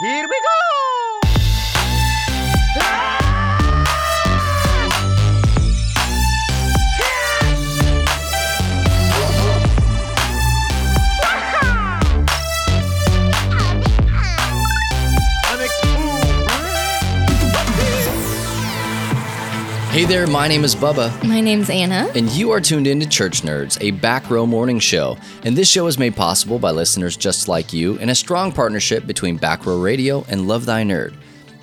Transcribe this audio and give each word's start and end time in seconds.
Here 0.00 0.26
we 0.26 0.40
go! 0.40 1.09
Hey 19.90 20.04
there, 20.04 20.26
my 20.28 20.46
name 20.46 20.62
is 20.62 20.76
Bubba, 20.76 21.10
My 21.24 21.40
name's 21.40 21.68
Anna. 21.68 22.08
and 22.14 22.30
you 22.30 22.52
are 22.52 22.60
tuned 22.60 22.86
in 22.86 23.00
to 23.00 23.08
Church 23.08 23.42
Nerds, 23.42 23.76
a 23.80 23.90
back 23.90 24.30
row 24.30 24.46
morning 24.46 24.78
show. 24.78 25.18
And 25.42 25.56
this 25.58 25.68
show 25.68 25.88
is 25.88 25.98
made 25.98 26.14
possible 26.14 26.60
by 26.60 26.70
listeners 26.70 27.16
just 27.16 27.48
like 27.48 27.72
you 27.72 27.96
in 27.96 28.08
a 28.08 28.14
strong 28.14 28.52
partnership 28.52 29.04
between 29.04 29.36
Back 29.36 29.66
Row 29.66 29.80
Radio 29.80 30.24
and 30.28 30.46
Love 30.46 30.64
Thy 30.64 30.84
Nerd. 30.84 31.12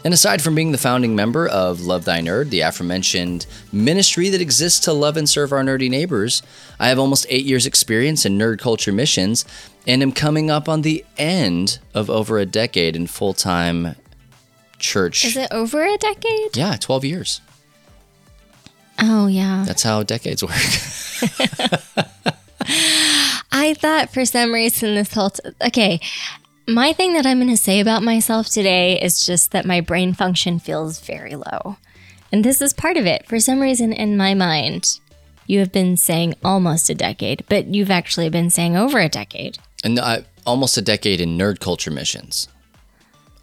And 0.04 0.14
aside 0.14 0.42
from 0.42 0.56
being 0.56 0.74
the 0.74 0.78
founding 0.78 1.16
member 1.16 1.48
of 1.48 1.82
Love 1.82 2.04
Thy 2.04 2.20
Nerd, 2.20 2.50
the 2.50 2.62
aforementioned 2.62 3.46
ministry 3.72 4.28
that 4.30 4.42
exists 4.42 4.82
to 4.82 4.94
love 4.94 5.16
and 5.16 5.28
serve 5.28 5.54
our 5.54 5.64
nerdy 5.64 5.90
neighbors, 5.90 6.44
I 6.80 6.90
have 6.90 7.00
almost 7.00 7.26
eight 7.30 7.46
years' 7.46 7.66
experience 7.66 8.26
in 8.26 8.38
nerd 8.38 8.60
culture 8.60 8.92
missions 8.92 9.46
and 9.88 10.04
am 10.04 10.12
coming 10.12 10.52
up 10.52 10.68
on 10.68 10.82
the 10.82 11.06
end 11.18 11.80
of 11.94 12.10
over 12.10 12.40
a 12.40 12.46
decade 12.46 12.98
in 12.98 13.08
full 13.08 13.34
time 13.34 13.96
church. 14.80 15.24
Is 15.24 15.38
it 15.38 15.48
over 15.50 15.86
a 15.86 15.96
decade? 15.98 16.58
yeah, 16.58 16.76
12 16.76 17.06
years. 17.06 17.42
Oh, 19.00 19.28
yeah. 19.28 19.64
That's 19.66 19.84
how 19.84 20.04
decades 20.04 20.44
work. 20.44 20.52
I 23.52 23.74
thought 23.74 24.12
for 24.14 24.26
some 24.26 24.54
reason 24.54 24.96
this 24.96 25.14
whole. 25.14 25.32
T- 25.32 25.50
okay. 25.66 26.00
My 26.68 26.92
thing 26.94 27.14
that 27.14 27.26
I'm 27.26 27.38
going 27.38 27.50
to 27.50 27.58
say 27.58 27.80
about 27.80 28.04
myself 28.04 28.50
today 28.50 29.00
is 29.00 29.26
just 29.26 29.52
that 29.52 29.66
my 29.66 29.80
brain 29.80 30.14
function 30.14 30.60
feels 30.60 31.00
very 31.00 31.36
low. 31.36 31.78
And 32.32 32.44
this 32.44 32.62
is 32.62 32.74
part 32.74 32.98
of 32.98 33.06
it. 33.06 33.26
For 33.26 33.40
some 33.40 33.62
reason 33.62 33.94
in 33.94 34.18
my 34.18 34.34
mind, 34.34 35.00
you 35.46 35.60
have 35.60 35.72
been 35.72 35.96
saying 35.96 36.36
almost 36.44 36.90
a 36.90 36.96
decade, 36.96 37.46
but 37.48 37.68
you've 37.68 37.90
actually 37.90 38.30
been 38.30 38.50
saying 38.50 38.76
over 38.76 39.00
a 39.00 39.08
decade. 39.08 39.60
And 39.84 39.98
uh, 39.98 40.22
almost 40.46 40.78
a 40.78 40.82
decade 40.82 41.22
in 41.22 41.38
nerd 41.38 41.60
culture 41.60 41.92
missions. 41.92 42.50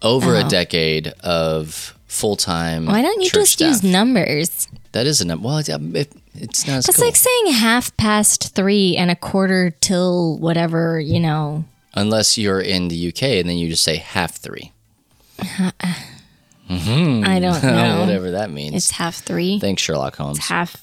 Over 0.01 0.35
a 0.35 0.43
decade 0.43 1.07
of 1.23 1.97
full 2.05 2.35
time. 2.35 2.87
Oh. 2.87 2.91
Why 2.91 3.01
don't 3.01 3.21
you 3.21 3.29
just 3.29 3.59
use 3.59 3.81
numbers? 3.83 4.67
That 4.95 5.07
is 5.07 5.19
a 5.19 5.25
number. 5.25 5.45
Well, 5.45 5.57
it, 5.57 5.67
it, 5.67 6.13
it's 6.35 6.65
not 6.65 6.75
That's 6.75 6.95
cool. 6.95 7.05
like 7.05 7.17
saying 7.17 7.47
half 7.47 7.95
past 7.97 8.55
three 8.55 8.95
and 8.95 9.11
a 9.11 9.15
quarter 9.17 9.71
till 9.81 10.37
whatever, 10.37 11.01
you 11.01 11.19
know. 11.19 11.65
Unless 11.95 12.37
you're 12.37 12.61
in 12.61 12.87
the 12.87 13.09
UK 13.09 13.23
and 13.23 13.49
then 13.49 13.57
you 13.57 13.67
just 13.69 13.83
say 13.83 13.97
half 13.97 14.37
three. 14.37 14.71
mm-hmm. 15.37 17.25
I 17.25 17.39
don't 17.41 17.61
know. 17.63 17.99
Whatever 17.99 18.31
that 18.31 18.51
means. 18.51 18.73
It's 18.73 18.91
half 18.91 19.15
three. 19.15 19.59
Thanks, 19.59 19.81
Sherlock 19.81 20.15
Holmes. 20.15 20.47
half 20.47 20.77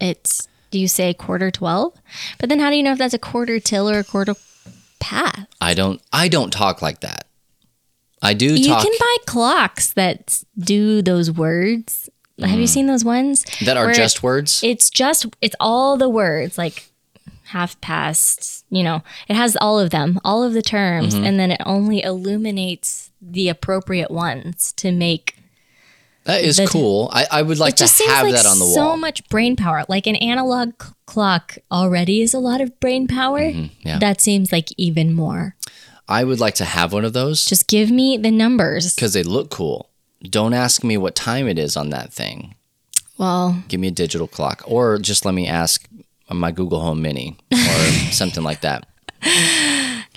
it's 0.00 0.46
do 0.70 0.78
you 0.78 0.86
say 0.86 1.12
quarter 1.12 1.50
12 1.50 1.92
but 2.38 2.48
then 2.48 2.60
how 2.60 2.70
do 2.70 2.76
you 2.76 2.84
know 2.84 2.92
if 2.92 2.98
that's 2.98 3.14
a 3.14 3.18
quarter 3.18 3.58
till 3.58 3.90
or 3.90 3.98
a 3.98 4.04
quarter 4.04 4.36
past 5.00 5.48
I 5.60 5.74
don't. 5.74 6.00
I 6.12 6.28
don't 6.28 6.52
talk 6.52 6.80
like 6.80 7.00
that. 7.00 7.26
I 8.22 8.34
do 8.34 8.54
you 8.54 8.68
talk 8.68 8.84
can 8.84 8.92
buy 9.00 9.16
clocks 9.26 9.92
that 9.94 10.44
do 10.56 11.02
those 11.02 11.32
words 11.32 12.08
have 12.40 12.58
you 12.60 12.66
seen 12.66 12.86
those 12.86 13.04
ones 13.04 13.44
that 13.64 13.76
are 13.76 13.92
just 13.92 14.22
words. 14.22 14.62
it's 14.62 14.90
just 14.90 15.26
it's 15.40 15.56
all 15.58 15.96
the 15.96 16.08
words 16.08 16.56
like 16.58 16.90
half 17.46 17.80
past 17.80 18.64
you 18.70 18.82
know 18.82 19.02
it 19.28 19.34
has 19.34 19.56
all 19.60 19.80
of 19.80 19.90
them 19.90 20.20
all 20.24 20.42
of 20.42 20.52
the 20.52 20.62
terms 20.62 21.14
Mm-hmm. 21.14 21.24
and 21.24 21.40
then 21.40 21.50
it 21.50 21.60
only 21.66 22.02
illuminates 22.02 23.10
the 23.20 23.48
appropriate 23.48 24.10
ones 24.10 24.72
to 24.74 24.92
make 24.92 25.34
that 26.24 26.42
is 26.44 26.60
cool. 26.68 27.08
I, 27.10 27.26
I 27.30 27.42
would 27.42 27.58
like 27.58 27.76
to 27.76 27.84
have 27.84 28.24
like 28.26 28.34
that 28.34 28.44
on 28.44 28.58
the 28.58 28.66
so 28.66 28.80
wall. 28.82 28.92
So 28.92 28.96
much 28.98 29.26
brain 29.30 29.56
power. 29.56 29.86
Like 29.88 30.06
an 30.06 30.16
analog 30.16 30.74
c- 30.82 30.90
clock 31.06 31.56
already 31.72 32.20
is 32.20 32.34
a 32.34 32.38
lot 32.38 32.60
of 32.60 32.78
brain 32.80 33.08
power. 33.08 33.40
Mm-hmm, 33.40 33.66
yeah. 33.80 33.98
That 33.98 34.20
seems 34.20 34.52
like 34.52 34.68
even 34.76 35.14
more. 35.14 35.56
I 36.06 36.24
would 36.24 36.38
like 36.38 36.54
to 36.56 36.66
have 36.66 36.92
one 36.92 37.06
of 37.06 37.14
those 37.14 37.46
Just 37.46 37.66
give 37.66 37.90
me 37.90 38.18
the 38.18 38.30
numbers. 38.30 38.94
because 38.94 39.14
they 39.14 39.22
look 39.22 39.48
cool. 39.48 39.87
Don't 40.22 40.54
ask 40.54 40.82
me 40.82 40.96
what 40.96 41.14
time 41.14 41.46
it 41.48 41.58
is 41.58 41.76
on 41.76 41.90
that 41.90 42.12
thing. 42.12 42.54
Well, 43.18 43.62
give 43.68 43.80
me 43.80 43.88
a 43.88 43.92
digital 43.92 44.28
clock 44.28 44.62
or 44.66 44.98
just 44.98 45.24
let 45.24 45.34
me 45.34 45.48
ask 45.48 45.88
my 46.30 46.52
google 46.52 46.80
home 46.80 47.02
mini 47.02 47.36
or 47.50 47.56
something 48.12 48.44
like 48.44 48.60
that 48.60 48.86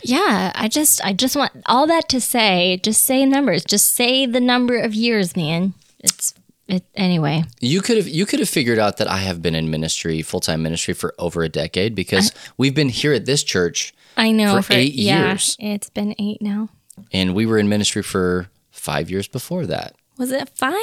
yeah, 0.03 0.51
I 0.55 0.67
just 0.67 1.03
I 1.05 1.13
just 1.13 1.35
want 1.35 1.51
all 1.65 1.87
that 1.87 2.09
to 2.09 2.21
say, 2.21 2.79
just 2.83 3.03
say 3.05 3.25
numbers. 3.25 3.63
Just 3.63 3.95
say 3.95 4.25
the 4.25 4.39
number 4.39 4.77
of 4.77 4.93
years, 4.93 5.35
man. 5.35 5.73
It's 5.99 6.33
it 6.67 6.83
anyway. 6.95 7.43
you 7.59 7.81
could 7.81 7.97
have 7.97 8.07
you 8.07 8.25
could 8.25 8.39
have 8.39 8.47
figured 8.47 8.79
out 8.79 8.95
that 8.95 9.07
i 9.09 9.17
have 9.17 9.41
been 9.41 9.55
in 9.55 9.69
ministry 9.69 10.21
full-time 10.21 10.63
ministry 10.63 10.93
for 10.93 11.13
over 11.19 11.43
a 11.43 11.49
decade 11.49 11.93
because 11.95 12.31
we've 12.55 12.73
been 12.75 12.87
here 12.87 13.11
at 13.11 13.25
this 13.25 13.43
church 13.43 13.93
I 14.15 14.31
know 14.31 14.61
For 14.61 14.73
eight 14.73 14.93
yeah, 14.93 15.29
years. 15.29 15.57
It's 15.59 15.89
been 15.89 16.15
8 16.17 16.41
now. 16.41 16.69
and 17.11 17.33
we 17.35 17.45
were 17.45 17.57
in 17.57 17.67
ministry 17.67 18.03
for 18.03 18.47
five 18.81 19.09
years 19.11 19.27
before 19.27 19.65
that 19.67 19.93
Was 20.17 20.31
it 20.31 20.49
5 20.49 20.73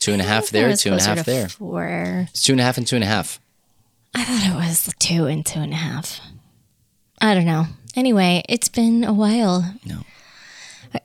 two 0.00 0.12
and 0.12 0.20
a 0.20 0.24
half 0.24 0.44
I 0.44 0.46
thought 0.46 0.48
it 0.48 0.52
there 0.52 0.76
two 0.76 0.90
and 0.92 1.00
a 1.00 1.04
half 1.04 1.24
there 1.24 1.48
4. 1.48 2.26
it's 2.32 2.42
two 2.42 2.52
and 2.52 2.60
a 2.60 2.64
half 2.64 2.76
and 2.78 2.86
two 2.86 2.96
and 2.96 3.04
a 3.04 3.08
half 3.08 3.40
I 4.14 4.24
thought 4.24 4.50
it 4.50 4.54
was 4.56 4.92
two 4.98 5.26
and 5.26 5.44
two 5.46 5.60
and 5.60 5.72
a 5.72 5.76
half. 5.76 6.18
I 7.20 7.34
don't 7.34 7.44
know. 7.44 7.66
Anyway, 7.94 8.42
it's 8.48 8.68
been 8.70 9.04
a 9.04 9.12
while. 9.12 9.74
No. 9.84 9.98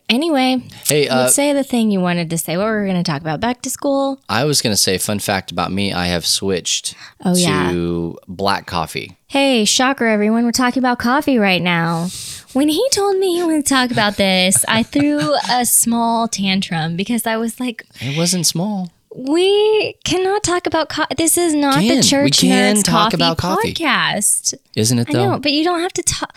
Anyway, 0.08 0.62
hey 0.88 1.08
uh, 1.08 1.24
let's 1.24 1.34
say 1.34 1.52
the 1.52 1.62
thing 1.62 1.90
you 1.90 2.00
wanted 2.00 2.30
to 2.30 2.38
say. 2.38 2.56
What 2.56 2.64
were 2.64 2.80
we 2.82 2.88
going 2.90 3.02
to 3.02 3.08
talk 3.08 3.20
about? 3.20 3.40
Back 3.40 3.60
to 3.62 3.70
school? 3.70 4.18
i 4.30 4.44
was 4.44 4.62
going 4.62 4.72
to 4.72 4.80
say 4.80 4.96
fun 4.96 5.18
fact 5.18 5.52
about 5.52 5.70
me 5.70 5.92
i 5.92 6.06
have 6.06 6.24
switched 6.24 6.94
Oh, 7.24 7.36
yeah. 7.36 7.70
to 7.70 8.18
black 8.26 8.66
coffee 8.66 9.16
Hey, 9.26 9.64
shocker, 9.66 10.06
everyone. 10.06 10.44
We're 10.44 10.52
talking 10.52 10.80
about 10.80 10.98
coffee 11.00 11.38
right 11.38 11.60
now. 11.60 12.06
When 12.54 12.68
he 12.68 12.88
told 12.90 13.18
me 13.18 13.34
he 13.34 13.42
wanted 13.42 13.66
to 13.66 13.74
talk 13.74 13.90
about 13.90 14.16
this, 14.16 14.64
I 14.68 14.82
threw 14.82 15.34
a 15.50 15.66
small 15.66 16.28
tantrum 16.28 16.96
because 16.96 17.26
I 17.26 17.36
was 17.36 17.60
like, 17.60 17.84
it 18.00 18.16
wasn't 18.16 18.46
small 18.46 18.90
we 19.14 19.92
cannot 20.04 20.42
talk 20.42 20.66
about 20.66 20.88
coffee. 20.88 21.14
This 21.16 21.38
is 21.38 21.54
not 21.54 21.76
Can. 21.80 21.96
The 21.98 22.02
Church 22.02 22.40
can 22.40 22.76
Nerds 22.76 22.84
talk 22.84 23.12
Coffee 23.12 23.14
about 23.16 23.38
coffee. 23.38 23.72
podcast. 23.72 24.54
isn't 24.74 24.98
it 24.98 25.08
I 25.08 25.12
though 25.12 25.32
know, 25.32 25.38
but 25.38 25.52
you 25.52 25.62
don't 25.64 25.80
have 25.80 25.92
to 25.94 26.02
talk. 26.02 26.34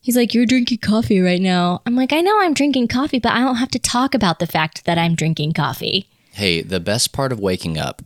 He's 0.00 0.16
like, 0.16 0.34
You're 0.34 0.46
drinking 0.46 0.78
coffee 0.78 1.20
right 1.20 1.40
now. 1.40 1.82
I'm 1.86 1.94
like, 1.94 2.12
I 2.12 2.20
know 2.20 2.40
I'm 2.40 2.54
drinking 2.54 2.88
coffee, 2.88 3.18
but 3.18 3.32
I 3.32 3.40
don't 3.40 3.56
have 3.56 3.70
to 3.70 3.78
talk 3.78 4.14
about 4.14 4.38
the 4.38 4.46
fact 4.46 4.84
that 4.86 4.98
I'm 4.98 5.14
drinking 5.14 5.52
coffee. 5.52 6.06
hey 6.32 6.62
the 6.62 6.80
best 6.80 7.12
part 7.12 7.30
of 7.30 7.38
waking 7.40 7.76
up 7.78 8.02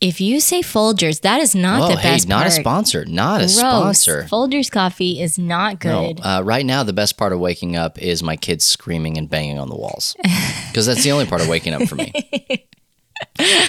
If 0.00 0.20
you 0.20 0.40
say 0.40 0.60
Folgers, 0.60 1.22
that 1.22 1.40
is 1.40 1.54
not 1.54 1.80
oh 1.80 1.88
the 1.94 1.96
hey 2.00 2.10
best 2.14 2.28
not 2.28 2.40
part. 2.42 2.48
a 2.48 2.50
sponsor 2.50 3.04
not 3.06 3.36
a 3.40 3.44
Gross. 3.44 3.56
sponsor 3.56 4.22
Folgers 4.24 4.70
coffee 4.70 5.22
is 5.22 5.38
not 5.38 5.82
No, 5.82 6.12
good. 6.12 6.20
uh, 6.22 6.42
right 6.44 6.66
now 6.66 6.82
the 6.82 6.92
best 6.92 7.16
part 7.16 7.32
of 7.32 7.40
waking 7.40 7.76
up 7.76 7.98
is 8.00 8.22
my 8.22 8.36
kids 8.36 8.64
screaming 8.66 9.16
and 9.16 9.30
banging 9.30 9.58
on 9.58 9.68
the 9.70 9.76
walls 9.76 10.14
because 10.68 10.84
that's 10.86 11.02
the 11.02 11.12
only 11.12 11.24
part 11.24 11.40
of 11.40 11.48
waking 11.48 11.72
up 11.72 11.82
for 11.88 11.94
me. 11.94 12.12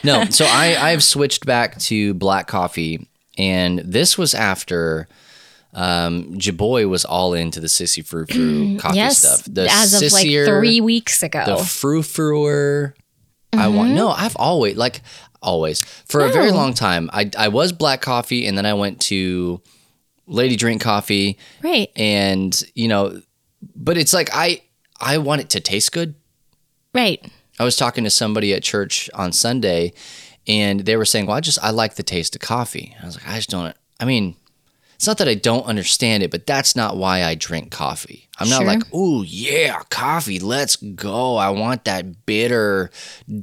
no, 0.04 0.26
so 0.26 0.46
I 0.46 0.76
I've 0.78 1.04
switched 1.04 1.46
back 1.46 1.78
to 1.80 2.14
black 2.16 2.48
coffee, 2.48 3.08
and 3.38 3.80
this 3.80 4.18
was 4.18 4.34
after 4.36 5.08
um, 5.74 6.34
Jaboy 6.34 6.90
was 6.90 7.06
all 7.06 7.34
into 7.34 7.62
the 7.62 7.68
sissy 7.68 8.06
frou 8.06 8.26
frou 8.26 8.78
coffee 8.80 8.98
yes, 8.98 9.20
stuff. 9.20 9.46
The 9.50 9.68
as 9.72 9.94
of 9.94 10.12
like 10.12 10.26
sissier, 10.26 10.46
three 10.46 10.82
weeks 10.82 11.24
ago. 11.24 11.44
the 11.46 11.58
frou 11.64 12.02
fruer. 12.02 12.96
I 13.54 13.70
want 13.70 13.92
no. 13.92 14.10
I've 14.10 14.36
always 14.36 14.76
like 14.76 15.02
always. 15.42 15.82
For 15.82 16.22
a 16.22 16.32
very 16.32 16.50
oh. 16.50 16.56
long 16.56 16.74
time. 16.74 17.10
I 17.14 17.30
I 17.38 17.48
was 17.48 17.72
black 17.72 18.02
coffee, 18.02 18.46
and 18.48 18.58
then 18.58 18.66
I 18.66 18.74
went 18.74 19.02
to 19.02 19.62
Lady 20.28 20.56
Drink 20.56 20.82
Coffee. 20.82 21.38
Right, 21.64 21.90
and 21.96 22.62
you 22.76 22.88
know 22.88 23.22
but 23.76 23.98
it's 23.98 24.14
like 24.14 24.30
i 24.34 24.62
i 25.00 25.18
want 25.18 25.42
it 25.42 25.50
to 25.52 25.60
taste 25.60 25.92
good. 25.92 26.16
Right. 26.94 27.26
i 27.60 27.64
was 27.64 27.76
talking 27.76 28.04
to 28.04 28.10
somebody 28.10 28.54
at 28.54 28.64
church 28.64 29.10
on 29.14 29.32
sunday 29.32 29.94
and 30.48 30.82
they 30.82 30.96
were 30.96 31.06
saying 31.06 31.26
well 31.26 31.38
i 31.38 31.42
just 31.42 31.60
i 31.62 31.70
like 31.70 31.96
the 31.96 32.04
taste 32.04 32.36
of 32.36 32.42
coffee. 32.42 32.96
I 33.02 33.06
was 33.06 33.16
like 33.16 33.28
i 33.28 33.36
just 33.36 33.50
don't 33.50 33.76
i 34.00 34.06
mean 34.06 34.36
it's 34.98 35.08
not 35.08 35.18
that 35.18 35.28
i 35.30 35.34
don't 35.34 35.66
understand 35.66 36.22
it 36.24 36.30
but 36.30 36.46
that's 36.46 36.76
not 36.76 36.98
why 36.98 37.24
i 37.24 37.34
drink 37.34 37.72
coffee 37.72 38.28
i'm 38.40 38.50
not 38.50 38.58
Sure. 38.58 38.68
like 38.68 38.84
oh 38.94 39.24
yeah 39.24 39.82
coffee 39.90 40.40
let's 40.40 40.76
go 40.76 41.38
i 41.38 41.50
want 41.50 41.86
that 41.86 42.26
bitter 42.26 42.92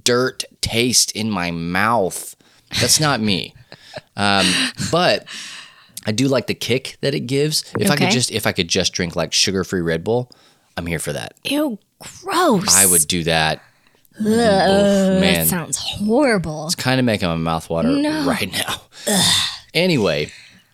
dirt 0.05 0.45
taste 0.61 1.11
in 1.13 1.31
my 1.31 1.51
mouth 1.51 2.37
that's 2.81 3.01
not 3.01 3.21
me 3.21 3.55
um, 4.17 4.45
but 4.91 5.27
I 6.07 6.13
do 6.13 6.29
like 6.29 6.49
the 6.49 6.55
kick 6.55 6.99
that 7.01 7.15
it 7.15 7.21
gives. 7.21 7.65
If 7.79 7.91
I 7.91 7.97
could 7.97 8.11
just 8.11 8.31
if 8.31 8.47
I 8.47 8.53
could 8.53 8.69
just 8.69 8.93
drink 8.93 9.17
like 9.17 9.33
sugar 9.33 9.65
free 9.65 9.81
Red 9.81 10.05
Bull, 10.05 10.31
I'm 10.77 10.85
here 10.85 10.99
for 10.99 11.15
that. 11.15 11.33
Ew, 11.45 11.79
gross. 11.99 12.77
I 12.77 12.85
would 12.85 13.07
do 13.09 13.23
that. 13.25 13.63
Ugh, 14.21 14.25
man. 14.27 15.21
That 15.21 15.47
sounds 15.47 15.79
horrible. 15.79 16.67
It's 16.67 16.75
kind 16.75 16.99
of 17.01 17.07
making 17.07 17.29
my 17.29 17.37
mouth 17.37 17.71
water 17.71 17.89
right 17.89 18.53
now. 18.53 18.83
Anyway, 19.73 20.31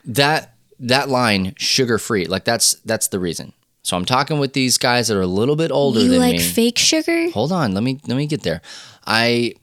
that 0.07 0.50
that 0.81 1.09
line 1.09 1.55
sugar 1.57 1.99
free, 1.99 2.25
like 2.27 2.45
that's 2.45 2.75
that's 2.85 3.09
the 3.09 3.19
reason. 3.19 3.53
So 3.83 3.97
I'm 3.97 4.05
talking 4.05 4.39
with 4.39 4.53
these 4.53 4.77
guys 4.79 5.09
that 5.09 5.17
are 5.17 5.23
a 5.23 5.27
little 5.27 5.57
bit 5.57 5.71
older 5.71 5.99
than 6.01 6.07
You 6.07 6.13
than 6.13 6.21
like 6.21 6.33
me. 6.37 6.39
fake 6.43 6.79
sugar? 6.79 7.31
Hold 7.31 7.53
on, 7.53 7.73
let 7.75 7.83
me 7.83 7.99
let 8.07 8.17
me 8.17 8.27
get 8.27 8.43
there. 8.43 8.61
I 9.07 9.55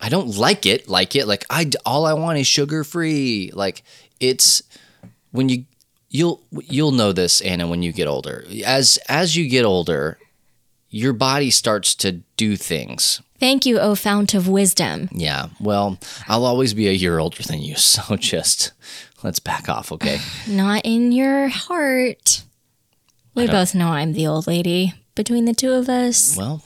I 0.00 0.08
don't 0.08 0.36
like 0.36 0.66
it, 0.66 0.88
like 0.88 1.16
it. 1.16 1.26
Like 1.26 1.44
I 1.50 1.70
all 1.84 2.04
I 2.06 2.12
want 2.12 2.38
is 2.38 2.46
sugar 2.46 2.84
free. 2.84 3.50
Like 3.54 3.82
it's 4.20 4.62
when 5.30 5.48
you 5.48 5.64
you'll 6.10 6.42
you'll 6.50 6.92
know 6.92 7.12
this 7.12 7.40
Anna 7.40 7.66
when 7.66 7.82
you 7.82 7.92
get 7.92 8.06
older. 8.06 8.44
As 8.64 8.98
as 9.08 9.36
you 9.36 9.48
get 9.48 9.64
older, 9.64 10.18
your 10.90 11.12
body 11.12 11.50
starts 11.50 11.94
to 11.96 12.12
do 12.36 12.56
things. 12.56 13.20
Thank 13.38 13.66
you, 13.66 13.78
O 13.78 13.94
fount 13.94 14.32
of 14.32 14.48
wisdom. 14.48 15.10
Yeah. 15.12 15.48
Well, 15.60 15.98
I'll 16.26 16.46
always 16.46 16.72
be 16.72 16.88
a 16.88 16.92
year 16.92 17.18
older 17.18 17.42
than 17.42 17.60
you, 17.62 17.74
so 17.76 18.16
just 18.16 18.72
let's 19.22 19.38
back 19.40 19.68
off, 19.68 19.92
okay? 19.92 20.18
Not 20.48 20.82
in 20.84 21.12
your 21.12 21.48
heart. 21.48 22.44
We 23.34 23.46
both 23.46 23.74
know 23.74 23.88
I'm 23.88 24.14
the 24.14 24.26
old 24.26 24.46
lady 24.46 24.94
between 25.14 25.44
the 25.44 25.52
two 25.52 25.72
of 25.72 25.90
us. 25.90 26.34
Well, 26.36 26.62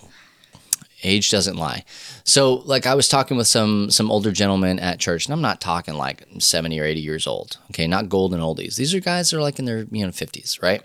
age 1.02 1.31
doesn't 1.31 1.56
lie. 1.56 1.85
So, 2.25 2.55
like 2.64 2.87
I 2.87 2.94
was 2.94 3.08
talking 3.08 3.37
with 3.37 3.49
some 3.49 3.91
some 3.91 4.11
older 4.11 4.31
gentlemen 4.31 4.79
at 4.79 5.00
church, 5.00 5.26
and 5.26 5.32
I'm 5.32 5.41
not 5.41 5.61
talking 5.61 5.94
like 5.94 6.25
70 6.38 6.79
or 6.79 6.85
80 6.85 7.00
years 7.00 7.26
old. 7.26 7.58
Okay, 7.70 7.88
not 7.88 8.08
golden 8.08 8.41
oldies. 8.41 8.76
These 8.76 8.94
are 8.94 9.00
guys 9.00 9.31
that 9.31 9.38
are 9.38 9.43
like 9.43 9.58
in 9.58 9.64
their 9.64 9.87
you 9.91 10.05
know 10.05 10.12
50s, 10.12 10.62
right? 10.62 10.82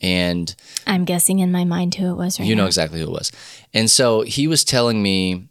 And 0.00 0.54
I'm 0.86 1.04
guessing 1.04 1.38
in 1.40 1.50
my 1.50 1.64
mind 1.64 1.94
who 1.94 2.10
it 2.10 2.14
was 2.14 2.38
right 2.38 2.46
you 2.46 2.54
know 2.54 2.62
now. 2.62 2.68
exactly 2.68 3.00
who 3.00 3.06
it 3.06 3.12
was. 3.12 3.32
And 3.72 3.90
so 3.90 4.22
he 4.22 4.46
was 4.46 4.62
telling 4.62 5.02
me, 5.02 5.48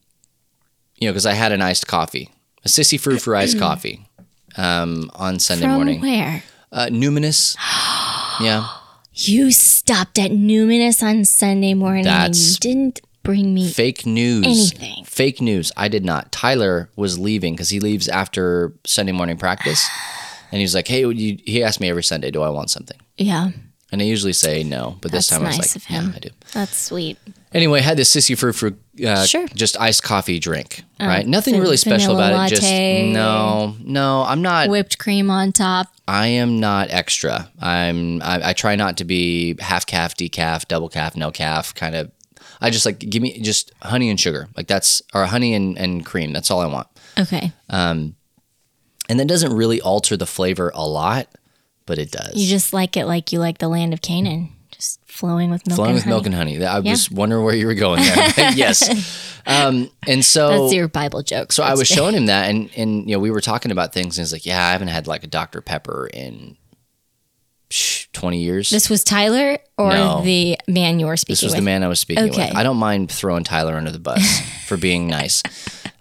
you 0.98 1.08
know, 1.08 1.12
because 1.12 1.26
I 1.26 1.34
had 1.34 1.52
an 1.52 1.62
iced 1.62 1.88
coffee, 1.88 2.30
a 2.64 2.68
sissy 2.70 3.00
frou 3.00 3.18
for 3.18 3.36
iced 3.36 3.60
coffee, 3.68 4.08
um, 4.58 5.10
on 5.16 5.40
Sunday 5.40 5.66
From 5.66 5.74
morning. 5.76 6.02
where? 6.02 6.44
Uh, 6.72 6.88
Numinous. 6.88 7.56
yeah. 8.42 8.68
You 9.14 9.52
stopped 9.52 10.18
at 10.18 10.32
Numinous 10.32 11.04
on 11.04 11.24
Sunday 11.26 11.74
morning 11.76 12.08
and 12.08 12.36
you 12.36 12.56
didn't 12.60 13.02
bring 13.22 13.54
me. 13.54 13.70
Fake 13.72 14.06
news. 14.06 14.46
Anything. 14.46 15.06
Fake 15.06 15.40
news. 15.40 15.72
I 15.78 15.88
did 15.88 16.04
not. 16.04 16.32
Tyler 16.32 16.90
was 16.96 17.20
leaving 17.20 17.54
because 17.54 17.70
he 17.70 17.80
leaves 17.80 18.08
after 18.10 18.74
Sunday 18.86 19.12
morning 19.12 19.38
practice. 19.38 19.88
And 20.52 20.60
he 20.60 20.66
was 20.66 20.76
like, 20.76 20.88
hey, 20.88 21.00
you, 21.04 21.40
he 21.46 21.64
asked 21.64 21.80
me 21.80 21.90
every 21.90 22.04
Sunday, 22.04 22.30
do 22.30 22.44
I 22.44 22.50
want 22.50 22.70
something? 22.70 23.00
Yeah, 23.18 23.50
And 23.92 24.02
I 24.04 24.06
usually 24.06 24.34
say 24.34 24.62
no, 24.64 24.98
but 25.02 25.12
this 25.12 25.28
That's 25.28 25.40
time 25.40 25.46
I 25.48 25.50
was 25.50 25.58
like, 25.58 25.76
of 25.76 25.84
him. 25.86 26.10
yeah, 26.10 26.16
I 26.16 26.20
do. 26.20 26.30
that's 26.54 26.78
sweet. 26.78 27.18
Anyway, 27.54 27.80
I 27.80 27.82
had 27.84 27.98
this 27.98 28.14
sissy 28.16 28.38
fruit 28.38 28.54
frou, 28.54 28.76
uh, 29.06 29.26
Sure. 29.26 29.48
just 29.50 29.80
iced 29.80 30.04
coffee 30.04 30.40
drink, 30.40 30.84
right? 31.00 31.26
Nothing 31.28 31.60
really 31.60 31.78
special 31.78 32.16
vanilla 32.16 32.34
about 32.34 32.48
it. 32.48 32.56
Just 32.56 32.64
latte. 32.64 33.12
no, 33.14 33.76
no. 33.84 34.24
I'm 34.28 34.42
not. 34.42 34.70
Whipped 34.70 34.98
cream 34.98 35.30
on 35.30 35.52
top. 35.52 35.88
I 36.08 36.28
am 36.28 36.60
not 36.60 36.90
extra. 36.92 37.50
I'm. 37.60 38.22
I, 38.22 38.50
I 38.50 38.54
try 38.54 38.76
not 38.76 38.98
to 38.98 39.06
be 39.06 39.56
half 39.60 39.86
calf, 39.86 40.16
decaf, 40.16 40.68
double 40.68 40.90
calf, 40.90 41.16
no 41.16 41.32
calf. 41.32 41.74
Kind 41.76 41.96
of. 41.96 42.12
I 42.60 42.70
just 42.70 42.86
like 42.86 43.00
give 43.00 43.22
me 43.22 43.40
just 43.42 43.72
honey 43.82 44.10
and 44.10 44.20
sugar. 44.20 44.48
Like 44.56 44.68
that's 44.68 45.02
or 45.14 45.26
honey 45.26 45.54
and, 45.54 45.78
and 45.78 46.06
cream. 46.06 46.32
That's 46.34 46.50
all 46.50 46.60
I 46.62 46.66
want. 46.68 46.88
Okay. 47.20 47.52
Um 47.70 48.16
and 49.10 49.20
that 49.20 49.28
doesn't 49.28 49.54
really 49.54 49.82
alter 49.82 50.16
the 50.16 50.26
flavor 50.26 50.72
a 50.74 50.88
lot, 50.88 51.28
but 51.86 51.98
it 51.98 52.10
does. 52.12 52.36
You 52.36 52.48
just 52.48 52.72
like 52.72 52.96
it 52.96 53.06
like 53.06 53.34
you 53.34 53.40
like 53.40 53.58
the 53.58 53.68
land 53.68 53.94
of 53.94 54.02
Canaan, 54.02 54.53
just 54.74 55.00
flowing 55.06 55.50
with 55.52 55.66
milk 55.68 55.76
Flowing 55.76 55.90
and 55.92 55.96
with 55.96 56.04
honey. 56.04 56.14
milk 56.16 56.26
and 56.26 56.36
honey. 56.36 56.66
I 56.66 56.80
was 56.80 57.10
wondering 57.12 57.46
where 57.46 57.56
you 57.56 57.68
were 57.68 57.76
going 57.76 58.02
there. 58.04 58.16
yes. 58.56 59.32
Um, 59.46 59.90
and 60.08 60.24
so 60.26 60.64
That's 60.64 60.74
your 60.74 60.88
Bible 60.88 61.22
joke. 61.22 61.52
so 61.52 61.64
I 61.64 61.74
was 61.76 61.88
showing 61.88 62.16
him 62.16 62.26
that, 62.28 62.50
and 62.50 62.70
and 62.76 63.08
you 63.10 63.16
know 63.16 63.20
we 63.20 63.30
were 63.32 63.42
talking 63.42 63.72
about 63.72 63.94
things, 63.94 64.18
and 64.18 64.24
he's 64.24 64.32
like, 64.34 64.46
"Yeah, 64.46 64.66
I 64.66 64.72
haven't 64.72 64.88
had 64.90 65.06
like 65.08 65.24
a 65.24 65.28
Dr 65.28 65.62
Pepper 65.62 66.10
in 66.14 66.56
twenty 68.14 68.40
years." 68.40 68.70
This 68.70 68.90
was 68.90 69.04
Tyler 69.04 69.58
or 69.78 69.90
No. 69.90 70.22
the 70.24 70.58
man 70.68 71.00
you 71.00 71.08
were 71.08 71.18
speaking 71.18 71.34
This 71.34 71.42
was 71.44 71.52
with? 71.54 71.58
the 71.60 71.66
man 71.66 71.84
I 71.84 71.88
was 71.88 72.00
speaking 72.00 72.26
Okay. 72.30 72.48
with. 72.48 72.56
I 72.56 72.64
don't 72.64 72.78
mind 72.78 73.12
throwing 73.12 73.44
Tyler 73.44 73.76
under 73.76 73.92
the 73.92 74.00
bus 74.00 74.40
for 74.68 74.78
being 74.78 75.08
nice, 75.08 75.42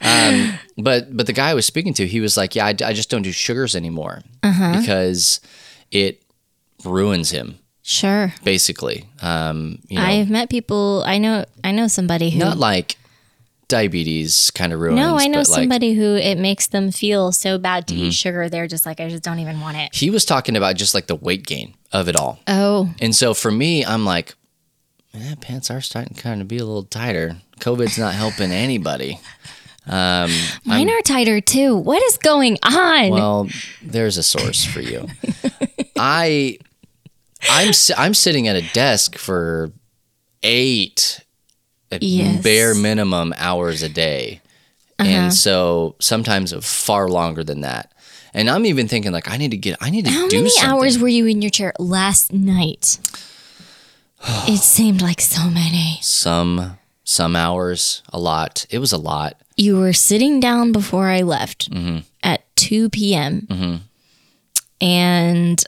um, 0.01 0.55
but 0.77 1.17
but 1.17 1.27
the 1.27 1.33
guy 1.33 1.51
I 1.51 1.55
was 1.55 1.67
speaking 1.67 1.95
to, 1.95 2.07
he 2.07 2.21
was 2.21 2.37
like, 2.37 2.55
"Yeah, 2.55 2.67
I, 2.67 2.71
I 2.85 2.93
just 2.93 3.11
don't 3.11 3.23
do 3.23 3.33
sugars 3.33 3.75
anymore 3.75 4.23
Uh-huh. 4.43 4.79
because 4.81 5.41
it 5.91 6.23
ruins 6.85 7.31
him." 7.31 7.59
Sure. 7.83 8.33
Basically, 8.45 9.05
um, 9.21 9.79
you 9.89 9.99
know, 9.99 10.05
I've 10.05 10.31
met 10.31 10.49
people. 10.51 11.03
I 11.07 11.19
know. 11.19 11.45
I 11.65 11.73
know 11.73 11.89
somebody 11.89 12.31
who. 12.31 12.39
not 12.39 12.57
like 12.59 12.97
diabetes 13.69 14.51
kind 14.51 14.73
of 14.73 14.81
ruins. 14.81 14.97
no, 14.97 15.17
I 15.19 15.27
know 15.29 15.39
but 15.41 15.49
like, 15.49 15.61
somebody 15.61 15.95
who 15.95 16.15
it 16.15 16.37
makes 16.39 16.67
them 16.67 16.93
feel 16.93 17.33
so 17.33 17.59
bad 17.59 17.87
to 17.89 17.95
Mm-hmm. 17.95 18.03
eat 18.05 18.15
sugar. 18.15 18.49
They're 18.49 18.67
just 18.67 18.85
like, 18.85 19.01
I 19.01 19.09
just 19.09 19.23
don't 19.23 19.39
even 19.39 19.61
want 19.61 19.79
it. 19.79 19.95
He 19.95 20.11
was 20.11 20.25
talking 20.25 20.57
about 20.57 20.77
just 20.77 20.95
like 20.95 21.07
the 21.07 21.17
weight 21.17 21.47
gain 21.47 21.75
of 21.93 22.09
it 22.09 22.15
all. 22.17 22.39
Oh, 22.47 22.91
And 23.01 23.15
so 23.15 23.33
for 23.35 23.51
me, 23.51 23.85
I'm 23.85 24.05
like, 24.05 24.35
eh, 25.15 25.35
pants 25.41 25.71
are 25.71 25.81
starting 25.81 26.15
to 26.15 26.23
kind 26.23 26.43
of 26.43 26.49
be 26.49 26.59
a 26.59 26.65
little 26.65 26.83
tighter. 26.85 27.37
COVID's 27.61 27.99
not 27.99 28.13
helping 28.15 28.51
anybody. 28.53 29.19
Um, 29.87 30.31
mine 30.65 30.91
are 30.91 31.01
tighter 31.03 31.41
too. 31.41 31.75
What 31.77 32.03
is 32.05 32.17
going 32.19 32.59
on? 32.63 33.11
well, 33.11 33.49
there's 33.83 34.19
a 34.19 34.23
source 34.23 34.65
for 34.65 34.81
you. 34.81 35.09
I, 35.97 36.59
I'm 37.51 37.73
I'm 37.97 38.15
sitting 38.15 38.49
at 38.49 38.57
a 38.57 38.63
desk 38.73 39.17
for 39.19 39.73
eight, 40.43 41.21
Yes. 42.01 42.43
bare 42.43 42.75
minimum 42.75 43.35
hours 43.37 43.83
a 43.83 43.89
day, 43.89 44.41
Uh-huh. 44.99 45.09
and 45.11 45.35
so 45.35 45.95
sometimes 46.01 46.53
far 46.65 47.09
longer 47.09 47.45
than 47.45 47.61
that. 47.63 47.93
And 48.35 48.49
I'm 48.49 48.65
even 48.65 48.89
thinking 48.89 49.13
like 49.13 49.31
I 49.31 49.37
need 49.37 49.51
to 49.51 49.57
get 49.59 49.77
I 49.81 49.91
need 49.91 50.07
to 50.07 50.11
How 50.11 50.29
do 50.29 50.37
many 50.39 50.49
something. 50.51 50.71
hours 50.71 50.99
were 50.99 51.09
you 51.09 51.27
in 51.27 51.43
your 51.43 51.51
chair 51.51 51.73
last 51.79 52.33
night? 52.33 52.99
it 54.49 54.59
seemed 54.59 55.03
like 55.03 55.21
so 55.21 55.51
many. 55.51 55.99
Some 56.01 56.79
some 57.05 57.37
hours, 57.37 58.03
a 58.13 58.19
lot. 58.19 58.65
It 58.71 58.79
was 58.79 58.93
a 58.93 58.97
lot. 58.99 59.37
You 59.57 59.77
were 59.77 59.93
sitting 59.93 60.41
down 60.41 60.73
before 60.73 61.09
I 61.09 61.21
left 61.23 61.71
Mm-hmm. 61.71 61.99
at 62.23 62.41
2 62.57 62.89
p.m. 62.91 63.83
And 64.81 65.63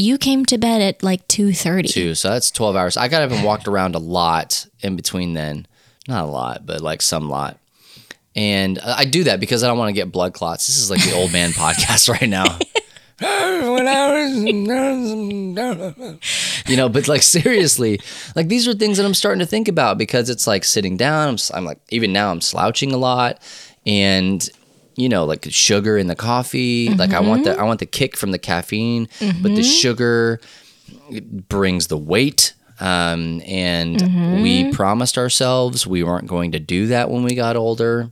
you 0.00 0.16
came 0.16 0.46
to 0.46 0.56
bed 0.56 0.80
at 0.80 1.02
like 1.02 1.28
2.30. 1.28 1.92
too. 1.92 2.14
So 2.14 2.30
that's 2.30 2.50
12 2.50 2.74
hours. 2.74 2.96
I 2.96 3.08
got 3.08 3.22
up 3.22 3.32
and 3.32 3.44
walked 3.44 3.68
around 3.68 3.94
a 3.94 3.98
lot 3.98 4.66
in 4.80 4.96
between 4.96 5.34
then. 5.34 5.66
Not 6.08 6.24
a 6.24 6.26
lot, 6.26 6.64
but 6.64 6.80
like 6.80 7.02
some 7.02 7.28
lot. 7.28 7.58
And 8.34 8.78
I 8.78 9.04
do 9.04 9.24
that 9.24 9.40
because 9.40 9.62
I 9.62 9.68
don't 9.68 9.76
want 9.76 9.90
to 9.90 9.92
get 9.92 10.10
blood 10.10 10.32
clots. 10.32 10.66
This 10.66 10.78
is 10.78 10.90
like 10.90 11.04
the 11.04 11.14
old 11.14 11.32
man 11.32 11.50
podcast 11.50 12.08
right 12.08 12.28
now. 12.28 12.58
you 16.66 16.76
know, 16.78 16.88
but 16.88 17.06
like 17.06 17.20
seriously, 17.20 18.00
like 18.34 18.48
these 18.48 18.66
are 18.66 18.72
things 18.72 18.96
that 18.96 19.04
I'm 19.04 19.12
starting 19.12 19.40
to 19.40 19.46
think 19.46 19.68
about 19.68 19.98
because 19.98 20.30
it's 20.30 20.46
like 20.46 20.64
sitting 20.64 20.96
down. 20.96 21.28
I'm, 21.28 21.36
I'm 21.52 21.66
like, 21.66 21.80
even 21.90 22.14
now 22.14 22.30
I'm 22.30 22.40
slouching 22.40 22.92
a 22.92 22.96
lot 22.96 23.42
and 23.84 24.48
you 25.00 25.08
know, 25.08 25.24
like 25.24 25.46
sugar 25.50 25.96
in 25.96 26.06
the 26.06 26.14
coffee. 26.14 26.90
Like 26.90 27.12
I 27.12 27.20
want 27.20 27.44
the, 27.44 27.50
mm-hmm. 27.50 27.60
I 27.60 27.64
want 27.64 27.80
the 27.80 27.86
kick 27.86 28.16
from 28.16 28.30
the 28.30 28.38
caffeine, 28.38 29.08
but 29.18 29.42
the 29.42 29.48
mm-hmm. 29.48 29.62
sugar, 29.62 30.40
brings 31.48 31.86
the 31.86 31.96
weight. 31.96 32.54
Um, 32.80 33.42
and 33.44 34.00
we 34.42 34.64
mm-hmm. 34.64 34.70
promised 34.70 35.18
ourselves 35.18 35.86
we 35.86 36.02
weren't 36.02 36.26
going 36.26 36.52
to 36.52 36.58
do 36.58 36.86
that 36.86 37.10
when 37.10 37.22
we 37.22 37.34
got 37.34 37.56
older. 37.56 38.08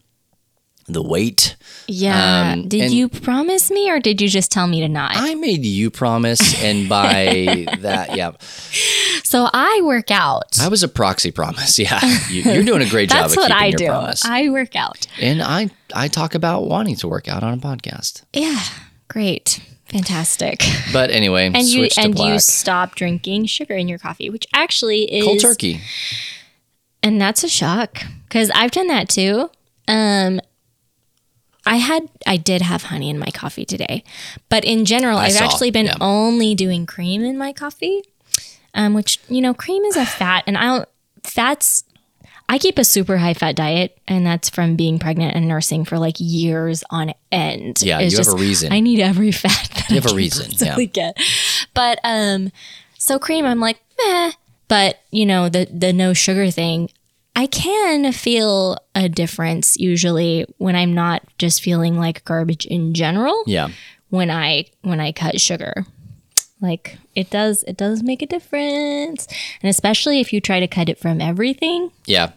The 0.88 1.02
weight. 1.02 1.56
Yeah. 1.86 2.52
Um, 2.54 2.66
did 2.68 2.90
you 2.92 3.08
promise 3.10 3.70
me 3.70 3.90
or 3.90 4.00
did 4.00 4.20
you 4.22 4.28
just 4.28 4.50
tell 4.50 4.66
me 4.66 4.80
to 4.80 4.88
not? 4.88 5.12
I 5.14 5.34
made 5.34 5.64
you 5.66 5.90
promise, 5.90 6.62
and 6.62 6.88
by 6.88 7.66
that, 7.80 8.16
yeah, 8.16 8.32
so 9.22 9.48
I 9.52 9.80
work 9.84 10.10
out. 10.10 10.58
I 10.60 10.68
was 10.68 10.82
a 10.82 10.88
proxy 10.88 11.30
promise. 11.30 11.78
Yeah, 11.78 12.00
you, 12.30 12.42
you're 12.42 12.64
doing 12.64 12.82
a 12.82 12.88
great 12.88 13.10
job 13.10 13.22
That's 13.24 13.36
what 13.36 13.52
I 13.52 13.70
do. 13.70 13.86
promise. 13.86 14.24
I 14.24 14.48
work 14.48 14.74
out. 14.76 15.06
and 15.20 15.42
I, 15.42 15.70
I 15.94 16.08
talk 16.08 16.34
about 16.34 16.66
wanting 16.66 16.96
to 16.96 17.08
work 17.08 17.28
out 17.28 17.42
on 17.42 17.52
a 17.54 17.58
podcast. 17.58 18.22
Yeah. 18.32 18.60
Great. 19.08 19.60
Fantastic. 19.86 20.62
But 20.92 21.10
anyway, 21.10 21.46
And 21.46 21.62
you 21.66 21.88
and 21.96 22.14
black. 22.14 22.32
you 22.32 22.38
stop 22.38 22.94
drinking 22.94 23.46
sugar 23.46 23.74
in 23.74 23.88
your 23.88 23.98
coffee, 23.98 24.28
which 24.30 24.46
actually 24.54 25.04
is 25.04 25.24
cold 25.24 25.40
turkey. 25.40 25.80
And 27.02 27.20
that's 27.20 27.44
a 27.44 27.48
shock 27.48 28.02
because 28.28 28.50
I've 28.50 28.70
done 28.70 28.88
that 28.88 29.08
too. 29.08 29.50
Um, 29.86 30.40
I 31.68 31.76
had, 31.76 32.08
I 32.26 32.36
did 32.36 32.62
have 32.62 32.84
honey 32.84 33.10
in 33.10 33.18
my 33.18 33.30
coffee 33.32 33.64
today, 33.64 34.02
but 34.48 34.64
in 34.64 34.84
general, 34.84 35.18
I 35.18 35.26
I've 35.26 35.32
saw, 35.32 35.44
actually 35.44 35.70
been 35.70 35.86
yeah. 35.86 35.96
only 36.00 36.54
doing 36.54 36.86
cream 36.86 37.22
in 37.22 37.36
my 37.36 37.52
coffee, 37.52 38.02
um, 38.74 38.94
which 38.94 39.20
you 39.28 39.40
know, 39.40 39.54
cream 39.54 39.84
is 39.84 39.96
a 39.96 40.06
fat, 40.20 40.44
and 40.46 40.56
I 40.56 40.64
don't 40.64 40.88
fats. 41.22 41.84
I 42.50 42.56
keep 42.56 42.78
a 42.78 42.84
super 42.84 43.18
high 43.18 43.34
fat 43.34 43.56
diet, 43.56 43.98
and 44.08 44.26
that's 44.26 44.48
from 44.48 44.74
being 44.74 44.98
pregnant 44.98 45.36
and 45.36 45.46
nursing 45.46 45.84
for 45.84 45.98
like 45.98 46.16
years 46.18 46.82
on 46.88 47.12
end. 47.30 47.82
Yeah, 47.82 48.00
It's 48.00 48.12
you 48.12 48.24
have 48.24 48.28
a 48.28 48.40
reason. 48.40 48.72
I 48.72 48.80
need 48.80 49.00
every 49.00 49.32
fat. 49.44 49.68
That 49.74 49.90
You 49.90 49.96
have 49.96 50.06
I 50.06 50.12
a 50.12 50.14
reason, 50.14 50.50
possibly 50.50 50.86
Get. 50.86 51.18
But 51.74 52.00
um, 52.02 52.50
so 52.96 53.18
cream, 53.18 53.44
I'm 53.44 53.60
like, 53.60 53.78
meh. 54.02 54.32
But 54.68 55.00
you 55.10 55.26
know, 55.26 55.48
the 55.48 55.68
the 55.70 55.92
no 55.92 56.14
sugar 56.14 56.50
thing, 56.50 56.90
I 57.38 57.46
can 57.46 58.12
feel 58.12 58.78
a 58.96 59.08
difference 59.08 59.76
usually 59.76 60.44
when 60.58 60.74
I'm 60.74 60.92
not 60.92 61.22
just 61.38 61.62
feeling 61.62 61.96
like 61.96 62.24
garbage 62.24 62.66
in 62.66 62.94
general. 62.94 63.44
Yeah, 63.46 63.68
When 64.08 64.28
I 64.28 64.66
when 64.82 64.98
I 64.98 65.12
cut 65.12 65.40
sugar. 65.40 65.86
Like 66.60 66.98
it 67.14 67.30
does 67.30 67.62
it 67.62 67.76
does 67.76 68.02
make 68.02 68.22
a 68.22 68.26
difference. 68.26 69.28
And 69.62 69.70
especially 69.70 70.18
if 70.18 70.32
you 70.32 70.40
try 70.40 70.58
to 70.58 70.66
cut 70.66 70.88
it 70.88 70.98
from 70.98 71.20
everything. 71.20 71.92
Yeah. 72.06 72.32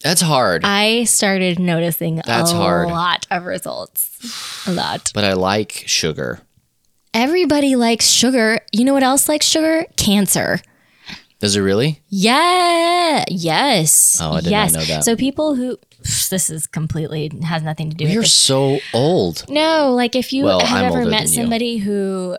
That's 0.00 0.22
hard. 0.22 0.62
I 0.64 1.04
started 1.04 1.58
noticing 1.58 2.22
That's 2.24 2.52
a 2.52 2.56
hard. 2.56 2.88
lot 2.88 3.26
of 3.30 3.44
results. 3.44 4.64
A 4.66 4.72
lot. 4.72 5.10
but 5.12 5.24
I 5.24 5.34
like 5.34 5.82
sugar. 5.86 6.40
Everybody 7.12 7.76
likes 7.76 8.08
sugar. 8.08 8.60
You 8.72 8.86
know 8.86 8.94
what 8.94 9.02
else 9.02 9.28
likes 9.28 9.44
sugar? 9.44 9.84
Cancer. 9.96 10.60
Does 11.40 11.54
it 11.56 11.60
really? 11.60 12.02
Yeah. 12.08 13.24
Yes. 13.28 14.18
Oh, 14.20 14.32
I 14.32 14.40
did 14.40 14.50
not 14.50 14.72
know 14.72 14.84
that. 14.84 15.04
So 15.04 15.14
people 15.16 15.54
who 15.54 15.78
this 16.30 16.50
is 16.50 16.66
completely 16.66 17.30
has 17.44 17.62
nothing 17.62 17.90
to 17.90 17.96
do 17.96 18.04
with 18.04 18.12
You're 18.12 18.24
so 18.24 18.78
old. 18.92 19.44
No, 19.48 19.92
like 19.94 20.16
if 20.16 20.32
you 20.32 20.44
Well, 20.44 20.60
have 20.60 20.84
I'm 20.86 20.92
ever 20.92 21.04
met 21.08 21.24
than 21.24 21.28
you. 21.28 21.34
somebody 21.34 21.76
who 21.78 22.36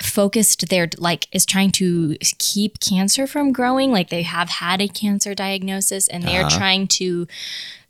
focused 0.00 0.68
their 0.68 0.88
like 0.98 1.28
is 1.32 1.46
trying 1.46 1.70
to 1.72 2.16
keep 2.38 2.80
cancer 2.80 3.26
from 3.26 3.52
growing, 3.52 3.92
like 3.92 4.08
they 4.08 4.22
have 4.22 4.48
had 4.48 4.80
a 4.80 4.88
cancer 4.88 5.34
diagnosis 5.34 6.08
and 6.08 6.24
they're 6.24 6.46
Uh-huh. 6.46 6.58
trying 6.58 6.88
to 6.88 7.26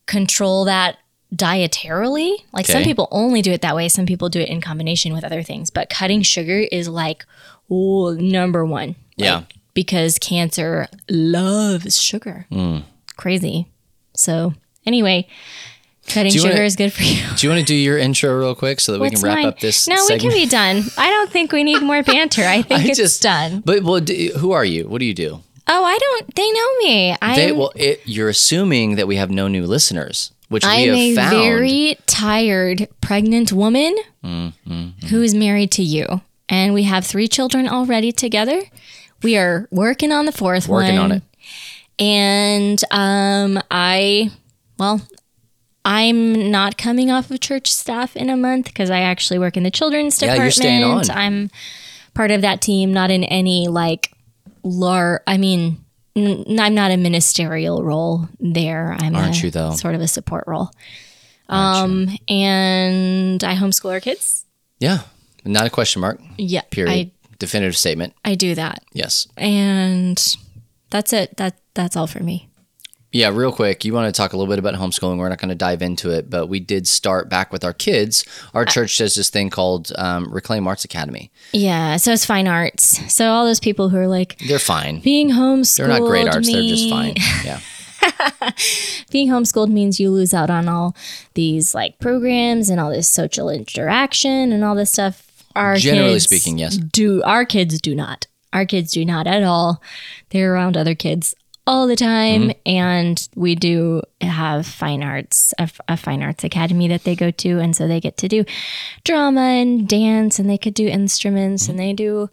control 0.07 0.65
that 0.67 0.99
dietarily. 1.35 2.33
Like 2.53 2.67
some 2.67 2.83
people 2.83 3.09
only 3.11 3.41
do 3.43 3.53
it 3.53 3.63
that 3.63 3.75
way, 3.77 3.89
some 3.89 4.05
people 4.07 4.29
do 4.29 4.41
it 4.41 4.49
in 4.49 4.61
combination 4.61 5.13
with 5.15 5.25
other 5.25 5.43
things, 5.43 5.71
but 5.71 5.89
cutting 5.89 6.23
sugar 6.23 6.59
is 6.71 6.89
like 6.89 7.25
ooh, 7.71 8.15
number 8.17 8.65
1. 8.67 8.95
Yeah. 9.17 9.37
Like, 9.37 9.55
because 9.75 10.19
cancer 10.19 10.87
loves 11.11 12.01
sugar. 12.01 12.47
Mm. 12.51 12.83
Crazy. 13.17 13.67
So, 14.15 14.55
anyway, 14.87 15.27
cutting 16.09 16.33
sugar 16.33 16.49
wanna- 16.51 16.65
is 16.65 16.77
good 16.77 16.93
for 16.93 17.03
you. 17.03 17.23
Do 17.37 17.47
you 17.47 17.51
want 17.53 17.61
to 17.61 17.65
do 17.67 17.75
your 17.75 17.99
intro 17.99 18.39
real 18.39 18.55
quick 18.55 18.81
so 18.81 18.93
that 18.93 19.01
we 19.01 19.11
can 19.11 19.21
wrap 19.23 19.37
mine? 19.39 19.47
up 19.47 19.61
this 19.61 19.87
No, 19.89 19.97
segment? 19.97 20.23
we 20.23 20.29
can 20.31 20.39
be 20.47 20.51
done. 20.51 20.85
I 20.99 21.09
don't 21.11 21.31
think 21.31 21.53
we 21.53 21.65
need 21.65 21.81
more 21.83 22.03
banter. 22.03 22.45
I 22.45 22.63
think 22.69 22.81
I 22.83 22.89
it's 22.89 22.99
just- 22.99 23.23
done. 23.23 23.63
But 23.65 23.83
well, 23.83 24.01
d- 24.01 24.33
who 24.39 24.53
are 24.53 24.65
you? 24.65 24.89
What 24.89 24.99
do 24.99 25.05
you 25.07 25.15
do? 25.15 25.41
Oh, 25.69 25.85
I 25.85 25.97
don't. 25.97 26.35
They 26.35 26.51
know 26.51 26.79
me. 26.81 27.17
I'm, 27.23 27.57
well, 27.57 27.73
it, 27.77 28.01
you're 28.05 28.29
assuming 28.29 28.97
that 28.97 29.07
we 29.07 29.15
have 29.17 29.31
no 29.31 29.47
new 29.47 29.65
listeners, 29.65 30.33
which 30.49 30.65
we 30.65 30.71
I'm 30.71 30.89
have 30.89 30.97
a 30.99 31.15
found. 31.15 31.31
very 31.37 31.97
tired 32.07 32.89
pregnant 33.01 33.53
woman 33.53 33.97
Mm-hmm. 34.25 35.07
who 35.07 35.23
is 35.23 35.35
married 35.35 35.71
to 35.73 35.83
you, 35.85 36.21
and 36.49 36.75
we 36.75 36.83
have 36.83 37.07
three 37.07 37.29
children 37.29 37.69
already 37.69 38.11
together. 38.13 38.63
We 39.23 39.37
are 39.37 39.69
working 39.71 40.13
on 40.13 40.27
the 40.27 40.33
fourth 40.33 40.69
Working 40.69 40.97
one. 40.97 41.13
on 41.13 41.13
it. 41.13 41.23
And 41.99 42.83
um, 42.91 43.63
I, 43.71 44.31
well, 44.79 45.01
I'm 45.85 46.51
not 46.51 46.77
coming 46.79 47.11
off 47.11 47.31
of 47.31 47.41
church 47.41 47.73
staff 47.73 48.17
in 48.17 48.31
a 48.31 48.37
month 48.37 48.67
because 48.67 48.91
I 48.91 49.01
actually 49.01 49.39
work 49.39 49.57
in 49.57 49.63
the 49.63 49.71
children's 49.71 50.21
Yeah, 50.21 50.35
department. 50.35 50.45
you're 50.45 50.51
staying 50.53 50.85
on. 50.85 51.11
I'm 51.11 51.51
part 52.15 52.31
of 52.31 52.41
that 52.43 52.61
team, 52.61 52.93
not 52.93 53.11
in 53.11 53.25
any 53.25 53.69
like 53.69 54.13
lar. 54.63 55.23
I 55.27 55.37
mean, 55.39 55.85
n- 56.17 56.59
I'm 56.59 56.75
not 56.75 56.91
a 56.91 56.97
ministerial 56.97 57.83
role 57.85 58.29
there. 58.41 58.97
I'm 58.99 59.15
Aren't 59.15 59.41
a, 59.43 59.47
you, 59.47 59.51
though? 59.51 59.73
Sort 59.73 59.95
of 59.95 60.01
a 60.01 60.09
support 60.09 60.45
role. 60.47 60.71
Um, 61.49 62.09
and 62.29 63.43
I 63.45 63.55
homeschool 63.57 63.91
our 63.93 64.01
kids. 64.01 64.47
Yeah, 64.79 65.01
not 65.45 65.67
a 65.67 65.71
question 65.71 66.01
mark. 66.01 66.19
Yeah, 66.39 66.63
Period. 66.71 67.11
Definitive 67.43 67.77
statement. 67.77 68.15
I 68.25 68.37
do 68.37 68.55
that, 68.55 68.85
Yes. 68.93 69.27
and 69.37 70.17
that's 70.91 71.13
it. 71.13 71.37
That 71.39 71.59
that's 71.75 71.97
all 71.97 72.07
for 72.07 72.23
me. 72.23 72.49
Yeah, 73.11 73.29
real 73.29 73.51
quick, 73.53 73.85
you 73.85 73.93
want 73.93 74.07
to 74.15 74.17
talk 74.17 74.33
a 74.33 74.37
little 74.39 74.51
bit 74.51 74.59
about 74.61 74.75
homeschooling. 74.75 75.19
We're 75.19 75.29
not 75.29 75.39
going 75.39 75.49
to 75.49 75.55
dive 75.55 75.83
into 75.83 76.11
it, 76.11 76.31
but 76.31 76.47
we 76.47 76.61
did 76.61 76.87
start 76.89 77.29
back 77.29 77.53
with 77.53 77.63
our 77.65 77.73
kids. 77.75 78.25
Our 78.55 78.65
church 78.65 78.97
does 78.97 79.17
this 79.17 79.29
thing 79.29 79.51
called 79.51 79.93
um, 79.99 80.33
Reclaim 80.33 80.67
Arts 80.69 80.85
Academy. 80.87 81.31
Yeah, 81.53 81.97
so 81.97 82.13
it's 82.13 82.25
fine 82.25 82.47
arts. 82.49 83.13
So 83.13 83.31
all 83.33 83.45
those 83.45 83.61
people 83.61 83.89
who 83.91 83.99
are 83.99 84.07
like 84.09 84.39
They're 84.47 84.59
fine. 84.59 85.01
being 85.01 85.31
homeschooled. 85.31 85.77
They're 85.79 85.89
not 85.89 86.01
great 86.09 86.27
arts. 86.29 86.51
They're 86.51 86.63
just 86.63 86.89
fine. 86.89 87.17
Yeah. 87.45 87.61
Being 89.11 89.29
homeschooled 89.29 89.69
means 89.69 90.01
you 90.01 90.11
lose 90.11 90.33
out 90.35 90.49
on 90.51 90.69
all 90.69 90.97
these 91.35 91.75
like 91.75 91.99
programs 91.99 92.69
and 92.71 92.81
all 92.81 92.91
this 92.91 93.11
social 93.11 93.49
interaction 93.51 94.53
and 94.53 94.65
all 94.65 94.75
this 94.75 94.91
stuff. 94.91 95.29
Our 95.55 95.77
Generally 95.77 96.15
kids 96.15 96.25
speaking, 96.25 96.59
yes. 96.59 96.77
Do 96.77 97.23
our 97.23 97.45
kids 97.45 97.81
do 97.81 97.95
not. 97.95 98.27
Our 98.53 98.67
kids 98.67 98.93
do 98.93 99.05
not 99.05 99.27
at 99.27 99.43
all. 99.43 99.83
They're 100.31 100.53
around 100.55 100.77
other 100.77 100.95
kids 100.95 101.35
all 101.67 101.87
the 101.87 101.95
time, 101.97 102.49
Mm-hmm. 102.51 102.51
and 102.67 103.29
we 103.37 103.55
do 103.55 104.03
have 104.21 104.67
fine 104.67 105.03
arts, 105.03 105.55
a, 105.59 105.71
a 105.89 105.97
fine 105.97 106.23
arts 106.23 106.43
academy 106.43 106.89
that 106.89 107.05
they 107.05 107.15
go 107.15 107.31
to, 107.31 107.59
and 107.61 107.77
so 107.77 107.87
they 107.87 108.01
get 108.01 108.17
to 108.19 108.29
do 108.29 108.45
drama 109.05 109.41
and 109.41 109.87
dance, 109.89 110.39
and 110.41 110.51
they 110.51 110.59
could 110.59 110.75
do 110.75 110.89
instruments, 110.89 111.69
and 111.69 111.79
they 111.79 111.93
do 111.93 112.29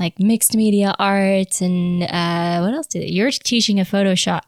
like 0.00 0.18
mixed 0.18 0.56
media 0.56 0.94
arts, 0.98 1.60
and 1.60 2.02
uh, 2.02 2.60
what 2.60 2.74
else 2.74 2.88
do 2.88 2.98
they? 2.98 3.06
You're 3.06 3.30
teaching 3.30 3.78
a 3.78 3.84
Photoshop, 3.84 4.40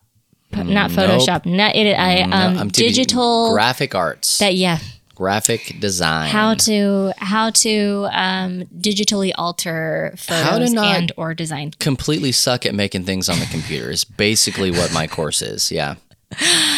not 0.53 0.91
Photoshop, 0.91 1.47
not 1.47 1.77
it. 1.77 1.95
I 1.97 2.23
um, 2.23 2.59
I'm 2.59 2.69
digital. 2.69 3.53
graphic 3.53 3.95
arts, 3.95 4.39
that 4.39 4.55
yeah, 4.57 4.79
graphic 5.15 5.77
design. 5.81 6.31
how 6.31 6.55
to 6.55 7.13
how 7.19 7.51
to 7.51 8.09
um, 8.13 8.65
digitally 8.79 9.33
alter 9.37 10.15
photos 10.17 10.75
and 10.75 11.13
or 11.17 11.35
design. 11.35 11.73
completely 11.79 12.33
suck 12.33 12.67
at 12.67 12.75
making 12.75 13.05
things 13.05 13.29
on 13.29 13.39
the 13.39 13.47
computer 13.47 13.91
is 13.91 14.05
basically 14.05 14.71
what 14.71 14.93
my 14.93 15.07
course 15.07 15.43
is. 15.43 15.71
Yeah. 15.73 15.97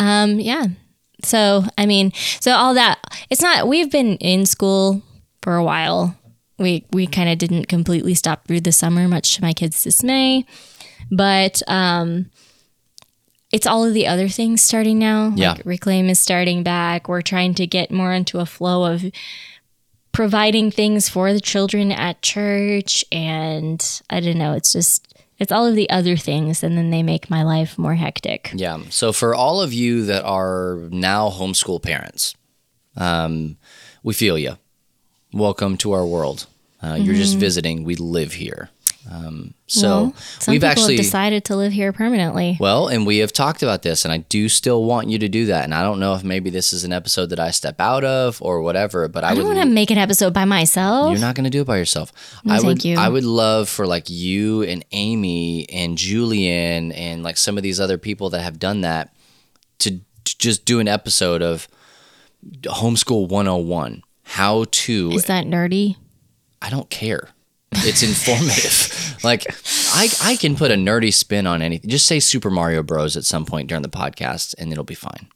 Um, 0.00 0.38
yeah. 0.38 0.66
So 1.24 1.64
I 1.76 1.84
mean, 1.86 2.12
so 2.40 2.52
all 2.52 2.74
that 2.74 3.00
it's 3.30 3.42
not. 3.42 3.66
We've 3.66 3.90
been 3.90 4.16
in 4.18 4.46
school 4.46 5.02
for 5.42 5.56
a 5.56 5.64
while. 5.64 6.16
We 6.56 6.86
we 6.92 7.08
kind 7.08 7.28
of 7.28 7.38
didn't 7.38 7.66
completely 7.66 8.14
stop 8.14 8.46
through 8.46 8.60
the 8.60 8.70
summer, 8.70 9.08
much 9.08 9.34
to 9.34 9.42
my 9.42 9.52
kids' 9.52 9.82
dismay. 9.82 10.44
But 11.10 11.62
um, 11.66 12.30
it's 13.50 13.66
all 13.66 13.84
of 13.84 13.94
the 13.94 14.06
other 14.06 14.28
things 14.28 14.62
starting 14.62 14.98
now. 14.98 15.32
Yeah. 15.34 15.52
Like 15.52 15.62
Reclaim 15.64 16.08
is 16.08 16.18
starting 16.18 16.62
back. 16.62 17.08
We're 17.08 17.22
trying 17.22 17.54
to 17.54 17.66
get 17.66 17.90
more 17.90 18.12
into 18.12 18.40
a 18.40 18.46
flow 18.46 18.84
of 18.84 19.04
providing 20.12 20.70
things 20.70 21.08
for 21.08 21.32
the 21.32 21.40
children 21.40 21.92
at 21.92 22.20
church, 22.22 23.04
and 23.10 24.02
I 24.10 24.20
don't 24.20 24.38
know. 24.38 24.52
It's 24.52 24.72
just 24.72 25.14
it's 25.38 25.52
all 25.52 25.66
of 25.66 25.76
the 25.76 25.88
other 25.88 26.16
things, 26.16 26.62
and 26.62 26.76
then 26.76 26.90
they 26.90 27.02
make 27.02 27.30
my 27.30 27.42
life 27.42 27.78
more 27.78 27.94
hectic. 27.94 28.50
Yeah. 28.54 28.80
So 28.90 29.12
for 29.12 29.34
all 29.34 29.62
of 29.62 29.72
you 29.72 30.04
that 30.06 30.24
are 30.24 30.78
now 30.90 31.30
homeschool 31.30 31.82
parents, 31.82 32.34
um, 32.96 33.56
we 34.02 34.12
feel 34.14 34.36
you. 34.36 34.58
Welcome 35.32 35.76
to 35.78 35.92
our 35.92 36.06
world. 36.06 36.46
Uh, 36.82 36.94
You're 36.94 37.14
just 37.14 37.38
visiting. 37.38 37.84
We 37.84 37.96
live 37.96 38.34
here. 38.34 38.70
Um, 39.10 39.54
so. 39.66 39.88
Well, 39.88 40.14
some 40.38 40.52
we've 40.52 40.60
people 40.60 40.70
actually 40.70 40.96
have 40.96 41.04
decided 41.04 41.44
to 41.46 41.56
live 41.56 41.72
here 41.72 41.92
permanently. 41.92 42.56
well, 42.60 42.88
and 42.88 43.06
we 43.06 43.18
have 43.18 43.32
talked 43.32 43.62
about 43.62 43.82
this, 43.82 44.04
and 44.04 44.12
I 44.12 44.18
do 44.18 44.48
still 44.48 44.84
want 44.84 45.08
you 45.08 45.18
to 45.18 45.28
do 45.28 45.46
that. 45.46 45.64
And 45.64 45.74
I 45.74 45.82
don't 45.82 45.98
know 45.98 46.14
if 46.14 46.24
maybe 46.24 46.50
this 46.50 46.72
is 46.72 46.84
an 46.84 46.92
episode 46.92 47.30
that 47.30 47.40
I 47.40 47.50
step 47.50 47.80
out 47.80 48.04
of 48.04 48.40
or 48.42 48.60
whatever, 48.60 49.08
but 49.08 49.24
I, 49.24 49.30
I 49.30 49.34
don't 49.34 49.46
want 49.46 49.58
to 49.60 49.66
make 49.66 49.90
an 49.90 49.98
episode 49.98 50.34
by 50.34 50.44
myself. 50.44 51.10
You're 51.10 51.20
not 51.20 51.34
going 51.34 51.44
to 51.44 51.50
do 51.50 51.62
it 51.62 51.66
by 51.66 51.78
yourself. 51.78 52.12
No, 52.44 52.54
I 52.54 52.56
thank 52.56 52.66
would. 52.66 52.84
you. 52.84 52.96
I 52.98 53.08
would 53.08 53.24
love 53.24 53.68
for 53.68 53.86
like 53.86 54.10
you 54.10 54.62
and 54.62 54.84
Amy 54.92 55.68
and 55.70 55.96
Julian 55.96 56.92
and 56.92 57.22
like 57.22 57.36
some 57.36 57.56
of 57.56 57.62
these 57.62 57.80
other 57.80 57.98
people 57.98 58.30
that 58.30 58.42
have 58.42 58.58
done 58.58 58.82
that 58.82 59.14
to, 59.78 60.00
to 60.24 60.38
just 60.38 60.64
do 60.64 60.80
an 60.80 60.88
episode 60.88 61.42
of 61.42 61.68
homeschool 62.62 63.28
101. 63.28 64.02
How 64.24 64.66
to? 64.70 65.10
Is 65.12 65.24
that 65.24 65.46
nerdy? 65.46 65.96
I 66.60 66.68
don't 66.70 66.90
care. 66.90 67.30
It's 67.72 68.02
informative. 68.02 69.16
like 69.24 69.44
I, 69.92 70.08
I 70.22 70.36
can 70.36 70.56
put 70.56 70.70
a 70.70 70.74
nerdy 70.74 71.12
spin 71.12 71.46
on 71.46 71.62
anything. 71.62 71.90
Just 71.90 72.06
say 72.06 72.20
Super 72.20 72.50
Mario 72.50 72.82
Bros. 72.82 73.16
at 73.16 73.24
some 73.24 73.44
point 73.44 73.68
during 73.68 73.82
the 73.82 73.88
podcast, 73.88 74.54
and 74.58 74.72
it'll 74.72 74.84
be 74.84 74.94
fine. 74.94 75.28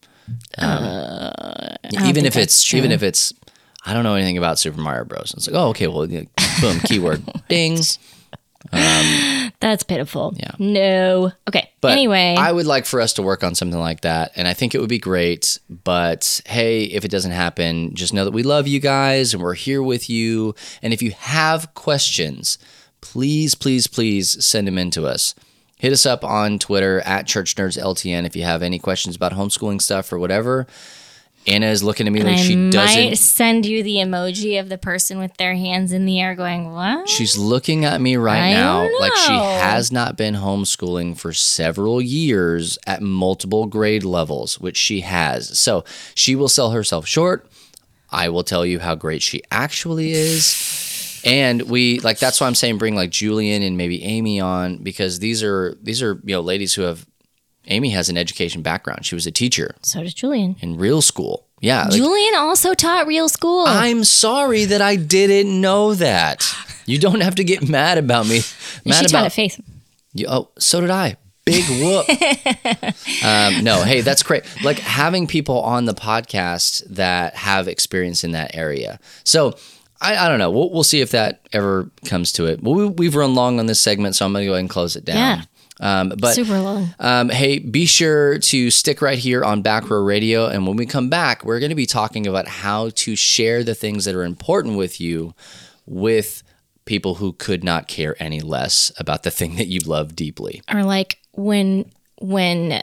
Um, 0.58 0.84
Uh, 0.84 1.74
even 2.04 2.24
if 2.24 2.36
it's 2.36 2.62
that's 2.62 2.74
even 2.74 2.92
if 2.92 3.02
it's 3.02 3.32
I 3.84 3.92
don't 3.92 4.04
know 4.04 4.14
anything 4.14 4.38
about 4.38 4.58
Super 4.58 4.80
Mario 4.80 5.04
Bros. 5.04 5.34
It's 5.36 5.48
like, 5.48 5.56
oh, 5.56 5.68
okay, 5.70 5.88
well, 5.88 6.06
boom, 6.06 6.80
keyword, 6.84 7.22
ding. 7.48 7.78
Um, 8.72 9.52
That's 9.60 9.82
pitiful. 9.82 10.34
Yeah. 10.36 10.52
No. 10.58 11.32
Okay. 11.48 11.70
But 11.80 11.92
anyway, 11.92 12.36
I 12.38 12.52
would 12.52 12.66
like 12.66 12.86
for 12.86 13.00
us 13.00 13.12
to 13.14 13.22
work 13.22 13.42
on 13.42 13.54
something 13.54 13.78
like 13.78 14.02
that, 14.02 14.32
and 14.36 14.46
I 14.46 14.54
think 14.54 14.74
it 14.74 14.80
would 14.80 14.88
be 14.88 14.98
great. 14.98 15.58
But 15.68 16.40
hey, 16.46 16.84
if 16.84 17.04
it 17.04 17.10
doesn't 17.10 17.32
happen, 17.32 17.94
just 17.94 18.14
know 18.14 18.24
that 18.24 18.32
we 18.32 18.42
love 18.42 18.66
you 18.68 18.80
guys 18.80 19.34
and 19.34 19.42
we're 19.42 19.54
here 19.54 19.82
with 19.82 20.08
you. 20.08 20.54
And 20.82 20.92
if 20.92 21.02
you 21.02 21.12
have 21.12 21.74
questions, 21.74 22.58
please, 23.00 23.54
please, 23.54 23.86
please 23.86 24.44
send 24.44 24.66
them 24.66 24.78
in 24.78 24.90
to 24.92 25.06
us. 25.06 25.34
Hit 25.78 25.92
us 25.92 26.06
up 26.06 26.22
on 26.24 26.60
Twitter 26.60 27.00
at 27.00 27.26
Church 27.26 27.56
Nerds 27.56 27.76
LTN 27.76 28.24
if 28.24 28.36
you 28.36 28.44
have 28.44 28.62
any 28.62 28.78
questions 28.78 29.16
about 29.16 29.32
homeschooling 29.32 29.82
stuff 29.82 30.12
or 30.12 30.18
whatever. 30.18 30.68
Anna 31.46 31.66
is 31.66 31.82
looking 31.82 32.06
at 32.06 32.12
me 32.12 32.22
like 32.22 32.34
I 32.38 32.42
she 32.42 32.54
might 32.56 32.70
doesn't. 32.70 33.16
send 33.16 33.66
you 33.66 33.82
the 33.82 33.96
emoji 33.96 34.60
of 34.60 34.68
the 34.68 34.78
person 34.78 35.18
with 35.18 35.36
their 35.38 35.54
hands 35.54 35.92
in 35.92 36.06
the 36.06 36.20
air 36.20 36.34
going, 36.34 36.72
"What?" 36.72 37.08
She's 37.08 37.36
looking 37.36 37.84
at 37.84 38.00
me 38.00 38.16
right 38.16 38.40
I 38.42 38.52
now 38.52 38.88
like 39.00 39.14
she 39.16 39.32
has 39.32 39.90
not 39.90 40.16
been 40.16 40.34
homeschooling 40.34 41.16
for 41.16 41.32
several 41.32 42.00
years 42.00 42.78
at 42.86 43.02
multiple 43.02 43.66
grade 43.66 44.04
levels, 44.04 44.60
which 44.60 44.76
she 44.76 45.00
has. 45.00 45.58
So 45.58 45.84
she 46.14 46.36
will 46.36 46.48
sell 46.48 46.70
herself 46.70 47.06
short. 47.06 47.48
I 48.10 48.28
will 48.28 48.44
tell 48.44 48.64
you 48.64 48.78
how 48.78 48.94
great 48.94 49.22
she 49.22 49.42
actually 49.50 50.12
is. 50.12 51.20
And 51.24 51.62
we 51.62 51.98
like 52.00 52.18
that's 52.18 52.40
why 52.40 52.46
I'm 52.46 52.54
saying 52.54 52.78
bring 52.78 52.94
like 52.94 53.10
Julian 53.10 53.62
and 53.62 53.76
maybe 53.76 54.02
Amy 54.04 54.40
on 54.40 54.78
because 54.78 55.18
these 55.20 55.42
are 55.42 55.76
these 55.82 56.02
are 56.02 56.20
you 56.24 56.34
know 56.34 56.40
ladies 56.40 56.74
who 56.74 56.82
have 56.82 57.06
Amy 57.66 57.90
has 57.90 58.08
an 58.08 58.16
education 58.18 58.62
background. 58.62 59.06
She 59.06 59.14
was 59.14 59.26
a 59.26 59.30
teacher 59.30 59.74
So 59.82 60.02
does 60.02 60.14
Julian. 60.14 60.56
in 60.60 60.76
real 60.76 61.00
school. 61.02 61.46
Yeah. 61.60 61.84
like, 61.84 61.92
Julian 61.92 62.34
also 62.36 62.74
taught 62.74 63.06
real 63.06 63.28
school. 63.28 63.64
I'm 63.66 64.02
sorry 64.04 64.64
that 64.64 64.82
I 64.82 64.96
didn't 64.96 65.60
know 65.60 65.94
that. 65.94 66.44
You 66.86 66.98
don't 66.98 67.20
have 67.20 67.36
to 67.36 67.44
get 67.44 67.68
mad 67.68 67.98
about 67.98 68.26
me. 68.26 68.40
Mad 68.84 68.94
she 68.96 69.02
taught 69.02 69.10
about 69.10 69.26
at 69.26 69.32
Faith. 69.32 69.60
you, 70.12 70.26
oh, 70.28 70.48
so 70.58 70.80
did 70.80 70.90
I. 70.90 71.16
Big 71.44 71.64
whoop. 71.68 72.08
um, 73.24 73.62
no, 73.64 73.82
hey, 73.84 74.00
that's 74.00 74.22
great. 74.24 74.44
Like 74.64 74.78
having 74.78 75.26
people 75.28 75.60
on 75.60 75.84
the 75.84 75.94
podcast 75.94 76.82
that 76.88 77.34
have 77.36 77.68
experience 77.68 78.24
in 78.24 78.32
that 78.32 78.54
area. 78.56 78.98
So 79.24 79.56
I, 80.00 80.16
I 80.16 80.28
don't 80.28 80.38
know. 80.40 80.50
We'll, 80.50 80.70
we'll 80.70 80.82
see 80.84 81.00
if 81.00 81.12
that 81.12 81.46
ever 81.52 81.90
comes 82.06 82.32
to 82.32 82.46
it. 82.46 82.62
Well, 82.62 82.74
we, 82.74 82.86
we've 82.88 83.14
run 83.14 83.34
long 83.36 83.58
on 83.60 83.66
this 83.66 83.80
segment, 83.80 84.16
so 84.16 84.26
I'm 84.26 84.32
going 84.32 84.42
to 84.42 84.46
go 84.46 84.52
ahead 84.54 84.60
and 84.60 84.70
close 84.70 84.96
it 84.96 85.04
down. 85.04 85.16
Yeah. 85.16 85.42
Um, 85.80 86.12
but 86.18 86.34
Super 86.34 86.58
long. 86.60 86.94
um, 86.98 87.28
hey, 87.28 87.58
be 87.58 87.86
sure 87.86 88.38
to 88.38 88.70
stick 88.70 89.02
right 89.02 89.18
here 89.18 89.42
on 89.42 89.62
Back 89.62 89.88
Row 89.90 90.02
Radio. 90.02 90.46
And 90.46 90.66
when 90.66 90.76
we 90.76 90.86
come 90.86 91.08
back, 91.08 91.44
we're 91.44 91.60
going 91.60 91.70
to 91.70 91.76
be 91.76 91.86
talking 91.86 92.26
about 92.26 92.46
how 92.46 92.90
to 92.90 93.16
share 93.16 93.64
the 93.64 93.74
things 93.74 94.04
that 94.04 94.14
are 94.14 94.24
important 94.24 94.76
with 94.76 95.00
you 95.00 95.34
with 95.86 96.42
people 96.84 97.16
who 97.16 97.32
could 97.32 97.64
not 97.64 97.88
care 97.88 98.16
any 98.20 98.40
less 98.40 98.92
about 98.98 99.22
the 99.22 99.30
thing 99.30 99.56
that 99.56 99.68
you 99.68 99.80
love 99.80 100.14
deeply. 100.14 100.62
Or 100.72 100.84
like 100.84 101.18
when 101.32 101.90
when 102.20 102.82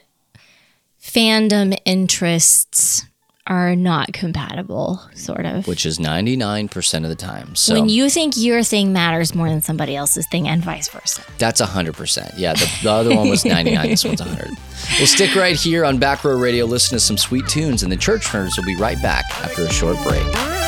fandom 1.02 1.78
interests 1.86 3.06
are 3.50 3.76
not 3.76 4.14
compatible, 4.14 5.02
sort 5.16 5.46
of. 5.46 5.68
which 5.68 5.86
is 5.86 5.98
99% 5.98 7.04
of 7.04 7.10
the 7.10 7.16
time. 7.16 7.56
So 7.56 7.74
when 7.74 7.90
you 7.90 8.10
think 8.10 8.38
your 8.38 8.64
thing 8.64 8.94
matters 8.94 9.34
more 9.34 9.50
than 9.50 9.62
somebody 9.62 9.96
else's 9.96 10.28
thing, 10.28 10.48
and 10.48 10.64
vice 10.64 10.88
versa. 10.90 11.24
that's 11.40 11.60
100%. 11.60 12.34
Yeah, 12.38 12.54
the, 12.54 12.72
the 12.84 12.92
other 12.92 13.16
one 13.16 13.30
was 13.30 13.44
99, 13.46 13.90
this 13.90 14.06
one's 14.06 14.22
100. 14.22 14.50
We'll 14.98 15.08
stick 15.08 15.36
right 15.36 15.56
here 15.56 15.84
on 15.84 15.98
Back 15.98 16.24
Row 16.24 16.38
Radio, 16.38 16.66
listen 16.66 16.96
to 16.96 17.00
some 17.00 17.18
sweet 17.18 17.48
tunes, 17.48 17.84
and 17.84 17.92
the 17.92 17.98
Church 17.98 18.26
Nerds 18.28 18.56
will 18.58 18.66
be 18.66 18.76
right 18.76 19.02
back 19.02 19.26
after 19.44 19.64
a 19.64 19.72
short 19.72 19.98
break. 20.04 20.59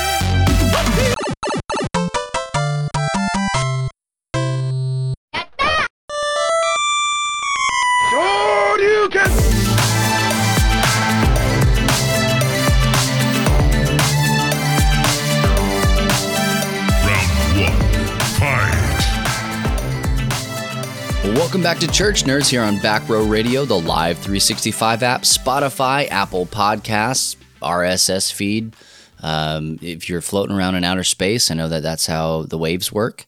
Welcome 21.52 21.62
back 21.64 21.80
to 21.80 21.88
Church 21.88 22.24
Nerds 22.24 22.48
here 22.50 22.62
on 22.62 22.80
Back 22.80 23.10
Row 23.10 23.26
Radio, 23.26 23.66
the 23.66 23.78
Live 23.78 24.16
365 24.20 25.04
app, 25.04 25.24
Spotify, 25.24 26.08
Apple 26.10 26.46
Podcasts, 26.46 27.36
RSS 27.62 28.32
feed. 28.32 28.74
Um, 29.22 29.78
if 29.82 30.08
you're 30.08 30.22
floating 30.22 30.56
around 30.56 30.76
in 30.76 30.86
outer 30.86 31.04
space, 31.04 31.52
I 31.52 31.56
know 31.56 31.68
that 31.68 31.84
that's 31.84 32.06
how 32.06 32.44
the 32.44 32.58
waves 32.58 32.94
work. 32.94 33.26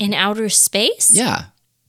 In 0.00 0.12
outer 0.14 0.48
space? 0.48 1.12
Yeah, 1.14 1.44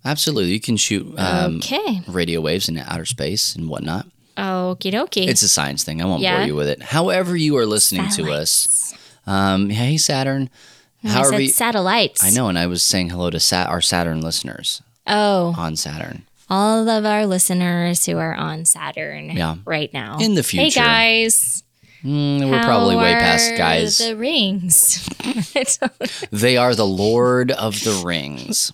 absolutely. 0.06 0.52
You 0.54 0.60
can 0.60 0.78
shoot 0.78 1.12
um, 1.18 1.56
Okay. 1.58 2.02
radio 2.08 2.42
waves 2.42 2.70
in 2.70 2.78
outer 2.78 3.06
space 3.06 3.56
and 3.56 3.68
whatnot. 3.68 4.06
Okie 4.38 4.94
dokie. 4.94 5.28
It's 5.28 5.42
a 5.42 5.50
science 5.50 5.84
thing. 5.84 6.00
I 6.00 6.06
won't 6.06 6.22
Yeah. 6.22 6.38
bore 6.38 6.46
you 6.46 6.54
with 6.56 6.70
it. 6.70 6.84
However, 6.84 7.36
you 7.36 7.58
are 7.58 7.66
listening 7.66 8.08
to 8.12 8.32
us. 8.32 8.94
Um, 9.26 9.72
hey, 9.72 9.98
Saturn. 9.98 10.52
However, 11.04 11.44
satellites. 11.48 12.24
I 12.24 12.30
know, 12.30 12.50
and 12.50 12.60
I 12.60 12.68
was 12.68 12.84
saying 12.84 13.10
hello 13.10 13.32
to 13.32 13.40
Sat- 13.40 13.68
our 13.70 13.82
Saturn 13.82 14.22
listeners 14.22 14.84
Oh, 15.08 15.54
on 15.58 15.76
Saturn. 15.76 16.24
all 16.50 16.88
of 16.90 17.06
our 17.06 17.26
listeners 17.26 18.06
who 18.06 18.18
are 18.18 18.34
on 18.36 18.66
Saturn 18.66 19.32
Yeah. 19.32 19.56
right 19.66 19.92
now. 19.94 20.18
In 20.20 20.36
the 20.36 20.44
future. 20.44 20.82
Hey 20.82 20.86
guys. 21.24 21.64
Mm, 22.04 22.52
we're 22.52 22.62
probably 22.64 22.96
way 22.96 23.14
past 23.14 23.56
guys. 23.58 23.98
The 23.98 24.16
rings. 24.16 25.08
They 26.32 26.56
are 26.58 26.76
the 26.76 26.86
Lord 26.86 27.50
of 27.52 27.84
the 27.84 28.02
Rings. 28.06 28.72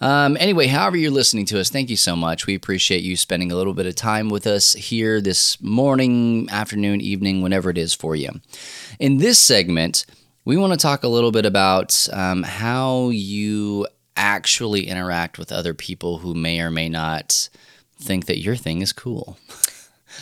Um, 0.00 0.36
anyway, 0.40 0.66
however 0.66 0.96
you're 0.96 1.12
listening 1.12 1.44
to 1.46 1.60
us, 1.60 1.70
thank 1.70 1.88
you 1.88 1.96
so 1.96 2.16
much. 2.16 2.46
We 2.48 2.56
appreciate 2.56 3.04
you 3.04 3.16
spending 3.16 3.52
a 3.52 3.56
little 3.56 3.74
bit 3.74 3.86
of 3.86 3.94
time 3.94 4.28
with 4.28 4.46
us 4.48 4.72
here 4.72 5.20
this 5.20 5.60
morning, 5.62 6.48
afternoon, 6.50 7.00
evening, 7.00 7.42
whenever 7.42 7.70
it 7.70 7.78
is 7.78 7.94
for 7.94 8.16
you. 8.16 8.30
In 8.98 9.18
this 9.18 9.38
segment, 9.38 10.04
we 10.44 10.56
want 10.56 10.72
to 10.72 10.78
talk 10.78 11.04
a 11.04 11.08
little 11.08 11.30
bit 11.30 11.46
about 11.46 12.08
um, 12.12 12.42
how 12.42 13.10
you 13.10 13.86
actually 14.16 14.88
interact 14.88 15.38
with 15.38 15.52
other 15.52 15.74
people 15.74 16.18
who 16.18 16.34
may 16.34 16.60
or 16.60 16.70
may 16.70 16.88
not 16.88 17.48
think 17.98 18.26
that 18.26 18.38
your 18.40 18.56
thing 18.56 18.82
is 18.82 18.92
cool, 18.92 19.38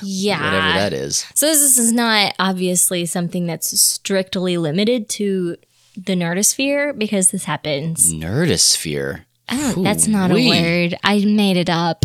yeah. 0.02 0.44
whatever 0.44 0.78
that 0.78 0.92
is. 0.92 1.26
So 1.34 1.46
this 1.46 1.78
is 1.78 1.92
not 1.92 2.34
obviously 2.38 3.06
something 3.06 3.46
that's 3.46 3.80
strictly 3.80 4.56
limited 4.56 5.08
to 5.10 5.56
the 5.96 6.14
nerdosphere 6.14 6.96
because 6.96 7.30
this 7.30 7.44
happens. 7.44 8.12
Nerdosphere. 8.12 9.24
Oh, 9.50 9.82
that's 9.82 10.06
not 10.06 10.30
Ooh-wee. 10.30 10.56
a 10.56 10.62
word. 10.62 10.98
I 11.02 11.24
made 11.24 11.56
it 11.56 11.68
up. 11.68 12.04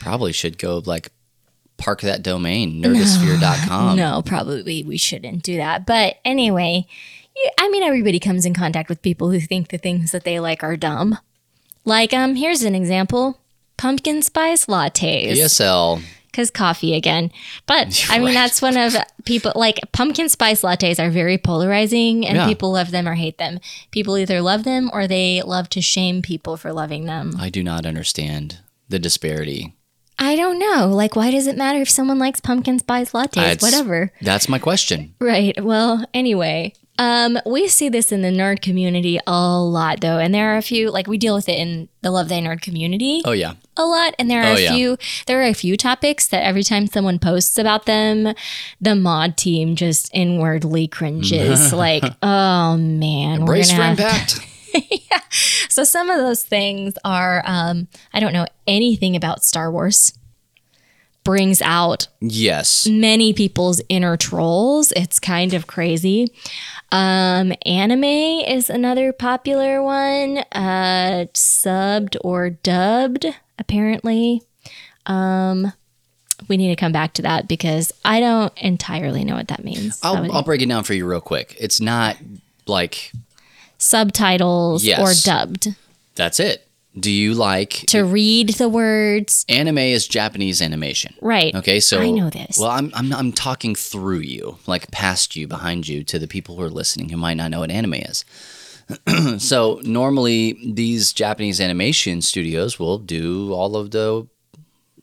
Probably 0.00 0.32
should 0.32 0.58
go 0.58 0.82
like 0.84 1.12
park 1.76 2.00
that 2.02 2.22
domain, 2.22 2.82
nerdosphere.com. 2.82 3.96
no, 3.96 4.22
probably 4.22 4.82
we 4.82 4.96
shouldn't 4.96 5.42
do 5.42 5.56
that. 5.56 5.86
But 5.86 6.16
anyway, 6.24 6.86
I 7.58 7.68
mean, 7.68 7.82
everybody 7.82 8.18
comes 8.18 8.44
in 8.46 8.54
contact 8.54 8.88
with 8.88 9.02
people 9.02 9.30
who 9.30 9.40
think 9.40 9.68
the 9.68 9.78
things 9.78 10.12
that 10.12 10.24
they 10.24 10.40
like 10.40 10.62
are 10.62 10.76
dumb. 10.76 11.18
Like, 11.84 12.12
um, 12.12 12.34
here's 12.36 12.62
an 12.62 12.74
example: 12.74 13.40
pumpkin 13.76 14.22
spice 14.22 14.66
lattes. 14.66 15.32
ESL. 15.36 16.02
because 16.30 16.50
coffee 16.50 16.94
again. 16.94 17.32
But 17.66 18.06
I 18.10 18.18
mean, 18.18 18.26
Right. 18.28 18.34
that's 18.34 18.62
one 18.62 18.76
of 18.76 18.94
people 19.24 19.52
like 19.56 19.80
pumpkin 19.92 20.28
spice 20.28 20.62
lattes 20.62 20.98
are 21.04 21.10
very 21.10 21.38
polarizing, 21.38 22.26
and 22.26 22.36
Yeah. 22.36 22.46
people 22.46 22.70
love 22.72 22.90
them 22.92 23.08
or 23.08 23.14
hate 23.14 23.38
them. 23.38 23.58
People 23.90 24.16
either 24.16 24.40
love 24.40 24.62
them 24.64 24.90
or 24.92 25.06
they 25.08 25.42
love 25.42 25.68
to 25.70 25.80
shame 25.80 26.22
people 26.22 26.56
for 26.56 26.72
loving 26.72 27.06
them. 27.06 27.34
I 27.38 27.48
do 27.50 27.62
not 27.64 27.84
understand 27.86 28.58
the 28.88 28.98
disparity. 29.00 29.74
I 30.22 30.36
don't 30.36 30.58
know. 30.58 30.86
Like, 30.88 31.16
why 31.16 31.30
does 31.30 31.46
it 31.46 31.56
matter 31.56 31.80
if 31.80 31.88
someone 31.88 32.18
likes 32.18 32.40
pumpkin 32.40 32.78
spice 32.78 33.12
lattes? 33.12 33.32
That's- 33.32 33.62
Whatever. 33.62 34.12
That's 34.20 34.48
my 34.50 34.58
question. 34.58 35.14
Right. 35.18 35.58
Well, 35.64 36.04
anyway, 36.12 36.74
um, 37.00 37.38
we 37.46 37.66
see 37.66 37.88
this 37.88 38.12
in 38.12 38.20
the 38.20 38.28
nerd 38.28 38.60
community 38.60 39.18
a 39.26 39.58
lot, 39.58 40.00
though, 40.02 40.18
and 40.18 40.34
there 40.34 40.52
are 40.54 40.58
a 40.58 40.62
few. 40.62 40.90
Like, 40.90 41.06
we 41.06 41.16
deal 41.16 41.34
with 41.34 41.48
it 41.48 41.58
in 41.58 41.88
the 42.02 42.10
Love 42.10 42.28
Thy 42.28 42.40
Nerd 42.40 42.60
community 42.60 43.22
Oh 43.24 43.32
yeah. 43.32 43.54
a 43.76 43.84
lot, 43.84 44.14
and 44.18 44.30
there 44.30 44.42
are 44.42 44.52
Oh, 44.52 44.56
a 44.56 44.60
yeah. 44.60 44.74
few. 44.74 44.98
There 45.26 45.40
are 45.40 45.46
a 45.46 45.54
few 45.54 45.76
topics 45.76 46.26
that 46.28 46.44
every 46.44 46.62
time 46.62 46.86
someone 46.86 47.18
posts 47.18 47.56
about 47.58 47.86
them, 47.86 48.34
the 48.80 48.94
mod 48.94 49.36
team 49.38 49.76
just 49.76 50.10
inwardly 50.12 50.86
cringes. 50.86 51.72
like, 51.86 52.04
oh 52.22 52.76
man, 52.76 53.40
we're 53.40 53.46
Brace 53.46 53.70
for 53.70 53.78
gonna 53.78 53.94
have 53.96 53.98
impact. 53.98 54.46
so 55.68 55.82
some 55.84 56.10
of 56.10 56.18
those 56.18 56.44
things 56.44 56.94
are 57.04 57.42
um, 57.46 57.88
I 58.12 58.20
don't 58.20 58.32
know 58.32 58.46
anything 58.66 59.16
about 59.16 59.42
Star 59.44 59.70
Wars. 59.72 60.12
Brings 61.30 61.62
out 61.62 62.08
yes. 62.20 62.88
many 62.88 63.32
people's 63.32 63.80
inner 63.88 64.16
trolls. 64.16 64.90
It's 64.96 65.20
kind 65.20 65.54
of 65.54 65.68
crazy. 65.68 66.32
Um, 66.90 67.52
anime 67.64 68.02
is 68.02 68.68
another 68.68 69.12
popular 69.12 69.80
one. 69.80 70.38
Uh, 70.50 71.26
subbed 71.32 72.16
or 72.22 72.50
dubbed, 72.50 73.26
apparently. 73.60 74.42
Um, 75.06 75.72
we 76.48 76.56
need 76.56 76.70
to 76.70 76.76
come 76.76 76.90
back 76.90 77.12
to 77.14 77.22
that 77.22 77.46
because 77.46 77.92
I 78.04 78.18
don't 78.18 78.52
entirely 78.58 79.22
know 79.22 79.36
what 79.36 79.46
that 79.48 79.62
means. 79.62 80.00
I'll, 80.02 80.32
I'll 80.32 80.42
break 80.42 80.62
it 80.62 80.68
down 80.68 80.82
for 80.82 80.94
you 80.94 81.06
real 81.06 81.20
quick. 81.20 81.56
It's 81.60 81.80
not 81.80 82.16
like 82.66 83.12
Subtitles 83.78 84.84
Yes. 84.84 84.98
or 84.98 85.30
dubbed. 85.30 85.76
that's 86.16 86.40
it. 86.40 86.66
Do 87.00 87.10
you 87.10 87.34
like 87.34 87.84
To 87.88 88.04
read 88.04 88.50
the 88.50 88.68
words. 88.68 89.44
anime 89.48 89.78
is 89.78 90.06
Japanese 90.06 90.60
animation? 90.60 91.14
Right. 91.20 91.54
Okay, 91.54 91.80
so 91.80 92.00
I 92.00 92.10
know 92.10 92.30
this. 92.30 92.58
Well, 92.58 92.70
I'm, 92.70 92.90
I'm 92.94 93.12
I'm 93.12 93.32
talking 93.32 93.74
through 93.74 94.20
you, 94.20 94.58
like 94.66 94.90
past 94.90 95.34
you, 95.36 95.48
behind 95.48 95.88
you, 95.88 96.04
to 96.04 96.18
the 96.18 96.28
people 96.28 96.56
who 96.56 96.62
are 96.62 96.70
listening 96.70 97.08
who 97.08 97.16
might 97.16 97.34
not 97.34 97.50
know 97.50 97.60
what 97.60 97.70
anime 97.70 97.94
is. 97.94 98.24
so 99.38 99.80
normally, 99.84 100.58
these 100.74 101.12
Japanese 101.12 101.60
animation 101.60 102.20
studios 102.22 102.78
will 102.78 102.98
do 102.98 103.52
all 103.52 103.76
of 103.76 103.90
the 103.92 104.26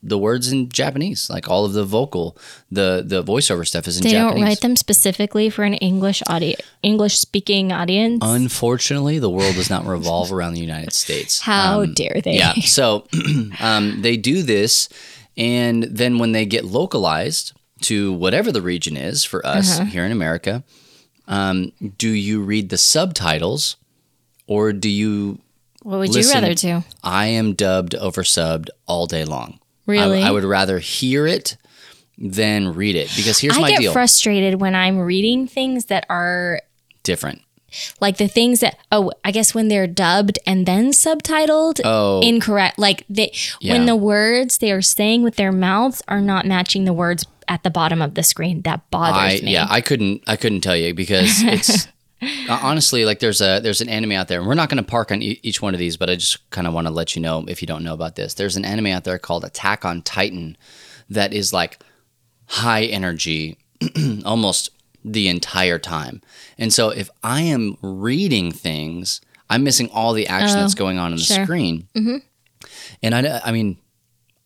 the 0.04 0.18
words 0.18 0.52
in 0.52 0.70
Japanese, 0.70 1.30
like 1.30 1.50
all 1.50 1.66
of 1.66 1.74
the 1.74 1.84
vocal, 1.84 2.38
the 2.72 3.04
the 3.06 3.24
voiceover 3.24 3.66
stuff 3.68 3.88
is 3.88 3.98
in 3.98 4.04
They 4.04 4.12
Japanese. 4.12 4.34
don't 4.36 4.44
write 4.44 4.62
them 4.62 4.76
specifically 4.76 5.50
for 5.50 5.64
an 5.64 5.74
English 5.76 6.22
audio, 6.28 6.56
English 6.84 7.18
speaking 7.18 7.72
audience. 7.72 8.20
Unfortunately, 8.24 9.20
the 9.20 9.30
world 9.30 9.56
does 9.56 9.70
not 9.70 9.86
revolve 9.86 10.32
around 10.32 10.54
the 10.54 10.62
United 10.62 10.94
States. 10.94 11.42
How 11.50 11.82
Um, 11.84 11.94
dare 11.94 12.22
they? 12.24 12.36
Yeah. 12.38 12.54
So 12.66 13.06
um, 13.60 14.02
they 14.02 14.18
do 14.18 14.44
this, 14.44 14.90
and 15.36 15.84
then 15.84 16.20
when 16.20 16.32
they 16.32 16.46
get 16.46 16.64
localized 16.66 17.54
to 17.82 18.14
whatever 18.14 18.52
the 18.52 18.62
region 18.62 18.98
is 18.98 19.24
for 19.24 19.46
us 19.46 19.80
Uh-huh. 19.80 19.86
here 19.90 20.06
in 20.06 20.12
America, 20.12 20.64
um, 21.28 21.72
do 21.98 22.10
you 22.10 22.42
read 22.42 22.70
the 22.70 22.78
subtitles 22.78 23.76
or 24.48 24.74
do 24.74 24.90
you 24.90 25.40
What 25.84 26.00
would 26.00 26.10
Listen, 26.10 26.30
you 26.38 26.42
rather 26.42 26.54
do? 26.56 26.84
I 27.04 27.28
am 27.28 27.54
dubbed 27.54 27.94
over 27.96 28.24
subbed 28.24 28.70
all 28.88 29.06
day 29.08 29.26
long. 29.26 29.60
I- 29.88 29.92
Really? 29.92 30.24
I, 30.24 30.32
would 30.32 30.44
rather 30.44 30.80
hear 30.80 31.26
it 31.28 31.58
than 32.18 32.74
read 32.74 32.96
it 32.96 33.12
because 33.16 33.40
here's 33.40 33.58
I 33.58 33.62
my 33.62 33.70
get 33.72 33.80
deal. 33.82 33.94
frustrated 33.94 34.60
when 34.60 34.74
I'm 34.76 35.00
reading 35.00 35.48
things 35.48 35.86
that 35.86 36.06
are 36.10 36.62
Different. 37.04 37.42
like 38.02 38.18
the 38.18 38.28
things 38.28 38.60
that 38.62 38.78
oh 38.92 39.12
I 39.24 39.32
guess 39.32 39.54
when 39.54 39.68
they're 39.68 39.86
dubbed 39.88 40.40
and 40.48 40.66
then 40.66 40.90
subtitled 40.92 41.80
Oh. 41.86 42.22
incorrect 42.22 42.80
like 42.80 43.04
they 43.10 43.32
Yeah. 43.62 43.74
when 43.74 43.86
the 43.86 43.96
words 43.96 44.58
they 44.58 44.72
are 44.72 44.82
saying 44.82 45.22
with 45.24 45.36
their 45.36 45.52
mouths 45.52 46.02
are 46.08 46.22
not 46.22 46.46
matching 46.48 46.86
the 46.86 46.94
words 46.94 47.26
at 47.48 47.62
the 47.64 47.70
bottom 47.70 48.02
of 48.02 48.16
the 48.16 48.24
screen 48.24 48.62
that 48.64 48.90
bothers 48.90 49.42
I 49.42 49.46
me. 49.46 49.54
yeah, 49.54 49.68
I 49.70 49.80
couldn't 49.82 50.24
I 50.28 50.36
couldn't 50.38 50.62
tell 50.62 50.76
you 50.76 50.94
because 50.96 51.44
it's 51.44 51.88
Uh, 52.22 52.60
honestly 52.64 53.06
like 53.06 53.20
there's 53.20 53.42
a 53.42 53.60
there's 53.60 53.82
an 53.82 53.90
anime 53.90 54.14
out 54.14 54.28
there. 54.28 54.40
and 54.40 54.48
We're 54.48 54.56
not 54.56 54.70
going 54.70 54.84
to 54.84 54.90
park 54.90 55.12
on 55.12 55.22
e- 55.22 55.40
each 55.44 55.62
one 55.62 55.74
of 55.74 55.80
these, 55.80 55.98
but 55.98 56.10
I 56.10 56.16
just 56.16 56.50
kind 56.50 56.66
of 56.66 56.74
want 56.74 56.88
to 56.88 56.94
let 56.94 57.16
you 57.16 57.22
know 57.22 57.46
if 57.48 57.62
you 57.62 57.68
don't 57.68 57.84
know 57.84 57.94
about 57.94 58.16
this. 58.16 58.34
There's 58.34 58.58
an 58.58 58.66
anime 58.66 58.88
out 58.88 59.04
there 59.04 59.20
called 59.20 59.44
Attack 59.44 59.86
on 59.86 60.02
Titan 60.02 60.58
that 61.10 61.34
is 61.34 61.54
like 61.54 61.80
high 62.48 62.86
energy 62.86 63.58
almost 64.26 64.70
the 65.06 65.28
entire 65.28 65.80
time. 65.80 66.22
And 66.58 66.74
so 66.74 66.90
if 66.90 67.10
I 67.24 67.42
am 67.42 67.78
reading 67.82 68.52
things, 68.52 69.22
I'm 69.50 69.64
missing 69.64 69.90
all 69.94 70.14
the 70.14 70.28
action 70.28 70.60
that's 70.60 70.76
oh, 70.76 70.78
going 70.78 70.98
on 70.98 71.12
in 71.12 71.18
the 71.18 71.24
sure. 71.24 71.44
screen. 71.44 71.88
Mm-hmm. 71.96 72.18
And 73.04 73.16
I 73.16 73.42
I 73.46 73.52
mean 73.52 73.78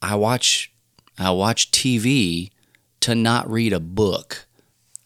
I 0.01 0.15
watch 0.15 0.71
I 1.17 1.31
watch 1.31 1.71
TV 1.71 2.49
to 3.01 3.15
not 3.15 3.49
read 3.49 3.73
a 3.73 3.79
book. 3.79 4.45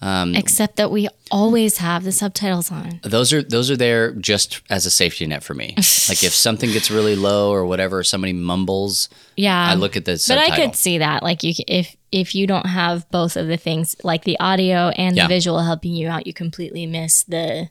Um, 0.06 0.36
Except 0.36 0.76
that 0.76 0.92
we 0.92 1.08
always 1.32 1.78
have 1.80 2.04
the 2.04 2.12
subtitles 2.12 2.72
on. 2.72 3.00
Those 3.04 3.34
are 3.34 3.42
those 3.42 3.72
are 3.72 3.78
there 3.78 4.12
just 4.12 4.62
as 4.70 4.86
a 4.86 4.92
safety 4.92 5.26
net 5.26 5.44
for 5.44 5.56
me. 5.56 5.70
like 5.78 6.24
if 6.24 6.34
something 6.36 6.70
gets 6.72 6.92
really 6.92 7.16
low 7.16 7.52
or 7.52 7.66
whatever, 7.66 8.04
somebody 8.04 8.34
mumbles, 8.34 9.10
Yeah. 9.36 9.58
I 9.72 9.74
look 9.74 9.96
at 9.98 10.06
the 10.06 10.12
But 10.14 10.22
subtitle. 10.22 10.54
I 10.54 10.56
could 10.58 10.76
see 10.76 11.00
that 11.00 11.24
like 11.24 11.42
you 11.42 11.54
if 11.68 11.96
if 12.12 12.36
you 12.36 12.46
don't 12.46 12.68
have 12.68 13.10
both 13.10 13.36
of 13.36 13.48
the 13.48 13.58
things 13.58 13.96
like 14.04 14.26
the 14.26 14.40
audio 14.40 14.90
and 14.90 15.16
Yeah. 15.16 15.24
the 15.24 15.30
visual 15.34 15.60
helping 15.64 15.94
you 15.96 16.08
out, 16.08 16.28
you 16.28 16.34
completely 16.34 16.86
miss 16.86 17.24
the 17.24 17.70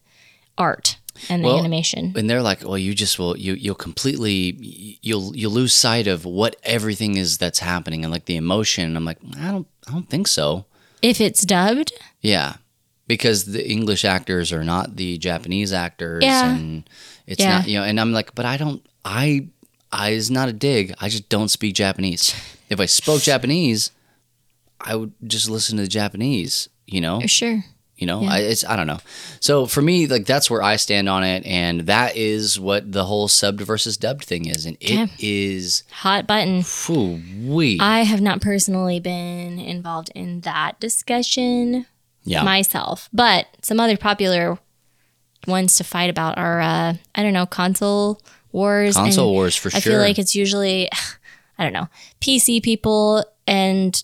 art 0.58 0.96
and 1.28 1.44
the 1.44 1.48
Well, 1.48 1.58
animation. 1.60 2.14
and 2.16 2.28
they're 2.28 2.42
like, 2.42 2.64
"Well, 2.64 2.76
you 2.78 2.94
just 2.94 3.18
will 3.18 3.36
you 3.38 3.54
you'll 3.54 3.76
completely 3.76 4.98
you'll 5.02 5.36
you'll 5.36 5.52
lose 5.52 5.72
sight 5.72 6.08
of 6.08 6.24
what 6.24 6.56
everything 6.64 7.16
is 7.16 7.38
that's 7.38 7.60
happening 7.60 8.02
and 8.04 8.12
like 8.12 8.24
the 8.24 8.36
emotion." 8.36 8.84
And 8.84 8.96
I'm 8.96 9.04
like, 9.04 9.18
"I 9.38 9.52
don't 9.52 9.68
I 9.86 9.92
don't 9.92 10.10
think 10.10 10.26
so." 10.26 10.66
If 11.04 11.20
it's 11.20 11.42
dubbed, 11.44 11.92
Yeah. 12.22 12.54
Because 13.06 13.44
the 13.44 13.60
English 13.70 14.02
actors 14.04 14.50
are 14.50 14.64
not 14.64 14.96
the 14.96 15.18
Japanese 15.18 15.72
actors 15.74 16.24
Yeah. 16.24 16.54
and 16.56 16.88
it's 17.26 17.40
Yeah. 17.40 17.58
not 17.58 17.68
you 17.68 17.78
know 17.78 17.84
and 17.84 18.00
I'm 18.00 18.12
like, 18.12 18.34
"But 18.34 18.46
I 18.46 18.56
don't 18.56 18.80
I 19.04 19.48
I 19.92 20.10
is 20.10 20.30
not 20.30 20.48
a 20.48 20.52
dig. 20.54 20.94
I 21.00 21.08
just 21.10 21.28
don't 21.28 21.50
speak 21.50 21.74
Japanese. 21.74 22.34
If 22.70 22.80
I 22.80 22.86
spoke 22.86 23.22
Japanese, 23.32 23.90
I 24.80 24.96
would 24.96 25.12
just 25.26 25.48
listen 25.50 25.76
to 25.76 25.82
the 25.84 25.88
Japanese, 25.88 26.68
you 26.86 27.00
know? 27.00 27.20
For 27.20 27.28
sure. 27.28 27.64
You 27.96 28.08
know, 28.08 28.24
I, 28.24 28.38
it's 28.38 28.64
I 28.64 28.74
don't 28.74 28.88
know. 28.88 28.98
So 29.40 29.66
for 29.66 29.80
me, 29.80 30.06
like 30.08 30.26
that's 30.26 30.50
where 30.50 30.62
I 30.62 30.76
stand 30.76 31.08
on 31.08 31.22
it, 31.22 31.46
and 31.46 31.82
that 31.82 32.16
is 32.16 32.58
what 32.58 32.90
the 32.90 33.04
whole 33.04 33.28
subbed 33.28 33.60
versus 33.60 33.96
dubbed 33.96 34.24
thing 34.24 34.46
is, 34.46 34.66
and 34.66 34.76
it 34.80 35.10
is 35.20 35.84
Hot 35.90 36.26
button. 36.26 36.64
wee. 37.46 37.78
I 37.80 38.00
have 38.02 38.20
not 38.20 38.40
personally 38.40 38.98
been 38.98 39.60
involved 39.60 40.10
in 40.14 40.40
that 40.40 40.80
discussion 40.80 41.86
Yeah, 42.24 42.42
myself, 42.42 43.08
but 43.12 43.46
some 43.62 43.78
other 43.78 43.96
popular 43.96 44.58
ones 45.46 45.76
to 45.76 45.84
fight 45.84 46.10
about 46.10 46.36
are 46.36 46.60
uh, 46.60 46.94
I 47.14 47.22
don't 47.22 47.32
know 47.32 47.46
console 47.46 48.20
wars. 48.50 48.96
console 48.96 49.28
and 49.28 49.34
wars 49.34 49.54
for 49.54 49.68
I 49.74 49.78
sure. 49.78 49.92
feel 49.92 50.00
like 50.00 50.18
it's 50.18 50.34
usually 50.34 50.90
I 51.58 51.62
don't 51.62 51.72
know 51.72 51.88
PC 52.20 52.60
people 52.62 53.24
and 53.46 54.02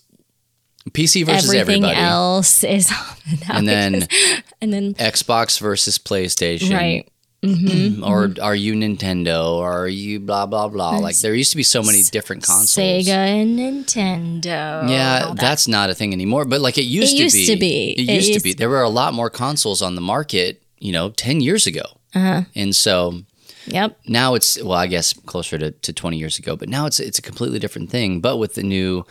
PC 0.89 1.25
versus 1.25 1.53
everything 1.53 1.83
everybody, 1.83 2.05
else 2.05 2.63
is 2.63 2.91
and 3.49 3.67
then 3.67 4.07
and 4.61 4.73
then 4.73 4.93
Xbox 4.95 5.59
versus 5.59 5.97
PlayStation, 5.97 6.73
right 6.73 7.07
Mm-hmm. 7.43 8.03
Or 8.03 8.31
are 8.39 8.53
you 8.53 8.73
Nintendo? 8.75 9.53
Or 9.53 9.71
are 9.85 9.87
you 9.87 10.19
blah 10.19 10.45
blah 10.45 10.67
blah? 10.67 10.99
Like 10.99 11.17
there 11.21 11.33
used 11.33 11.49
to 11.49 11.57
be 11.57 11.63
so 11.63 11.81
many 11.81 12.03
different 12.03 12.43
consoles. 12.43 12.77
Sega 13.07 13.07
and 13.09 13.57
Nintendo. 13.57 14.87
Yeah, 14.87 15.25
that. 15.25 15.37
that's 15.39 15.67
not 15.67 15.89
a 15.89 15.95
thing 15.95 16.13
anymore. 16.13 16.45
But 16.45 16.61
like 16.61 16.77
it 16.77 16.83
used, 16.83 17.17
used 17.17 17.35
to, 17.35 17.53
to 17.55 17.59
be. 17.59 17.95
be. 17.95 18.01
It 18.03 18.09
It 18.09 18.13
used 18.13 18.27
to 18.27 18.33
used- 18.33 18.43
be. 18.43 18.53
There 18.53 18.69
were 18.69 18.83
a 18.83 18.89
lot 18.89 19.15
more 19.15 19.31
consoles 19.31 19.81
on 19.81 19.95
the 19.95 20.01
market, 20.01 20.61
you 20.77 20.91
know, 20.91 21.09
ten 21.09 21.41
years 21.41 21.65
ago. 21.65 21.81
Uh-huh. 22.13 22.43
And 22.55 22.75
so 22.75 23.23
Yep. 23.65 23.99
now 24.07 24.35
it's 24.35 24.61
well, 24.61 24.77
I 24.77 24.85
guess 24.85 25.11
closer 25.13 25.57
to, 25.57 25.71
to 25.71 25.93
twenty 25.93 26.17
years 26.17 26.37
ago. 26.37 26.55
But 26.55 26.69
now 26.69 26.85
it's 26.85 26.99
it's 26.99 27.17
a 27.17 27.23
completely 27.23 27.57
different 27.57 27.89
thing. 27.89 28.19
But 28.21 28.37
with 28.37 28.53
the 28.53 28.61
new 28.63 29.03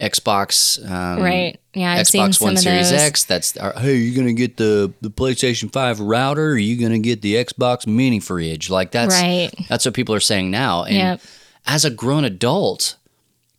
Xbox, 0.00 0.78
um, 0.88 1.22
Right. 1.22 1.58
Yeah, 1.74 1.92
I've 1.92 2.06
seen 2.06 2.22
Xbox 2.30 2.40
One 2.40 2.56
Series 2.56 2.90
those. 2.90 3.00
X. 3.00 3.24
That's 3.24 3.56
are, 3.56 3.72
hey, 3.78 3.96
you 3.96 4.16
gonna 4.16 4.32
get 4.32 4.56
the 4.56 4.92
the 5.00 5.10
PlayStation 5.10 5.72
Five 5.72 5.98
router? 6.00 6.50
Or 6.50 6.52
are 6.52 6.58
you 6.58 6.80
gonna 6.80 6.98
get 7.00 7.22
the 7.22 7.34
Xbox 7.34 7.86
Mini 7.86 8.20
fridge? 8.20 8.70
Like 8.70 8.90
that's 8.92 9.14
Right. 9.20 9.50
that's 9.68 9.84
what 9.84 9.94
people 9.94 10.14
are 10.14 10.20
saying 10.20 10.50
now. 10.50 10.84
And 10.84 10.96
Yep. 10.96 11.20
as 11.66 11.84
a 11.84 11.90
grown 11.90 12.24
adult, 12.24 12.96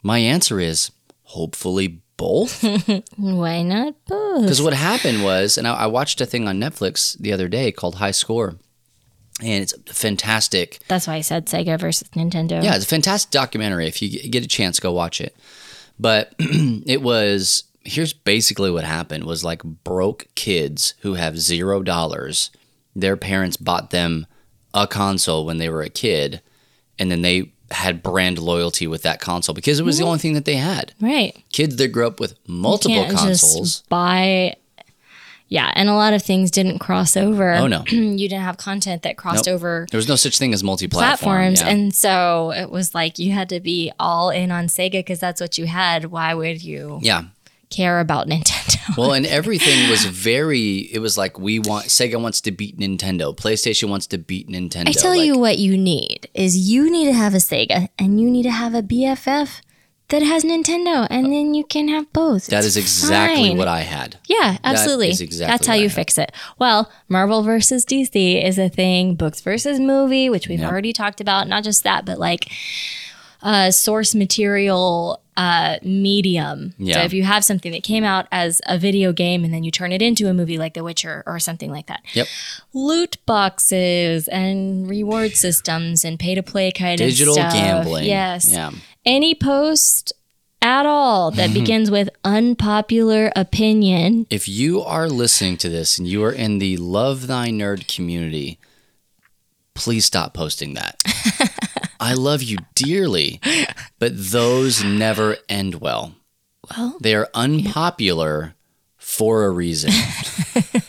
my 0.01 0.19
answer 0.19 0.59
is 0.59 0.91
hopefully 1.23 1.99
both. 2.17 2.63
Why 3.17 3.61
not 3.63 3.95
both? 4.07 4.41
Because 4.43 4.61
what 4.61 4.73
happened 4.73 5.23
was, 5.23 5.57
and 5.57 5.67
I, 5.67 5.73
I 5.73 5.87
watched 5.87 6.19
a 6.21 6.25
thing 6.25 6.47
on 6.47 6.59
Netflix 6.59 7.17
the 7.17 7.31
other 7.33 7.47
day 7.47 7.71
called 7.71 7.95
High 7.95 8.11
Score, 8.11 8.55
and 9.41 9.63
it's 9.63 9.73
fantastic. 9.87 10.79
That's 10.87 11.07
why 11.07 11.15
I 11.15 11.21
said 11.21 11.45
Sega 11.47 11.79
versus 11.79 12.09
Nintendo. 12.09 12.61
Yeah, 12.63 12.75
it's 12.75 12.85
a 12.85 12.87
fantastic 12.87 13.31
documentary. 13.31 13.87
If 13.87 14.01
you 14.01 14.29
get 14.29 14.43
a 14.43 14.47
chance, 14.47 14.79
go 14.79 14.91
watch 14.91 15.21
it. 15.21 15.35
But 15.99 16.33
it 16.39 17.01
was 17.01 17.65
here's 17.83 18.13
basically 18.13 18.69
what 18.71 18.83
happened 18.83 19.23
was 19.23 19.43
like 19.43 19.63
broke 19.63 20.27
kids 20.35 20.93
who 20.99 21.15
have 21.15 21.39
zero 21.39 21.81
dollars. 21.81 22.51
Their 22.95 23.17
parents 23.17 23.57
bought 23.57 23.89
them 23.91 24.25
a 24.73 24.87
console 24.87 25.45
when 25.45 25.57
they 25.57 25.69
were 25.69 25.81
a 25.81 25.89
kid, 25.89 26.41
and 26.97 27.09
then 27.11 27.21
they 27.21 27.51
had 27.71 28.01
brand 28.01 28.39
loyalty 28.39 28.87
with 28.87 29.03
that 29.03 29.21
console 29.21 29.53
because 29.53 29.79
it 29.79 29.85
was 29.85 29.97
the 29.99 30.03
only 30.03 30.17
thing 30.19 30.33
that 30.33 30.45
they 30.45 30.55
had. 30.55 30.93
Right. 30.99 31.37
Kids 31.51 31.75
that 31.75 31.89
grew 31.89 32.07
up 32.07 32.19
with 32.19 32.35
multiple 32.47 33.05
consoles. 33.05 33.81
just 33.81 33.89
buy. 33.89 34.55
Yeah, 35.49 35.71
and 35.73 35.89
a 35.89 35.95
lot 35.95 36.13
of 36.13 36.21
things 36.21 36.51
didn't 36.51 36.77
cross 36.77 37.17
over. 37.17 37.53
Oh, 37.53 37.65
no. 37.65 37.83
you 37.89 38.29
didn't 38.29 38.43
have 38.43 38.57
content 38.57 39.01
that 39.01 39.17
crossed 39.17 39.47
Nope. 39.47 39.55
over 39.55 39.87
There 39.89 39.97
was 39.97 40.07
no 40.07 40.15
such 40.15 40.37
thing 40.37 40.53
as 40.53 40.63
multi-platform. 40.63 41.07
platforms, 41.17 41.61
yeah. 41.61 41.69
and 41.69 41.93
so 41.93 42.51
it 42.51 42.69
was 42.69 42.93
like 42.93 43.17
you 43.17 43.31
had 43.31 43.49
to 43.49 43.59
be 43.59 43.91
all 43.99 44.29
in 44.29 44.51
on 44.51 44.67
Sega 44.67 44.91
because 44.99 45.19
that's 45.19 45.41
what 45.41 45.57
you 45.57 45.65
had. 45.65 46.05
Why 46.05 46.35
would 46.35 46.63
you 46.63 46.99
yeah. 47.01 47.23
care 47.71 47.99
about 47.99 48.27
Nintendo? 48.29 48.95
Well, 48.95 49.13
and 49.13 49.25
everything 49.25 49.89
was 49.89 50.05
very. 50.05 50.79
It 50.93 50.99
was 50.99 51.17
like 51.17 51.39
we 51.39 51.57
want 51.59 51.87
Sega 51.87 52.21
wants 52.21 52.41
to 52.41 52.51
beat 52.51 52.77
Nintendo. 52.77 53.35
PlayStation 53.35 53.89
wants 53.89 54.05
to 54.07 54.17
beat 54.19 54.49
Nintendo. 54.49 54.89
I 54.89 54.91
tell 54.91 55.11
like, 55.15 55.25
you 55.25 55.37
what 55.37 55.57
you 55.57 55.77
need 55.77 56.29
is 56.35 56.69
you 56.69 56.91
need 56.91 57.05
to 57.05 57.13
have 57.13 57.33
a 57.33 57.37
Sega 57.37 57.89
and 57.97 58.21
you 58.21 58.29
need 58.29 58.43
to 58.43 58.51
have 58.51 58.75
a 58.75 58.83
BFF 58.83 59.61
that 60.09 60.21
has 60.23 60.43
Nintendo, 60.43 61.07
and 61.09 61.31
then 61.31 61.53
you 61.53 61.63
can 61.63 61.87
have 61.87 62.11
both. 62.13 62.47
that 62.47 62.65
is 62.65 62.75
exactly 62.77 63.49
fine. 63.49 63.57
what 63.57 63.67
I 63.67 63.81
had. 63.81 64.17
Yeah, 64.27 64.57
absolutely. 64.63 65.09
is 65.09 65.21
exactly 65.21 65.51
That's 65.51 65.67
how 65.67 65.75
you 65.75 65.89
fix 65.89 66.17
it. 66.17 66.31
Well, 66.57 66.91
Marvel 67.07 67.41
versus 67.43 67.85
DC 67.85 68.43
is 68.43 68.57
a 68.57 68.69
thing. 68.69 69.15
Books 69.15 69.41
versus 69.41 69.79
movie, 69.79 70.29
which 70.29 70.47
we've 70.47 70.59
Yep. 70.59 70.71
already 70.71 70.93
talked 70.93 71.21
about. 71.21 71.47
Not 71.47 71.63
just 71.63 71.83
that, 71.83 72.05
but 72.05 72.19
like 72.19 72.51
uh, 73.41 73.71
source 73.71 74.13
material 74.15 75.21
uh, 75.37 75.77
medium. 75.83 76.73
So 76.79 76.99
if 76.99 77.13
you 77.13 77.23
have 77.23 77.45
something 77.45 77.71
that 77.71 77.83
came 77.83 78.03
out 78.03 78.27
as 78.29 78.59
a 78.67 78.77
video 78.77 79.13
game 79.13 79.45
and 79.45 79.53
then 79.53 79.63
you 79.63 79.71
turn 79.71 79.93
it 79.93 80.01
into 80.01 80.27
a 80.27 80.33
movie 80.33 80.57
like 80.57 80.73
The 80.73 80.83
Witcher 80.83 81.23
or 81.25 81.39
something 81.39 81.71
like 81.71 81.87
that. 81.87 82.01
Yep. 82.13 82.27
Loot 82.73 83.17
boxes 83.25 84.27
and 84.27 84.89
reward 84.89 85.37
systems 85.37 86.03
and 86.03 86.19
pay 86.19 86.35
to 86.35 86.43
play 86.43 86.71
kind 86.73 86.97
Digital 86.97 87.35
of 87.35 87.39
stuff. 87.39 87.53
Digital 87.53 87.75
gambling. 87.77 88.05
Yes. 88.05 88.51
Yeah. 88.51 88.71
Any 89.09 89.33
post 89.33 90.13
at 90.61 90.85
all 90.85 91.31
that 91.31 91.49
mm-hmm. 91.49 91.59
begins 91.59 91.89
with 91.89 92.11
unpopular 92.23 93.31
opinion 93.35 94.27
If 94.29 94.47
you 94.47 94.83
are 94.83 95.09
listening 95.09 95.57
to 95.57 95.69
this 95.69 95.97
and 95.97 96.07
you 96.07 96.23
are 96.23 96.31
in 96.31 96.59
the 96.59 96.77
Love 96.77 97.25
Thy 97.25 97.47
Nerd 97.47 97.91
community, 97.91 98.59
please 99.73 100.05
stop 100.05 100.35
posting 100.35 100.75
that. 100.75 101.01
I 101.99 102.13
love 102.13 102.43
you 102.43 102.57
dearly, 102.75 103.41
but 103.97 104.11
those 104.15 104.83
never 104.83 105.37
end 105.49 105.81
well. 105.81 106.13
Well, 106.69 106.97
They 107.01 107.15
are 107.15 107.29
unpopular 107.33 108.53
for 108.95 109.45
a 109.45 109.49
reason. 109.49 109.89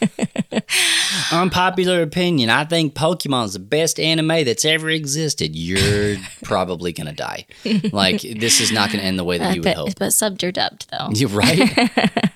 Unpopular 1.41 2.03
opinion. 2.03 2.51
I 2.51 2.65
think 2.65 2.95
Pokemon's 2.95 3.55
the 3.55 3.59
best 3.59 3.99
anime 3.99 4.45
that's 4.45 4.65
ever 4.65 4.91
existed. 4.91 5.57
You're 5.57 6.17
probably 6.43 6.93
gonna 6.93 7.13
die. 7.13 7.47
Like 7.93 8.21
this 8.21 8.61
is 8.61 8.73
not 8.73 8.91
gonna 8.91 9.03
end 9.03 9.19
the 9.19 9.25
way 9.25 9.39
that 9.39 9.55
you 9.55 9.61
would 9.61 9.65
but, 9.65 9.77
hope. 9.77 9.89
but 9.99 10.09
subbed 10.09 10.43
or 10.43 10.53
dubbed 10.53 10.87
though. 10.91 11.09
You're 11.15 11.29
right. 11.29 11.91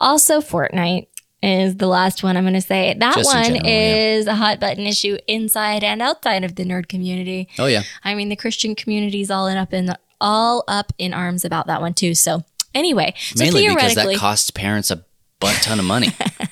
Also, 0.00 0.40
Fortnite. 0.40 1.08
is 1.42 1.76
the 1.76 1.86
last 1.88 2.22
one 2.22 2.36
I'm 2.36 2.44
going 2.44 2.54
to 2.54 2.60
say. 2.60 2.94
That 2.98 3.14
Just 3.14 3.34
one 3.34 3.44
general, 3.44 3.66
yeah. 3.66 4.14
is 4.14 4.26
a 4.28 4.34
hot 4.34 4.60
button 4.60 4.86
issue 4.86 5.18
inside 5.26 5.82
and 5.82 6.00
outside 6.00 6.44
of 6.44 6.54
the 6.54 6.64
nerd 6.64 6.88
community. 6.88 7.48
Oh 7.58 7.66
yeah. 7.66 7.82
I 8.04 8.14
mean, 8.14 8.28
the 8.28 8.36
Christian 8.36 8.74
community 8.76 9.22
is 9.22 9.30
all 9.30 9.48
in 9.48 9.56
up 9.56 9.72
in 9.72 9.92
all 10.20 10.62
up 10.68 10.92
in 10.98 11.14
arms 11.14 11.44
about 11.44 11.66
that 11.66 11.80
one 11.80 11.94
too. 11.94 12.14
So 12.14 12.44
anyway, 12.74 13.14
so 13.18 13.44
Mainly 13.44 13.68
because 13.68 13.94
that 13.94 14.16
costs 14.16 14.50
parents 14.50 14.90
a 14.90 15.04
butt 15.40 15.54
ton 15.62 15.78
of 15.78 15.84
money. 15.84 16.08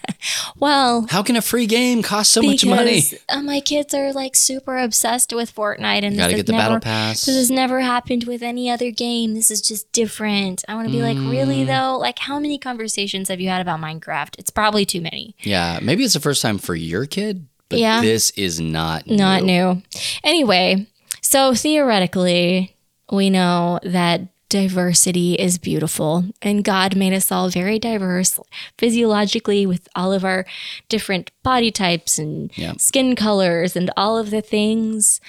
well, 0.58 1.06
How 1.10 1.22
can 1.22 1.36
a 1.36 1.42
free 1.42 1.66
game 1.66 2.02
cost 2.02 2.32
so 2.32 2.42
much 2.42 2.64
money? 2.64 3.02
uh, 3.28 3.42
my 3.42 3.60
kids 3.60 3.94
are 3.94 4.12
like 4.12 4.34
super 4.36 4.78
obsessed 4.78 5.32
with 5.32 5.54
Fortnite, 5.54 6.02
and 6.04 6.16
Gotta 6.16 6.32
this 6.32 6.36
get 6.36 6.46
the 6.46 6.52
has 6.54 6.60
battle 6.60 6.74
never, 6.74 6.80
pass. 6.80 7.24
This 7.26 7.36
has 7.36 7.50
never 7.50 7.80
happened 7.80 8.24
with 8.24 8.42
any 8.42 8.70
other 8.70 8.90
game. 8.90 9.34
This 9.34 9.50
is 9.50 9.60
just 9.60 9.90
different. 9.92 10.64
I 10.68 10.74
want 10.74 10.88
to 10.88 10.92
be 10.92 11.02
like, 11.02 11.16
really 11.16 11.64
Mm. 11.64 11.66
though? 11.66 11.98
Like, 11.98 12.18
how 12.20 12.38
many 12.38 12.58
conversations 12.58 13.28
have 13.28 13.40
you 13.40 13.48
had 13.48 13.60
about 13.60 13.80
Minecraft? 13.80 14.38
It's 14.38 14.50
probably 14.50 14.84
too 14.84 15.00
many. 15.00 15.34
Yeah, 15.42 15.78
maybe 15.82 16.04
it's 16.04 16.14
the 16.14 16.20
first 16.20 16.42
time 16.42 16.58
for 16.58 16.74
your 16.74 17.06
kid, 17.06 17.46
but 17.68 17.78
Yeah. 17.78 18.00
this 18.00 18.30
is 18.30 18.60
not 18.60 19.06
Not 19.06 19.42
new. 19.42 19.82
Anyway, 20.24 20.86
so 21.20 21.54
theoretically, 21.54 22.74
we 23.10 23.30
know 23.30 23.78
that 23.82 24.22
diversity 24.48 25.34
is 25.34 25.58
beautiful 25.58 26.24
and 26.40 26.62
God 26.64 26.94
made 26.96 27.12
us 27.12 27.32
all 27.32 27.48
very 27.48 27.78
diverse 27.78 28.38
physiologically 28.78 29.66
with 29.66 29.88
all 29.96 30.12
of 30.12 30.24
our 30.24 30.46
different 30.88 31.30
body 31.42 31.70
types 31.70 32.18
and 32.18 32.50
Yeah. 32.56 32.74
skin 32.78 33.16
colors 33.16 33.74
and 33.76 33.90
all 33.96 34.16
of 34.18 34.30
the 34.30 34.40
things 34.40 35.20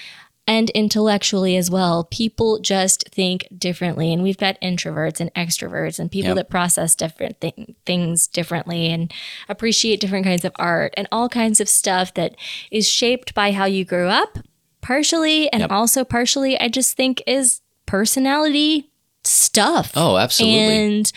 and 0.50 0.70
intellectually 0.70 1.58
as 1.58 1.70
well. 1.70 2.06
People 2.06 2.60
just 2.60 3.10
think 3.10 3.48
differently 3.58 4.14
and 4.14 4.24
we've 4.24 4.38
got 4.38 4.60
introverts 4.62 5.20
and 5.20 5.34
extroverts 5.34 6.00
and 6.00 6.10
people 6.12 6.30
Yep. 6.30 6.36
that 6.38 6.50
process 6.50 6.96
different 6.96 7.42
thi- 7.42 7.76
things 7.86 8.28
differently 8.28 8.88
and 8.88 9.12
appreciate 9.50 10.00
different 10.00 10.26
kinds 10.26 10.46
of 10.46 10.54
art 10.58 10.94
and 10.96 11.08
all 11.12 11.28
kinds 11.28 11.60
of 11.60 11.68
stuff 11.68 12.14
that 12.14 12.36
is 12.72 12.88
shaped 12.88 13.34
by 13.34 13.52
how 13.52 13.66
you 13.66 13.84
grew 13.84 14.08
up 14.08 14.38
partially 14.82 15.52
and 15.52 15.62
Yep. 15.62 15.72
also 15.72 16.04
partially 16.06 16.58
I 16.60 16.70
just 16.70 16.96
think 16.96 17.22
is 17.28 17.62
personality 17.86 18.90
stuff. 19.28 19.92
Oh, 19.96 20.18
absolutely. 20.18 20.76
And 20.76 21.12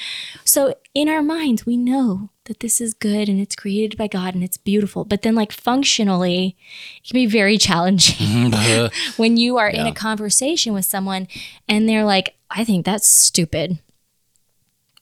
so 0.44 0.74
in 0.94 1.08
our 1.08 1.22
minds 1.22 1.64
we 1.64 1.76
know 1.76 2.30
that 2.44 2.60
this 2.60 2.80
is 2.80 2.94
good 2.94 3.28
and 3.28 3.40
it's 3.40 3.54
created 3.54 3.96
by 3.96 4.08
God 4.08 4.34
and 4.34 4.42
it's 4.42 4.56
beautiful. 4.56 5.04
But 5.04 5.22
then 5.22 5.34
like 5.34 5.52
functionally 5.52 6.56
it 7.02 7.08
can 7.08 7.14
be 7.14 7.26
very 7.26 7.58
challenging 7.58 8.52
when 9.16 9.36
you 9.36 9.56
are 9.58 9.68
in 9.68 9.86
a 9.86 9.94
conversation 9.94 10.72
with 10.72 10.84
someone 10.84 11.28
and 11.68 11.88
they're 11.88 12.04
like, 12.04 12.34
I 12.50 12.64
think 12.64 12.84
that's 12.84 13.08
stupid. 13.08 13.78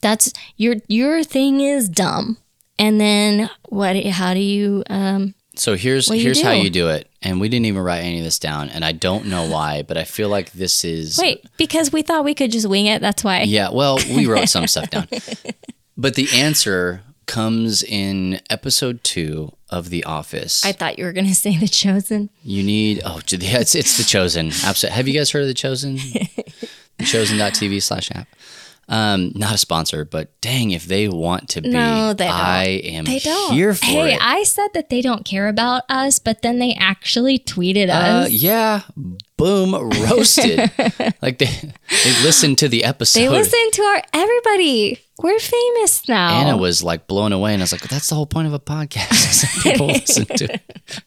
That's 0.01 0.33
your 0.57 0.77
your 0.87 1.25
thing 1.25 1.61
is 1.61 1.89
dumb. 1.89 2.39
And 2.79 3.01
then 3.01 3.51
what 3.65 3.97
how 4.05 4.35
do 4.35 4.41
you 4.41 4.85
um 4.89 5.35
So 5.59 5.77
here's 5.77 6.09
What 6.09 6.17
do 6.17 6.23
here's 6.23 6.41
how 6.41 6.53
you 6.53 6.71
do 6.71 6.89
it, 6.89 7.09
and 7.23 7.41
we 7.41 7.49
didn't 7.49 7.67
even 7.67 7.83
write 7.83 8.01
any 8.01 8.19
of 8.19 8.25
this 8.25 8.39
down, 8.39 8.69
and 8.71 8.85
I 8.85 8.93
don't 8.93 9.27
know 9.27 9.49
why, 9.49 9.83
but 9.83 9.97
I 9.97 10.05
feel 10.05 10.29
like 10.29 10.53
this 10.53 10.85
is 10.85 11.19
wait, 11.19 11.45
because 11.57 11.93
we 11.93 12.03
thought 12.03 12.25
we 12.25 12.35
could 12.35 12.53
just 12.53 12.69
wing 12.69 12.87
it, 12.87 13.01
that's 13.01 13.25
why. 13.25 13.43
Yeah, 13.43 13.71
well, 13.71 13.99
we 14.09 14.27
wrote 14.27 14.49
some 14.49 14.67
stuff 14.73 14.91
down, 14.91 15.09
but 15.97 16.15
the 16.15 16.29
answer 16.35 17.03
comes 17.27 17.83
in 17.83 18.41
episode 18.49 19.05
two 19.05 19.53
of 19.69 19.91
The 19.91 20.05
Office. 20.05 20.65
I 20.65 20.73
thought 20.73 20.99
you 20.99 21.05
were 21.05 21.13
gonna 21.13 21.35
say 21.35 21.57
the 21.57 21.69
chosen. 21.69 22.31
you 22.43 22.63
need 22.63 23.03
oh 23.05 23.21
yeah, 23.29 23.59
it's 23.59 23.75
it's 23.75 23.97
the 23.99 24.05
Chosen. 24.05 24.49
Absolutely. 24.65 24.97
Have 24.97 25.09
you 25.09 25.15
guys 25.15 25.31
heard 25.31 25.43
of 25.43 25.49
the 25.49 25.55
Chosen? 25.55 25.97
the 26.99 27.05
Chosen.tv 27.05 27.83
slash 27.83 28.11
app. 28.13 28.29
Um, 28.91 29.33
not 29.35 29.55
a 29.55 29.59
sponsor, 29.59 30.07
but 30.07 30.41
dang, 30.41 30.71
if 30.71 30.87
they 30.87 31.09
want 31.09 31.51
to 31.51 31.61
be, 31.61 31.69
No, 31.69 32.15
they 32.15 32.25
don't. 32.25 32.35
I 32.35 32.65
am 32.65 33.05
They 33.05 33.19
don't. 33.19 33.53
here 33.53 33.75
for 33.75 33.85
hey, 33.85 34.15
it. 34.15 34.19
I 34.23 34.45
said 34.45 34.69
that 34.73 34.89
they 34.89 35.03
don't 35.03 35.27
care 35.27 35.47
about 35.47 35.83
us, 35.91 36.19
but 36.19 36.41
then 36.41 36.59
they 36.59 36.73
actually 36.81 37.39
tweeted 37.39 37.91
Uh, 37.91 37.93
us. 38.25 38.31
yeah, 38.31 38.83
boom, 39.37 39.75
roasted. 39.75 40.59
like 41.23 41.37
they 41.39 41.51
they 42.05 42.23
listened 42.23 42.57
to 42.59 42.69
the 42.69 42.85
episode. 42.85 43.21
They 43.21 43.29
listened 43.29 43.73
to 43.75 43.83
our 43.83 44.03
everybody. 44.15 45.01
We're 45.21 45.39
famous 45.41 46.09
now. 46.09 46.31
Anna 46.41 46.57
was 46.57 46.83
like 46.83 47.07
blown 47.09 47.33
away, 47.33 47.53
and 47.53 47.61
I 47.61 47.65
was 47.65 47.73
like, 47.73 47.83
"That's 47.89 48.09
the 48.09 48.15
whole 48.15 48.25
point 48.27 48.47
of 48.47 48.55
a 48.55 48.61
podcast. 48.61 49.63
People 49.65 49.89
listen 49.89 50.25
to." 50.27 50.55
it." 50.55 51.01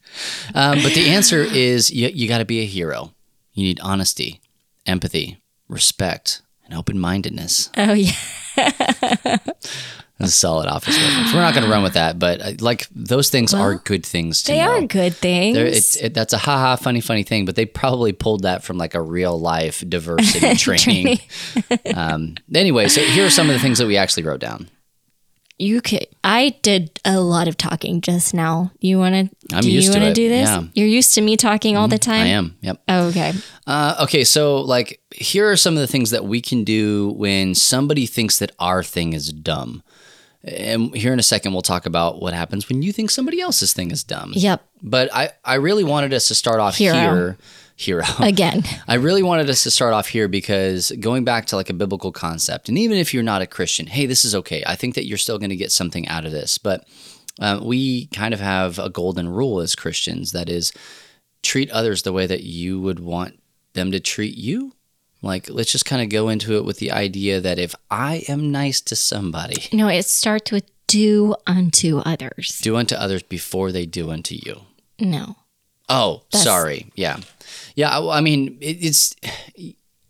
Um, 0.53 0.83
but 0.83 0.93
the 0.93 1.09
answer 1.09 1.41
is 1.41 1.89
you, 1.91 2.09
you 2.09 2.27
got 2.27 2.39
to 2.39 2.45
be 2.45 2.59
a 2.59 2.65
hero. 2.65 3.13
You 3.53 3.63
need 3.63 3.79
honesty, 3.79 4.39
empathy, 4.85 5.41
respect, 5.67 6.41
and 6.71 6.79
open-mindedness. 6.79 7.69
oh 7.77 7.93
yeah. 7.93 8.11
That's 10.19 10.33
a 10.33 10.37
solid 10.37 10.67
office 10.67 10.95
reference. 11.01 11.33
We're 11.33 11.41
not 11.41 11.55
going 11.55 11.65
to 11.65 11.71
run 11.71 11.81
with 11.81 11.93
that, 11.93 12.19
but 12.19 12.41
uh, 12.41 12.51
like 12.59 12.87
those 12.91 13.31
things 13.31 13.55
are 13.55 13.75
good 13.75 14.05
things 14.05 14.43
to 14.43 14.51
They 14.51 14.59
know. 14.59 14.69
are 14.77 14.81
good 14.85 15.15
things. 15.15 15.55
They're- 15.55 16.05
it, 16.05 16.13
that's 16.13 16.33
a 16.33 16.37
haha 16.37 16.75
funny 16.75 17.01
funny 17.01 17.23
thing, 17.23 17.45
but 17.45 17.55
they 17.55 17.65
probably 17.65 18.13
pulled 18.13 18.43
that 18.43 18.63
from 18.63 18.77
like 18.77 18.93
a 18.93 19.01
real 19.01 19.39
life 19.39 19.83
diversity 19.87 20.55
training. 20.57 21.19
um, 21.95 22.35
anyway, 22.53 22.87
so 22.87 23.01
here 23.01 23.25
are 23.25 23.29
some 23.31 23.49
of 23.49 23.53
the 23.53 23.59
things 23.59 23.79
that 23.79 23.87
we 23.87 23.97
actually 23.97 24.23
wrote 24.23 24.41
down. 24.41 24.69
You 25.61 25.81
could 25.81 26.07
I 26.23 26.55
did 26.61 26.99
a 27.05 27.19
lot 27.19 27.47
of 27.47 27.55
talking 27.55 28.01
just 28.01 28.33
now. 28.33 28.71
You 28.79 28.97
wanna 28.97 29.29
I'm 29.53 29.61
do 29.61 29.71
used 29.71 29.87
you 29.87 29.93
to 29.93 29.99
wanna 29.99 30.11
it, 30.11 30.15
do 30.15 30.27
this? 30.29 30.49
yeah. 30.49 30.63
You're 30.73 30.87
used 30.87 31.13
to 31.15 31.21
me 31.21 31.37
talking 31.37 31.77
all 31.77 31.87
the 31.87 31.99
time? 31.99 32.23
I 32.25 32.29
am. 32.29 32.57
Yep. 32.61 32.81
Oh, 32.89 33.07
okay. 33.09 33.33
Uh, 33.67 33.95
okay, 34.03 34.23
so 34.23 34.59
like 34.61 34.99
here 35.13 35.49
are 35.49 35.57
some 35.57 35.75
of 35.75 35.79
the 35.79 35.87
things 35.87 36.09
that 36.09 36.25
we 36.25 36.41
can 36.41 36.63
do 36.63 37.09
when 37.11 37.53
somebody 37.55 38.05
thinks 38.05 38.39
that 38.39 38.51
our 38.59 38.83
thing 38.83 39.13
is 39.13 39.31
dumb. 39.31 39.83
And 40.43 40.95
here 40.95 41.13
in 41.13 41.19
a 41.19 41.23
second 41.23 41.53
we'll 41.53 41.61
talk 41.61 41.85
about 41.85 42.21
what 42.21 42.33
happens 42.33 42.67
when 42.67 42.81
you 42.81 42.91
think 42.91 43.11
somebody 43.11 43.39
else's 43.39 43.73
thing 43.73 43.91
is 43.91 44.03
dumb. 44.03 44.33
Yep. 44.35 44.65
But 44.81 45.13
I, 45.13 45.29
I 45.45 45.55
really 45.55 45.83
wanted 45.83 46.13
us 46.13 46.27
to 46.29 46.35
start 46.35 46.59
off 46.59 46.77
Hero. 46.77 46.95
here. 46.95 47.37
Hero. 47.81 48.03
Again. 48.19 48.63
I 48.87 48.95
really 48.95 49.23
wanted 49.23 49.49
us 49.49 49.63
to 49.63 49.71
start 49.71 49.93
off 49.93 50.07
here 50.07 50.27
because 50.27 50.91
going 50.99 51.23
back 51.23 51.47
to 51.47 51.55
like 51.55 51.69
a 51.69 51.73
biblical 51.73 52.11
concept, 52.11 52.69
and 52.69 52.77
even 52.77 52.97
if 52.97 53.13
you're 53.13 53.23
not 53.23 53.41
a 53.41 53.47
Christian, 53.47 53.87
hey, 53.87 54.05
this 54.05 54.23
is 54.23 54.35
okay. 54.35 54.63
I 54.67 54.75
think 54.75 54.95
that 54.95 55.05
you're 55.05 55.17
still 55.17 55.39
going 55.39 55.49
to 55.49 55.55
get 55.55 55.71
something 55.71 56.07
out 56.07 56.25
of 56.25 56.31
this. 56.31 56.57
But 56.57 56.85
um, 57.39 57.65
we 57.65 58.07
kind 58.07 58.33
of 58.33 58.39
have 58.39 58.77
a 58.79 58.89
golden 58.89 59.27
rule 59.29 59.59
as 59.59 59.75
Christians 59.75 60.31
that 60.31 60.49
is 60.49 60.71
treat 61.43 61.71
others 61.71 62.03
the 62.03 62.13
way 62.13 62.27
that 62.27 62.43
you 62.43 62.79
would 62.79 62.99
want 62.99 63.39
them 63.73 63.91
to 63.91 63.99
treat 63.99 64.37
you. 64.37 64.73
Like, 65.23 65.49
let's 65.49 65.71
just 65.71 65.85
kind 65.85 66.01
of 66.01 66.09
go 66.09 66.29
into 66.29 66.55
it 66.57 66.65
with 66.65 66.77
the 66.79 66.91
idea 66.91 67.39
that 67.41 67.59
if 67.59 67.75
I 67.91 68.23
am 68.27 68.51
nice 68.51 68.81
to 68.81 68.95
somebody, 68.95 69.65
No, 69.71 69.87
it 69.87 70.05
starts 70.05 70.51
with 70.51 70.65
do 70.87 71.35
unto 71.47 71.99
others. 71.99 72.59
do 72.61 72.75
unto 72.75 72.95
others 72.95 73.23
before 73.23 73.71
they 73.71 73.85
do 73.85 74.11
unto 74.11 74.35
you. 74.35 74.61
No. 74.99 75.37
Oh, 75.91 76.23
That's- 76.31 76.43
sorry. 76.43 76.91
Yeah, 76.95 77.17
yeah. 77.75 77.89
I, 77.97 78.17
I 78.17 78.21
mean, 78.21 78.57
it, 78.61 78.77
it's 78.83 79.15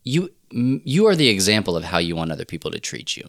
you. 0.04 0.30
You 0.54 1.08
are 1.08 1.15
the 1.15 1.30
example 1.30 1.78
of 1.78 1.86
how 1.86 1.98
you 1.98 2.13
want 2.13 2.30
other 2.30 2.44
people 2.44 2.72
to 2.72 2.80
treat 2.80 3.15
you. 3.15 3.26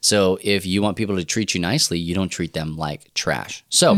So 0.00 0.38
if 0.40 0.64
you 0.64 0.80
want 0.80 0.96
people 0.96 1.16
to 1.16 1.24
treat 1.24 1.54
you 1.54 1.60
nicely, 1.60 1.98
you 1.98 2.14
don't 2.14 2.30
treat 2.30 2.54
them 2.54 2.78
like 2.78 3.12
trash. 3.12 3.62
So 3.68 3.92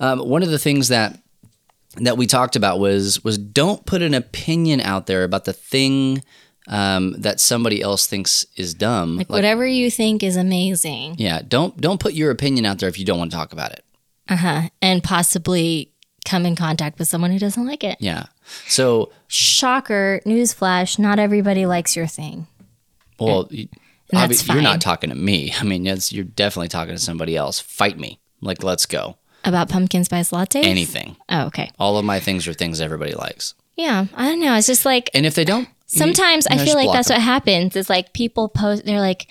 um, 0.00 0.18
one 0.18 0.42
of 0.42 0.50
the 0.50 0.58
things 0.58 0.88
that 0.88 1.20
that 1.98 2.16
we 2.16 2.26
talked 2.26 2.56
about 2.56 2.80
was 2.80 3.22
was 3.22 3.38
don't 3.38 3.86
put 3.86 4.02
an 4.02 4.14
opinion 4.14 4.80
out 4.80 5.06
there 5.06 5.22
about 5.22 5.44
the 5.44 5.52
thing 5.52 6.24
um, 6.66 7.12
that 7.20 7.38
somebody 7.38 7.80
else 7.80 8.08
thinks 8.08 8.46
is 8.56 8.74
dumb. 8.74 9.18
Like, 9.18 9.28
whatever 9.30 9.64
you 9.64 9.88
think 9.88 10.24
is 10.24 10.36
amazing. 10.36 11.14
yeah, 11.18 11.40
don't 11.46 11.80
don't 11.80 12.00
put 12.00 12.14
your 12.14 12.32
opinion 12.32 12.66
out 12.66 12.80
there 12.80 12.88
if 12.88 12.98
you 12.98 13.04
don't 13.04 13.18
want 13.18 13.30
to 13.30 13.36
talk 13.36 13.52
about 13.52 13.70
it. 13.72 13.84
Uh-huh. 14.28 14.62
And 14.80 15.04
possibly 15.04 15.92
come 16.24 16.46
in 16.46 16.56
contact 16.56 16.98
with 16.98 17.08
someone 17.08 17.30
who 17.32 17.38
doesn't 17.38 17.66
like 17.66 17.82
it. 17.84 17.96
Yeah. 18.00 18.26
So 18.68 19.10
Shocker, 19.28 20.20
newsflash, 20.26 20.98
not 20.98 21.18
everybody 21.18 21.66
likes 21.66 21.96
your 21.96 22.06
thing. 22.06 22.46
Well, 23.18 23.48
And 23.50 23.68
obvi- 24.12 24.52
you're 24.52 24.62
not 24.62 24.80
talking 24.80 25.10
to 25.10 25.16
me. 25.16 25.52
I 25.58 25.64
mean, 25.64 25.84
you're 25.84 26.24
definitely 26.24 26.68
talking 26.68 26.94
to 26.94 27.00
somebody 27.00 27.36
else. 27.36 27.60
Fight 27.60 27.98
me. 27.98 28.18
Like, 28.40 28.62
let's 28.62 28.86
go. 28.86 29.16
About 29.44 29.68
pumpkin 29.68 30.04
spice 30.04 30.30
lattes? 30.30 30.64
Anything. 30.64 31.16
Oh, 31.28 31.46
okay. 31.46 31.70
All 31.78 31.98
of 31.98 32.04
my 32.04 32.20
things 32.20 32.46
are 32.46 32.52
things 32.52 32.80
everybody 32.80 33.14
likes. 33.14 33.54
Yeah. 33.76 34.06
I 34.14 34.28
don't 34.28 34.40
know. 34.40 34.54
It's 34.56 34.66
just 34.66 34.84
like 34.84 35.10
And 35.14 35.24
if 35.26 35.34
they 35.34 35.44
don't, 35.44 35.68
sometimes 35.86 36.46
you 36.50 36.56
I 36.56 36.64
feel 36.64 36.74
like 36.76 36.92
that's 36.92 37.08
them. 37.08 37.16
what 37.16 37.22
happens. 37.22 37.74
It's 37.76 37.90
like 37.90 38.12
people 38.12 38.48
post, 38.48 38.84
they're 38.84 39.00
like, 39.00 39.26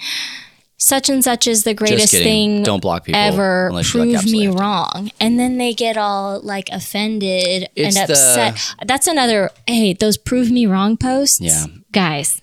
such 0.83 1.09
and 1.09 1.23
such 1.23 1.47
is 1.47 1.63
the 1.63 1.73
greatest 1.73 2.11
thing 2.11 2.63
Don't 2.63 2.81
block 2.81 3.05
people 3.05 3.19
ever. 3.21 3.67
you, 3.69 3.75
like, 3.75 3.85
Prove 3.85 4.25
me 4.25 4.47
wrong. 4.47 5.11
And 5.19 5.39
then 5.39 5.57
they 5.57 5.73
get 5.73 5.95
all 5.95 6.39
like 6.41 6.69
offended 6.69 7.69
It's 7.75 7.95
and 7.95 8.07
the- 8.09 8.13
upset. 8.13 8.75
That's 8.85 9.05
another, 9.07 9.51
hey, 9.67 9.93
those 9.93 10.17
prove 10.17 10.49
me 10.49 10.65
wrong 10.65 10.97
posts. 10.97 11.39
Yeah. 11.39 11.65
Guys, 11.91 12.41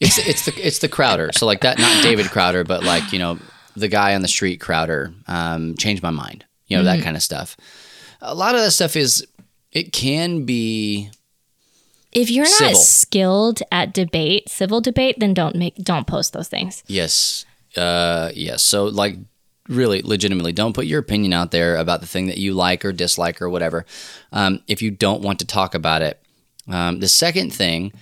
It's 0.00 0.18
it's 0.18 0.44
the 0.44 0.52
it's 0.66 0.78
the 0.80 0.88
Crowder. 0.88 1.30
So 1.32 1.46
like 1.46 1.60
that, 1.62 1.78
not 1.78 2.02
David 2.02 2.26
Crowder, 2.30 2.64
but 2.64 2.82
like 2.84 3.12
you 3.12 3.18
know 3.18 3.38
the 3.76 3.88
guy 3.88 4.14
on 4.14 4.22
the 4.22 4.28
street 4.28 4.60
Crowder. 4.60 5.12
Um, 5.26 5.74
changed 5.76 6.02
my 6.02 6.10
mind. 6.10 6.44
You 6.66 6.76
know 6.76 6.84
Mm-hmm. 6.84 6.98
that 6.98 7.04
kind 7.04 7.16
of 7.16 7.22
stuff. 7.22 7.56
A 8.20 8.34
lot 8.34 8.54
of 8.54 8.60
that 8.62 8.72
stuff 8.72 8.96
is 8.96 9.26
it 9.72 9.92
can 9.92 10.44
be 10.44 11.10
if 12.12 12.30
you're 12.30 12.44
not 12.44 12.52
Civil. 12.58 12.74
skilled 12.80 13.62
at 13.72 13.92
debate, 13.94 14.48
civil 14.48 14.80
debate, 14.80 15.16
then 15.18 15.34
don't 15.34 15.56
make, 15.56 15.74
don't 15.76 16.06
post 16.06 16.32
those 16.32 16.48
things. 16.48 16.82
yes, 16.86 17.44
uh, 17.76 18.30
yes. 18.34 18.62
So 18.62 18.84
like 18.84 19.16
really 19.68 20.02
legitimately 20.02 20.52
don't 20.52 20.74
put 20.74 20.86
your 20.86 21.00
opinion 21.00 21.32
out 21.32 21.50
there 21.50 21.76
about 21.76 22.00
the 22.00 22.06
thing 22.06 22.26
that 22.26 22.38
you 22.38 22.52
like 22.52 22.84
or 22.84 22.92
dislike 22.92 23.40
or 23.40 23.48
whatever. 23.48 23.86
Um, 24.32 24.62
if 24.68 24.82
you 24.82 24.90
don't 24.90 25.22
want 25.22 25.38
to 25.38 25.46
talk 25.46 25.74
about 25.74 26.02
it. 26.02 26.20
Um, 26.68 27.00
the 27.00 27.08
second 27.08 27.52
thing 27.52 27.92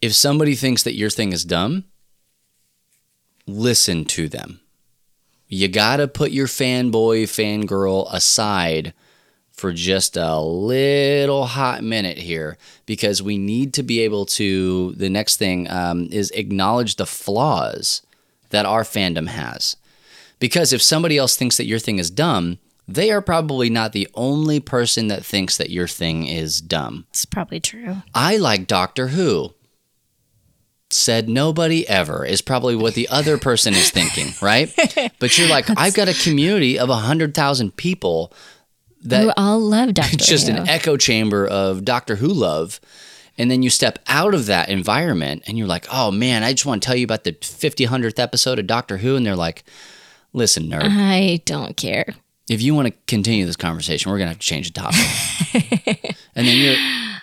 if 0.00 0.14
somebody 0.14 0.54
thinks 0.54 0.82
that 0.82 0.94
your 0.94 1.10
thing 1.10 1.32
is 1.32 1.44
dumb 1.44 1.84
listen 3.46 4.04
to 4.06 4.28
them. 4.28 4.60
You 5.48 5.68
gotta 5.68 6.08
put 6.08 6.30
your 6.30 6.46
fanboy 6.46 7.24
fangirl 7.24 8.12
aside 8.12 8.94
for 9.52 9.72
just 9.72 10.16
a 10.16 10.40
little 10.40 11.46
hot 11.46 11.84
minute 11.84 12.18
here 12.18 12.58
because 12.86 13.22
we 13.22 13.38
need 13.38 13.72
to 13.74 13.82
be 13.82 14.00
able 14.00 14.26
to 14.26 14.92
the 14.92 15.08
next 15.08 15.36
thing 15.36 15.70
um, 15.70 16.08
is 16.10 16.30
acknowledge 16.32 16.96
the 16.96 17.06
flaws 17.06 18.02
that 18.54 18.64
our 18.64 18.84
fandom 18.84 19.26
has 19.26 19.76
because 20.38 20.72
if 20.72 20.80
somebody 20.80 21.18
else 21.18 21.36
thinks 21.36 21.56
that 21.56 21.66
your 21.66 21.78
thing 21.78 21.98
is 21.98 22.10
dumb, 22.10 22.58
they 22.86 23.10
are 23.10 23.20
probably 23.22 23.70
not 23.70 23.92
the 23.92 24.08
only 24.14 24.60
person 24.60 25.08
that 25.08 25.24
thinks 25.24 25.56
that 25.56 25.70
your 25.70 25.88
thing 25.88 26.26
is 26.26 26.60
dumb. 26.60 27.06
It's 27.10 27.24
probably 27.24 27.60
true. 27.60 27.96
I 28.14 28.36
like 28.36 28.66
Doctor 28.66 29.08
Who. 29.08 29.54
Said 30.90 31.28
nobody 31.28 31.88
ever 31.88 32.24
is 32.24 32.40
probably 32.40 32.76
what 32.76 32.94
the 32.94 33.08
other 33.08 33.36
person 33.38 33.74
is 33.74 33.90
thinking, 33.90 34.28
right? 34.42 34.72
But 35.18 35.36
you're 35.36 35.48
like, 35.48 35.66
I've 35.76 35.94
got 35.94 36.08
a 36.08 36.14
community 36.14 36.78
of 36.78 36.88
100,000 36.88 37.76
people 37.76 38.32
Who 39.02 39.08
that 39.08 39.34
all 39.36 39.58
love 39.58 39.94
Doctor 39.94 40.14
it's 40.14 40.26
just 40.34 40.46
Who. 40.48 40.54
an 40.56 40.68
echo 40.68 40.96
chamber 40.96 41.46
of 41.46 41.84
Doctor 41.84 42.16
Who 42.16 42.28
love. 42.28 42.80
And 43.36 43.50
then 43.50 43.62
you 43.62 43.70
step 43.70 43.98
out 44.06 44.34
of 44.34 44.46
that 44.46 44.68
environment 44.68 45.42
and 45.46 45.58
you're 45.58 45.66
like, 45.66 45.86
oh 45.92 46.10
man, 46.10 46.44
I 46.44 46.52
just 46.52 46.66
want 46.66 46.82
to 46.82 46.86
tell 46.86 46.96
you 46.96 47.04
about 47.04 47.24
the 47.24 47.36
50, 47.40 47.86
100th 47.86 48.18
episode 48.18 48.58
of 48.58 48.66
Doctor 48.66 48.98
Who. 48.98 49.16
And 49.16 49.26
they're 49.26 49.34
like, 49.36 49.64
listen, 50.32 50.64
nerd, 50.64 50.82
I 50.84 51.42
don't 51.44 51.76
care. 51.76 52.06
if 52.48 52.62
you 52.62 52.74
want 52.74 52.88
to 52.88 52.94
continue 53.06 53.44
this 53.46 53.56
conversation, 53.56 54.10
we're 54.10 54.18
going 54.18 54.26
to 54.26 54.32
have 54.34 54.38
to 54.40 54.46
change 54.46 54.72
the 54.72 54.80
topic. 54.80 56.16
and 56.36 56.46
then 56.46 56.56
you're, 56.56 56.76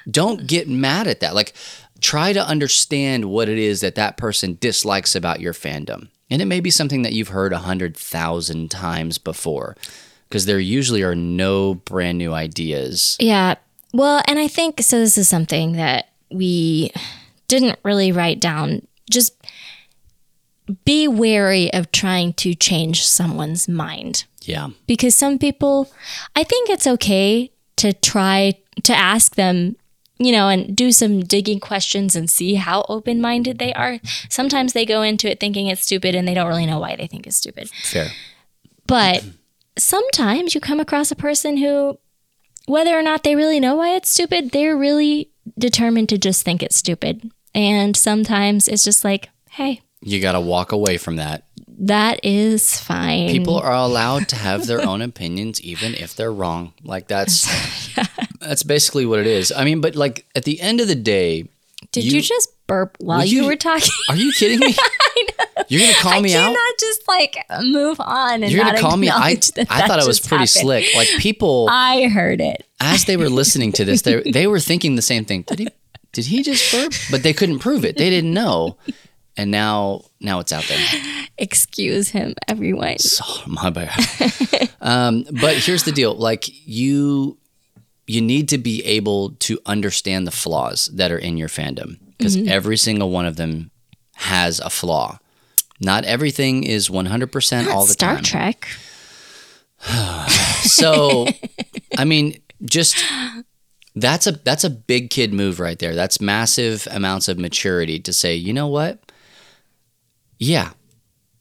don't 0.10 0.47
get 0.47 0.67
mad 0.67 1.08
at 1.08 1.19
that. 1.21 1.36
Like, 1.36 1.54
try 2.02 2.34
to 2.34 2.45
understand 2.45 3.26
what 3.26 3.47
it 3.47 3.58
is 3.58 3.82
that 3.82 3.95
that 3.95 4.17
person 4.17 4.58
dislikes 4.60 5.15
about 5.15 5.39
your 5.39 5.54
fandom. 5.54 6.10
And 6.30 6.41
it 6.41 6.45
may 6.45 6.60
be 6.60 6.71
something 6.71 7.04
that 7.04 7.13
you've 7.13 7.28
heard 7.30 7.54
a 7.54 7.60
hundred 7.60 7.95
thousand 7.95 8.71
times 8.71 9.17
before, 9.17 9.76
because 10.28 10.45
there 10.45 10.60
usually 10.60 11.04
are 11.04 11.13
no 11.15 11.76
brand 11.76 12.17
new 12.17 12.34
ideas. 12.34 13.17
Yeah. 13.19 13.56
Well, 13.94 14.22
and 14.28 14.40
I 14.40 14.48
think 14.48 14.82
so. 14.82 15.00
This 15.00 15.18
is 15.18 15.28
something 15.28 15.74
that 15.74 16.10
we 16.32 16.92
didn't 17.48 17.78
really 17.84 18.12
write 18.12 18.40
down. 18.40 18.88
Just 19.10 19.34
be 20.86 21.08
wary 21.08 21.74
of 21.74 21.92
trying 21.92 22.34
to 22.34 22.56
change 22.56 23.06
someone's 23.06 23.68
mind 23.68 24.24
Yeah. 24.44 24.70
because 24.88 25.16
some 25.16 25.38
people, 25.38 25.92
I 26.36 26.44
think 26.46 26.70
it's 26.70 26.88
okay 26.88 27.52
to 27.78 27.92
try 27.92 28.54
to 28.84 28.96
ask 28.98 29.36
them, 29.36 29.76
you 30.18 30.32
know, 30.32 30.48
and 30.48 30.74
do 30.74 30.92
some 30.94 31.22
digging 31.22 31.60
questions 31.60 32.16
and 32.16 32.30
see 32.30 32.54
how 32.56 32.86
open 32.88 33.20
minded 33.20 33.60
they 33.60 33.74
are. 33.74 34.00
Sometimes 34.30 34.72
they 34.72 34.86
go 34.86 35.02
into 35.02 35.30
it 35.30 35.40
thinking 35.42 35.68
it's 35.68 35.82
stupid 35.82 36.16
and 36.16 36.26
they 36.26 36.34
don't 36.34 36.48
really 36.48 36.66
know 36.68 36.80
why 36.80 36.96
they 36.96 37.08
think 37.08 37.28
it's 37.28 37.38
stupid. 37.38 37.70
Fair. 37.84 38.10
But 38.88 39.26
sometimes 39.78 40.56
you 40.56 40.62
come 40.62 40.80
across 40.80 41.12
a 41.12 41.16
person 41.16 41.58
who, 41.58 41.98
whether 42.67 42.97
or 42.97 43.02
not 43.02 43.24
they 43.24 43.36
really 43.36 43.60
know 43.60 43.76
why 43.76 43.95
it's 43.95 44.10
stupid, 44.10 44.52
they're 44.52 44.78
really 44.78 45.30
determined 45.58 46.10
to 46.10 46.17
just 46.17 46.43
think 46.45 46.62
it's 46.63 46.76
stupid. 46.76 47.32
And 47.54 47.95
sometimes 47.97 48.67
it's 48.67 48.84
just 48.84 49.04
like, 49.04 49.30
hey, 49.50 49.82
You 50.02 50.21
got 50.21 50.34
to 50.34 50.39
walk 50.39 50.71
away 50.71 50.97
from 50.97 51.17
that. 51.17 51.43
that 51.80 52.19
is 52.24 52.80
fine. 52.80 53.28
People 53.30 53.58
are 53.60 53.74
allowed 53.74 54.28
to 54.30 54.36
have 54.36 54.67
their 54.67 54.82
own 54.82 55.02
opinions, 55.02 55.60
even 55.62 55.93
if 55.95 56.15
they're 56.15 56.32
wrong. 56.32 56.74
Like 56.84 57.08
that's 57.08 57.47
that's 58.39 58.63
basically 58.63 59.06
what 59.06 59.19
it 59.19 59.28
is. 59.28 59.52
I 59.52 59.63
mean, 59.65 59.82
but 59.82 59.95
like 59.95 60.26
at 60.36 60.43
the 60.45 60.62
end 60.62 60.80
of 60.80 60.88
the 60.88 60.95
day, 60.95 61.50
Did 61.91 62.06
you- 62.06 62.17
you, 62.17 62.21
just 62.21 62.50
burp 62.67 62.95
while 63.00 63.26
you, 63.26 63.41
you- 63.41 63.47
were 63.47 63.56
talking? 63.58 63.89
are 64.10 64.15
you 64.15 64.32
kidding 64.38 64.60
me? 64.60 64.76
You're 65.72 65.82
gonna 65.82 65.94
call 65.94 66.12
I 66.14 66.20
me 66.22 66.36
out? 66.36 66.48
cannot 66.48 66.78
just 66.80 67.08
like 67.08 67.38
move 67.62 67.98
on 68.02 68.44
and 68.44 68.52
You're 68.52 68.64
not 68.64 68.72
gonna 68.76 68.82
call 68.82 68.98
me? 68.98 69.10
I 69.10 69.36
that 69.36 69.68
I 69.70 69.80
that 69.80 69.88
thought 69.88 70.00
it 70.00 70.06
was 70.08 70.20
pretty 70.20 70.42
happened. 70.42 70.50
slick. 70.50 70.86
Like 70.96 71.08
people, 71.20 71.68
I 71.72 72.08
heard 72.10 72.42
it. 72.42 72.66
as 72.82 73.06
they 73.06 73.16
were 73.16 73.30
listening 73.42 73.72
to 73.74 73.86
this, 73.86 74.02
they 74.02 74.22
they 74.30 74.48
were 74.48 74.60
thinking 74.60 74.96
the 74.96 75.02
same 75.02 75.24
thing. 75.26 75.44
Did 75.44 75.60
he? 75.60 75.68
Did 76.12 76.26
he 76.26 76.44
just 76.44 76.72
burp? 76.74 76.92
But 77.10 77.24
they 77.24 77.32
couldn't 77.32 77.60
prove 77.60 77.86
it. 77.86 77.96
They 77.96 78.10
didn't 78.10 78.34
know. 78.34 78.76
And 79.38 79.50
now, 79.50 80.02
now 80.20 80.40
it's 80.40 80.52
out 80.52 80.66
there. 80.66 80.78
Excuse 81.38 82.10
him, 82.10 82.36
everyone. 82.50 82.98
Oh, 83.24 83.44
my 83.48 83.70
bad. 83.70 83.98
um, 84.82 85.24
but 85.42 85.56
here's 85.56 85.84
the 85.84 85.94
deal: 85.94 86.14
like 86.14 86.50
you, 86.68 87.38
you 88.08 88.20
need 88.22 88.50
to 88.50 88.58
be 88.58 88.84
able 88.84 89.32
to 89.40 89.58
understand 89.66 90.28
the 90.28 90.32
flaws 90.32 90.88
that 90.94 91.14
are 91.14 91.18
in 91.18 91.38
your 91.38 91.48
fandom 91.48 91.98
because 92.18 92.36
Mm-hmm. 92.36 92.50
every 92.50 92.76
single 92.78 93.10
one 93.10 93.26
of 93.26 93.38
them 93.38 93.72
has 94.16 94.60
a 94.60 94.70
flaw. 94.70 95.18
Not 95.82 96.06
everything 96.06 96.63
is 96.63 96.89
100% 96.89 97.67
all 97.67 97.86
the 97.86 97.94
Star 97.94 98.15
time. 98.15 98.24
Star 98.24 98.54
Trek. 98.54 98.67
So, 100.62 101.26
I 101.98 102.06
mean, 102.06 102.39
just 102.63 103.04
that's 103.96 104.28
a 104.28 104.34
that's 104.34 104.63
a 104.63 104.70
big 104.70 105.10
kid 105.10 105.34
move 105.34 105.60
right 105.60 105.78
there. 105.80 105.96
That's 105.96 106.22
massive 106.22 106.88
amounts 106.91 107.28
of 107.28 107.39
maturity 107.39 108.00
to 108.02 108.13
say, 108.13 108.36
you 108.36 108.54
know 108.54 108.67
what? 108.67 109.12
Yeah, 110.38 110.72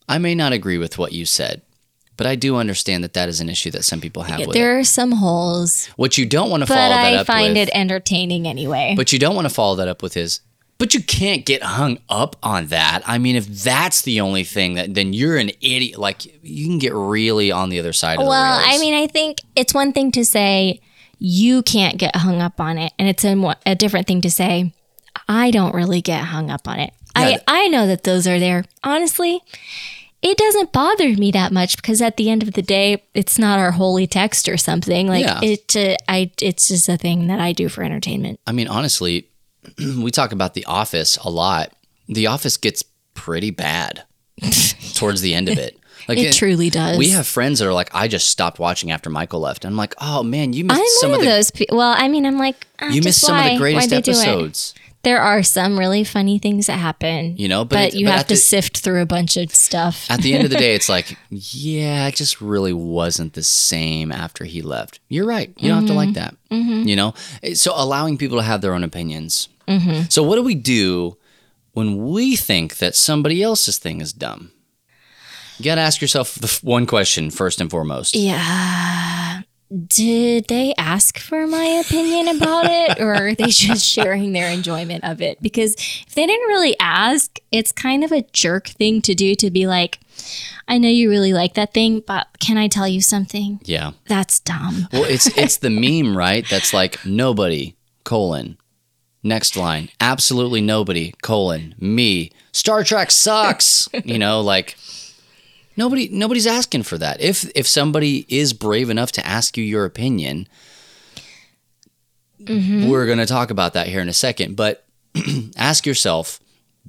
I 0.08 0.16
may 0.18 0.34
not 0.34 0.54
agree 0.54 0.78
with 0.78 0.96
what 0.96 1.12
you 1.12 1.26
said, 1.26 1.60
but 2.16 2.26
I 2.26 2.34
do 2.34 2.56
understand 2.56 3.04
that 3.04 3.12
that 3.12 3.28
is 3.28 3.40
an 3.42 3.50
issue 3.50 3.70
that 3.72 3.84
some 3.84 4.00
people 4.00 4.22
have 4.22 4.40
with 4.40 4.48
it. 4.48 4.52
There 4.54 4.78
are 4.78 4.84
some 4.84 5.12
holes, 5.12 5.86
What 5.96 6.16
you 6.16 6.24
don't 6.24 6.48
want 6.50 6.62
to 6.62 6.66
but 6.66 6.74
follow 6.74 6.88
that 6.88 7.12
I 7.12 7.16
up 7.16 7.26
find 7.26 7.58
it 7.58 7.68
entertaining 7.74 8.48
anyway. 8.48 8.94
but 8.96 9.12
you 9.12 9.18
don't 9.18 9.34
want 9.34 9.48
to 9.48 9.54
follow 9.54 9.76
that 9.76 9.88
up 9.88 10.02
with 10.02 10.16
is, 10.16 10.40
but 10.80 10.94
you 10.94 11.02
can't 11.02 11.44
get 11.44 11.62
hung 11.62 11.98
up 12.08 12.36
on 12.42 12.68
that. 12.68 13.02
I 13.06 13.18
mean, 13.18 13.36
if 13.36 13.46
that's 13.46 14.00
the 14.00 14.22
only 14.22 14.44
thing 14.44 14.74
that, 14.76 14.94
then 14.94 15.12
you're 15.12 15.36
an 15.36 15.50
idiot. 15.60 15.98
Like 15.98 16.24
you 16.42 16.66
can 16.66 16.78
get 16.78 16.94
really 16.94 17.52
on 17.52 17.68
the 17.68 17.78
other 17.78 17.92
side 17.92 18.18
of 18.18 18.26
well. 18.26 18.58
I 18.64 18.78
mean, 18.78 18.94
I 18.94 19.06
think 19.06 19.42
it's 19.54 19.74
one 19.74 19.92
thing 19.92 20.10
to 20.12 20.24
say 20.24 20.80
you 21.18 21.62
can't 21.62 21.98
get 21.98 22.16
hung 22.16 22.40
up 22.40 22.58
on 22.60 22.78
it, 22.78 22.94
and 22.98 23.10
it's 23.10 23.26
a, 23.26 23.56
a 23.66 23.74
different 23.74 24.06
thing 24.06 24.22
to 24.22 24.30
say 24.30 24.72
I 25.28 25.50
don't 25.50 25.74
really 25.74 26.00
get 26.00 26.24
hung 26.24 26.50
up 26.50 26.66
on 26.66 26.80
it. 26.80 26.94
I 27.14 27.40
I 27.46 27.68
know 27.68 27.86
that 27.86 28.04
those 28.04 28.26
are 28.26 28.38
there. 28.38 28.64
Honestly, 28.82 29.42
it 30.22 30.38
doesn't 30.38 30.72
bother 30.72 31.10
me 31.10 31.30
that 31.32 31.52
much 31.52 31.76
because 31.76 32.00
at 32.00 32.16
the 32.16 32.30
end 32.30 32.42
of 32.42 32.52
the 32.54 32.62
day, 32.62 33.02
it's 33.12 33.38
not 33.38 33.58
our 33.58 33.72
holy 33.72 34.06
text 34.06 34.48
or 34.48 34.56
something. 34.56 35.08
Like 35.08 35.24
Yeah. 35.26 35.40
it, 35.42 35.76
uh, 35.76 35.96
I 36.08 36.30
it's 36.40 36.68
just 36.68 36.88
a 36.88 36.96
thing 36.96 37.26
that 37.26 37.38
I 37.38 37.52
do 37.52 37.68
for 37.68 37.82
entertainment. 37.82 38.40
I 38.46 38.52
mean, 38.52 38.68
honestly, 38.68 39.29
we 39.98 40.10
talk 40.10 40.32
about 40.32 40.54
The 40.54 40.64
Office 40.64 41.16
a 41.18 41.30
lot. 41.30 41.72
The 42.08 42.26
Office 42.26 42.56
gets 42.56 42.82
pretty 43.14 43.50
bad 43.50 44.04
towards 44.94 45.20
the 45.20 45.34
end 45.34 45.48
of 45.48 45.58
it. 45.58 45.76
Like 46.08 46.18
It 46.18 46.32
truly 46.32 46.70
does. 46.70 46.98
We 46.98 47.10
have 47.10 47.26
friends 47.26 47.58
that 47.58 47.68
are 47.68 47.72
like, 47.72 47.94
I 47.94 48.08
just 48.08 48.28
stopped 48.28 48.58
watching 48.58 48.90
after 48.90 49.10
Michael 49.10 49.40
left. 49.40 49.64
I'm 49.64 49.76
like, 49.76 49.94
oh 50.00 50.22
man, 50.22 50.52
you 50.52 50.64
missed 50.64 50.80
I'm 50.80 50.86
some 51.00 51.10
one 51.10 51.20
of 51.20 51.24
the 51.26 51.30
those. 51.30 51.50
Pe- 51.50 51.66
well, 51.70 51.94
I 51.96 52.08
mean, 52.08 52.26
I'm 52.26 52.38
like 52.38 52.66
ah, 52.80 52.86
you 52.86 52.94
just 52.96 53.04
missed 53.04 53.20
some 53.20 53.38
of 53.38 53.44
the 53.52 53.58
greatest 53.58 53.90
Why'd 53.90 54.04
they 54.04 54.12
do 54.12 54.18
it? 54.18 54.26
episodes. 54.26 54.74
There 55.02 55.20
are 55.20 55.42
some 55.42 55.78
really 55.78 56.04
funny 56.04 56.38
things 56.38 56.66
that 56.66 56.78
happen, 56.78 57.34
You 57.38 57.48
know, 57.48 57.64
but 57.64 57.76
but, 57.76 57.84
it's- 57.84 57.94
you 58.00 58.06
but 58.06 58.12
have 58.16 58.26
to 58.28 58.34
the- 58.34 58.36
sift 58.36 58.78
through 58.80 59.00
a 59.02 59.06
bunch 59.06 59.36
of 59.36 59.54
stuff. 59.54 60.06
At 60.10 60.20
the 60.20 60.34
end 60.34 60.44
of 60.44 60.50
the 60.50 60.56
day, 60.58 60.74
it's 60.74 60.88
like, 60.96 61.16
yeah, 61.30 62.06
it 62.08 62.16
just 62.16 62.40
really 62.40 62.72
wasn't 62.74 63.32
the 63.34 63.42
same 63.42 64.10
after 64.12 64.44
he 64.44 64.60
left. 64.62 65.00
You're 65.08 65.26
right. 65.26 65.52
You 65.56 65.68
don't 65.68 65.80
have 65.80 65.88
to 65.88 65.94
like 65.94 66.14
that. 66.14 66.34
You 66.50 66.96
know? 66.96 67.14
So 67.54 67.72
allowing 67.74 68.18
people 68.18 68.36
to 68.38 68.42
have 68.42 68.60
their 68.62 68.74
own 68.74 68.84
opinions. 68.84 69.48
Mm-hmm. 69.70 70.02
So, 70.08 70.22
what 70.22 70.36
do 70.36 70.42
we 70.42 70.54
do 70.54 71.16
when 71.72 72.08
we 72.08 72.36
think 72.36 72.78
that 72.78 72.96
somebody 72.96 73.42
else's 73.42 73.78
thing 73.78 74.00
is 74.00 74.12
dumb? 74.12 74.52
You 75.58 75.64
got 75.64 75.74
to 75.74 75.82
ask 75.82 76.00
yourself 76.00 76.36
the 76.36 76.46
f- 76.46 76.64
one 76.64 76.86
question 76.86 77.30
first 77.30 77.60
and 77.60 77.70
foremost. 77.70 78.16
Yeah. 78.16 79.42
Did 79.86 80.48
they 80.48 80.74
ask 80.78 81.18
for 81.18 81.46
my 81.46 81.64
opinion 81.64 82.34
about 82.36 82.64
it 82.64 82.98
or 82.98 83.14
are 83.14 83.34
they 83.34 83.46
just 83.48 83.86
sharing 83.86 84.32
their 84.32 84.48
enjoyment 84.50 85.04
of 85.04 85.20
it? 85.20 85.40
Because 85.42 85.74
if 85.74 86.14
they 86.14 86.26
didn't 86.26 86.48
really 86.48 86.74
ask, 86.80 87.38
it's 87.52 87.70
kind 87.70 88.02
of 88.02 88.10
a 88.10 88.22
jerk 88.32 88.68
thing 88.68 89.00
to 89.02 89.14
do 89.14 89.34
to 89.36 89.50
be 89.50 89.66
like, 89.66 90.00
I 90.66 90.78
know 90.78 90.88
you 90.88 91.08
really 91.10 91.32
like 91.32 91.54
that 91.54 91.74
thing, 91.74 92.02
but 92.04 92.26
can 92.40 92.56
I 92.56 92.66
tell 92.66 92.88
you 92.88 93.00
something? 93.00 93.60
Yeah. 93.64 93.92
That's 94.06 94.40
dumb. 94.40 94.88
Well, 94.92 95.04
it's 95.04 95.26
it's 95.36 95.58
the 95.58 95.70
meme, 95.70 96.16
right? 96.16 96.44
That's 96.48 96.72
like 96.72 97.04
nobody 97.04 97.76
colon 98.04 98.56
next 99.22 99.56
line 99.56 99.88
absolutely 100.00 100.60
nobody 100.60 101.12
colon 101.22 101.74
me 101.78 102.30
Star 102.52 102.84
Trek 102.84 103.10
sucks. 103.10 103.88
you 104.04 104.18
know, 104.18 104.40
like 104.40 104.76
nobody 105.76 106.08
nobody's 106.08 106.46
asking 106.46 106.84
for 106.84 106.98
that. 106.98 107.20
If 107.20 107.50
if 107.54 107.66
somebody 107.66 108.26
is 108.28 108.52
brave 108.52 108.90
enough 108.90 109.12
to 109.12 109.26
ask 109.26 109.56
you 109.56 109.64
your 109.64 109.84
opinion, 109.84 110.48
mm-hmm. 112.42 112.88
we're 112.88 113.06
going 113.06 113.18
to 113.18 113.26
talk 113.26 113.50
about 113.50 113.74
that 113.74 113.88
here 113.88 114.00
in 114.00 114.08
a 114.08 114.14
second. 114.14 114.56
But 114.56 114.84
ask 115.56 115.86
yourself, 115.86 116.40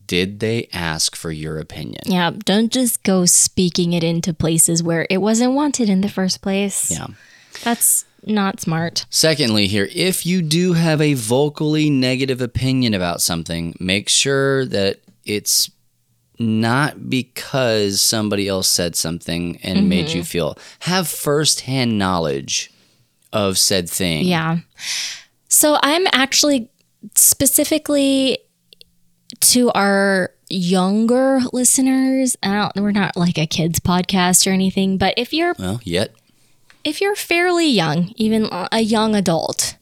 Did 0.08 0.40
they 0.40 0.68
ask 0.74 1.16
for 1.16 1.32
your 1.32 1.60
opinion? 1.60 2.02
Yeah, 2.06 2.32
don't 2.46 2.72
just 2.72 3.04
go 3.04 3.26
speaking 3.26 3.94
it 3.94 4.04
into 4.04 4.34
places 4.34 4.82
where 4.82 5.08
it 5.10 5.20
wasn't 5.20 5.54
wanted 5.54 5.90
in 5.90 6.02
the 6.02 6.10
first 6.10 6.42
place. 6.42 6.92
Yeah. 6.92 7.08
That's 7.64 8.06
not 8.26 8.60
smart. 8.60 9.06
Secondly, 9.10 9.68
here, 9.68 9.88
if 9.94 10.26
you 10.26 10.42
do 10.42 10.74
have 10.74 11.02
a 11.02 11.14
vocally 11.16 11.90
negative 11.90 12.42
opinion 12.42 12.94
about 12.94 13.22
something, 13.22 13.76
make 13.80 14.10
sure 14.10 14.66
that 14.66 15.00
it's 15.26 15.72
not 16.40 17.10
because 17.10 18.02
somebody 18.02 18.48
else 18.48 18.68
said 18.68 18.96
something 18.96 19.58
and 19.64 19.88
made 19.90 20.08
Mm-hmm. 20.08 20.18
you 20.18 20.24
feel. 20.24 20.58
Have 20.82 21.08
firsthand 21.08 21.98
knowledge 22.00 22.72
of 23.32 23.58
said 23.58 23.90
thing. 23.90 24.26
Yeah. 24.26 24.58
So 25.48 25.78
I'm 25.84 26.06
actually 26.12 26.70
specifically 27.16 28.40
to 29.40 29.72
our 29.72 30.32
younger 30.50 31.40
listeners. 31.54 32.36
I 32.44 32.54
don't, 32.76 32.84
we're 32.84 32.92
not 32.92 33.16
like 33.16 33.38
a 33.38 33.46
kids 33.48 33.80
podcast 33.80 34.46
or 34.46 34.52
anything, 34.52 34.98
but 34.98 35.14
if 35.18 35.34
you're 35.34 35.56
Well, 35.58 35.80
yet. 35.84 36.14
If 36.84 37.02
you're 37.02 37.16
fairly 37.16 37.68
young, 37.68 38.14
even 38.16 38.50
a 38.72 38.82
young 38.82 39.16
adult, 39.16 39.78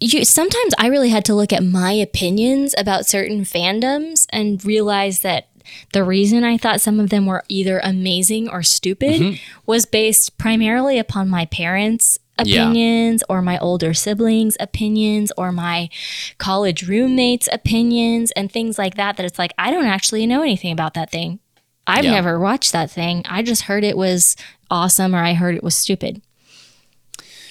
you 0.00 0.24
sometimes 0.24 0.74
I 0.78 0.88
really 0.88 1.08
had 1.08 1.24
to 1.26 1.34
look 1.34 1.52
at 1.52 1.64
my 1.64 1.92
opinions 1.92 2.74
about 2.78 3.06
certain 3.06 3.42
fandoms 3.42 4.26
and 4.30 4.64
realize 4.64 5.20
that 5.20 5.48
the 5.92 6.04
reason 6.04 6.44
I 6.44 6.56
thought 6.56 6.80
some 6.80 7.00
of 7.00 7.10
them 7.10 7.26
were 7.26 7.44
either 7.48 7.80
amazing 7.82 8.48
or 8.48 8.62
stupid 8.62 9.20
mm-hmm. 9.20 9.62
was 9.66 9.86
based 9.86 10.38
primarily 10.38 10.98
upon 10.98 11.28
my 11.28 11.46
parents' 11.46 12.18
Yeah. 12.44 12.62
opinions 12.62 13.24
or 13.28 13.42
my 13.42 13.58
older 13.58 13.92
siblings' 13.92 14.56
opinions 14.60 15.32
or 15.36 15.50
my 15.50 15.90
college 16.38 16.86
roommates' 16.86 17.48
opinions 17.50 18.30
and 18.32 18.50
things 18.50 18.78
like 18.78 18.94
that 18.94 19.16
that 19.16 19.26
it's 19.26 19.40
like 19.40 19.52
I 19.58 19.72
don't 19.72 19.86
actually 19.86 20.24
know 20.24 20.42
anything 20.42 20.72
about 20.72 20.94
that 20.94 21.10
thing. 21.10 21.40
I've 21.88 22.04
Yeah. 22.04 22.12
never 22.12 22.38
watched 22.38 22.72
that 22.72 22.90
thing. 22.90 23.22
I 23.28 23.42
just 23.42 23.62
heard 23.62 23.82
it 23.82 23.96
was 23.96 24.36
awesome 24.70 25.14
or 25.14 25.18
I 25.18 25.32
heard 25.34 25.54
it 25.56 25.64
was 25.64 25.74
stupid. 25.74 26.20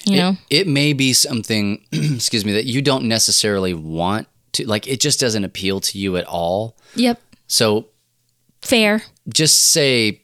You 0.06 0.14
It, 0.14 0.18
know? 0.18 0.38
it 0.50 0.68
may 0.68 0.94
be 0.94 1.12
something, 1.12 1.84
excuse 1.92 2.46
me, 2.46 2.54
that 2.54 2.66
you 2.66 2.82
don't 2.82 3.06
necessarily 3.06 3.74
want 3.74 4.28
to, 4.54 4.66
like, 4.66 4.88
it 4.88 5.02
just 5.02 5.20
doesn't 5.20 5.44
appeal 5.44 5.80
to 5.82 5.98
you 6.00 6.16
at 6.18 6.26
all. 6.26 6.78
Yep. 6.96 7.20
So 7.48 7.88
Fair. 8.62 9.04
just 9.28 9.58
say, 9.72 10.22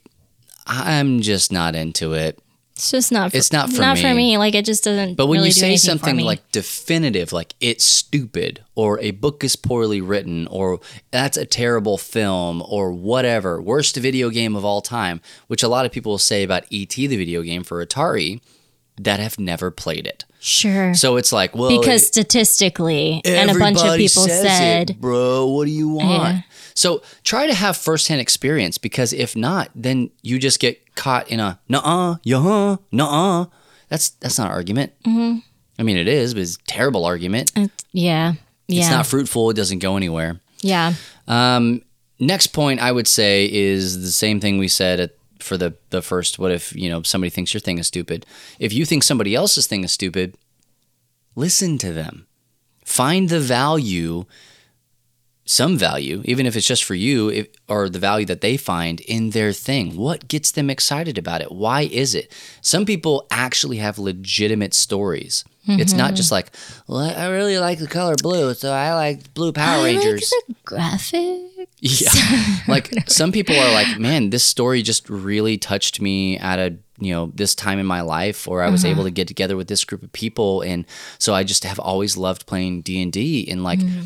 I'm 0.67 1.21
just 1.21 1.51
not 1.51 1.75
into 1.75 2.13
it. 2.13 2.39
It's 2.75 2.89
just 2.89 3.11
not 3.11 3.31
for, 3.31 3.37
It's 3.37 3.51
not 3.51 3.71
for 3.71 3.81
not 3.81 3.99
for 3.99 4.07
me. 4.07 4.31
me. 4.31 4.37
Like 4.39 4.55
it 4.55 4.65
just 4.65 4.83
doesn't 4.83 5.15
But 5.15 5.27
when 5.27 5.37
really 5.37 5.49
you 5.49 5.53
say 5.53 5.75
something 5.75 6.17
like 6.19 6.51
definitive, 6.51 7.31
like 7.31 7.53
it's 7.59 7.85
stupid, 7.85 8.63
or 8.73 8.99
a 8.99 9.11
book 9.11 9.43
is 9.43 9.55
poorly 9.55 10.01
written, 10.01 10.47
or 10.47 10.79
that's 11.11 11.37
a 11.37 11.45
terrible 11.45 11.99
film, 11.99 12.63
or 12.67 12.91
whatever, 12.91 13.61
worst 13.61 13.95
video 13.97 14.31
game 14.31 14.55
of 14.55 14.65
all 14.65 14.81
time, 14.81 15.21
which 15.47 15.61
a 15.61 15.67
lot 15.67 15.85
of 15.85 15.91
people 15.91 16.13
will 16.13 16.17
say 16.17 16.41
about 16.41 16.63
E.T., 16.71 17.05
the 17.05 17.17
video 17.17 17.43
game 17.43 17.63
for 17.63 17.85
Atari, 17.85 18.41
that 18.97 19.19
have 19.19 19.37
never 19.37 19.69
played 19.69 20.07
it. 20.07 20.25
Sure. 20.39 20.93
So 20.93 21.17
it's 21.17 21.31
like, 21.31 21.55
well, 21.55 21.79
because 21.79 22.05
statistically 22.05 23.21
and 23.23 23.49
a 23.49 23.57
bunch 23.57 23.81
of 23.81 23.95
people 23.97 24.23
said 24.23 24.89
it, 24.89 24.99
bro, 24.99 25.47
what 25.47 25.65
do 25.65 25.71
you 25.71 25.89
want? 25.89 26.35
Yeah. 26.35 26.41
So 26.75 27.01
try 27.23 27.47
to 27.47 27.53
have 27.53 27.77
firsthand 27.77 28.21
experience 28.21 28.77
because 28.77 29.13
if 29.13 29.35
not, 29.35 29.69
then 29.75 30.09
you 30.21 30.39
just 30.39 30.59
get 30.59 30.95
caught 30.95 31.27
in 31.29 31.39
a 31.39 31.59
nuh-uh, 31.69 32.17
yeah, 32.23 32.75
nuh-uh. 32.91 33.45
That's 33.89 34.09
that's 34.09 34.37
not 34.37 34.47
an 34.47 34.53
argument. 34.53 34.91
Mm-hmm. 35.05 35.39
I 35.79 35.83
mean, 35.83 35.97
it 35.97 36.07
is, 36.07 36.33
but 36.33 36.41
it's 36.41 36.55
a 36.55 36.59
terrible 36.67 37.05
argument. 37.05 37.51
yeah. 37.91 38.33
Yeah. 38.67 38.81
It's 38.81 38.89
not 38.89 39.05
fruitful. 39.05 39.49
It 39.49 39.55
doesn't 39.55 39.79
go 39.79 39.97
anywhere. 39.97 40.39
yeah. 40.61 40.93
Um, 41.27 41.81
next 42.19 42.47
point 42.47 42.79
I 42.79 42.91
would 42.91 43.07
say 43.07 43.51
is 43.51 44.01
the 44.01 44.11
same 44.11 44.39
thing 44.39 44.57
we 44.57 44.67
said 44.69 44.99
at, 44.99 45.11
for 45.39 45.57
the 45.57 45.75
the 45.89 46.01
first. 46.01 46.39
What 46.39 46.51
if 46.51 46.73
you 46.75 46.89
know 46.89 47.03
somebody 47.03 47.29
thinks 47.29 47.53
your 47.53 47.61
thing 47.61 47.77
is 47.77 47.87
stupid? 47.87 48.25
If 48.59 48.71
you 48.73 48.85
think 48.85 49.03
somebody 49.03 49.35
else's 49.35 49.67
thing 49.67 49.83
is 49.83 49.91
stupid, 49.91 50.37
listen 51.35 51.77
to 51.79 51.91
them. 51.91 52.25
Find 52.85 53.29
the 53.29 53.39
value, 53.39 54.25
some 55.45 55.77
value, 55.77 56.21
even 56.25 56.45
if 56.45 56.55
it's 56.55 56.67
just 56.67 56.83
for 56.83 56.95
you, 56.95 57.29
if, 57.29 57.47
or 57.67 57.89
the 57.89 57.99
value 57.99 58.25
that 58.25 58.41
they 58.41 58.57
find 58.57 59.01
in 59.01 59.31
their 59.31 59.51
thing. 59.51 59.95
What 59.95 60.27
gets 60.27 60.51
them 60.51 60.69
excited 60.69 61.17
about 61.17 61.41
it? 61.41 61.51
Why 61.51 61.81
is 61.81 62.15
it? 62.15 62.31
Some 62.61 62.85
people 62.85 63.27
actually 63.29 63.77
have 63.77 63.99
legitimate 63.99 64.73
stories. 64.73 65.43
It's 65.65 65.93
not 65.93 66.13
just 66.13 66.27
mm-hmm. 66.27 66.35
like, 66.35 66.51
well, 66.87 67.17
I 67.17 67.27
really 67.27 67.57
like 67.57 67.79
the 67.79 67.87
color 67.87 68.15
blue, 68.21 68.53
so 68.53 68.73
I 68.73 68.93
like 68.95 69.33
blue 69.33 69.53
Power 69.53 69.85
Rangers. 69.85 70.31
I 70.33 70.35
like 70.35 70.47
the 70.47 70.55
graphic. 70.65 71.69
Yeah. 71.79 72.09
like 72.67 73.09
some 73.09 73.31
people 73.31 73.55
are 73.55 73.71
like, 73.71 73.97
man, 73.97 74.29
this 74.29 74.43
story 74.43 74.81
just 74.81 75.09
really 75.09 75.57
touched 75.57 76.01
me 76.01 76.37
at 76.37 76.59
a, 76.59 76.75
you 76.99 77.13
know, 77.13 77.31
this 77.33 77.55
time 77.55 77.79
in 77.79 77.85
my 77.85 78.01
life 78.01 78.45
or 78.47 78.61
I 78.61 78.69
was 78.69 78.83
able 78.83 78.99
mm-hmm. 78.99 79.05
to 79.05 79.11
get 79.11 79.27
together 79.29 79.55
with 79.55 79.69
this 79.69 79.85
group 79.85 80.03
of 80.03 80.11
people 80.11 80.61
and 80.61 80.85
so 81.17 81.33
I 81.33 81.43
just 81.43 81.63
have 81.63 81.79
always 81.79 82.17
loved 82.17 82.45
playing 82.45 82.81
D&D 82.81 83.47
and 83.49 83.63
like 83.63 83.79
mm-hmm. 83.79 84.03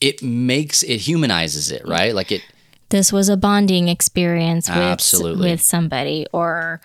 It 0.00 0.22
makes 0.22 0.82
it 0.82 0.98
humanizes 0.98 1.70
it, 1.70 1.86
right? 1.86 2.14
Like 2.14 2.32
it 2.32 2.42
This 2.88 3.12
was 3.12 3.28
a 3.28 3.36
bonding 3.36 3.88
experience 3.88 4.68
with 4.68 4.78
Absolutely. 4.78 5.50
with 5.50 5.60
somebody 5.60 6.26
or 6.32 6.80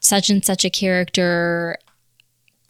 such 0.00 0.30
and 0.30 0.44
such 0.44 0.64
a 0.64 0.70
character 0.70 1.76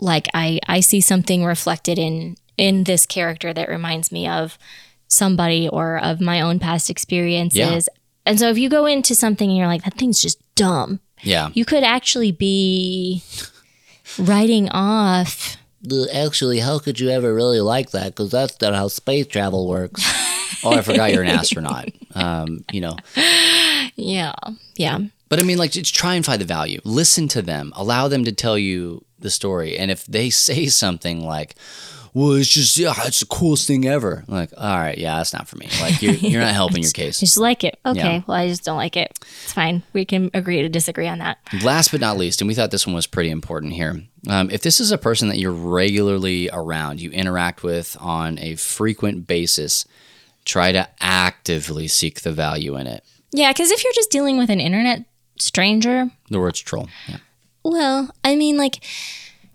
like 0.00 0.28
I 0.34 0.60
I 0.66 0.80
see 0.80 1.00
something 1.00 1.44
reflected 1.44 1.98
in 1.98 2.36
in 2.56 2.84
this 2.84 3.06
character 3.06 3.52
that 3.52 3.68
reminds 3.68 4.12
me 4.12 4.26
of 4.28 4.58
somebody 5.06 5.68
or 5.68 5.98
of 5.98 6.20
my 6.20 6.40
own 6.40 6.58
past 6.58 6.90
experiences. 6.90 7.88
Yeah. 7.90 8.00
And 8.26 8.38
so 8.38 8.50
if 8.50 8.58
you 8.58 8.68
go 8.68 8.84
into 8.84 9.14
something 9.14 9.48
and 9.48 9.56
you're 9.56 9.66
like 9.66 9.84
that 9.84 9.94
thing's 9.94 10.20
just 10.20 10.38
dumb, 10.54 11.00
yeah. 11.22 11.48
you 11.54 11.64
could 11.64 11.82
actually 11.82 12.32
be 12.32 13.22
writing 14.18 14.68
off 14.70 15.56
Actually, 16.12 16.58
how 16.58 16.78
could 16.78 16.98
you 16.98 17.08
ever 17.10 17.32
really 17.34 17.60
like 17.60 17.90
that? 17.90 18.06
Because 18.08 18.30
that's 18.30 18.60
not 18.60 18.74
how 18.74 18.88
space 18.88 19.26
travel 19.26 19.68
works. 19.68 20.04
Oh, 20.64 20.72
I 20.72 20.82
forgot 20.82 21.12
you're 21.12 21.22
an 21.22 21.28
astronaut. 21.28 21.88
Um, 22.16 22.64
you 22.72 22.80
know, 22.80 22.96
yeah 23.94 24.32
yeah 24.76 24.98
But 25.28 25.38
I 25.38 25.42
mean, 25.42 25.56
like, 25.56 25.70
just 25.70 25.94
try 25.94 26.14
and 26.14 26.26
find 26.26 26.40
the 26.40 26.46
value. 26.46 26.80
Listen 26.84 27.28
to 27.28 27.42
them. 27.42 27.72
Allow 27.76 28.08
them 28.08 28.24
to 28.24 28.32
tell 28.32 28.58
you 28.58 29.04
the 29.20 29.30
story. 29.30 29.78
And 29.78 29.88
if 29.90 30.04
they 30.06 30.30
say 30.46 30.66
something 30.66 31.24
like, 31.24 31.54
"Well, 32.14 32.32
it's 32.32 32.48
just 32.48 32.76
yeah, 32.78 32.94
it's 33.04 33.20
the 33.20 33.26
coolest 33.26 33.66
thing 33.66 33.86
ever," 33.86 34.24
I'm 34.28 34.34
like, 34.34 34.50
all 34.56 34.78
right, 34.78 34.96
yeah, 34.98 35.16
that's 35.16 35.32
not 35.32 35.48
for 35.48 35.56
me. 35.56 35.68
Like, 35.80 36.00
you're 36.02 36.14
you're 36.14 36.40
not 36.40 36.54
helping 36.54 36.82
your 36.82 36.92
case. 37.02 37.20
just 37.20 37.36
like 37.38 37.64
it 37.64 37.78
okay 37.86 37.98
Yeah. 37.98 38.22
well 38.26 38.36
i 38.36 38.48
just 38.48 38.64
don't 38.64 38.76
like 38.76 38.96
it 38.96 39.12
it's 39.44 39.52
fine 39.52 39.82
we 39.92 40.04
can 40.04 40.30
agree 40.34 40.62
to 40.62 40.68
disagree 40.68 41.06
on 41.08 41.18
that 41.18 41.38
Last 41.62 41.90
but 41.90 42.00
not 42.00 42.16
least, 42.18 42.40
and 42.40 42.48
we 42.48 42.54
thought 42.54 42.70
this 42.70 42.86
one 42.86 42.94
was 42.94 43.06
pretty 43.06 43.30
important 43.30 43.72
here. 43.72 44.02
Um, 44.28 44.50
if 44.50 44.62
this 44.62 44.80
is 44.80 44.90
a 44.90 44.98
person 44.98 45.28
that 45.28 45.38
you're 45.38 45.52
regularly 45.52 46.50
around, 46.52 47.00
you 47.00 47.10
interact 47.10 47.62
with 47.62 47.96
on 48.00 48.38
a 48.38 48.56
frequent 48.56 49.26
basis, 49.26 49.86
try 50.44 50.72
to 50.72 50.88
actively 51.00 51.88
seek 51.88 52.20
the 52.22 52.32
value 52.32 52.76
in 52.76 52.86
it. 52.86 53.04
yeah 53.32 53.50
because 53.52 53.70
if 53.70 53.82
you're 53.84 53.92
just 53.92 54.10
dealing 54.10 54.38
with 54.38 54.50
an 54.50 54.60
internet 54.60 55.04
stranger 55.38 56.10
The 56.30 56.38
word's 56.40 56.60
troll. 56.60 56.88
Yeah. 57.08 57.18
well 57.64 58.10
i 58.24 58.34
mean 58.34 58.56
like 58.56 58.82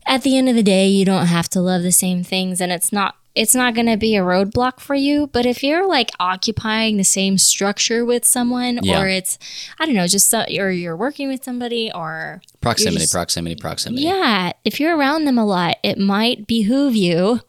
at 0.06 0.22
the 0.24 0.38
end 0.38 0.50
of 0.50 0.56
the 0.56 0.64
day 0.64 0.88
you 0.88 1.06
don't 1.06 1.28
have 1.28 1.50
to 1.50 1.62
love 1.62 1.82
the 1.84 1.92
same 1.92 2.24
things 2.24 2.60
and 2.62 2.72
it's 2.72 2.92
not 2.92 3.16
it's 3.36 3.56
not 3.56 3.74
going 3.74 3.88
to 3.88 3.98
be 3.98 4.16
a 4.16 4.22
roadblock 4.22 4.80
for 4.80 4.94
you 4.94 5.28
but 5.28 5.46
if 5.46 5.64
you're 5.64 5.88
like 5.88 6.12
occupying 6.20 6.98
the 6.98 7.04
same 7.04 7.38
structure 7.38 8.06
with 8.06 8.24
someone 8.26 8.80
Yeah. 8.84 9.02
or 9.02 9.08
it's 9.08 9.40
i 9.80 9.86
don't 9.86 9.96
know 9.96 10.06
just 10.08 10.30
so, 10.30 10.46
or 10.58 10.70
you're 10.70 10.96
working 10.96 11.28
with 11.30 11.44
somebody 11.44 11.92
or 11.94 12.42
Proximity, 12.62 13.00
just- 13.00 13.14
proximity, 13.14 13.56
proximity. 13.60 14.04
Yeah, 14.04 14.54
if 14.64 14.80
you're 14.80 14.96
around 14.96 15.26
them 15.26 15.38
a 15.38 15.46
lot, 15.46 15.78
it 15.84 15.98
might 15.98 16.48
behoove 16.48 16.96
you 16.96 17.42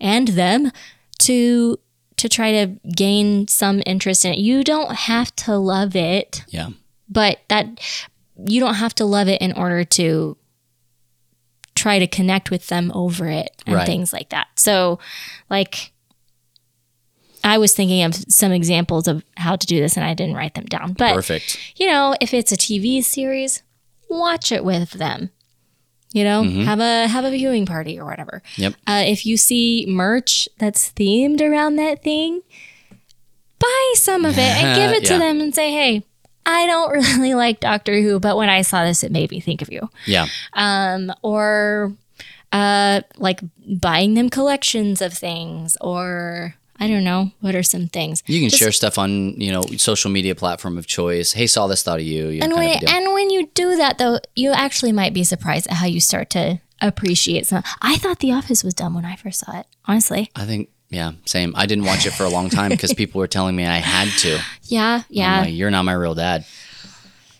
and 0.00 0.28
them 0.28 0.70
to 1.20 1.78
to 2.16 2.28
try 2.30 2.50
to 2.50 2.66
gain 2.96 3.46
some 3.46 3.82
interest 3.86 4.24
in 4.24 4.32
it. 4.32 4.38
You 4.38 4.64
don't 4.64 4.92
have 4.92 5.36
to 5.36 5.56
love 5.58 5.94
it, 5.94 6.44
Yeah. 6.48 6.70
but 7.10 7.40
that 7.48 7.78
you 8.46 8.58
don't 8.60 8.74
have 8.76 8.94
to 8.96 9.04
love 9.04 9.28
it 9.28 9.40
in 9.42 9.52
order 9.52 9.84
to 9.84 10.37
try 11.78 11.98
to 11.98 12.06
connect 12.06 12.50
with 12.50 12.66
them 12.68 12.90
over 12.94 13.28
it 13.28 13.50
and 13.66 13.76
Right. 13.76 13.86
things 13.86 14.12
like 14.12 14.28
that. 14.30 14.48
So, 14.56 14.98
like 15.48 15.92
I 17.44 17.56
was 17.58 17.74
thinking 17.74 18.02
of 18.02 18.14
some 18.14 18.52
examples 18.52 19.06
of 19.08 19.24
how 19.36 19.56
to 19.56 19.66
do 19.66 19.80
this 19.80 19.96
and 19.96 20.04
I 20.04 20.12
didn't 20.14 20.34
write 20.34 20.54
them 20.54 20.64
down. 20.66 20.92
But 20.94 21.14
Perfect. 21.14 21.58
you 21.76 21.86
know, 21.86 22.14
if 22.20 22.34
it's 22.34 22.52
a 22.52 22.56
TV 22.56 23.02
series, 23.02 23.62
watch 24.08 24.50
it 24.52 24.64
with 24.64 24.90
them. 24.92 25.30
You 26.12 26.24
know, 26.24 26.42
have 26.42 26.80
a 26.80 27.06
have 27.06 27.24
a 27.26 27.30
viewing 27.30 27.66
party 27.66 27.98
or 27.98 28.06
whatever. 28.06 28.42
Yep. 28.56 28.74
Uh, 28.86 29.04
if 29.06 29.26
you 29.26 29.36
see 29.36 29.84
merch 29.86 30.48
that's 30.58 30.90
themed 30.92 31.40
around 31.42 31.76
that 31.76 32.02
thing, 32.02 32.40
buy 33.58 33.92
some 33.94 34.24
of 34.24 34.38
it 34.38 34.40
and 34.40 34.74
give 34.76 34.90
it 34.96 35.02
Yeah. 35.04 35.16
to 35.16 35.18
them 35.18 35.40
and 35.40 35.54
say, 35.54 35.70
"Hey, 35.70 36.04
I 36.48 36.66
don't 36.66 36.90
really 37.18 37.34
like 37.34 37.60
Doctor 37.60 38.00
Who, 38.00 38.18
but 38.18 38.36
when 38.36 38.48
I 38.48 38.62
saw 38.62 38.84
this, 38.84 39.04
it 39.04 39.12
made 39.12 39.30
me 39.30 39.40
think 39.40 39.62
of 39.62 39.70
you." 39.70 39.88
Yeah. 40.06 40.26
Um, 40.54 41.12
or 41.22 41.92
uh, 42.52 43.02
like 43.18 43.40
buying 43.66 44.14
them 44.14 44.30
collections 44.30 45.02
of 45.02 45.12
things, 45.12 45.76
or 45.80 46.54
I 46.80 46.88
don't 46.88 47.04
know. 47.04 47.32
What 47.40 47.54
are 47.54 47.62
some 47.62 47.88
things? 47.88 48.22
You 48.26 48.40
can 48.40 48.48
Just- 48.48 48.60
share 48.60 48.72
stuff 48.72 48.98
on, 48.98 49.38
you 49.40 49.52
know, 49.52 49.62
social 49.76 50.10
media 50.10 50.34
platform 50.34 50.78
of 50.78 50.86
choice. 50.86 51.32
Hey, 51.32 51.46
saw 51.46 51.66
this, 51.66 51.82
thought 51.82 51.98
of 51.98 52.04
you. 52.06 52.28
you 52.28 52.40
know, 52.40 52.44
And 52.46 52.54
when 52.54 52.78
and 52.88 53.12
when 53.14 53.30
you 53.30 53.48
do 53.54 53.76
that 53.76 53.98
though, 53.98 54.18
you 54.34 54.52
actually 54.52 54.92
might 54.92 55.12
be 55.12 55.24
surprised 55.24 55.66
at 55.66 55.74
how 55.74 55.86
you 55.86 56.00
start 56.00 56.30
to 56.30 56.60
appreciate 56.80 57.46
some. 57.46 57.62
I 57.82 57.96
thought 57.96 58.20
The 58.20 58.30
Office 58.32 58.62
was 58.64 58.72
dumb 58.74 58.94
when 58.94 59.04
I 59.04 59.16
first 59.16 59.40
saw 59.40 59.58
it. 59.58 59.66
Honestly. 59.86 60.30
I 60.36 60.44
think, 60.46 60.70
yeah, 60.90 61.12
same. 61.26 61.52
I 61.56 61.66
didn't 61.66 61.84
watch 61.84 62.06
it 62.06 62.12
for 62.12 62.24
a 62.24 62.28
long 62.30 62.48
time 62.50 62.70
because 62.70 62.92
people 63.02 63.18
were 63.18 63.26
telling 63.28 63.54
me 63.56 63.66
I 63.66 63.76
had 63.78 64.08
to. 64.20 64.40
Yeah, 64.64 65.02
yeah, 65.08 65.40
like, 65.42 65.54
You're 65.54 65.70
not 65.70 65.84
my 65.84 65.92
real 65.92 66.14
dad. 66.14 66.44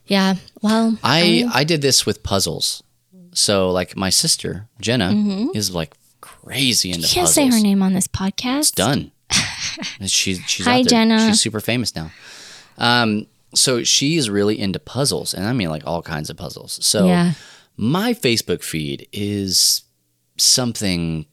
yeah. 0.06 0.34
Well, 0.62 0.98
I 1.02 1.44
I 1.52 1.64
did 1.64 1.80
this 1.82 2.04
with 2.06 2.22
puzzles. 2.22 2.82
So 3.32 3.70
like 3.70 3.96
my 3.96 4.10
sister 4.10 4.66
Jenna 4.80 5.12
is 5.54 5.72
like 5.74 5.94
crazy 6.20 6.88
into 6.90 7.02
you 7.02 7.14
can't 7.14 7.26
puzzles. 7.26 7.34
say 7.34 7.46
her 7.56 7.62
name 7.62 7.82
on 7.82 7.92
this 7.92 8.08
podcast. 8.08 8.74
Done. 8.74 9.12
she's 10.06 10.40
she's 10.46 10.66
Hi, 10.66 10.72
out 10.80 10.84
there. 10.84 10.90
Jenna. 10.90 11.28
She's 11.28 11.40
super 11.40 11.60
famous 11.60 11.94
now. 11.94 12.10
Um, 12.78 13.26
so 13.54 13.82
she's 13.84 14.28
really 14.28 14.58
into 14.58 14.78
puzzles, 14.78 15.34
and 15.34 15.46
I 15.46 15.52
mean 15.52 15.68
like 15.68 15.86
all 15.86 16.02
kinds 16.02 16.30
of 16.30 16.36
puzzles. 16.36 16.78
So 16.84 17.06
Yeah. 17.06 17.32
my 17.76 18.12
Facebook 18.14 18.62
feed 18.62 19.06
is 19.12 19.82
something 20.36 21.26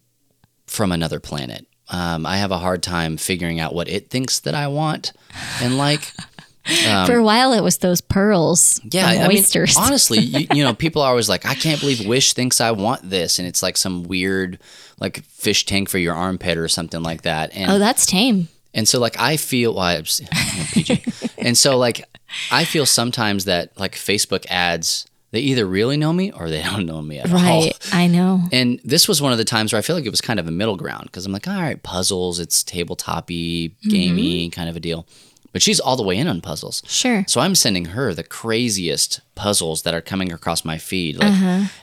from 0.67 0.91
another 0.91 1.19
planet. 1.19 1.65
Um, 1.89 2.25
I 2.25 2.37
have 2.37 2.51
a 2.51 2.57
hard 2.57 2.81
time 2.81 3.17
figuring 3.17 3.59
out 3.59 3.75
what 3.75 3.87
it 3.87 4.09
thinks 4.09 4.39
that 4.41 4.55
I 4.55 4.67
want 4.67 5.13
and 5.61 5.77
like. 5.77 6.11
For 7.05 7.13
a 7.17 7.23
while, 7.23 7.53
it 7.53 7.61
was 7.61 7.77
those 7.77 8.01
pearls. 8.01 8.79
Um, 8.83 8.89
Yeah, 8.91 9.11
from 9.13 9.21
I 9.21 9.27
mean, 9.27 9.37
oysters. 9.37 9.77
honestly, 9.79 10.17
you, 10.17 10.47
you 10.51 10.63
know, 10.63 10.73
people 10.73 11.03
are 11.03 11.09
always 11.11 11.29
like, 11.29 11.45
"I 11.45 11.53
can't 11.53 11.79
believe 11.79 12.07
Wish 12.07 12.33
thinks 12.33 12.59
I 12.59 12.71
want 12.71 13.07
this," 13.07 13.37
and 13.37 13.47
it's 13.47 13.61
like 13.61 13.77
some 13.77 14.01
weird, 14.01 14.57
like 14.99 15.23
fish 15.25 15.67
tank 15.67 15.89
for 15.89 15.99
your 15.99 16.15
armpit 16.15 16.57
or 16.57 16.67
something 16.67 17.03
like 17.03 17.21
that. 17.21 17.51
And 17.55 17.69
oh, 17.69 17.77
that's 17.77 18.07
tame. 18.07 18.47
and 18.73 18.87
so, 18.87 18.99
like, 18.99 19.19
I 19.19 19.37
feel, 19.37 19.75
well, 19.75 19.83
I, 19.83 19.97
I'm 20.31 20.65
PG, 20.73 21.03
and 21.37 21.55
so, 21.55 21.77
like, 21.77 22.03
I 22.49 22.65
feel 22.65 22.87
sometimes 22.87 23.45
that 23.45 23.79
like 23.79 23.93
Facebook 23.93 24.47
ads, 24.49 25.05
they 25.35 25.41
either 25.41 25.65
really 25.65 25.97
know 25.97 26.13
me 26.13 26.31
or 26.31 26.49
they 26.49 26.61
don't 26.63 26.85
know 26.85 27.01
me 27.01 27.19
at 27.19 27.31
all. 27.31 27.35
Right. 27.35 27.73
I 27.91 28.07
know. 28.07 28.43
And 28.51 28.79
this 28.83 29.07
was 29.07 29.21
one 29.21 29.31
of 29.31 29.37
the 29.37 29.45
times 29.45 29.73
where 29.73 29.79
I 29.79 29.81
feel 29.81 29.95
like 29.95 30.05
it 30.05 30.11
was 30.11 30.21
kind 30.21 30.39
of 30.39 30.47
a 30.47 30.51
middle 30.51 30.77
ground 30.77 31.05
because 31.05 31.25
I'm 31.25 31.31
like, 31.31 31.47
all 31.47 31.61
right, 31.61 31.81
puzzles, 31.81 32.39
it's 32.39 32.63
tabletopy, 32.63 33.73
gamey 33.83 34.49
kind 34.49 34.69
of 34.69 34.75
a 34.75 34.79
deal. 34.79 35.07
But 35.51 35.61
she's 35.61 35.79
all 35.79 35.95
the 35.95 36.03
way 36.03 36.17
in 36.17 36.27
on 36.27 36.41
puzzles. 36.41 36.83
Sure. 36.85 37.23
So 37.27 37.39
I'm 37.39 37.55
sending 37.55 37.85
her 37.85 38.13
the 38.13 38.23
craziest 38.23 39.21
puzzles 39.35 39.83
that 39.83 39.93
are 39.93 40.01
coming 40.01 40.33
across 40.33 40.65
my 40.65 40.77
feed. 40.77 41.15
Like, 41.15 41.31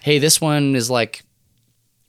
hey, 0.02 0.18
this 0.18 0.42
one 0.42 0.76
is 0.76 0.90
like 0.90 1.22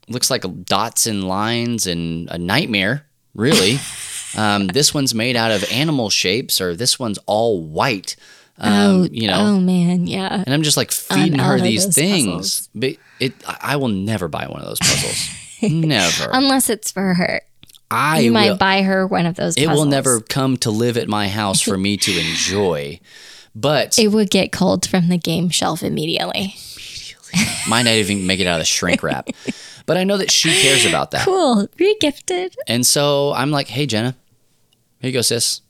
looks 0.10 0.30
like 0.30 0.44
dots 0.66 1.08
and 1.08 1.26
lines 1.28 1.88
and 1.88 2.30
a 2.30 2.38
nightmare, 2.38 3.06
really. 3.34 3.80
um, 4.38 4.68
this 4.68 4.94
one's 4.94 5.16
made 5.16 5.36
out 5.36 5.52
of 5.52 5.64
animal 5.72 6.10
shapes, 6.10 6.60
or 6.60 6.76
this 6.76 7.00
one's 7.00 7.20
all 7.26 7.62
white. 7.64 8.16
Um, 8.60 8.72
oh, 8.74 9.08
you 9.12 9.28
know, 9.28 9.39
Oh 9.39 9.60
man, 9.60 10.06
yeah. 10.08 10.43
and 10.45 10.54
I'm 10.54 10.62
just 10.64 10.78
like 10.78 10.91
feeding 10.91 11.39
her 11.39 11.60
these 11.60 11.93
things. 11.93 12.26
puzzles. 12.26 12.70
But 12.76 12.89
it, 13.20 13.34
I 13.47 13.76
will 13.78 13.88
never 13.88 14.28
buy 14.28 14.45
one 14.47 14.62
of 14.62 14.68
those 14.68 14.80
puzzles. 14.80 15.30
never. 15.74 16.30
Unless 16.32 16.70
it's 16.70 16.91
for 16.91 17.16
her, 17.16 17.41
I 17.89 18.20
you 18.20 18.32
will. 18.32 18.39
might 18.51 18.60
buy 18.60 18.84
her 18.84 19.08
one 19.08 19.26
of 19.26 19.36
those. 19.36 19.58
it 19.58 19.68
will 19.68 19.86
never 19.86 20.20
come 20.22 20.58
to 20.58 20.72
live 20.72 20.97
at 20.97 21.08
my 21.08 21.28
house 21.30 21.62
for 21.62 21.78
me 21.78 21.97
to 21.97 22.12
enjoy. 22.20 22.99
But 23.56 23.97
It 23.99 24.08
would 24.10 24.30
get 24.30 24.51
cold 24.51 24.86
from 24.88 25.10
the 25.10 25.18
game 25.18 25.49
shelf 25.49 25.84
immediately. 25.84 26.56
might 27.68 27.84
not 27.84 27.93
even 27.93 28.26
make 28.28 28.39
it 28.39 28.47
out 28.47 28.56
of 28.56 28.62
the 28.62 28.66
shrink 28.66 29.01
wrap. 29.04 29.30
But 29.86 29.97
I 29.97 30.04
know 30.06 30.18
that 30.18 30.32
she 30.32 30.49
cares 30.62 30.86
about 30.86 31.12
that. 31.12 31.26
Cool. 31.26 31.68
Regifted. 31.78 32.56
And 32.68 32.86
so 32.86 33.34
I'm 33.34 33.51
like, 33.51 33.68
hey, 33.68 33.86
Jenna, 33.86 34.16
here 34.99 35.10
you 35.10 35.14
go, 35.14 35.22
sis. 35.22 35.62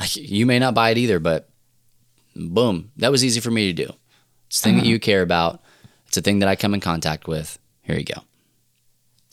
Like, 0.00 0.16
you 0.16 0.44
may 0.46 0.58
not 0.58 0.74
buy 0.74 0.90
it 0.90 0.98
either, 0.98 1.18
but 1.18 1.48
boom, 2.38 2.90
that 2.96 3.10
was 3.10 3.24
easy 3.24 3.40
for 3.40 3.50
me 3.50 3.72
to 3.72 3.84
do. 3.86 3.92
It's 4.48 4.60
a 4.60 4.62
thing 4.62 4.74
that 4.76 4.80
Uh-huh. 4.82 4.90
you 4.90 4.98
care 5.00 5.22
about. 5.22 5.60
It's 6.06 6.16
a 6.16 6.22
thing 6.22 6.38
that 6.38 6.48
I 6.48 6.56
come 6.56 6.72
in 6.74 6.80
contact 6.80 7.28
with. 7.28 7.58
Here 7.82 7.96
you 7.98 8.04
go. 8.04 8.22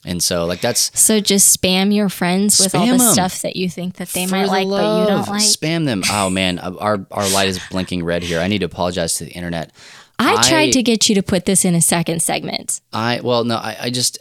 And 0.07 0.21
so, 0.21 0.45
like, 0.45 0.61
that's 0.61 0.91
So 0.99 1.19
just 1.19 1.59
spam 1.59 1.93
your 1.93 2.09
friends 2.09 2.59
with 2.59 2.75
all 2.75 2.85
the 2.85 2.97
the 2.97 3.03
'em. 3.05 3.13
stuff 3.13 3.41
that 3.41 3.55
you 3.55 3.69
think 3.69 3.95
that 3.95 4.09
they 4.09 4.25
for 4.27 4.35
might 4.35 4.43
the 4.45 4.51
like, 4.51 4.67
but 4.67 4.99
you 5.01 5.07
don't 5.07 5.27
like. 5.27 5.41
Spam 5.41 5.85
them. 5.85 6.03
Oh 6.11 6.29
man, 6.29 6.59
our 6.59 7.05
our 7.11 7.27
light 7.29 7.47
is 7.49 7.59
blinking 7.71 8.03
red 8.03 8.21
here. 8.23 8.39
I 8.39 8.47
need 8.47 8.59
to 8.59 8.65
apologize 8.65 9.15
to 9.15 9.23
the 9.25 9.31
internet. 9.31 9.71
I 10.19 10.35
I- 10.35 10.43
tried 10.47 10.71
to 10.73 10.83
get 10.83 11.09
you 11.09 11.15
to 11.15 11.23
put 11.23 11.45
this 11.45 11.65
in 11.65 11.73
a 11.73 11.81
second 11.81 12.21
segment. 12.21 12.81
I 12.93 13.19
well, 13.21 13.43
no, 13.45 13.55
I, 13.55 13.77
I 13.83 13.89
just, 13.89 14.19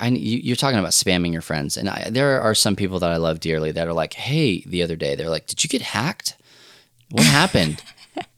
I 0.00 0.08
you, 0.08 0.38
you're 0.38 0.56
talking 0.56 0.78
about 0.78 0.92
spamming 0.92 1.32
your 1.32 1.42
friends, 1.42 1.76
and 1.76 1.88
I, 1.90 2.08
there 2.10 2.40
are 2.40 2.54
some 2.54 2.74
people 2.74 2.98
that 3.00 3.10
I 3.10 3.16
love 3.18 3.38
dearly 3.40 3.72
that 3.72 3.86
are 3.86 3.92
like, 3.92 4.14
hey, 4.14 4.62
the 4.66 4.82
other 4.82 4.96
day 4.96 5.16
they're 5.16 5.28
like, 5.30 5.46
did 5.46 5.62
you 5.62 5.68
get 5.68 5.82
hacked? 5.82 6.34
What 7.10 7.26
happened? 7.26 7.82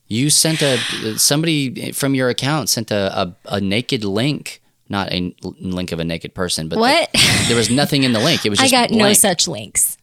You 0.08 0.30
sent 0.30 0.62
a 0.62 0.78
somebody 1.18 1.92
from 1.92 2.14
your 2.14 2.28
account 2.28 2.68
sent 2.68 2.90
a 2.90 3.20
a, 3.22 3.36
a 3.46 3.60
naked 3.60 4.04
link, 4.04 4.60
not 4.88 5.12
a 5.12 5.34
link 5.42 5.92
of 5.92 6.00
a 6.00 6.04
naked 6.04 6.34
person, 6.34 6.68
but 6.68 6.76
the- 6.76 6.80
What? 6.80 7.10
there 7.48 7.56
was 7.56 7.70
nothing 7.70 8.02
in 8.04 8.12
the 8.12 8.20
link. 8.20 8.44
It 8.44 8.50
was 8.50 8.58
just 8.58 8.72
I 8.72 8.76
just 8.86 8.90
got 8.92 8.96
no 8.98 9.12
such 9.12 9.46
links. 9.48 9.96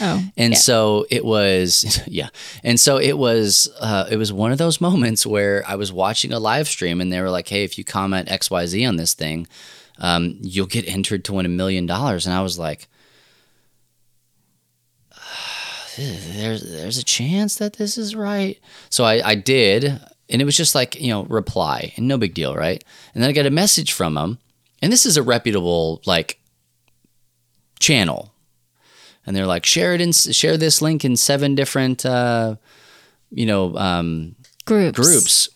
Oh, 0.00 0.22
And 0.38 0.54
yeah. 0.54 0.58
so 0.58 1.04
it 1.10 1.22
was, 1.22 2.00
yeah. 2.06 2.28
And 2.64 2.80
so 2.80 2.96
it 2.96 3.12
was, 3.18 3.68
uh, 3.78 4.06
it 4.10 4.16
was 4.16 4.32
one 4.32 4.50
of 4.50 4.56
those 4.56 4.80
moments 4.80 5.26
where 5.26 5.62
I 5.68 5.74
was 5.74 5.92
watching 5.92 6.32
a 6.32 6.38
live 6.38 6.66
stream 6.66 7.00
and 7.02 7.12
they 7.12 7.20
were 7.20 7.28
like, 7.28 7.46
"Hey, 7.48 7.62
if 7.62 7.76
you 7.76 7.84
comment 7.84 8.30
X 8.32 8.50
Y 8.50 8.64
Z 8.66 8.86
on 8.86 8.96
this 8.96 9.12
thing, 9.12 9.46
um, 9.98 10.38
you'll 10.40 10.66
get 10.66 10.88
entered 10.88 11.26
to 11.26 11.34
win 11.34 11.44
a 11.44 11.50
million 11.50 11.84
dollars." 11.84 12.26
And 12.26 12.34
I 12.34 12.40
was 12.42 12.58
like, 12.58 12.88
"There's 15.96 16.62
there's 16.62 16.98
a 16.98 17.04
chance 17.04 17.56
that 17.56 17.74
this 17.74 17.98
is 17.98 18.14
right." 18.14 18.58
So 18.90 19.04
I, 19.04 19.30
I 19.30 19.34
did, 19.34 19.84
and 20.28 20.42
it 20.42 20.44
was 20.44 20.56
just 20.56 20.74
like 20.74 21.00
you 21.00 21.08
know 21.08 21.24
reply, 21.24 21.92
and 21.96 22.08
no 22.08 22.18
big 22.18 22.34
deal, 22.34 22.54
right? 22.54 22.82
And 23.14 23.22
then 23.22 23.30
I 23.30 23.32
got 23.32 23.46
a 23.46 23.50
message 23.50 23.92
from 23.92 24.14
them, 24.14 24.38
and 24.80 24.92
this 24.92 25.06
is 25.06 25.16
a 25.16 25.22
reputable 25.22 26.02
like 26.06 26.38
channel 27.80 28.32
and 29.26 29.36
they're 29.36 29.46
like 29.46 29.66
share 29.66 29.94
it 29.94 30.00
in 30.00 30.12
share 30.12 30.56
this 30.56 30.82
link 30.82 31.04
in 31.04 31.16
seven 31.16 31.54
different 31.54 32.04
uh, 32.04 32.56
you 33.30 33.46
know 33.46 33.76
um, 33.76 34.34
groups. 34.64 34.98
groups 34.98 35.48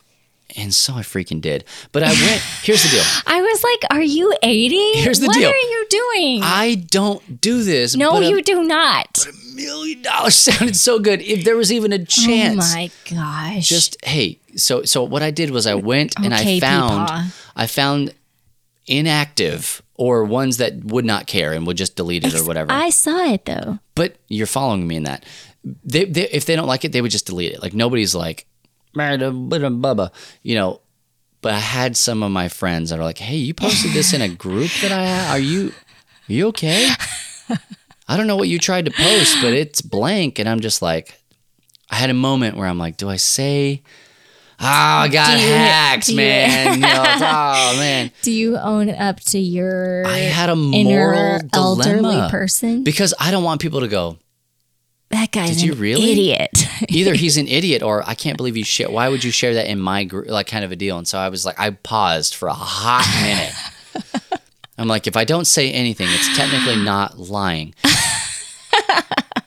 and 0.56 0.72
so 0.72 0.94
i 0.94 1.00
freaking 1.00 1.40
did 1.40 1.64
but 1.92 2.02
i 2.02 2.08
went 2.08 2.40
here's 2.62 2.82
the 2.82 2.88
deal 2.90 3.02
I 3.26 3.40
was 3.42 3.64
like, 3.64 3.90
"Are 3.90 4.02
you 4.02 4.32
80? 4.42 4.76
Here's 5.00 5.18
the 5.20 5.26
what 5.26 5.34
deal. 5.36 5.48
are 5.50 5.54
you 5.54 5.86
doing?" 5.90 6.40
i 6.42 6.74
don't 6.88 7.40
do 7.40 7.62
this 7.64 7.96
no, 7.96 8.20
you 8.20 8.38
a 8.38 8.42
do 8.42 8.62
not. 8.62 9.26
a 9.26 9.54
million 9.56 10.02
dollars 10.02 10.34
sounded 10.46 10.76
so 10.76 10.98
good 10.98 11.20
if 11.22 11.44
there 11.44 11.56
was 11.56 11.72
even 11.72 11.92
a 11.92 11.96
oh 12.00 12.04
chance 12.04 12.72
Oh 12.72 12.76
my 12.76 12.90
gosh! 13.10 13.68
just 13.68 13.96
hey 14.04 14.38
so 14.56 14.82
so 14.84 15.02
what 15.02 15.22
i 15.22 15.30
did 15.30 15.50
was 15.50 15.66
i 15.66 15.74
went 15.74 16.14
and 16.22 16.32
i 16.32 16.60
found 16.60 17.08
Peepaw. 17.08 17.50
i 17.56 17.66
found 17.66 18.14
inactive 18.86 19.82
or 19.94 20.24
ones 20.24 20.58
that 20.58 20.84
would 20.84 21.04
not 21.04 21.26
care 21.26 21.52
and 21.52 21.66
would 21.66 21.76
just 21.76 21.96
delete 21.96 22.24
it 22.24 22.34
or 22.34 22.44
whatever 22.44 22.70
I 22.70 22.90
saw 22.90 23.32
it 23.32 23.44
though. 23.46 23.78
but 23.94 24.16
you're 24.28 24.46
following 24.46 24.86
me 24.86 24.96
in 24.96 25.02
that. 25.04 25.24
They, 25.84 26.04
they, 26.04 26.28
if 26.28 26.44
they 26.46 26.54
don't 26.54 26.68
like 26.68 26.84
it, 26.84 26.92
they 26.92 27.00
would 27.02 27.10
just 27.10 27.26
delete 27.26 27.52
it. 27.52 27.60
Like 27.62 27.74
nobody's 27.74 28.14
like, 28.14 28.46
bubba, 28.96 30.10
you 30.42 30.54
know. 30.54 30.80
But 31.42 31.54
I 31.54 31.58
had 31.60 31.96
some 31.96 32.22
of 32.22 32.30
my 32.32 32.48
friends 32.48 32.90
that 32.90 32.98
are 32.98 33.04
like, 33.04 33.18
"Hey, 33.18 33.36
you 33.36 33.54
posted 33.54 33.92
this 33.92 34.12
in 34.12 34.22
a 34.22 34.28
group 34.28 34.70
that 34.82 34.90
I 34.90 35.06
ha- 35.06 35.32
are 35.32 35.38
you, 35.38 35.68
are 36.28 36.32
you 36.32 36.48
okay? 36.48 36.88
I 38.08 38.16
don't 38.16 38.26
know 38.26 38.36
what 38.36 38.48
you 38.48 38.58
tried 38.58 38.86
to 38.86 38.90
post, 38.90 39.36
but 39.40 39.52
it's 39.52 39.80
blank." 39.80 40.38
And 40.38 40.48
I'm 40.48 40.60
just 40.60 40.82
like, 40.82 41.20
I 41.90 41.96
had 41.96 42.10
a 42.10 42.14
moment 42.14 42.56
where 42.56 42.66
I'm 42.66 42.78
like, 42.78 42.96
"Do 42.96 43.08
I 43.08 43.16
say?" 43.16 43.82
Oh, 44.58 44.64
I 44.64 45.08
got 45.08 45.38
you- 45.38 45.46
hacked, 45.48 46.06
do 46.06 46.12
you- 46.12 46.16
man. 46.16 46.74
You 46.80 46.80
know, 46.80 47.04
oh 47.06 47.76
man. 47.78 48.10
Do 48.22 48.32
you 48.32 48.56
own 48.56 48.88
up 48.90 49.20
to 49.20 49.38
your 49.38 50.06
I 50.06 50.16
had 50.18 50.48
a 50.48 50.56
moral 50.56 51.40
elderly 51.52 52.28
person? 52.30 52.82
because 52.82 53.12
I 53.20 53.30
don't 53.30 53.44
want 53.44 53.60
people 53.60 53.80
to 53.80 53.88
go. 53.88 54.16
that 55.10 55.30
guy's 55.30 55.62
an 55.62 55.78
really? 55.78 56.10
idiot. 56.10 56.65
Either 56.88 57.14
he's 57.14 57.36
an 57.36 57.48
idiot 57.48 57.82
or 57.82 58.02
I 58.08 58.14
can't 58.14 58.36
believe 58.36 58.56
you 58.56 58.64
share. 58.64 58.90
Why 58.90 59.08
would 59.08 59.24
you 59.24 59.30
share 59.30 59.54
that 59.54 59.66
in 59.66 59.80
my 59.80 60.04
group? 60.04 60.28
Like 60.28 60.46
kind 60.46 60.64
of 60.64 60.72
a 60.72 60.76
deal. 60.76 60.98
And 60.98 61.06
so 61.06 61.18
I 61.18 61.28
was 61.28 61.44
like, 61.44 61.58
I 61.58 61.70
paused 61.70 62.34
for 62.34 62.48
a 62.48 62.54
hot 62.54 63.06
minute. 63.22 64.40
I'm 64.78 64.88
like, 64.88 65.06
if 65.06 65.16
I 65.16 65.24
don't 65.24 65.46
say 65.46 65.72
anything, 65.72 66.06
it's 66.10 66.36
technically 66.36 66.76
not 66.76 67.18
lying. 67.18 67.74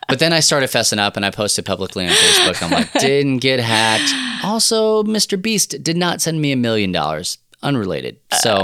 But 0.09 0.17
then 0.17 0.33
I 0.33 0.39
started 0.39 0.71
fessing 0.71 0.97
up 0.97 1.15
and 1.15 1.23
I 1.25 1.29
posted 1.29 1.65
publicly 1.65 2.07
on 2.07 2.11
Facebook. 2.11 2.63
I'm 2.63 2.71
like, 2.71 2.91
didn't 2.93 3.37
get 3.37 3.59
hacked. 3.59 4.11
Also, 4.43 5.03
Mr. 5.03 5.39
Beast 5.39 5.83
did 5.83 5.95
not 5.95 6.19
send 6.19 6.41
me 6.41 6.51
a 6.51 6.55
million 6.55 6.91
dollars. 6.91 7.37
Unrelated. 7.61 8.17
So, 8.41 8.63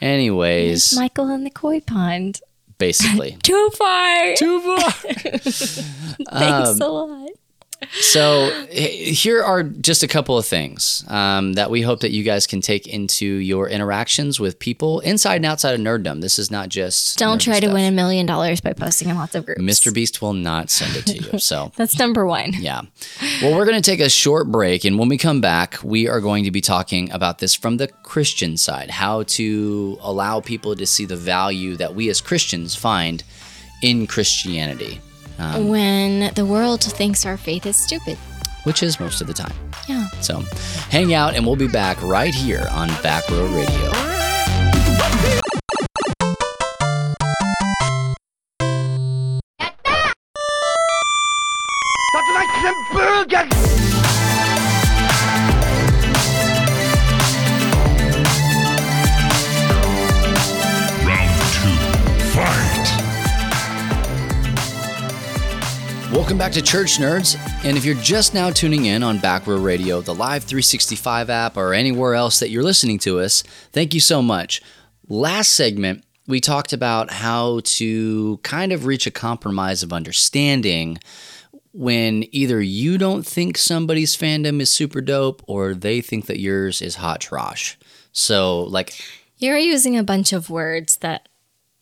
anyways, 0.00 0.96
Michael 0.96 1.28
in 1.28 1.44
the 1.44 1.50
koi 1.50 1.80
pond. 1.80 2.40
basically. 2.78 3.32
Too 3.42 3.70
far. 3.76 4.34
Too 4.36 4.60
far. 4.60 4.90
Thanks 4.90 6.80
um, 6.80 6.80
a 6.80 6.88
lot. 6.88 7.30
So 7.92 8.50
here 8.70 9.42
are 9.42 9.62
just 9.62 10.02
a 10.02 10.08
couple 10.08 10.36
of 10.38 10.44
things 10.46 11.04
um, 11.08 11.54
that 11.54 11.70
we 11.70 11.82
hope 11.82 12.00
that 12.00 12.10
you 12.10 12.22
guys 12.22 12.46
can 12.46 12.60
take 12.60 12.86
into 12.86 13.26
your 13.26 13.68
interactions 13.68 14.38
with 14.40 14.58
people 14.58 15.00
inside 15.00 15.36
and 15.36 15.46
outside 15.46 15.74
of 15.74 15.80
nerddom. 15.80 16.20
This 16.20 16.38
is 16.38 16.50
not 16.50 16.68
just 16.68 17.18
Don't 17.18 17.40
try 17.40 17.54
to 17.60 17.66
stuff. 17.66 17.74
win 17.74 17.84
a 17.92 17.94
million 17.94 18.26
dollars 18.26 18.60
by 18.60 18.72
posting 18.72 19.08
in 19.08 19.16
lots 19.16 19.34
of 19.34 19.46
groups. 19.46 19.60
Mr. 19.60 19.92
Beast 19.92 20.20
will 20.20 20.32
not 20.32 20.70
send 20.70 20.96
it 20.96 21.06
to 21.06 21.14
you. 21.32 21.38
So 21.46 21.70
That's 21.76 21.98
number 21.98 22.26
one. 22.26 22.52
yeah. 22.58 22.82
Well, 23.42 23.54
we're 23.56 23.66
going 23.66 23.80
to 23.80 23.90
take 23.90 24.00
a 24.00 24.08
short 24.08 24.50
break. 24.50 24.84
And 24.84 24.98
when 24.98 25.08
we 25.08 25.16
come 25.18 25.40
back, 25.40 25.78
we 25.82 26.08
are 26.08 26.20
going 26.20 26.44
to 26.44 26.50
be 26.50 26.60
talking 26.60 27.10
about 27.12 27.38
this 27.38 27.54
from 27.54 27.76
the 27.76 27.88
Christian 27.88 28.56
side 28.56 28.90
how 28.90 29.22
to 29.24 29.98
allow 30.00 30.40
people 30.40 30.74
to 30.76 30.86
see 30.86 31.04
the 31.04 31.16
value 31.16 31.76
that 31.76 31.94
we 31.94 32.08
as 32.08 32.20
Christians 32.20 32.74
find 32.74 33.22
in 33.82 34.06
Christianity, 34.06 35.00
Um, 35.38 35.68
when 35.68 36.32
the 36.34 36.44
world 36.46 36.82
thinks 36.82 37.26
our 37.26 37.36
faith 37.36 37.66
is 37.66 37.76
stupid. 37.76 38.16
which 38.64 38.82
is 38.82 38.98
most 38.98 39.20
of 39.20 39.26
the 39.28 39.34
time. 39.34 39.52
Yeah. 39.88 40.08
So 40.20 40.40
hang 40.90 41.14
out, 41.14 41.34
and 41.36 41.46
we'll 41.46 41.54
be 41.56 41.68
back 41.68 42.02
right 42.02 42.34
here 42.34 42.66
on 42.72 42.88
Back 43.02 43.28
Row 43.30 43.46
Radio. 43.46 43.92
Round 52.94 53.85
Welcome 66.26 66.38
back 66.38 66.52
to 66.54 66.60
Church 66.62 66.98
Nerds. 66.98 67.38
And 67.64 67.76
if 67.76 67.84
you're 67.84 67.94
just 67.94 68.34
now 68.34 68.50
tuning 68.50 68.86
in 68.86 69.04
on 69.04 69.18
Back 69.18 69.46
Row 69.46 69.60
Radio, 69.60 70.00
the 70.00 70.12
Live 70.12 70.42
365 70.42 71.30
app, 71.30 71.56
or 71.56 71.72
anywhere 71.72 72.14
else 72.14 72.40
that 72.40 72.50
you're 72.50 72.64
listening 72.64 72.98
to 72.98 73.20
us, 73.20 73.44
thank 73.70 73.94
you 73.94 74.00
so 74.00 74.20
much. 74.20 74.60
Last 75.08 75.52
segment, 75.52 76.04
we 76.26 76.40
talked 76.40 76.72
about 76.72 77.12
how 77.12 77.60
to 77.62 78.38
kind 78.38 78.72
of 78.72 78.86
reach 78.86 79.06
a 79.06 79.12
compromise 79.12 79.84
of 79.84 79.92
understanding 79.92 80.98
when 81.72 82.24
either 82.32 82.60
you 82.60 82.98
don't 82.98 83.24
think 83.24 83.56
somebody's 83.56 84.16
fandom 84.16 84.60
is 84.60 84.68
super 84.68 85.00
dope 85.00 85.44
or 85.46 85.74
they 85.74 86.00
think 86.00 86.26
that 86.26 86.40
yours 86.40 86.82
is 86.82 86.96
hot 86.96 87.20
trash. 87.20 87.78
So, 88.10 88.64
like, 88.64 89.00
You're 89.38 89.58
using 89.58 89.96
a 89.96 90.02
bunch 90.02 90.32
of 90.32 90.50
words 90.50 90.96
that 90.96 91.28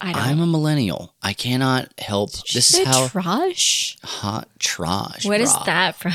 I 0.04 0.12
I'm 0.30 0.40
a 0.40 0.46
millennial. 0.46 1.14
I 1.22 1.32
cannot 1.32 1.88
help. 1.98 2.32
This 2.52 2.74
is 2.74 2.86
how 2.86 3.08
trash? 3.08 3.96
hot 4.02 4.48
trash. 4.58 5.24
What 5.26 5.40
is 5.40 5.52
brah. 5.52 5.64
that 5.66 5.96
from? 5.96 6.12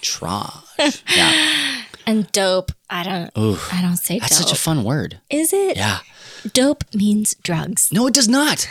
Trash. 0.00 1.02
Yeah. 1.16 1.82
And 2.06 2.30
dope. 2.32 2.72
I 2.90 3.02
don't 3.04 3.30
Oof. 3.38 3.72
I 3.72 3.80
don't 3.82 3.96
say 3.96 4.18
That's 4.18 4.36
dope. 4.38 4.48
such 4.48 4.56
a 4.58 4.60
fun 4.60 4.82
word. 4.84 5.20
is 5.30 5.52
it? 5.52 5.76
Yeah. 5.76 6.00
Dope 6.52 6.82
means 6.94 7.34
drugs. 7.42 7.92
No, 7.92 8.06
it 8.08 8.14
does 8.14 8.28
not. 8.28 8.68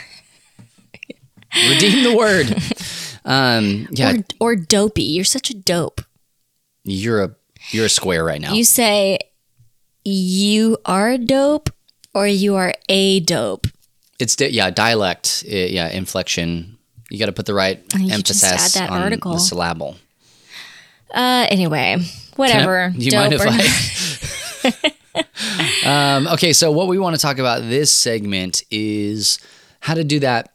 Redeem 1.70 2.04
the 2.04 2.16
word. 2.16 2.56
Um, 3.24 3.88
yeah, 3.92 4.16
Or, 4.40 4.52
or 4.52 4.56
dopey. 4.56 5.02
You're 5.04 5.24
such 5.24 5.48
a 5.50 5.54
dope. 5.54 6.00
you're 6.84 7.22
a 7.22 7.34
you're 7.70 7.86
a 7.86 7.90
square 7.90 8.24
right 8.24 8.40
now. 8.40 8.52
You 8.52 8.64
say 8.64 9.18
you 10.04 10.76
are 10.84 11.16
dope 11.16 11.70
or 12.14 12.26
you 12.26 12.56
are 12.56 12.74
a 12.88 13.20
dope. 13.20 13.66
It's 14.22 14.36
di- 14.36 14.48
yeah, 14.48 14.70
dialect, 14.70 15.44
uh, 15.46 15.54
yeah, 15.54 15.88
inflection. 15.88 16.78
You 17.10 17.18
got 17.18 17.26
to 17.26 17.32
put 17.32 17.46
the 17.46 17.54
right 17.54 17.82
emphasis 17.94 18.76
on 18.76 18.88
article. 18.88 19.34
the 19.34 19.40
syllable. 19.40 19.96
Uh 21.12 21.46
anyway, 21.50 21.96
I- 21.98 22.04
whatever. 22.36 22.92
do 22.96 23.04
you 23.04 23.10
dope 23.10 23.20
mind 23.20 23.34
if 23.34 24.94
I? 25.84 26.16
um, 26.16 26.26
okay, 26.28 26.52
so 26.52 26.70
what 26.70 26.88
we 26.88 26.98
want 26.98 27.16
to 27.16 27.20
talk 27.20 27.38
about 27.38 27.62
this 27.62 27.92
segment 27.92 28.62
is 28.70 29.38
how 29.80 29.94
to 29.94 30.04
do 30.04 30.20
that 30.20 30.52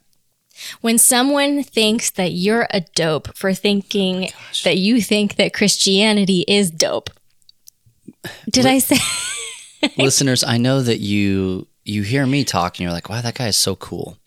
when 0.81 0.97
someone 0.97 1.63
thinks 1.63 2.09
that 2.11 2.31
you're 2.31 2.67
a 2.71 2.81
dope 2.95 3.35
for 3.37 3.53
thinking 3.53 4.29
that 4.63 4.77
you 4.77 5.01
think 5.01 5.35
that 5.35 5.53
Christianity 5.53 6.43
is 6.47 6.71
dope. 6.71 7.09
Did 8.49 8.65
I 8.65 8.79
say 8.79 8.97
listeners, 9.97 10.43
I 10.43 10.57
know 10.57 10.81
that 10.81 10.99
you 10.99 11.67
you 11.87 12.01
hear 12.03 12.25
me 12.25 12.43
talk 12.43 12.75
and 12.75 12.81
you're 12.81 12.91
like, 12.91 13.09
wow, 13.09 13.21
that 13.21 13.35
guy 13.35 13.47
is 13.47 13.57
so 13.57 13.75
cool. 13.75 14.17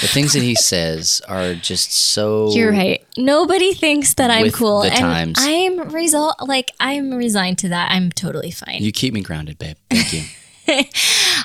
The 0.00 0.06
things 0.06 0.32
that 0.34 0.42
he 0.42 0.54
says 0.72 1.20
are 1.28 1.54
just 1.54 1.92
so 1.92 2.52
You're 2.52 2.70
right. 2.72 3.04
Nobody 3.16 3.74
thinks 3.74 4.14
that 4.14 4.30
I'm 4.30 4.50
cool, 4.50 4.82
and 4.82 4.94
times. 4.94 5.36
I'm 5.40 5.88
result 5.88 6.36
like 6.46 6.70
I'm 6.78 7.12
resigned 7.14 7.58
to 7.58 7.68
that. 7.70 7.90
I'm 7.90 8.10
totally 8.12 8.50
fine. 8.52 8.82
You 8.82 8.92
keep 8.92 9.12
me 9.14 9.22
grounded, 9.22 9.58
babe. 9.58 9.76
Thank 9.90 10.12
you. 10.12 10.22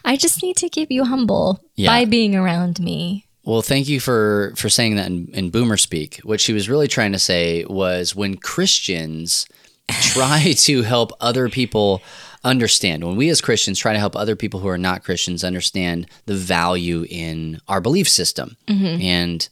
I 0.05 0.17
just 0.17 0.43
need 0.43 0.57
to 0.57 0.69
keep 0.69 0.91
you 0.91 1.05
humble 1.05 1.61
Yeah. 1.75 1.89
by 1.89 2.05
being 2.05 2.35
around 2.35 2.79
me. 2.79 3.25
well, 3.45 3.61
thank 3.61 3.87
you 3.87 3.99
for 3.99 4.53
for 4.55 4.69
saying 4.69 4.95
that 4.97 5.07
in, 5.07 5.29
in 5.33 5.49
boomer 5.49 5.77
speak. 5.77 6.19
What 6.23 6.39
she 6.41 6.53
was 6.53 6.69
really 6.69 6.87
trying 6.87 7.13
to 7.13 7.19
say 7.19 7.65
was 7.65 8.15
when 8.15 8.35
Christians 8.35 9.47
try 9.89 10.53
to 10.57 10.81
help 10.83 11.11
other 11.19 11.49
people 11.49 12.01
understand, 12.43 13.03
when 13.03 13.15
we 13.15 13.29
as 13.29 13.41
Christians 13.41 13.79
try 13.79 13.93
to 13.93 13.99
help 13.99 14.15
other 14.15 14.35
people 14.35 14.59
who 14.59 14.67
are 14.67 14.77
not 14.77 15.03
Christians 15.03 15.43
understand 15.43 16.07
the 16.25 16.35
value 16.35 17.05
in 17.09 17.59
our 17.67 17.81
belief 17.81 18.09
system. 18.09 18.57
Mm-hmm. 18.67 19.01
And 19.01 19.49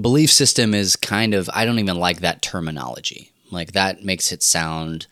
belief 0.00 0.30
system 0.30 0.74
is 0.74 0.96
kind 0.96 1.34
of 1.34 1.50
I 1.52 1.64
don't 1.64 1.78
even 1.78 1.96
like 1.96 2.20
that 2.20 2.42
terminology. 2.42 3.32
Like 3.50 3.72
that 3.72 4.04
makes 4.04 4.32
it 4.32 4.42
sound 4.42 5.06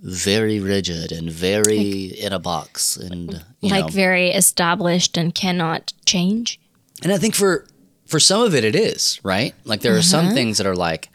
very 0.00 0.60
rigid 0.60 1.10
and 1.12 1.30
very 1.30 2.04
in 2.20 2.32
a 2.32 2.38
box 2.38 2.96
and 2.96 3.44
you 3.60 3.70
like 3.70 3.86
know 3.86 3.88
very 3.88 4.30
established 4.30 5.16
and 5.16 5.34
cannot 5.34 5.92
change. 6.04 6.60
And 7.02 7.12
I 7.12 7.18
think 7.18 7.34
for 7.34 7.66
for 8.06 8.20
some 8.20 8.42
of 8.42 8.54
it 8.54 8.64
it 8.64 8.74
is, 8.74 9.20
right? 9.22 9.54
Like 9.64 9.80
there 9.80 9.96
are 9.96 10.02
some 10.02 10.26
uh-huh. 10.26 10.34
things 10.34 10.58
that 10.58 10.66
are 10.66 10.76
like 10.76 11.10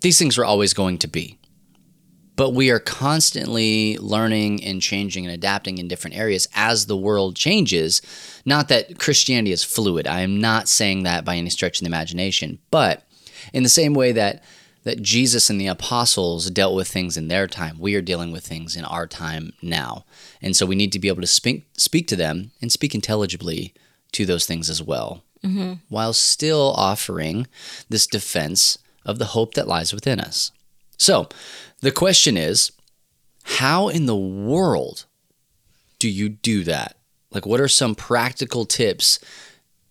these 0.00 0.18
things 0.18 0.38
are 0.38 0.44
always 0.44 0.74
going 0.74 0.98
to 0.98 1.08
be. 1.08 1.38
But 2.36 2.50
we 2.50 2.70
are 2.70 2.78
constantly 2.78 3.96
learning 3.98 4.62
and 4.62 4.82
changing 4.82 5.24
and 5.24 5.34
adapting 5.34 5.78
in 5.78 5.88
different 5.88 6.16
areas 6.16 6.46
as 6.54 6.86
the 6.86 6.96
world 6.96 7.34
changes. 7.34 8.02
Not 8.44 8.68
that 8.68 8.98
Christianity 8.98 9.52
is 9.52 9.64
fluid. 9.64 10.06
I 10.06 10.20
am 10.20 10.40
not 10.40 10.68
saying 10.68 11.02
that 11.02 11.24
by 11.24 11.36
any 11.36 11.50
stretch 11.50 11.78
of 11.78 11.80
the 11.80 11.86
imagination. 11.86 12.58
But 12.70 13.06
in 13.52 13.62
the 13.62 13.68
same 13.68 13.94
way 13.94 14.12
that 14.12 14.44
that 14.84 15.02
Jesus 15.02 15.50
and 15.50 15.60
the 15.60 15.66
apostles 15.66 16.48
dealt 16.48 16.76
with 16.76 16.86
things 16.86 17.16
in 17.16 17.26
their 17.26 17.48
time, 17.48 17.76
we 17.80 17.96
are 17.96 18.00
dealing 18.00 18.30
with 18.30 18.46
things 18.46 18.76
in 18.76 18.84
our 18.84 19.08
time 19.08 19.52
now. 19.60 20.04
And 20.40 20.54
so 20.54 20.64
we 20.64 20.76
need 20.76 20.92
to 20.92 21.00
be 21.00 21.08
able 21.08 21.22
to 21.22 21.26
speak 21.26 21.66
speak 21.76 22.06
to 22.08 22.16
them 22.16 22.52
and 22.62 22.70
speak 22.70 22.94
intelligibly 22.94 23.74
to 24.12 24.24
those 24.24 24.46
things 24.46 24.70
as 24.70 24.80
well, 24.80 25.24
mm-hmm. 25.42 25.74
while 25.88 26.12
still 26.12 26.72
offering 26.76 27.48
this 27.88 28.06
defense 28.06 28.78
of 29.04 29.18
the 29.18 29.26
hope 29.26 29.54
that 29.54 29.66
lies 29.66 29.92
within 29.92 30.20
us. 30.20 30.52
So, 30.98 31.28
the 31.80 31.92
question 31.92 32.36
is 32.36 32.72
how 33.44 33.88
in 33.88 34.06
the 34.06 34.16
world 34.16 35.06
do 35.98 36.08
you 36.08 36.28
do 36.28 36.64
that? 36.64 36.96
Like, 37.30 37.46
what 37.46 37.60
are 37.60 37.68
some 37.68 37.94
practical 37.94 38.64
tips 38.64 39.20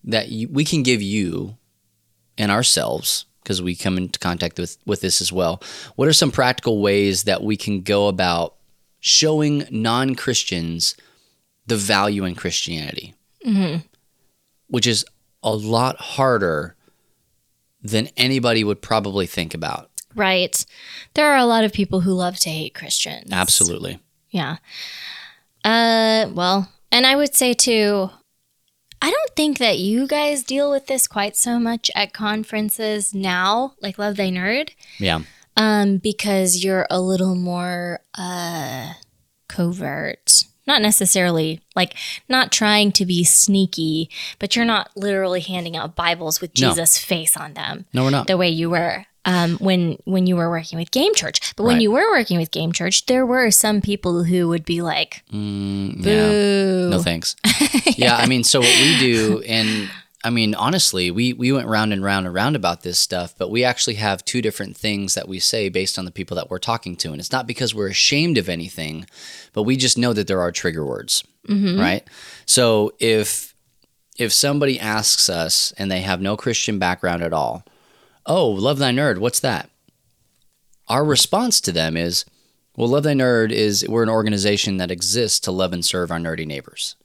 that 0.04 0.30
you, 0.30 0.48
we 0.50 0.66
can 0.66 0.84
give 0.84 1.02
you 1.02 1.58
and 2.38 2.52
ourselves? 2.52 3.26
Because 3.42 3.62
we 3.62 3.76
come 3.76 3.98
into 3.98 4.20
contact 4.20 4.58
with, 4.58 4.78
with 4.86 5.02
this 5.02 5.22
as 5.22 5.32
well. 5.32 5.62
What 5.96 6.08
are 6.08 6.14
some 6.14 6.32
practical 6.32 6.82
ways 6.82 7.24
that 7.24 7.44
we 7.44 7.56
can 7.56 7.82
go 7.82 8.08
about 8.08 8.56
showing 9.00 9.68
non 9.70 10.16
Christians 10.16 10.96
the 11.68 11.78
value 11.78 12.26
in 12.26 12.36
Christianity? 12.36 13.14
Mm-hmm. 13.46 13.86
Which 14.68 14.88
is 14.88 15.06
a 15.44 15.54
lot 15.54 15.98
harder 15.98 16.76
than 17.82 18.10
anybody 18.18 18.64
would 18.64 18.82
probably 18.82 19.28
think 19.28 19.54
about. 19.54 19.92
Right. 20.16 20.66
There 21.14 21.30
are 21.30 21.38
a 21.38 21.46
lot 21.46 21.64
of 21.66 21.74
people 21.74 22.02
who 22.02 22.14
love 22.14 22.38
to 22.40 22.50
hate 22.50 22.74
Christians. 22.74 23.32
Absolutely. 23.32 24.00
Yeah. 24.32 24.58
Uh 25.64 26.30
well, 26.34 26.70
and 26.92 27.06
I 27.06 27.16
would 27.16 27.36
say 27.36 27.54
too 27.54 28.10
I 29.02 29.12
don't 29.12 29.36
think 29.36 29.58
that 29.58 29.78
you 29.78 30.08
guys 30.08 30.44
deal 30.44 30.72
with 30.72 30.88
this 30.88 31.08
quite 31.08 31.36
so 31.36 31.60
much 31.60 31.92
at 31.96 32.14
conferences 32.14 33.14
now, 33.14 33.74
like 33.82 33.98
Love 34.00 34.16
Thy 34.16 34.30
Nerd, 34.30 34.70
Yeah. 35.00 35.22
um 35.58 35.98
because 35.98 36.64
you're 36.64 36.88
a 36.90 37.02
little 37.02 37.36
more 37.36 38.00
uh 38.18 38.94
covert. 39.48 40.44
Not 40.68 40.82
necessarily 40.82 41.62
like 41.76 41.96
not 42.28 42.52
trying 42.52 42.92
to 42.94 43.06
be 43.06 43.24
sneaky, 43.24 44.10
but 44.40 44.56
you're 44.56 44.66
not 44.66 44.90
literally 44.96 45.42
handing 45.42 45.78
out 45.78 45.96
Bibles 45.96 46.42
with 46.42 46.52
No. 46.60 46.70
Jesus' 46.70 46.98
face 46.98 47.38
on 47.38 47.54
them 47.54 47.86
No, 47.94 48.04
we're 48.04 48.10
not. 48.10 48.26
the 48.28 48.38
way 48.38 48.50
you 48.50 48.70
were 48.72 49.06
um, 49.26 49.58
when 49.58 49.98
when 50.06 50.28
you 50.28 50.36
were 50.36 50.50
working 50.50 50.78
with 50.80 50.92
Game 50.92 51.14
Church. 51.16 51.54
But 51.56 51.64
when 51.64 51.76
Right. 51.76 51.82
you 51.82 51.92
were 51.92 52.10
working 52.12 52.38
with 52.38 52.52
Game 52.52 52.72
Church, 52.72 53.06
there 53.08 53.26
were 53.26 53.52
some 53.52 53.82
people 53.82 54.24
who 54.24 54.48
would 54.50 54.66
be 54.66 54.82
like, 54.82 55.24
Mm, 55.34 56.06
yeah. 56.06 56.90
No 56.90 57.02
thanks. 57.02 57.36
yeah, 57.98 58.16
I 58.16 58.28
mean, 58.28 58.44
so 58.44 58.60
what 58.62 58.76
we 58.80 58.98
do, 59.00 59.42
and 59.48 59.90
I 60.24 60.30
mean, 60.32 60.56
honestly, 60.56 61.12
we 61.12 61.34
we 61.34 61.52
went 61.52 61.68
round 61.68 61.94
and 61.94 62.04
round 62.04 62.26
and 62.26 62.34
round 62.34 62.56
about 62.56 62.82
this 62.82 62.98
stuff, 62.98 63.36
but 63.38 63.50
we 63.52 63.64
actually 63.64 63.96
have 63.96 64.26
two 64.26 64.42
different 64.42 64.76
things 64.76 65.14
that 65.16 65.28
we 65.28 65.40
say 65.40 65.70
based 65.70 66.00
on 66.00 66.06
the 66.06 66.12
people 66.12 66.36
that 66.36 66.50
we're 66.50 66.58
talking 66.60 66.96
to, 66.98 67.12
and 67.12 67.20
it's 67.20 67.32
not 67.32 67.46
because 67.46 67.76
we're 67.76 67.90
ashamed 67.90 68.38
of 68.38 68.50
anything, 68.50 69.06
but 69.54 69.64
we 69.64 69.78
just 69.78 69.98
know 69.98 70.14
that 70.14 70.26
there 70.28 70.42
are 70.42 70.52
trigger 70.52 70.84
words, 70.86 71.24
right? 71.48 72.04
So 72.48 72.94
if 73.00 73.54
if 74.18 74.32
somebody 74.34 74.80
asks 74.80 75.30
us 75.30 75.74
and 75.78 75.92
they 75.92 76.02
have 76.02 76.22
no 76.22 76.36
Christian 76.38 76.80
background 76.80 77.22
at 77.22 77.34
all, 77.34 77.64
oh, 78.26 78.50
love 78.50 78.80
thy 78.80 78.92
nerd, 78.92 79.20
what's 79.20 79.40
that? 79.42 79.70
Our 80.88 81.04
response 81.04 81.62
to 81.62 81.72
them 81.72 81.98
is, 81.98 82.26
well, 82.78 82.90
Love 82.90 83.04
Thy 83.04 83.14
Nerd 83.14 83.52
is 83.52 83.86
we're 83.88 84.04
an 84.04 84.10
organization 84.10 84.78
that 84.78 84.92
exists 84.92 85.40
to 85.42 85.52
love 85.52 85.74
and 85.74 85.84
serve 85.84 86.12
our 86.12 86.20
nerdy 86.20 86.46
neighbors. 86.46 86.96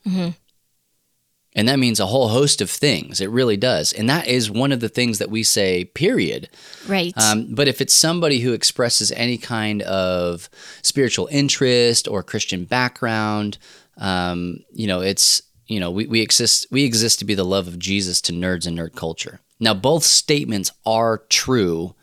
And 1.55 1.69
that 1.69 1.79
means 1.79 1.99
a 1.99 2.07
whole 2.07 2.29
host 2.29 2.61
of 2.61 2.71
things. 2.71 3.21
It 3.21 3.31
really 3.31 3.57
does. 3.57 3.93
And 3.93 4.09
that 4.09 4.29
is 4.29 4.51
one 4.51 4.71
of 4.71 4.79
the 4.81 4.89
things 4.89 5.19
that 5.19 5.31
we 5.31 5.43
say, 5.43 5.85
period. 5.85 6.49
Right. 6.87 7.13
Um, 7.19 7.55
but 7.55 7.67
if 7.67 7.81
it's 7.81 7.95
somebody 7.95 8.39
who 8.39 8.53
expresses 8.53 9.11
any 9.13 9.37
kind 9.37 9.83
of 9.83 10.49
spiritual 10.83 11.29
interest 11.31 12.07
or 12.07 12.23
Christian 12.23 12.67
background, 12.67 13.59
um, 13.97 14.61
you 14.73 14.87
know, 14.87 15.01
it's 15.01 15.43
you 15.67 15.81
know 15.81 15.91
we, 15.91 16.07
we 16.07 16.21
exist 16.21 16.67
we 16.71 16.85
exist 16.85 17.19
to 17.19 17.25
be 17.25 17.35
the 17.35 17.45
love 17.45 17.67
of 17.67 17.79
Jesus 17.79 18.21
to 18.23 18.33
nerds 18.33 18.67
and 18.67 18.79
nerd 18.79 18.95
culture. 18.95 19.41
Now 19.61 19.75
both 19.75 20.03
statements 20.03 20.73
are 20.85 21.19
true 21.29 21.95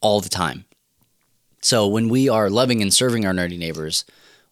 all 0.00 0.20
the 0.20 0.28
time. 0.28 0.66
So 1.62 1.88
when 1.88 2.10
we 2.10 2.28
are 2.28 2.50
loving 2.50 2.82
and 2.82 2.92
serving 2.92 3.24
our 3.24 3.32
nerdy 3.32 3.58
neighbors, 3.58 4.04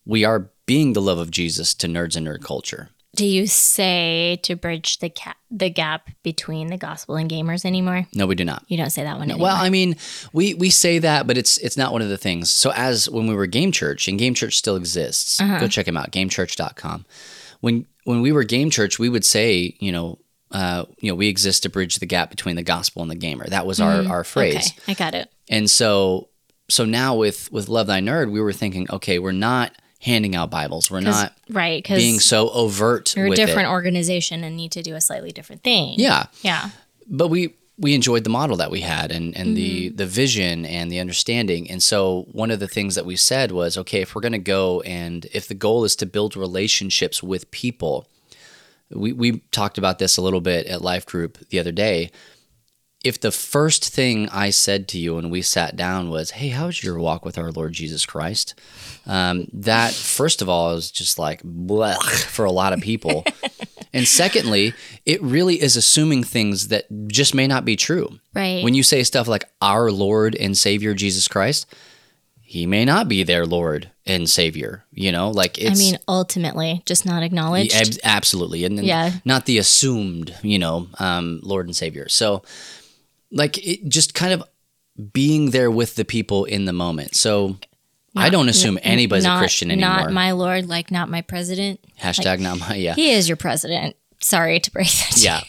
we 0.07 0.25
are 0.25 0.51
being 0.65 0.95
the 0.95 1.03
love 1.03 1.19
of 1.19 1.31
Jesus 1.31 1.75
to 1.75 1.87
nerds 1.87 2.17
and 2.17 2.27
nerd 2.27 2.43
culture. 2.43 2.89
Do 3.15 3.27
you 3.27 3.47
say 3.47 4.41
to 4.43 4.57
bridge 4.57 4.99
the 5.01 5.11
ca- 5.11 5.35
the 5.51 5.69
gap 5.69 6.09
between 6.23 6.69
the 6.69 6.79
gospel 6.79 7.17
and 7.17 7.31
gamers 7.31 7.67
anymore? 7.67 8.07
No, 8.15 8.27
we 8.27 8.35
do 8.35 8.45
not. 8.47 8.65
You 8.69 8.79
don't 8.79 8.89
say 8.89 9.03
that 9.03 9.19
one 9.19 9.31
anymore. 9.31 9.49
Well, 9.49 9.57
I 9.57 9.69
mean, 9.69 9.97
we 10.33 10.55
we 10.55 10.71
say 10.71 10.99
that, 11.01 11.27
but 11.27 11.37
it's 11.37 11.59
it's 11.59 11.77
not 11.77 11.93
one 11.93 12.01
of 12.01 12.09
the 12.09 12.17
things. 12.17 12.51
So 12.51 12.73
as 12.73 13.11
when 13.11 13.27
we 13.27 13.35
were 13.35 13.45
Game 13.47 13.71
Church, 13.71 14.09
and 14.09 14.19
Game 14.19 14.33
Church 14.33 14.57
still 14.57 14.77
exists. 14.77 15.43
Uh-huh. 15.43 15.61
Go 15.61 15.69
check 15.69 15.85
them 15.85 15.99
out, 15.99 16.11
gamechurch.com. 16.11 17.05
When 17.61 17.85
when 18.05 18.23
we 18.23 18.33
were 18.33 18.45
Game 18.45 18.71
Church, 18.71 18.99
we 18.99 19.11
would 19.11 19.27
say, 19.27 19.77
you 19.79 19.93
know, 19.93 20.19
uh, 20.53 20.85
you 21.01 21.11
know, 21.11 21.15
we 21.15 21.29
exist 21.29 21.63
to 21.65 21.69
bridge 21.69 21.97
the 21.97 22.07
gap 22.07 22.31
between 22.31 22.57
the 22.57 22.63
gospel 22.63 23.03
and 23.03 23.11
the 23.11 23.17
gamer. 23.17 23.47
That 23.49 23.67
was 23.67 23.81
our 23.81 24.07
our 24.07 24.25
phrase. 24.25 24.73
okay, 24.73 24.93
I 24.93 24.95
got 24.95 25.15
it. 25.15 25.31
And 25.49 25.71
so 25.71 26.29
so 26.69 26.85
now 26.85 27.17
with 27.17 27.51
with 27.53 27.69
Love 27.69 27.87
Thy 27.87 28.01
Nerd, 28.01 28.31
we 28.31 28.41
were 28.41 28.53
thinking, 28.53 28.87
okay, 28.91 29.19
we're 29.19 29.33
not 29.33 29.73
handing 30.01 30.35
out 30.35 30.51
Bibles. 30.51 30.91
We're 30.91 31.01
not 31.01 31.33
right 31.49 31.83
because 31.83 31.99
being 31.99 32.19
so 32.19 32.51
overt 32.51 33.15
you're 33.17 33.27
a 33.27 33.35
different 33.37 33.69
it. 33.69 33.73
organization 33.73 34.43
and 34.45 34.57
need 34.57 34.73
to 34.73 34.83
do 34.83 34.95
a 34.95 35.01
slightly 35.01 35.31
different 35.33 35.63
thing. 35.63 35.95
Yeah. 35.99 36.27
Yeah. 36.43 36.71
but 37.07 37.29
we 37.29 37.55
we 37.79 37.95
enjoyed 37.95 38.23
the 38.23 38.31
model 38.31 38.57
that 38.59 38.71
we 38.71 38.81
had 38.81 39.11
and 39.13 39.37
and 39.37 39.57
the 39.57 39.89
Mm-hmm. 39.89 39.97
the 39.97 40.07
vision 40.07 40.67
and 40.67 40.91
the 40.93 40.99
understanding 41.01 41.71
and 41.71 41.83
so 41.83 42.27
one 42.33 42.51
of 42.51 42.61
the 42.61 42.69
things 42.69 42.95
that 42.97 43.07
we 43.07 43.17
said 43.17 43.51
was 43.53 43.79
okay 43.79 44.01
if 44.03 44.15
we're 44.15 44.21
going 44.21 44.33
to 44.33 44.39
go 44.39 44.81
and 44.83 45.27
if 45.33 45.49
the 45.49 45.55
goal 45.55 45.85
is 45.85 45.97
to 45.97 46.07
build 46.07 46.37
relationships 46.37 47.23
with 47.23 47.51
people 47.51 48.07
we 48.95 49.13
we 49.13 49.39
talked 49.51 49.79
about 49.79 49.99
this 49.99 50.17
a 50.17 50.23
little 50.23 50.41
bit 50.41 50.67
at 50.67 50.83
life 50.83 51.07
group 51.07 51.39
the 51.51 51.59
other 51.59 51.73
day 51.73 52.11
if 53.05 53.21
the 53.21 53.33
first 53.33 53.93
thing 53.93 54.29
I 54.29 54.51
said 54.51 54.87
to 54.89 54.99
you 54.99 55.17
when 55.17 55.31
we 55.31 55.43
sat 55.43 55.77
down 55.77 56.09
was, 56.09 56.33
"Hey, 56.33 56.49
how's 56.49 56.83
your 56.83 56.99
walk 56.99 57.25
with 57.25 57.37
our 57.37 57.51
Lord 57.51 57.73
Jesus 57.73 58.07
Christ?" 58.07 58.55
Um, 59.07 59.49
that 59.53 59.93
first 59.93 60.41
of 60.43 60.49
all 60.49 60.75
is 60.75 60.91
just 60.91 61.19
like 61.19 61.43
blech 61.43 62.03
for 62.25 62.45
a 62.45 62.53
lot 62.53 62.73
of 62.73 62.81
people, 62.81 63.25
and 63.93 64.07
secondly, 64.07 64.73
it 65.05 65.21
really 65.23 65.61
is 65.61 65.77
assuming 65.77 66.23
things 66.23 66.69
that 66.69 66.87
just 67.09 67.35
may 67.35 67.47
not 67.47 67.65
be 67.65 67.77
true. 67.77 68.21
Right. 68.35 68.63
When 68.63 68.75
you 68.75 68.83
say 68.83 69.03
stuff 69.03 69.27
like 69.27 69.45
"our 69.61 69.91
Lord 69.91 70.37
and 70.37 70.57
Savior 70.57 70.95
Jesus 70.95 71.27
Christ," 71.27 71.67
He 72.53 72.67
may 72.67 72.85
not 72.85 73.09
be 73.09 73.23
their 73.23 73.47
Lord 73.47 73.91
and 74.05 74.29
Savior. 74.29 74.85
You 74.93 75.11
know, 75.11 75.31
like 75.31 75.57
it's. 75.57 75.71
I 75.71 75.83
mean, 75.83 75.97
ultimately, 76.07 76.83
just 76.85 77.07
not 77.07 77.23
acknowledged. 77.23 77.75
Ab- 77.75 77.99
absolutely, 78.05 78.67
and, 78.67 78.79
and 78.79 78.87
Yeah. 78.87 79.13
not 79.25 79.47
the 79.47 79.57
assumed, 79.57 80.35
you 80.43 80.59
know, 80.59 80.87
um, 80.99 81.41
Lord 81.43 81.65
and 81.65 81.75
Savior. 81.75 82.11
So, 82.11 82.43
like, 83.31 83.57
it 83.67 83.89
just 83.89 84.13
kind 84.13 84.35
of 84.35 84.45
being 85.15 85.53
there 85.53 85.71
with 85.71 85.95
the 85.95 86.05
people 86.05 86.45
in 86.45 86.67
the 86.67 86.75
moment. 86.75 87.15
So, 87.15 87.57
I 88.15 88.29
don't 88.29 88.51
assume 88.51 88.79
anybody's 88.83 89.25
not, 89.25 89.37
a 89.37 89.41
Christian 89.41 89.71
anymore. 89.71 89.89
Not 89.97 90.13
my 90.13 90.33
lord, 90.33 90.69
like 90.69 90.91
not 90.91 91.09
my 91.09 91.23
president. 91.23 91.81
Hashtag 92.03 92.39
not 92.41 92.59
my 92.61 92.75
yeah. 92.75 92.93
He 92.95 93.13
is 93.13 93.31
your 93.31 93.37
president. 93.39 93.97
Sorry 94.21 94.61
to 94.61 94.71
break 94.71 94.89
that. 94.89 95.17
Yeah. 95.17 95.41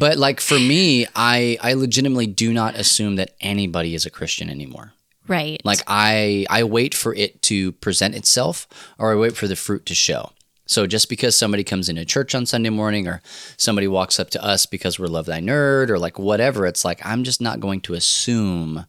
but 0.00 0.18
like 0.18 0.40
for 0.40 0.58
me, 0.72 1.06
I 1.14 1.56
I 1.62 1.74
legitimately 1.74 2.26
do 2.26 2.52
not 2.52 2.74
assume 2.74 3.14
that 3.14 3.36
anybody 3.40 3.94
is 3.94 4.06
a 4.06 4.10
Christian 4.10 4.50
anymore. 4.50 4.92
Right. 5.28 5.60
Like 5.64 5.80
I 5.86 6.46
I 6.50 6.64
wait 6.64 6.94
for 6.94 7.14
it 7.14 7.42
to 7.42 7.72
present 7.72 8.14
itself 8.14 8.66
or 8.98 9.12
I 9.12 9.16
wait 9.16 9.36
for 9.36 9.46
the 9.46 9.56
fruit 9.56 9.86
to 9.86 9.94
show. 9.94 10.32
So 10.66 10.86
just 10.86 11.08
because 11.08 11.36
somebody 11.36 11.64
comes 11.64 11.88
into 11.88 12.04
church 12.04 12.34
on 12.34 12.46
Sunday 12.46 12.70
morning 12.70 13.06
or 13.06 13.20
somebody 13.56 13.86
walks 13.86 14.18
up 14.18 14.30
to 14.30 14.42
us 14.42 14.64
because 14.64 14.98
we're 14.98 15.06
Love 15.06 15.26
Thy 15.26 15.40
Nerd 15.40 15.90
or 15.90 15.98
like 15.98 16.18
whatever, 16.18 16.66
it's 16.66 16.84
like 16.84 17.04
I'm 17.04 17.24
just 17.24 17.40
not 17.40 17.60
going 17.60 17.80
to 17.82 17.94
assume 17.94 18.86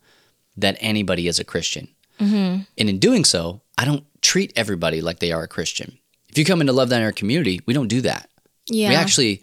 that 0.55 0.77
anybody 0.79 1.27
is 1.27 1.39
a 1.39 1.43
Christian. 1.43 1.89
Mm-hmm. 2.19 2.61
And 2.77 2.89
in 2.89 2.99
doing 2.99 3.25
so, 3.25 3.61
I 3.77 3.85
don't 3.85 4.05
treat 4.21 4.53
everybody 4.55 5.01
like 5.01 5.19
they 5.19 5.31
are 5.31 5.43
a 5.43 5.47
Christian. 5.47 5.97
If 6.29 6.37
you 6.37 6.45
come 6.45 6.61
into 6.61 6.73
Love 6.73 6.89
Thy 6.89 6.99
Nerd 6.99 7.15
community, 7.15 7.59
we 7.65 7.73
don't 7.73 7.87
do 7.87 8.01
that. 8.01 8.29
yeah. 8.67 8.89
We 8.89 8.95
actually 8.95 9.41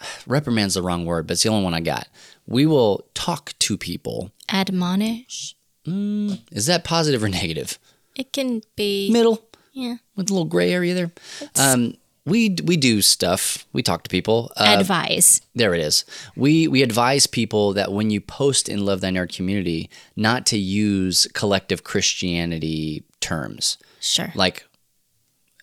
reprimand's 0.26 0.74
the 0.74 0.82
wrong 0.82 1.06
word, 1.06 1.26
but 1.26 1.34
it's 1.34 1.42
the 1.44 1.48
only 1.48 1.64
one 1.64 1.74
I 1.74 1.80
got. 1.80 2.08
We 2.46 2.66
will 2.66 3.06
talk 3.14 3.54
to 3.60 3.78
people. 3.78 4.32
admonish. 4.48 5.56
Is 5.86 6.66
that 6.66 6.84
positive 6.84 7.22
or 7.24 7.28
negative? 7.28 7.78
It 8.16 8.32
can 8.32 8.62
be. 8.76 9.10
Middle. 9.10 9.42
yeah. 9.72 9.96
with 10.16 10.30
a 10.30 10.32
little 10.32 10.44
gray 10.44 10.72
area 10.72 10.94
there. 10.94 11.10
Um, 11.56 11.94
we 12.26 12.54
we 12.62 12.76
do 12.76 13.00
stuff. 13.02 13.66
We 13.72 13.82
talk 13.82 14.02
to 14.04 14.10
people. 14.10 14.52
Uh, 14.56 14.76
Advise. 14.78 15.40
there 15.54 15.72
it 15.74 15.80
is. 15.80 16.04
We 16.36 16.68
we 16.68 16.82
advise 16.82 17.26
people 17.26 17.72
that 17.72 17.92
when 17.92 18.10
you 18.10 18.20
post 18.20 18.68
in 18.68 18.84
Love 18.84 19.00
Thy 19.00 19.10
Nerd 19.10 19.34
community, 19.34 19.88
not 20.16 20.44
to 20.46 20.58
use 20.58 21.26
collective 21.32 21.82
Christianity 21.84 23.04
terms 23.20 23.78
Sure. 24.00 24.32
like. 24.34 24.64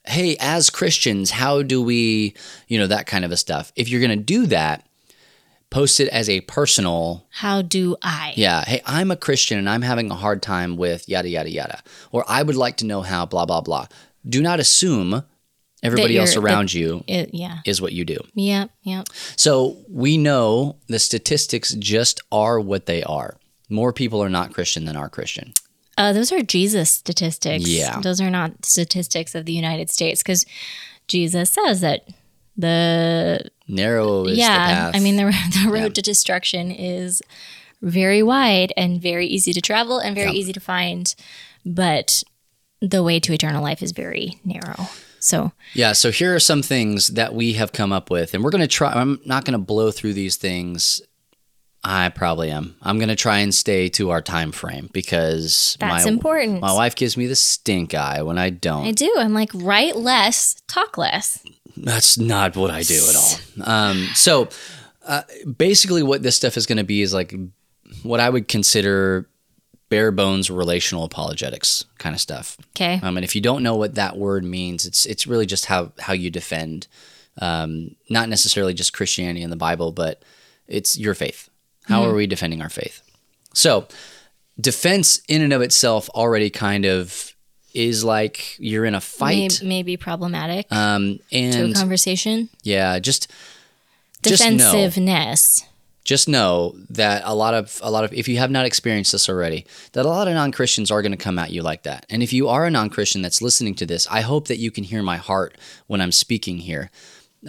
Hey, 0.06 0.38
as 0.40 0.70
Christians, 0.70 1.32
how 1.32 1.62
do 1.64 1.82
we, 1.82 2.34
you 2.70 2.80
know, 2.80 2.88
that 2.88 3.08
kind 3.08 3.26
of 3.26 3.32
a 3.34 3.36
stuff. 3.36 3.74
If 3.76 3.90
you're 3.90 4.00
going 4.00 4.18
to 4.18 4.24
do 4.24 4.46
that, 4.46 4.87
post 5.70 6.00
it 6.00 6.08
as 6.10 6.30
a 6.30 6.42
personal 6.42 7.26
How 7.30 7.62
do 7.62 7.98
I? 8.02 8.34
yeah. 8.36 8.64
Hey, 8.66 8.82
I'm 8.86 9.12
a 9.12 9.16
Christian 9.18 9.58
and 9.58 9.70
I'm 9.70 9.82
having 9.82 10.10
a 10.12 10.16
hard 10.16 10.42
time 10.42 10.78
with 10.78 11.08
yada, 11.10 11.30
yada, 11.30 11.50
yada. 11.52 11.82
Or 12.12 12.24
I 12.28 12.44
would 12.44 12.56
like 12.56 12.78
to 12.78 12.86
know 12.86 13.02
how, 13.02 13.26
blah, 13.26 13.46
blah, 13.46 13.62
blah. 13.62 13.88
Do 14.28 14.42
not 14.42 14.60
assume 14.60 15.24
everybody 15.84 16.18
else 16.18 16.36
around 16.36 16.74
you 16.74 17.04
It, 17.08 17.32
yeah. 17.34 17.60
is 17.66 17.82
what 17.82 17.94
you 17.94 18.04
do. 18.06 18.18
Yep. 18.34 18.72
Yep. 18.84 19.08
So 19.36 19.78
we 19.90 20.18
know 20.18 20.78
the 20.88 21.00
statistics 21.00 21.74
just 21.74 22.22
are 22.32 22.60
what 22.60 22.86
they 22.86 23.04
are. 23.04 23.38
More 23.70 23.94
people 23.94 24.24
are 24.24 24.30
not 24.30 24.54
Christian 24.54 24.86
than 24.86 24.96
are 24.96 25.10
Christian. 25.10 25.54
Uh, 25.98 26.14
those 26.14 26.32
are 26.32 26.42
Jesus 26.44 26.90
statistics. 26.92 27.68
Yeah. 27.68 28.00
Those 28.00 28.22
are 28.22 28.30
not 28.30 28.64
statistics 28.66 29.36
of 29.36 29.46
the 29.46 29.54
United 29.54 29.90
States 29.90 30.22
because 30.24 30.46
Jesus 31.08 31.50
says 31.50 31.82
that 31.82 32.08
the 32.58 33.50
Narrow 33.68 34.26
is 34.26 34.38
yeah, 34.38 34.54
the 34.54 34.74
path. 34.74 34.96
I 34.96 35.00
mean 35.00 35.16
the 35.18 35.26
the 35.64 35.70
road 35.70 35.84
Yeah. 35.84 35.90
to 35.90 36.02
destruction 36.02 36.72
is 36.72 37.22
very 37.82 38.24
wide 38.24 38.74
and 38.76 39.02
very 39.02 39.28
easy 39.28 39.54
to 39.54 39.62
travel 39.62 40.00
and 40.00 40.16
very 40.16 40.32
easy 40.32 40.54
to 40.54 40.60
find, 40.60 41.14
but 41.66 42.24
the 42.82 43.04
way 43.04 43.20
to 43.20 43.34
eternal 43.34 43.62
life 43.64 43.82
is 43.84 43.92
very 43.92 44.40
narrow. 44.44 44.88
So 45.20 45.52
Yeah, 45.74 45.94
so 45.94 46.12
here 46.12 46.34
are 46.36 46.40
some 46.40 46.62
things 46.62 47.10
that 47.10 47.34
we 47.34 47.54
have 47.54 47.72
come 47.72 47.92
up 47.92 48.10
with, 48.10 48.34
and 48.34 48.44
we're 48.44 48.52
going 48.52 48.62
to 48.62 48.68
try. 48.68 48.92
I'm 48.92 49.20
not 49.26 49.46
going 49.46 49.54
to 49.60 49.64
blow 49.64 49.92
through 49.92 50.14
these 50.14 50.36
things. 50.36 51.02
I 51.84 52.10
probably 52.10 52.52
am. 52.52 52.76
I'm 52.82 52.98
going 52.98 53.10
to 53.10 53.16
try 53.16 53.38
and 53.38 53.54
stay 53.54 53.88
to 53.90 54.10
our 54.10 54.22
time 54.22 54.52
frame 54.52 54.90
because 54.92 55.78
That's 55.80 56.06
my, 56.06 56.12
important. 56.12 56.60
My 56.62 56.74
wife 56.74 56.96
gives 56.96 57.16
me 57.16 57.28
the 57.28 57.36
stink 57.36 57.94
eye 57.94 58.22
when 58.24 58.38
I 58.38 58.50
don't. 58.50 58.88
I 58.88 58.92
do. 58.92 59.14
I'm 59.18 59.34
like 59.34 59.52
write 59.54 59.96
less, 59.96 60.62
talk 60.68 60.98
less. 60.98 61.44
That's 61.84 62.18
not 62.18 62.56
what 62.56 62.72
I 62.72 62.84
do 62.84 63.02
at 63.10 63.16
all. 63.16 63.70
Um, 63.70 64.08
so 64.14 64.50
uh, 65.06 65.24
basically, 65.58 66.04
what 66.04 66.24
this 66.24 66.36
stuff 66.36 66.58
is 66.58 66.66
going 66.66 66.78
to 66.78 66.84
be 66.84 67.02
is 67.02 67.14
like 67.14 67.34
what 68.04 68.20
I 68.20 68.30
would 68.30 68.48
consider 68.48 69.28
bare 69.90 70.12
bones 70.12 70.52
relational 70.52 71.06
apologetics 71.06 71.86
kind 71.98 72.14
of 72.14 72.20
stuff. 72.20 72.58
Okay. 72.76 73.00
Um, 73.02 73.18
and 73.18 73.24
if 73.24 73.36
you 73.36 73.42
don't 73.42 73.64
know 73.64 73.76
what 73.76 73.96
that 73.96 74.18
word 74.18 74.44
means, 74.44 74.86
it's 74.86 75.06
it's 75.06 75.28
really 75.28 75.46
just 75.46 75.68
how 75.68 75.92
how 76.00 76.14
you 76.14 76.30
defend, 76.30 76.88
um, 77.40 77.96
not 78.10 78.30
necessarily 78.30 78.74
just 78.74 78.94
Christianity 78.94 79.44
and 79.44 79.52
the 79.52 79.58
Bible, 79.58 79.92
but 79.92 80.24
it's 80.68 80.98
your 80.98 81.14
faith. 81.14 81.50
How 81.86 82.04
are 82.04 82.14
we 82.14 82.28
defending 82.28 82.62
our 82.62 82.70
faith? 82.70 83.02
So, 83.54 83.88
defense 84.60 85.22
in 85.30 85.42
and 85.42 85.54
of 85.54 85.62
itself 85.62 86.10
already 86.10 86.50
kind 86.50 86.86
of 86.86 87.34
is 87.78 88.04
like 88.04 88.56
you're 88.60 88.86
in 88.86 88.96
a 88.96 89.02
fight, 89.02 89.60
Maybe, 89.62 89.68
maybe 89.68 89.98
problematic 89.98 90.66
um, 90.72 91.20
to 91.32 91.38
a 91.38 91.40
and 91.40 91.76
conversation. 91.76 92.50
yeah, 92.64 93.00
just 93.00 93.32
Just 94.24 94.44
know. 94.44 94.58
defensiveness. 94.58 95.64
just 96.04 96.28
know 96.28 96.74
that 96.90 97.22
a 97.26 97.36
lot 97.36 97.54
of 97.54 97.80
a 97.84 97.92
lot 97.92 98.04
of 98.04 98.14
if 98.14 98.28
you 98.28 98.38
have 98.38 98.50
not 98.52 98.66
experienced 98.66 99.12
this 99.12 99.30
already 99.30 99.66
that 99.92 100.06
a 100.06 100.10
lot 100.10 100.28
of 100.28 100.34
non-christians 100.34 100.90
are 100.90 101.02
going 101.02 101.12
to 101.12 101.18
come 101.18 101.38
at 101.38 101.52
you 101.52 101.62
like 101.62 101.84
that. 101.84 102.06
And 102.10 102.24
if 102.24 102.32
you 102.34 102.48
are 102.48 102.66
a 102.66 102.72
non-christian 102.72 103.22
that's 103.22 103.42
listening 103.42 103.76
to 103.76 103.86
this 103.86 104.08
i 104.10 104.22
hope 104.22 104.48
that 104.48 104.58
you 104.58 104.72
can 104.72 104.84
hear 104.86 105.04
my 105.04 105.18
heart 105.18 105.58
when 105.88 106.02
i'm 106.02 106.12
speaking 106.14 106.58
here. 106.60 106.90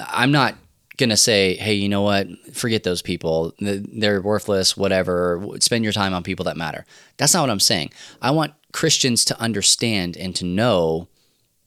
I'm 0.06 0.30
not 0.32 0.54
going 0.98 1.10
to 1.10 1.16
say 1.16 1.54
hey 1.54 1.74
you 1.74 1.88
know 1.88 2.02
what? 2.02 2.26
Forget 2.52 2.82
those 2.82 3.02
people. 3.02 3.54
They're 3.60 4.20
worthless 4.20 4.76
whatever. 4.76 5.40
Spend 5.60 5.84
your 5.84 5.92
time 5.92 6.12
on 6.12 6.22
people 6.24 6.44
that 6.46 6.56
matter. 6.56 6.84
That's 7.16 7.32
not 7.34 7.42
what 7.42 7.50
i'm 7.50 7.60
saying. 7.72 7.90
I 8.20 8.30
want 8.32 8.52
christians 8.72 9.24
to 9.24 9.38
understand 9.40 10.16
and 10.16 10.34
to 10.36 10.44
know 10.44 11.08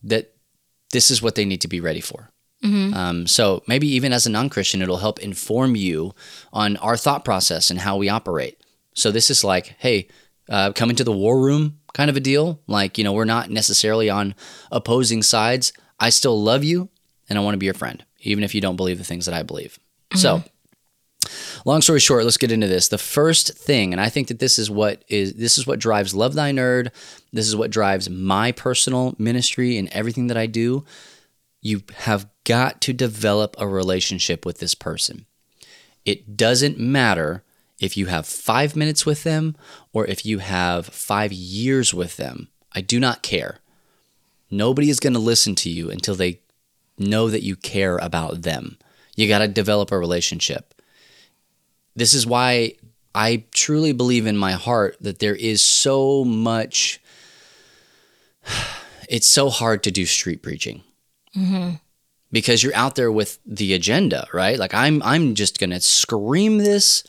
that 0.03 0.33
this 0.91 1.09
is 1.11 1.21
what 1.21 1.35
they 1.35 1.45
need 1.45 1.61
to 1.61 1.67
be 1.67 1.79
ready 1.79 2.01
for 2.01 2.29
um, 2.93 3.25
so 3.25 3.63
maybe 3.67 3.87
even 3.87 4.13
as 4.13 4.27
a 4.27 4.29
non-Christian, 4.29 4.83
it'll 4.83 4.97
help 4.97 5.19
inform 5.19 5.75
you 5.75 6.13
on 6.53 6.77
our 6.77 6.95
thought 6.95 7.25
process 7.25 7.71
and 7.71 7.79
how 7.79 7.97
we 7.97 8.07
operate. 8.07 8.61
So 8.93 9.09
this 9.11 9.31
is 9.31 9.43
like, 9.43 9.75
hey, 9.79 10.09
uh, 10.47 10.71
come 10.73 10.91
into 10.91 11.03
the 11.03 11.11
war 11.11 11.39
room 11.39 11.79
kind 11.93 12.09
of 12.09 12.15
a 12.17 12.19
deal. 12.19 12.59
Like, 12.67 12.97
you 12.99 13.03
know, 13.03 13.13
we're 13.13 13.25
not 13.25 13.49
necessarily 13.49 14.09
on 14.11 14.35
opposing 14.71 15.23
sides. 15.23 15.73
I 15.99 16.11
still 16.11 16.39
love 16.41 16.63
you 16.63 16.89
and 17.29 17.39
I 17.39 17.41
want 17.41 17.55
to 17.55 17.57
be 17.57 17.65
your 17.65 17.73
friend, 17.73 18.05
even 18.19 18.43
if 18.43 18.53
you 18.53 18.61
don't 18.61 18.75
believe 18.75 18.99
the 18.99 19.03
things 19.03 19.25
that 19.25 19.33
I 19.33 19.41
believe. 19.43 19.79
So 20.15 20.43
long 21.65 21.81
story 21.81 21.99
short, 21.99 22.23
let's 22.23 22.37
get 22.37 22.51
into 22.51 22.67
this. 22.67 22.87
The 22.87 22.97
first 22.97 23.57
thing, 23.57 23.93
and 23.93 24.01
I 24.01 24.09
think 24.09 24.27
that 24.27 24.39
this 24.39 24.57
is 24.57 24.69
what 24.69 25.03
is 25.07 25.33
this 25.33 25.57
is 25.57 25.67
what 25.67 25.79
drives 25.79 26.13
Love 26.13 26.33
Thy 26.33 26.51
Nerd. 26.51 26.89
This 27.31 27.47
is 27.47 27.55
what 27.55 27.71
drives 27.71 28.09
my 28.09 28.51
personal 28.51 29.15
ministry 29.17 29.77
and 29.77 29.89
everything 29.89 30.27
that 30.27 30.37
I 30.37 30.45
do. 30.45 30.85
You 31.61 31.83
have 31.97 32.27
got 32.43 32.81
to 32.81 32.93
develop 32.93 33.55
a 33.57 33.67
relationship 33.67 34.45
with 34.45 34.59
this 34.59 34.75
person. 34.75 35.25
It 36.05 36.35
doesn't 36.35 36.79
matter 36.79 37.43
if 37.79 37.97
you 37.97 38.07
have 38.07 38.25
five 38.25 38.75
minutes 38.75 39.05
with 39.05 39.23
them 39.23 39.55
or 39.93 40.05
if 40.05 40.25
you 40.25 40.39
have 40.39 40.87
five 40.87 41.31
years 41.31 41.93
with 41.93 42.17
them. 42.17 42.47
I 42.73 42.81
do 42.81 42.99
not 42.99 43.23
care. 43.23 43.59
Nobody 44.49 44.89
is 44.89 44.99
going 44.99 45.13
to 45.13 45.19
listen 45.19 45.55
to 45.55 45.69
you 45.69 45.89
until 45.89 46.15
they 46.15 46.41
know 46.97 47.29
that 47.29 47.43
you 47.43 47.55
care 47.55 47.97
about 47.97 48.43
them. 48.43 48.77
You 49.15 49.27
got 49.27 49.39
to 49.39 49.47
develop 49.47 49.91
a 49.91 49.97
relationship. 49.97 50.73
This 51.95 52.13
is 52.13 52.25
why 52.25 52.75
I 53.13 53.43
truly 53.51 53.91
believe 53.91 54.25
in 54.25 54.37
my 54.37 54.53
heart 54.53 54.97
that 55.01 55.19
there 55.19 55.35
is 55.35 55.61
so 55.61 56.23
much, 56.23 57.01
it's 59.09 59.27
so 59.27 59.49
hard 59.49 59.83
to 59.83 59.91
do 59.91 60.05
street 60.05 60.41
preaching 60.41 60.83
mm-hmm. 61.35 61.75
because 62.31 62.63
you're 62.63 62.75
out 62.75 62.95
there 62.95 63.11
with 63.11 63.39
the 63.45 63.73
agenda, 63.73 64.27
right? 64.33 64.57
Like 64.57 64.73
I'm 64.73 65.01
I'm 65.03 65.35
just 65.35 65.59
going 65.59 65.71
to 65.71 65.81
scream 65.81 66.57
this 66.59 67.03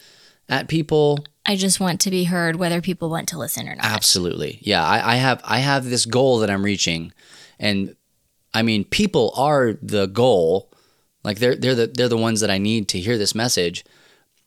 at 0.48 0.68
people. 0.68 1.24
I 1.46 1.56
just 1.56 1.80
want 1.80 2.00
to 2.02 2.10
be 2.10 2.24
heard 2.24 2.56
whether 2.56 2.80
people 2.80 3.10
want 3.10 3.28
to 3.30 3.38
listen 3.38 3.68
or 3.68 3.74
not. 3.74 3.84
Absolutely. 3.84 4.58
Yeah, 4.60 4.84
I, 4.84 5.14
I 5.14 5.16
have 5.16 5.40
I 5.44 5.58
have 5.58 5.84
this 5.84 6.06
goal 6.06 6.38
that 6.40 6.50
I'm 6.50 6.64
reaching 6.64 7.12
and 7.58 7.94
I 8.52 8.62
mean 8.62 8.84
people 8.84 9.32
are 9.36 9.74
the 9.80 10.06
goal. 10.06 10.70
Like 11.24 11.38
they're 11.38 11.56
they're 11.56 11.74
the 11.74 11.86
they're 11.86 12.08
the 12.08 12.16
ones 12.16 12.40
that 12.40 12.50
I 12.50 12.58
need 12.58 12.88
to 12.88 12.98
hear 12.98 13.16
this 13.16 13.34
message. 13.34 13.84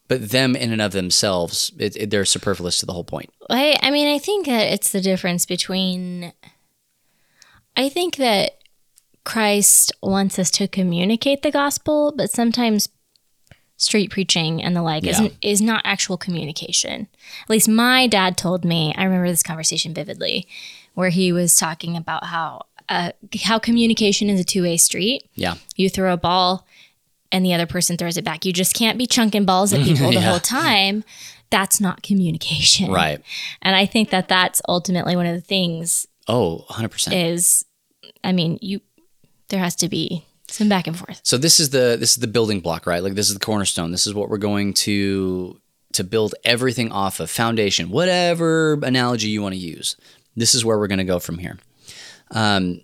But 0.07 0.29
them 0.29 0.55
in 0.55 0.71
and 0.71 0.81
of 0.81 0.91
themselves, 0.91 1.71
it, 1.79 1.95
it, 1.95 2.09
they're 2.11 2.25
superfluous 2.25 2.77
to 2.79 2.85
the 2.85 2.93
whole 2.93 3.03
point. 3.03 3.31
I, 3.49 3.77
I 3.81 3.89
mean, 3.89 4.07
I 4.13 4.19
think 4.19 4.45
that 4.45 4.71
it's 4.71 4.91
the 4.91 5.01
difference 5.01 5.45
between. 5.45 6.31
I 7.75 7.89
think 7.89 8.17
that 8.17 8.59
Christ 9.23 9.91
wants 10.01 10.37
us 10.39 10.51
to 10.51 10.67
communicate 10.67 11.41
the 11.41 11.51
gospel, 11.51 12.13
but 12.15 12.29
sometimes 12.29 12.87
street 13.77 14.09
preaching 14.11 14.63
and 14.63 14.75
the 14.75 14.81
like 14.81 15.03
Yeah. 15.03 15.11
isn't 15.11 15.33
is 15.41 15.61
not 15.61 15.81
actual 15.83 16.17
communication. 16.17 17.07
At 17.43 17.49
least 17.49 17.67
my 17.67 18.07
dad 18.07 18.37
told 18.37 18.63
me. 18.63 18.93
I 18.95 19.03
remember 19.03 19.27
this 19.27 19.43
conversation 19.43 19.93
vividly, 19.93 20.47
where 20.93 21.09
he 21.09 21.31
was 21.33 21.55
talking 21.57 21.97
about 21.97 22.25
how 22.25 22.67
uh, 22.87 23.11
how 23.43 23.57
communication 23.59 24.29
is 24.29 24.39
a 24.39 24.43
two 24.43 24.61
way 24.61 24.77
street. 24.77 25.27
Yeah. 25.33 25.55
You 25.75 25.89
throw 25.89 26.13
a 26.13 26.17
ball, 26.17 26.64
and 27.35 27.45
the 27.45 27.53
other 27.53 27.65
person 27.65 27.97
throws 27.97 28.17
it 28.17 28.23
back. 28.23 28.45
You 28.45 28.53
just 28.53 28.73
can't 28.73 28.97
be 28.97 29.05
chunking 29.05 29.45
balls 29.45 29.73
at 29.73 29.83
people 29.83 30.07
the 30.11 30.13
Yeah. 30.15 30.21
whole 30.31 30.39
time. 30.39 31.03
That's 31.49 31.79
not 31.79 32.01
communication, 32.01 32.91
Right. 32.91 33.21
And 33.61 33.75
I 33.75 33.85
think 33.85 34.09
that 34.09 34.27
that's 34.27 34.61
ultimately 34.67 35.15
one 35.15 35.25
of 35.27 35.35
the 35.35 35.41
things 35.41 36.07
Oh, 36.27 36.65
100%. 36.69 37.13
is, 37.13 37.63
I 38.23 38.31
mean, 38.31 38.57
you 38.61 38.81
there 39.49 39.59
has 39.59 39.75
to 39.75 39.89
be 39.89 40.23
some 40.47 40.69
back 40.69 40.87
and 40.87 40.97
forth. 40.97 41.19
So 41.23 41.37
this 41.37 41.59
is 41.59 41.69
the 41.69 41.97
this 41.99 42.11
is 42.11 42.15
the 42.17 42.27
building 42.27 42.61
block, 42.61 42.87
right? 42.87 43.03
Like 43.03 43.13
this 43.13 43.27
is 43.27 43.33
the 43.35 43.39
cornerstone. 43.45 43.91
This 43.91 44.07
is 44.07 44.13
what 44.15 44.29
we're 44.29 44.37
going 44.39 44.73
to 44.85 45.59
to 45.93 46.03
build 46.03 46.33
everything 46.43 46.91
off 46.91 47.19
of 47.19 47.29
foundation, 47.29 47.89
whatever 47.89 48.73
analogy 48.81 49.27
you 49.29 49.41
want 49.41 49.53
to 49.53 49.59
use. 49.59 49.95
This 50.35 50.55
is 50.55 50.65
where 50.65 50.77
we're 50.79 50.87
going 50.87 50.97
to 50.97 51.03
go 51.05 51.19
from 51.19 51.37
here. 51.37 51.57
Um, 52.31 52.81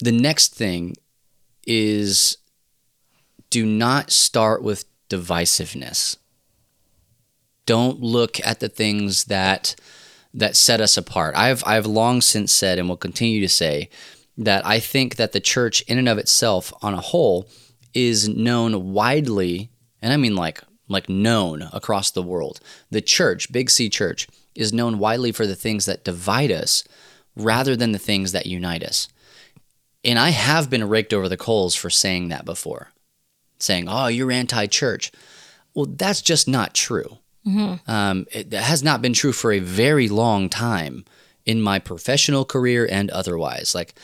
the 0.00 0.12
next 0.12 0.54
thing 0.54 0.94
is 1.66 2.36
do 3.54 3.64
not 3.64 4.10
start 4.10 4.64
with 4.64 4.84
divisiveness. 5.08 6.16
Don't 7.66 8.00
look 8.00 8.44
at 8.44 8.58
the 8.58 8.68
things 8.68 9.26
that 9.26 9.76
that 10.36 10.56
set 10.56 10.80
us 10.80 10.96
apart. 10.96 11.36
I've 11.36 11.62
I've 11.64 11.86
long 11.86 12.20
since 12.20 12.50
said 12.52 12.80
and 12.80 12.88
will 12.88 12.96
continue 12.96 13.40
to 13.40 13.48
say 13.48 13.90
that 14.36 14.66
I 14.66 14.80
think 14.80 15.14
that 15.14 15.30
the 15.30 15.38
church 15.38 15.82
in 15.82 15.98
and 15.98 16.08
of 16.08 16.18
itself 16.18 16.72
on 16.82 16.94
a 16.94 17.00
whole 17.00 17.48
is 17.94 18.28
known 18.28 18.92
widely, 18.92 19.70
and 20.02 20.12
I 20.12 20.16
mean 20.16 20.34
like 20.34 20.60
like 20.88 21.08
known 21.08 21.68
across 21.72 22.10
the 22.10 22.24
world. 22.24 22.58
The 22.90 23.00
church, 23.00 23.52
Big 23.52 23.70
C 23.70 23.88
church, 23.88 24.26
is 24.56 24.72
known 24.72 24.98
widely 24.98 25.30
for 25.30 25.46
the 25.46 25.54
things 25.54 25.86
that 25.86 26.02
divide 26.02 26.50
us 26.50 26.82
rather 27.36 27.76
than 27.76 27.92
the 27.92 28.00
things 28.00 28.32
that 28.32 28.46
unite 28.46 28.82
us. 28.82 29.06
And 30.02 30.18
I 30.18 30.30
have 30.30 30.68
been 30.68 30.88
raked 30.88 31.14
over 31.14 31.28
the 31.28 31.36
coals 31.36 31.76
for 31.76 31.88
saying 31.88 32.30
that 32.30 32.44
before. 32.44 32.88
Saying, 33.58 33.88
"Oh, 33.88 34.06
you're 34.08 34.32
anti-church." 34.32 35.12
Well, 35.74 35.86
that's 35.86 36.22
just 36.22 36.46
not 36.48 36.74
true. 36.74 37.18
Um, 37.86 38.26
it 38.32 38.52
has 38.52 38.82
not 38.82 39.02
been 39.02 39.12
true 39.12 39.32
for 39.32 39.52
a 39.52 39.58
very 39.58 40.08
long 40.08 40.48
time 40.48 41.04
in 41.44 41.60
my 41.60 41.78
professional 41.78 42.44
career 42.44 42.88
and 42.90 43.10
otherwise. 43.10 43.74
Like, 43.74 43.94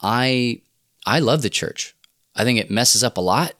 I 0.00 0.62
I 1.04 1.18
love 1.20 1.42
the 1.42 1.50
church. 1.50 1.94
I 2.34 2.44
think 2.44 2.58
it 2.58 2.70
messes 2.70 3.04
up 3.04 3.16
a 3.16 3.20
lot, 3.20 3.54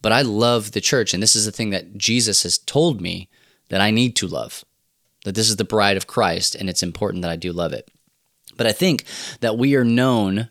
but 0.00 0.12
I 0.12 0.22
love 0.22 0.72
the 0.72 0.80
church, 0.80 1.12
and 1.14 1.22
this 1.22 1.36
is 1.36 1.44
the 1.44 1.52
thing 1.52 1.70
that 1.70 1.96
Jesus 1.96 2.42
has 2.44 2.58
told 2.58 3.00
me 3.00 3.28
that 3.68 3.80
I 3.80 3.90
need 3.90 4.16
to 4.16 4.26
love. 4.26 4.64
That 5.24 5.34
this 5.34 5.48
is 5.48 5.56
the 5.56 5.64
bride 5.64 5.96
of 5.96 6.06
Christ, 6.06 6.54
and 6.54 6.68
it's 6.68 6.82
important 6.82 7.22
that 7.22 7.30
I 7.30 7.36
do 7.36 7.52
love 7.52 7.72
it. 7.72 7.90
But 8.56 8.66
I 8.66 8.72
think 8.72 9.04
that 9.40 9.56
we 9.56 9.76
are 9.76 9.84
known, 9.84 10.48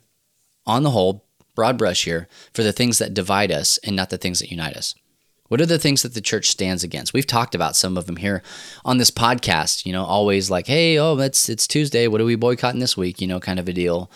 on 0.65 0.83
the 0.83 0.91
whole, 0.91 1.25
broad 1.55 1.77
brush 1.77 2.05
here, 2.05 2.27
for 2.53 2.63
the 2.63 2.73
things 2.73 2.97
that 2.99 3.13
divide 3.13 3.51
us 3.51 3.77
and 3.79 3.95
not 3.95 4.09
the 4.09 4.17
things 4.17 4.39
that 4.39 4.51
unite 4.51 4.75
us. 4.75 4.95
What 5.51 5.59
are 5.59 5.65
the 5.65 5.79
things 5.79 6.01
that 6.03 6.13
the 6.13 6.21
church 6.21 6.49
stands 6.49 6.81
against? 6.81 7.13
We've 7.13 7.27
talked 7.27 7.55
about 7.55 7.75
some 7.75 7.97
of 7.97 8.05
them 8.05 8.15
here 8.15 8.41
on 8.85 8.99
this 8.99 9.11
podcast. 9.11 9.85
You 9.85 9.91
know, 9.91 10.05
always 10.05 10.49
like, 10.49 10.67
"Hey, 10.67 10.97
oh, 10.97 11.17
it's 11.17 11.49
it's 11.49 11.67
Tuesday. 11.67 12.07
What 12.07 12.21
are 12.21 12.25
we 12.25 12.35
boycotting 12.35 12.79
this 12.79 12.95
week?" 12.95 13.19
You 13.19 13.27
know, 13.27 13.41
kind 13.41 13.59
of 13.59 13.67
a 13.67 13.73
deal. 13.73 14.09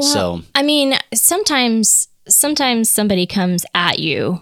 so 0.00 0.42
I 0.54 0.62
mean, 0.62 0.94
sometimes 1.12 2.06
sometimes 2.28 2.88
somebody 2.88 3.26
comes 3.26 3.66
at 3.74 3.98
you. 3.98 4.40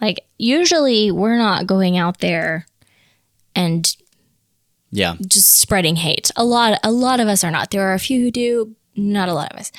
Like 0.00 0.26
usually 0.36 1.12
we're 1.12 1.38
not 1.38 1.66
going 1.66 1.96
out 1.96 2.18
there 2.18 2.66
and 3.54 3.96
yeah, 4.90 5.14
just 5.24 5.58
spreading 5.60 5.96
hate. 5.96 6.32
A 6.34 6.44
lot 6.44 6.80
a 6.82 6.90
lot 6.90 7.20
of 7.20 7.28
us 7.28 7.44
are 7.44 7.50
not. 7.50 7.70
There 7.70 7.88
are 7.88 7.94
a 7.94 8.00
few 8.00 8.20
who 8.20 8.30
do, 8.32 8.74
not 8.96 9.28
a 9.28 9.34
lot 9.34 9.52
of 9.52 9.60
us. 9.60 9.70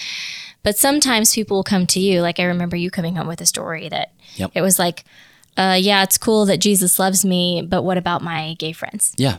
But 0.64 0.78
sometimes 0.78 1.34
people 1.34 1.58
will 1.58 1.64
come 1.64 1.88
to 1.88 2.00
you. 2.00 2.22
Like 2.22 2.40
I 2.40 2.44
remember 2.44 2.76
you 2.76 2.92
coming 2.92 3.16
home 3.16 3.28
with 3.28 3.42
a 3.42 3.46
story 3.46 3.90
that 3.90 4.14
Yep. 4.36 4.52
it 4.56 4.62
was 4.62 4.78
like, 4.80 5.04
uh, 5.58 5.78
yeah, 5.80 6.04
it's 6.04 6.18
cool 6.18 6.46
that 6.46 6.58
Jesus 6.58 6.98
loves 7.00 7.26
me, 7.26 7.62
but 7.62 7.84
what 7.84 7.98
about 7.98 8.22
my 8.22 8.54
gay 8.60 8.72
friends? 8.72 9.14
yeah, 9.18 9.38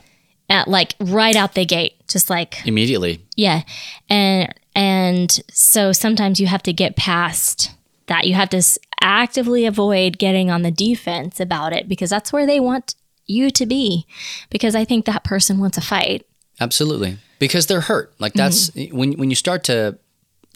At 0.49 0.67
like 0.67 0.95
right 0.99 1.35
out 1.35 1.55
the 1.55 1.65
gate, 1.65 1.93
just 2.07 2.29
like 2.29 2.65
immediately. 2.65 3.23
yeah. 3.35 3.63
And 4.09 4.53
and 4.75 5.39
so 5.51 5.91
sometimes 5.91 6.39
you 6.39 6.47
have 6.47 6.63
to 6.63 6.73
get 6.73 6.95
past 6.95 7.71
that. 8.07 8.25
You 8.27 8.33
have 8.33 8.49
to 8.49 8.61
actively 9.01 9.65
avoid 9.65 10.17
getting 10.17 10.49
on 10.51 10.61
the 10.63 10.71
defense 10.71 11.39
about 11.39 11.73
it 11.73 11.87
because 11.87 12.09
that's 12.09 12.33
where 12.33 12.45
they 12.47 12.59
want 12.59 12.95
you 13.25 13.49
to 13.51 13.65
be. 13.65 14.05
Because 14.49 14.75
I 14.75 14.83
think 14.85 15.05
that 15.05 15.23
person 15.23 15.59
wants 15.59 15.77
a 15.77 15.81
fight. 15.81 16.25
Absolutely. 16.59 17.17
Because 17.39 17.67
they're 17.67 17.81
hurt. 17.81 18.13
Like 18.19 18.33
that's 18.33 18.71
when 18.91 19.13
when 19.13 19.29
you 19.29 19.35
start 19.35 19.63
to 19.65 19.97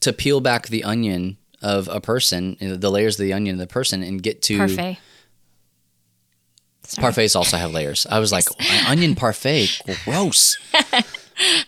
to 0.01 0.13
peel 0.13 0.41
back 0.41 0.67
the 0.67 0.83
onion 0.83 1.37
of 1.61 1.87
a 1.87 1.99
person, 1.99 2.57
you 2.59 2.69
know, 2.69 2.75
the 2.75 2.91
layers 2.91 3.19
of 3.19 3.23
the 3.23 3.33
onion 3.33 3.55
of 3.55 3.59
the 3.59 3.67
person 3.67 4.03
and 4.03 4.21
get 4.21 4.41
to 4.43 4.57
Parfait. 4.57 4.99
parfaits 6.83 7.35
also 7.35 7.57
have 7.57 7.71
layers. 7.71 8.05
I 8.09 8.19
was 8.19 8.31
like, 8.31 8.45
onion 8.87 9.15
parfait, 9.15 9.81
gross. 10.05 10.57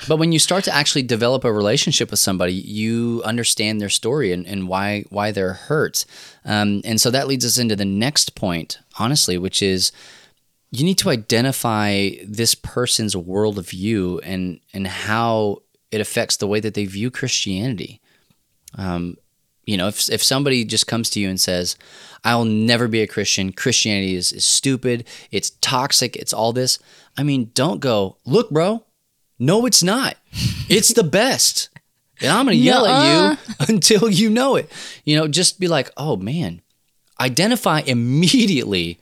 But 0.07 0.17
when 0.17 0.31
you 0.31 0.39
start 0.39 0.63
to 0.63 0.73
actually 0.73 1.03
develop 1.03 1.43
a 1.43 1.53
relationship 1.53 2.09
with 2.09 2.19
somebody, 2.19 2.53
you 2.53 3.21
understand 3.23 3.79
their 3.79 3.89
story 3.89 4.31
and, 4.31 4.47
and 4.47 4.67
why 4.67 5.05
why 5.09 5.31
they're 5.31 5.53
hurt. 5.53 6.05
Um, 6.43 6.81
and 6.83 6.99
so 6.99 7.11
that 7.11 7.27
leads 7.27 7.45
us 7.45 7.57
into 7.57 7.75
the 7.75 7.85
next 7.85 8.35
point, 8.35 8.79
honestly, 8.97 9.37
which 9.37 9.61
is 9.61 9.91
you 10.71 10.83
need 10.83 10.97
to 10.99 11.09
identify 11.09 12.11
this 12.25 12.55
person's 12.55 13.15
worldview 13.15 14.19
and 14.23 14.59
and 14.73 14.87
how 14.87 15.61
it 15.91 16.01
affects 16.01 16.37
the 16.37 16.47
way 16.47 16.59
that 16.59 16.73
they 16.73 16.85
view 16.85 17.11
Christianity. 17.11 18.01
Um, 18.75 19.17
you 19.65 19.77
know, 19.77 19.87
if 19.87 20.09
if 20.09 20.23
somebody 20.23 20.65
just 20.65 20.87
comes 20.87 21.09
to 21.11 21.19
you 21.19 21.29
and 21.29 21.39
says, 21.39 21.75
"I'll 22.23 22.45
never 22.45 22.87
be 22.87 23.01
a 23.01 23.07
Christian. 23.07 23.51
Christianity 23.51 24.15
is, 24.15 24.31
is 24.31 24.45
stupid. 24.45 25.05
It's 25.31 25.51
toxic. 25.61 26.15
It's 26.15 26.33
all 26.33 26.53
this." 26.53 26.79
I 27.17 27.23
mean, 27.23 27.51
don't 27.53 27.79
go. 27.79 28.17
Look, 28.25 28.49
bro. 28.49 28.85
No, 29.37 29.65
it's 29.65 29.83
not. 29.83 30.17
It's 30.69 30.93
the 30.93 31.03
best. 31.03 31.69
And 32.21 32.31
I'm 32.31 32.45
going 32.45 32.55
to 32.57 32.63
yell 32.63 32.85
at 32.85 33.03
you 33.31 33.37
until 33.67 34.07
you 34.09 34.29
know 34.29 34.55
it. 34.55 34.71
You 35.03 35.17
know, 35.17 35.27
just 35.27 35.59
be 35.59 35.67
like, 35.67 35.91
"Oh 35.97 36.15
man." 36.15 36.61
Identify 37.19 37.81
immediately 37.81 38.97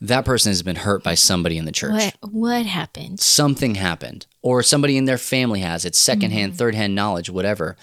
that 0.00 0.24
person 0.24 0.50
has 0.50 0.62
been 0.62 0.76
hurt 0.76 1.02
by 1.02 1.14
somebody 1.14 1.56
in 1.58 1.64
the 1.64 1.72
church 1.72 1.92
What 1.92 2.32
what 2.32 2.66
happened? 2.66 3.20
something 3.20 3.74
happened 3.76 4.26
or 4.42 4.62
somebody 4.62 4.96
in 4.96 5.04
their 5.04 5.18
family 5.18 5.60
has 5.60 5.84
it's 5.84 5.98
secondhand 5.98 6.56
third-hand 6.56 6.94
knowledge 6.94 7.28
whatever 7.30 7.76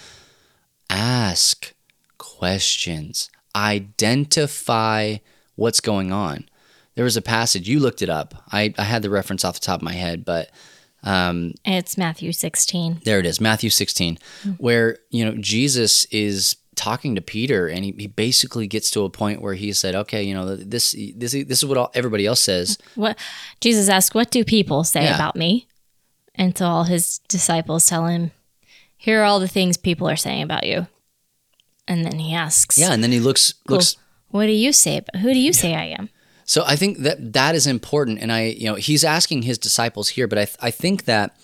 ask 0.90 1.74
questions 2.18 3.30
identify 3.56 5.18
what's 5.56 5.80
going 5.80 6.12
on 6.12 6.48
there 6.96 7.04
was 7.04 7.18
a 7.18 7.22
passage 7.22 7.68
you 7.68 7.80
looked 7.80 8.02
it 8.02 8.10
up 8.10 8.44
i, 8.52 8.74
I 8.78 8.84
had 8.84 9.02
the 9.02 9.10
reference 9.10 9.44
off 9.44 9.56
the 9.60 9.66
top 9.66 9.80
of 9.80 9.84
my 9.84 9.94
head 9.94 10.24
but 10.26 10.50
um, 11.04 11.54
It's 11.64 11.96
Matthew 11.96 12.32
16. 12.34 13.02
there 13.06 13.20
it 13.20 13.26
is 13.26 13.40
matthew 13.40 13.70
16 13.70 14.18
hmm. 14.44 14.52
where 14.52 14.98
you 15.10 15.24
know 15.26 15.36
jesus 15.38 16.06
is 16.06 16.58
talking 16.76 17.16
to 17.16 17.22
peter 17.22 17.68
and 17.68 17.84
he, 17.86 17.92
he 17.98 18.08
basically 18.08 18.68
gets 18.68 18.92
to 18.92 19.04
a 19.04 19.10
point 19.10 19.42
where 19.42 19.54
he 19.54 19.74
said 19.74 19.96
okay 19.96 20.24
you 20.24 20.34
know 20.34 20.56
this 20.56 20.96
this, 21.16 21.32
this 21.32 21.52
is 21.52 21.66
what 21.66 21.78
all, 21.78 21.92
everybody 21.94 22.26
else 22.26 22.42
says 22.42 22.78
What 22.96 23.18
Jesus 23.62 23.90
asked, 23.90 24.14
"What 24.14 24.30
do 24.32 24.44
people 24.44 24.84
say 24.84 25.04
Yeah. 25.06 25.16
about 25.16 25.36
me?" 25.36 25.68
And 26.36 26.56
so 26.56 26.66
all 26.68 26.84
his 26.84 27.20
disciples 27.28 27.88
tell 27.88 28.06
him, 28.06 28.30
"Here 29.08 29.22
are 29.22 29.24
all 29.24 29.40
the 29.40 29.48
things 29.48 29.78
people 29.78 30.10
are 30.10 30.18
saying 30.18 30.44
about 30.44 30.66
you." 30.68 30.88
And 31.88 32.04
then 32.04 32.20
he 32.20 32.34
asks, 32.34 32.78
yeah 32.78 32.92
and 32.92 33.02
then 33.02 33.14
he 33.14 33.20
looks 33.22 33.54
"Well, 33.68 33.78
looks 33.78 33.96
what 34.28 34.46
do 34.48 34.52
you 34.52 34.74
say? 34.74 34.98
About, 34.98 35.22
who 35.22 35.34
do 35.34 35.40
you 35.40 35.54
say 35.54 35.74
I 35.74 35.86
am?" 35.98 36.10
So 36.44 36.64
I 36.66 36.76
think 36.76 37.00
that 37.00 37.34
that 37.34 37.56
is 37.56 37.66
important, 37.68 38.20
and 38.22 38.32
I, 38.32 38.46
you 38.46 38.66
know, 38.66 38.76
he's 38.76 39.04
asking 39.04 39.44
his 39.44 39.58
disciples 39.58 40.10
here, 40.10 40.28
but 40.28 40.38
I, 40.38 40.46
th- 40.46 40.58
I 40.62 40.72
think 40.72 41.06
that 41.06 41.38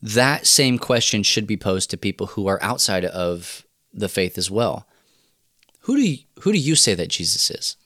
that 0.00 0.46
same 0.46 0.78
question 0.78 1.22
should 1.22 1.46
be 1.46 1.56
posed 1.56 1.90
to 1.90 1.96
people 1.96 2.26
who 2.28 2.46
are 2.48 2.62
outside 2.62 3.04
of 3.04 3.64
the 3.92 4.08
faith 4.08 4.38
as 4.38 4.50
well. 4.50 4.86
Who 5.86 5.96
do 5.96 6.02
you, 6.02 6.18
who 6.40 6.52
do 6.52 6.58
you 6.58 6.74
say 6.76 6.94
that 6.94 7.08
Jesus 7.08 7.50
is? 7.50 7.76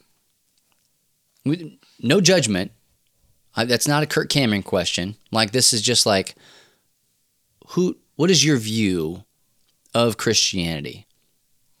We- 1.45 1.79
No 2.01 2.21
judgment. 2.21 2.71
I, 3.55 3.65
that's 3.65 3.87
not 3.87 4.03
a 4.03 4.07
Kirk 4.07 4.29
Cameron 4.29 4.63
question. 4.63 5.15
Like 5.31 5.51
this 5.51 5.73
is 5.73 5.81
just 5.81 6.05
like, 6.05 6.35
who? 7.69 7.97
What 8.17 8.29
is 8.29 8.43
your 8.43 8.57
view 8.57 9.23
of 9.93 10.17
Christianity? 10.17 11.05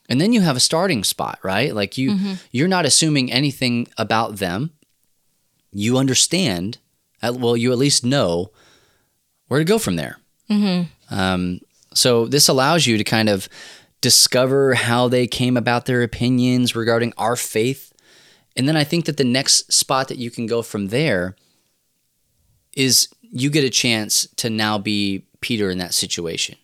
And 0.07 0.21
then 0.21 0.31
you 0.31 0.39
have 0.41 0.55
a 0.55 0.61
starting 0.61 1.03
spot, 1.03 1.39
right? 1.43 1.75
Like 1.75 1.97
you 1.97 2.11
you're 2.51 2.69
not 2.69 2.85
assuming 2.85 3.29
anything 3.31 3.87
about 3.97 4.37
them. 4.37 4.71
You 5.73 5.97
understand, 5.97 6.77
well, 7.21 7.57
you 7.57 7.73
at 7.73 7.77
least 7.77 8.05
know 8.05 8.51
where 9.49 9.59
to 9.59 9.65
go 9.65 9.77
from 9.77 9.97
there. 9.97 10.17
Um, 11.11 11.59
so 11.93 12.25
this 12.27 12.47
allows 12.47 12.87
you 12.87 12.97
to 12.97 13.03
kind 13.03 13.27
of 13.29 13.49
discover 14.01 14.75
how 14.75 15.07
they 15.09 15.27
came 15.27 15.57
about 15.57 15.85
their 15.85 16.03
opinions 16.03 16.75
regarding 16.75 17.13
our 17.17 17.35
faith. 17.35 17.91
And 18.55 18.67
then 18.67 18.77
I 18.77 18.83
think 18.83 19.05
that 19.05 19.17
the 19.17 19.23
next 19.23 19.73
spot 19.73 20.07
that 20.07 20.17
you 20.17 20.31
can 20.31 20.45
go 20.45 20.61
from 20.61 20.87
there 20.87 21.35
is 22.73 23.09
you 23.21 23.49
get 23.49 23.63
a 23.65 23.69
chance 23.69 24.27
to 24.37 24.49
now 24.49 24.77
be 24.77 25.25
Peter 25.41 25.69
in 25.69 25.77
that 25.77 25.93
situation 25.93 26.55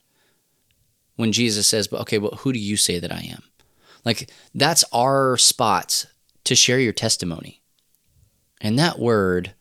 when 1.15 1.31
Jesus 1.31 1.67
says, 1.67 1.87
"But 1.87 2.01
okay, 2.01 2.17
well, 2.17 2.39
who 2.39 2.53
do 2.53 2.59
you 2.59 2.77
say 2.77 2.99
that 2.99 3.11
I 3.11 3.21
am?" 3.21 3.43
Like 4.05 4.29
that's 4.53 4.83
our 4.91 5.37
spot 5.37 6.05
to 6.43 6.55
share 6.55 6.79
your 6.79 6.93
testimony. 6.93 7.61
And 8.61 8.79
that 8.79 8.99
word, 8.99 9.53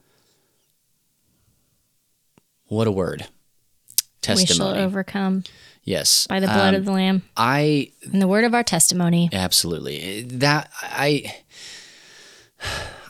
what 2.67 2.87
a 2.87 2.93
word, 2.93 3.27
Testimony. 4.21 4.71
We 4.71 4.77
shall 4.77 4.85
overcome 4.85 5.43
yes, 5.83 6.27
by 6.29 6.39
the 6.39 6.47
blood 6.47 6.75
Um, 6.75 6.81
of 6.81 6.85
the 6.85 6.93
Lamb 6.93 7.23
I 7.37 7.91
and 8.03 8.23
the 8.23 8.29
word 8.29 8.45
of 8.45 8.55
our 8.55 8.63
testimony. 8.63 9.29
Absolutely. 9.33 10.23
That 10.23 10.71
I 10.81 11.43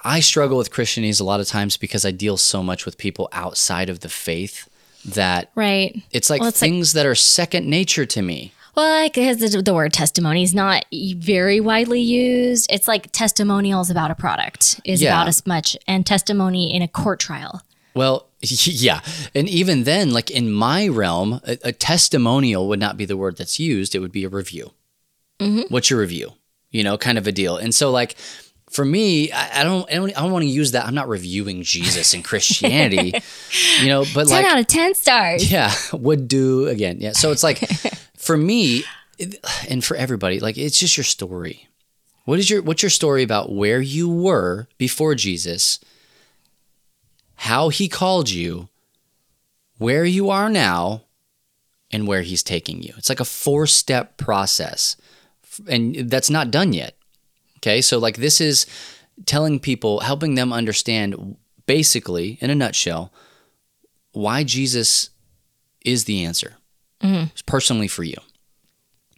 I 0.03 0.21
struggle 0.21 0.57
with 0.57 0.71
Christianese 0.73 1.21
a 1.21 1.25
lot 1.25 1.41
of 1.41 1.47
times 1.47 1.77
because 1.77 2.05
I 2.05 2.11
deal 2.11 2.37
so 2.37 2.63
much 2.63 2.87
with 2.87 2.97
people 2.99 3.29
outside 3.33 3.89
of 3.91 4.01
the 4.01 4.09
faith 4.09 4.69
that 5.05 5.51
Right. 5.55 6.03
it's 6.11 6.31
like 6.31 6.41
Well, 6.41 6.49
it's 6.49 6.61
like- 6.63 6.71
things 6.71 6.93
that 6.95 7.07
are 7.07 7.15
second 7.15 7.67
nature 7.69 8.07
to 8.07 8.23
me. 8.23 8.53
Well, 8.75 9.05
because 9.07 9.37
the, 9.37 9.61
the 9.61 9.75
word 9.75 9.93
testimony 9.93 10.43
is 10.43 10.55
not 10.55 10.87
very 10.93 11.61
widely 11.61 12.01
used. 12.01 12.67
It's 12.73 12.89
like 12.89 13.13
testimonials 13.13 13.91
about 13.91 14.11
a 14.11 14.15
product 14.15 14.81
is 14.85 15.03
Yeah. 15.03 15.11
about 15.15 15.29
as 15.29 15.47
much, 15.47 15.77
and 15.87 16.07
testimony 16.07 16.75
in 16.75 16.81
a 16.81 16.89
court 16.89 17.21
trial. 17.21 17.61
Well, 17.95 18.29
yeah. 18.41 19.01
And 19.35 19.47
even 19.49 19.85
then, 19.85 20.13
like 20.15 20.31
in 20.31 20.51
my 20.51 20.89
realm, 20.89 21.41
a, 21.47 21.59
a 21.65 21.73
testimonial 21.73 22.67
would 22.69 22.81
not 22.81 22.97
be 22.97 23.05
the 23.05 23.17
word 23.17 23.37
that's 23.37 23.61
used. 23.61 23.95
It 23.95 23.99
would 23.99 24.11
be 24.13 24.25
a 24.25 24.31
review. 24.31 24.73
Mm-hmm. 25.39 25.63
What's 25.69 25.91
your 25.91 26.01
review? 26.01 26.33
You 26.71 26.83
know, 26.83 26.97
kind 26.97 27.19
of 27.19 27.27
a 27.27 27.33
deal. 27.33 27.59
And 27.59 27.75
so, 27.75 27.91
like, 27.91 28.17
for 28.73 28.85
me, 28.85 29.31
I, 29.31 29.61
I 29.61 29.65
don't, 29.65 29.89
I 29.91 29.95
don't, 29.95 30.11
I 30.19 30.23
don't 30.23 30.33
want 30.33 30.43
to 30.45 30.49
use 30.49 30.73
that. 30.73 30.87
I'm 30.87 30.95
not 30.95 31.09
reviewing 31.09 31.63
Jesus 31.63 32.15
and 32.15 32.25
Christianity, 32.25 33.15
you 33.81 33.87
know, 33.89 34.05
but 34.15 34.29
10 34.29 34.31
like, 34.31 34.47
out 34.47 34.59
of 34.59 34.67
10 34.67 34.95
stars. 34.95 35.51
yeah, 35.53 35.73
would 35.93 36.27
do 36.29 36.67
again. 36.69 36.99
Yeah. 37.01 37.13
So 37.13 37.31
it's 37.31 37.43
like, 37.43 37.59
for 38.17 38.37
me, 38.37 38.85
it- 39.19 39.39
and 39.69 39.85
for 39.85 39.97
everybody, 39.97 40.41
like, 40.41 40.57
it's 40.59 40.79
just 40.79 40.97
your 40.97 41.05
story. 41.05 41.69
What 42.25 42.39
is 42.39 42.49
your, 42.49 42.63
what's 42.63 42.83
your 42.83 42.91
story 42.91 43.23
about 43.23 43.53
where 43.53 43.81
you 43.81 44.09
were 44.09 44.69
before 44.79 45.15
Jesus? 45.15 45.79
how 47.37 47.71
he 47.71 47.89
called 47.89 48.31
you, 48.31 48.69
where 49.79 50.05
you 50.05 50.31
are 50.31 50.49
now, 50.49 51.03
and 51.91 52.07
where 52.07 52.23
he's 52.23 52.43
taking 52.43 52.83
you. 52.85 52.95
It's 52.97 53.09
like 53.09 53.19
a 53.19 53.25
four 53.25 53.67
step 53.67 54.17
process. 54.17 54.97
And 55.69 56.09
that's 56.09 56.31
not 56.31 56.53
done 56.53 56.73
yet. 56.73 56.97
Okay. 57.63 57.81
So, 57.81 57.99
like, 57.99 58.17
this 58.17 58.41
is 58.41 58.67
telling 59.27 59.61
people, 59.61 60.01
helping 60.01 60.35
them 60.35 60.53
understand, 60.53 61.37
basically, 61.67 62.39
in 62.41 62.51
a 62.51 62.55
nutshell, 62.55 63.13
why 64.13 64.45
Jesus 64.45 65.11
is 65.85 66.05
the 66.05 66.25
answer 66.25 66.57
mm-hmm. 67.03 67.25
It's 67.33 67.43
personally 67.43 67.89
for 67.89 68.05
you. 68.05 68.17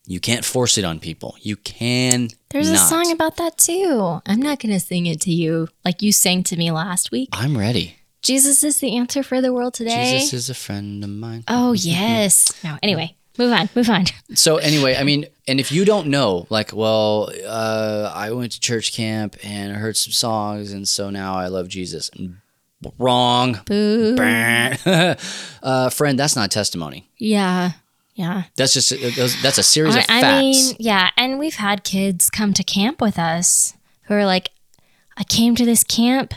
You 0.06 0.20
can't 0.20 0.44
force 0.44 0.76
it 0.76 0.84
on 0.84 1.00
people. 1.00 1.36
You 1.40 1.56
can. 1.56 2.28
There's 2.50 2.68
a 2.68 2.76
song 2.76 3.10
about 3.10 3.36
that 3.36 3.56
too. 3.56 4.20
I'm 4.26 4.40
not 4.40 4.60
going 4.60 4.72
to 4.72 4.80
sing 4.80 5.06
it 5.06 5.20
to 5.22 5.32
you 5.32 5.68
like 5.82 6.02
you 6.02 6.12
sang 6.12 6.42
to 6.44 6.56
me 6.56 6.70
last 6.70 7.10
week. 7.10 7.30
I'm 7.32 7.56
ready. 7.56 7.96
Jesus 8.20 8.62
is 8.64 8.78
the 8.78 8.96
answer 8.96 9.22
for 9.22 9.40
the 9.40 9.52
world 9.52 9.74
today. 9.74 10.12
Jesus 10.12 10.34
is 10.34 10.50
a 10.50 10.54
friend 10.54 11.02
of 11.02 11.10
mine. 11.10 11.44
oh, 11.48 11.72
yes. 11.72 12.52
No, 12.62 12.78
anyway, 12.82 13.16
move 13.38 13.52
on, 13.52 13.68
move 13.74 13.88
on. 13.88 14.04
So 14.34 14.56
anyway, 14.56 14.96
I 14.96 15.04
mean, 15.04 15.26
and 15.46 15.60
if 15.60 15.70
you 15.70 15.84
don't 15.84 16.08
know, 16.08 16.46
like, 16.50 16.72
well, 16.72 17.30
uh, 17.46 18.10
I 18.14 18.32
went 18.32 18.52
to 18.52 18.60
church 18.60 18.92
camp 18.92 19.36
and 19.42 19.72
I 19.72 19.76
heard 19.76 19.96
some 19.96 20.12
songs, 20.12 20.72
and 20.72 20.88
so 20.88 21.10
now 21.10 21.34
I 21.34 21.48
love 21.48 21.68
Jesus. 21.68 22.10
Wrong, 22.98 23.60
Boo. 23.66 24.16
uh, 24.18 25.90
friend. 25.90 26.18
That's 26.18 26.36
not 26.36 26.50
testimony. 26.50 27.08
Yeah. 27.18 27.72
Yeah. 28.14 28.44
That's 28.56 28.72
just 28.72 28.90
that's 29.42 29.58
a 29.58 29.62
series 29.62 29.96
I, 29.96 30.00
of 30.00 30.06
I 30.08 30.40
mean, 30.40 30.76
yeah. 30.78 31.10
And 31.16 31.38
we've 31.38 31.56
had 31.56 31.84
kids 31.84 32.30
come 32.30 32.52
to 32.54 32.62
camp 32.62 33.00
with 33.00 33.18
us 33.18 33.74
who 34.04 34.14
are 34.14 34.26
like, 34.26 34.50
I 35.16 35.24
came 35.24 35.54
to 35.56 35.64
this 35.64 35.82
camp 35.82 36.34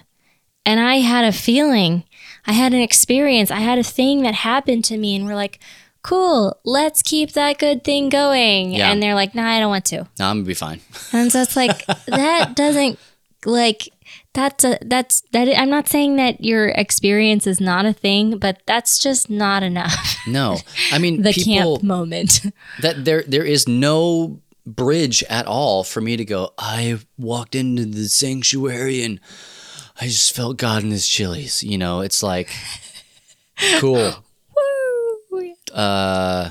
and 0.66 0.80
I 0.80 0.96
had 0.96 1.26
a 1.26 1.32
feeling, 1.32 2.04
I 2.46 2.54
had 2.54 2.74
an 2.74 2.82
experience, 2.82 3.52
I 3.52 3.60
had 3.60 3.78
a 3.78 3.84
thing 3.84 4.24
that 4.24 4.36
happened 4.36 4.86
to 4.86 4.98
me. 4.98 5.16
And 5.16 5.26
we're 5.26 5.36
like, 5.36 5.60
cool, 6.08 6.58
let's 6.64 7.02
keep 7.02 7.34
that 7.34 7.60
good 7.60 7.84
thing 7.84 8.08
going. 8.08 8.72
Yeah. 8.72 8.92
And 8.92 9.04
they're 9.04 9.14
like, 9.14 9.36
nah, 9.36 9.46
I 9.46 9.60
don't 9.60 9.70
want 9.70 9.86
to. 9.86 10.08
no, 10.20 10.26
I'm 10.28 10.38
gonna 10.38 10.44
be 10.44 10.54
fine. 10.54 10.80
And 11.12 11.32
so 11.32 11.42
it's 11.42 11.56
like, 11.56 11.86
that 12.06 12.56
doesn't 12.56 12.98
like, 13.46 13.90
that's 14.34 14.64
a, 14.64 14.78
that's 14.82 15.22
that. 15.32 15.50
I'm 15.60 15.70
not 15.70 15.90
saying 15.90 16.16
that 16.16 16.44
your 16.44 16.70
experience 16.70 17.46
is 17.46 17.60
not 17.60 17.86
a 17.86 17.92
thing, 17.92 18.38
but 18.38 18.62
that's 18.66 18.98
just 18.98 19.30
not 19.30 19.64
enough. 19.64 20.18
No, 20.28 20.58
I 20.92 20.98
mean, 20.98 21.22
the 21.24 21.34
people 21.34 21.78
camp 21.78 21.84
moment. 21.84 22.42
that 22.82 23.04
there 23.04 23.24
there 23.28 23.44
is 23.44 23.68
no 23.68 24.40
bridge 24.66 25.24
at 25.30 25.46
all 25.46 25.84
for 25.84 26.02
me 26.02 26.16
to 26.18 26.24
go. 26.24 26.54
I 26.58 27.00
walked 27.18 27.56
into 27.56 27.86
the 27.86 28.08
sanctuary 28.08 29.04
and 29.04 29.20
I 30.00 30.06
just 30.06 30.36
felt 30.36 30.58
God 30.58 30.84
in 30.84 30.92
His 30.92 31.08
chilies. 31.08 31.64
You 31.64 31.78
know, 31.78 32.02
it's 32.02 32.22
like 32.22 32.50
cool. 33.80 34.24
Uh, 35.78 36.50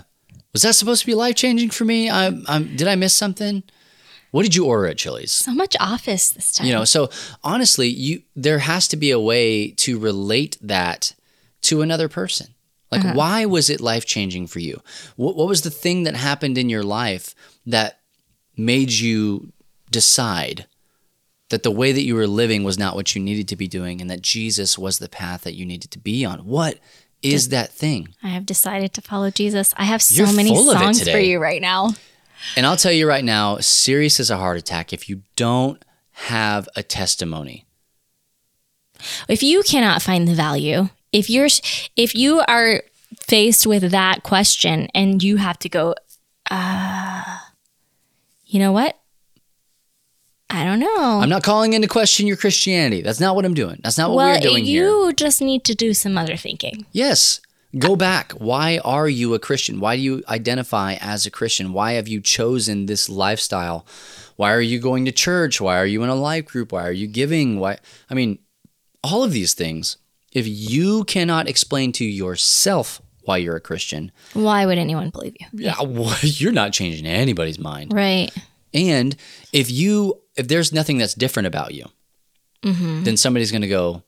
was 0.52 0.62
that 0.62 0.74
supposed 0.74 1.02
to 1.02 1.06
be 1.06 1.14
life 1.14 1.34
changing 1.34 1.70
for 1.70 1.84
me? 1.84 2.08
I, 2.08 2.28
I'm, 2.46 2.76
did 2.76 2.88
I 2.88 2.94
miss 2.94 3.12
something? 3.12 3.62
What 4.30 4.44
did 4.44 4.54
you 4.54 4.64
order 4.64 4.86
at 4.86 4.98
Chili's? 4.98 5.32
So 5.32 5.52
much 5.52 5.76
office 5.80 6.30
this 6.30 6.52
time. 6.52 6.66
You 6.66 6.72
know, 6.72 6.84
so 6.84 7.10
honestly, 7.42 7.88
you 7.88 8.22
there 8.34 8.60
has 8.60 8.88
to 8.88 8.96
be 8.96 9.10
a 9.10 9.20
way 9.20 9.70
to 9.72 9.98
relate 9.98 10.56
that 10.62 11.14
to 11.62 11.82
another 11.82 12.08
person. 12.08 12.54
Like, 12.92 13.14
why 13.14 13.44
was 13.44 13.68
it 13.68 13.80
life 13.80 14.06
changing 14.06 14.46
for 14.46 14.60
you? 14.60 14.80
What, 15.16 15.36
what 15.36 15.48
was 15.48 15.62
the 15.62 15.70
thing 15.70 16.04
that 16.04 16.14
happened 16.14 16.56
in 16.56 16.70
your 16.70 16.84
life 16.84 17.34
that 17.66 18.00
made 18.56 18.92
you 18.92 19.52
decide 19.90 20.66
that 21.48 21.62
the 21.62 21.70
way 21.70 21.92
that 21.92 22.02
you 22.02 22.14
were 22.14 22.26
living 22.26 22.64
was 22.64 22.78
not 22.78 22.94
what 22.94 23.14
you 23.14 23.20
needed 23.20 23.48
to 23.48 23.56
be 23.56 23.68
doing 23.68 24.00
and 24.00 24.08
that 24.08 24.22
Jesus 24.22 24.78
was 24.78 24.98
the 24.98 25.08
path 25.08 25.42
that 25.42 25.54
you 25.54 25.66
needed 25.66 25.90
to 25.90 25.98
be 25.98 26.24
on? 26.24 26.40
What 26.40 26.78
is 27.34 27.48
that 27.50 27.72
thing? 27.72 28.14
I 28.22 28.28
have 28.28 28.46
decided 28.46 28.92
to 28.94 29.02
follow 29.02 29.30
Jesus. 29.30 29.74
I 29.76 29.84
have 29.84 30.02
so 30.02 30.24
You're 30.24 30.32
many 30.32 30.50
full 30.50 30.70
of 30.70 30.76
it 30.76 30.80
songs 30.80 31.08
for 31.08 31.18
you 31.18 31.38
right 31.38 31.60
now. 31.60 31.90
And 32.56 32.66
I'll 32.66 32.76
tell 32.76 32.92
you 32.92 33.08
right 33.08 33.24
now, 33.24 33.58
serious 33.58 34.20
as 34.20 34.30
a 34.30 34.36
heart 34.36 34.58
attack 34.58 34.92
if 34.92 35.08
you 35.08 35.22
don't 35.36 35.84
have 36.12 36.68
a 36.76 36.82
testimony. 36.82 37.66
If 39.28 39.42
you 39.42 39.62
cannot 39.62 40.02
find 40.02 40.26
the 40.26 40.34
value, 40.34 40.88
if 41.12 41.28
you're 41.28 41.48
if 41.96 42.14
you 42.14 42.42
are 42.48 42.82
faced 43.20 43.66
with 43.66 43.90
that 43.90 44.22
question 44.22 44.88
and 44.94 45.22
you 45.22 45.36
have 45.36 45.58
to 45.60 45.68
go, 45.68 45.94
uh, 46.50 47.38
you 48.46 48.58
know 48.58 48.72
what? 48.72 48.98
I 50.56 50.64
don't 50.64 50.78
know. 50.80 51.20
I'm 51.20 51.28
not 51.28 51.42
calling 51.42 51.74
into 51.74 51.86
question 51.86 52.26
your 52.26 52.38
Christianity. 52.38 53.02
That's 53.02 53.20
not 53.20 53.36
what 53.36 53.44
I'm 53.44 53.52
doing. 53.52 53.78
That's 53.82 53.98
not 53.98 54.08
what 54.08 54.16
well, 54.16 54.34
we're 54.34 54.40
doing 54.40 54.64
here. 54.64 54.86
you 54.86 55.12
just 55.12 55.42
need 55.42 55.64
to 55.64 55.74
do 55.74 55.92
some 55.92 56.16
other 56.16 56.34
thinking. 56.34 56.86
Yes. 56.92 57.42
Go 57.78 57.94
back. 57.94 58.32
Why 58.32 58.78
are 58.82 59.06
you 59.06 59.34
a 59.34 59.38
Christian? 59.38 59.80
Why 59.80 59.96
do 59.96 60.02
you 60.02 60.22
identify 60.30 60.94
as 60.94 61.26
a 61.26 61.30
Christian? 61.30 61.74
Why 61.74 61.92
have 61.92 62.08
you 62.08 62.22
chosen 62.22 62.86
this 62.86 63.10
lifestyle? 63.10 63.86
Why 64.36 64.50
are 64.54 64.62
you 64.62 64.78
going 64.78 65.04
to 65.04 65.12
church? 65.12 65.60
Why 65.60 65.76
are 65.76 65.84
you 65.84 66.02
in 66.02 66.08
a 66.08 66.14
life 66.14 66.46
group? 66.46 66.72
Why 66.72 66.86
are 66.86 66.92
you 66.92 67.06
giving? 67.06 67.58
Why 67.60 67.76
I 68.08 68.14
mean, 68.14 68.38
all 69.04 69.22
of 69.22 69.32
these 69.32 69.52
things. 69.52 69.98
If 70.32 70.46
you 70.46 71.04
cannot 71.04 71.48
explain 71.48 71.92
to 71.92 72.04
yourself 72.04 73.02
why 73.24 73.38
you're 73.38 73.56
a 73.56 73.60
Christian, 73.60 74.10
Why 74.32 74.64
would 74.64 74.78
anyone 74.78 75.10
believe 75.10 75.34
you? 75.38 75.46
yeah, 75.52 75.74
well, 75.82 76.16
you're 76.22 76.52
not 76.52 76.72
changing 76.72 77.06
anybody's 77.06 77.58
mind. 77.58 77.92
Right. 77.92 78.30
And 78.74 79.16
if 79.52 79.70
you 79.70 80.20
if 80.36 80.48
there's 80.48 80.72
nothing 80.72 80.98
that's 80.98 81.14
different 81.14 81.46
about 81.46 81.72
you, 81.74 81.86
then 82.62 83.16
somebody's 83.16 83.50
going 83.52 83.62
to 83.62 83.68
go, 83.68 84.02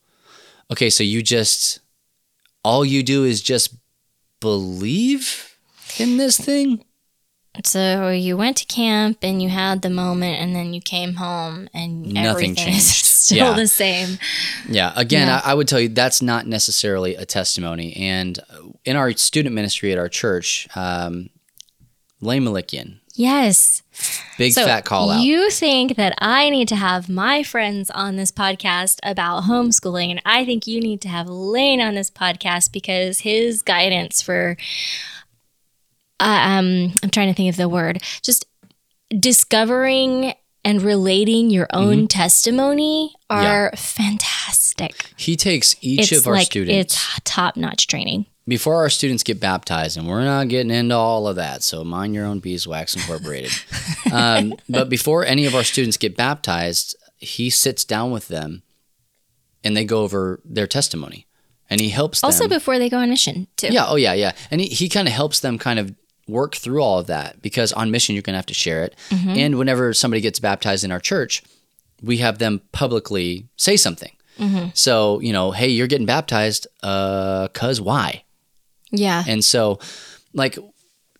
okay, 0.70 0.90
so 0.90 1.02
you 1.04 1.22
just 1.22 1.80
all 2.64 2.84
you 2.84 3.02
do 3.02 3.24
is 3.24 3.40
just 3.40 3.74
believe 4.40 5.56
in 5.98 6.16
this 6.16 6.36
thing. 6.38 6.84
So 7.64 8.11
you 8.11 8.36
went 8.36 8.56
to 8.59 8.66
camp 8.66 9.18
and 9.22 9.42
you 9.42 9.48
had 9.48 9.82
the 9.82 9.90
moment, 9.90 10.40
and 10.40 10.54
then 10.54 10.74
you 10.74 10.80
came 10.80 11.14
home 11.14 11.68
and 11.74 12.02
Nothing 12.12 12.26
everything 12.26 12.52
is 12.52 12.64
changed. 12.64 13.04
still 13.04 13.38
Yeah. 13.38 13.52
the 13.54 13.66
same. 13.66 14.18
Yeah. 14.68 14.92
Again, 14.94 15.26
Yeah. 15.28 15.40
I, 15.44 15.50
I 15.52 15.54
would 15.54 15.66
tell 15.66 15.80
you 15.80 15.88
that's 15.88 16.22
not 16.22 16.46
necessarily 16.46 17.16
a 17.16 17.24
testimony. 17.26 17.94
And 17.96 18.38
in 18.84 18.94
our 18.96 19.11
student 19.12 19.54
ministry 19.56 19.90
at 19.92 19.98
our 19.98 20.09
church, 20.09 20.68
um, 20.76 21.30
Lane 22.20 22.44
Malikian, 22.44 23.00
Yes. 23.14 23.82
Big 24.36 24.53
So 24.53 24.64
fat 24.64 24.84
call 24.84 25.11
out. 25.11 25.22
You 25.22 25.51
think 25.51 25.96
that 25.96 26.14
I 26.18 26.51
need 26.51 26.68
to 26.68 26.76
have 26.76 27.09
my 27.09 27.42
friends 27.42 27.90
on 27.90 28.16
this 28.16 28.30
podcast 28.30 28.99
about 29.03 29.44
homeschooling, 29.44 30.11
and 30.11 30.22
I 30.24 30.44
think 30.44 30.66
you 30.66 30.80
need 30.80 31.01
to 31.03 31.09
have 31.09 31.28
Lane 31.28 31.80
on 31.80 31.94
this 31.94 32.11
podcast 32.11 32.72
because 32.72 33.20
his 33.20 33.62
guidance 33.62 34.22
for, 34.22 34.57
uh, 36.20 36.24
um, 36.24 36.92
I'm 37.03 37.11
trying 37.11 37.28
to 37.28 37.34
think 37.34 37.51
of 37.51 37.57
the 37.57 37.68
word, 37.68 38.03
just 38.22 38.46
discovering 39.18 40.34
and 40.64 40.82
relating 40.82 41.51
your 41.51 41.66
own 41.72 42.09
testimony 42.09 43.14
are 43.30 43.72
fantastic. 43.76 45.12
he 45.16 45.36
takes 45.36 45.76
each 45.80 46.12
it's 46.12 46.20
of 46.20 46.26
our 46.26 46.34
like 46.34 46.46
students. 46.46 46.94
it's 46.94 47.20
top 47.24 47.57
notch 47.57 47.86
training. 47.86 48.26
Before 48.49 48.76
our 48.76 48.88
students 48.90 49.22
get 49.22 49.38
baptized, 49.38 49.96
and 49.99 50.09
we're 50.09 50.24
not 50.24 50.49
getting 50.49 50.70
into 50.72 50.94
all 50.96 51.28
of 51.28 51.36
that, 51.36 51.62
so 51.62 51.84
mind 51.84 52.14
your 52.14 52.24
own 52.24 52.40
beeswax 52.40 52.96
incorporated. 52.96 53.53
um, 54.12 54.55
but 54.68 54.88
before 54.88 55.24
any 55.24 55.44
of 55.46 55.55
our 55.55 55.62
students 55.64 55.96
get 55.99 56.16
baptized, 56.16 56.96
he 57.18 57.51
sits 57.51 57.84
down 57.84 58.11
with 58.11 58.28
them, 58.28 58.62
and 59.62 59.76
they 59.76 59.84
go 59.84 60.03
over 60.03 60.40
their 60.44 60.66
testimony, 60.66 61.26
and 61.68 61.80
he 61.80 61.90
helps 61.90 62.22
them. 62.22 62.28
Also, 62.28 62.49
before 62.49 62.78
they 62.78 62.88
go 62.88 62.99
on 62.99 63.11
mission 63.11 63.46
too. 63.57 63.68
yeah, 63.68 63.84
oh 63.86 63.96
yeah, 63.96 64.14
yeah, 64.14 64.32
and 64.51 64.61
he, 64.62 64.68
he 64.68 64.88
kind 64.88 65.07
of 65.07 65.14
helps 65.14 65.40
them 65.40 65.59
kind 65.59 65.78
of 65.78 65.94
work 66.26 66.55
through 66.57 66.82
all 66.82 66.99
of 66.99 67.07
that 67.07 67.40
because 67.42 67.72
on 67.72 67.90
mission 67.90 68.14
you're 68.14 68.22
gonna 68.22 68.38
have 68.38 68.46
to 68.46 68.55
share 68.55 68.82
it, 68.84 68.96
Mm-hmm. 69.11 69.30
and 69.30 69.59
whenever 69.59 69.92
somebody 69.92 70.20
gets 70.22 70.40
baptized 70.40 70.84
in 70.84 70.90
our 70.92 71.01
church, 71.01 71.42
we 72.03 72.16
have 72.18 72.38
them 72.38 72.62
publicly 72.72 73.46
say 73.57 73.76
something. 73.76 74.12
Mm-hmm. 74.38 74.68
So 74.72 75.20
you 75.20 75.32
know, 75.34 75.51
hey, 75.51 75.68
you're 75.68 75.86
getting 75.86 76.07
baptized, 76.07 76.66
uh, 76.82 77.49
cause 77.49 77.80
why? 77.80 78.22
Yeah. 78.91 79.22
And 79.26 79.45
so, 79.45 79.78
like, 80.32 80.59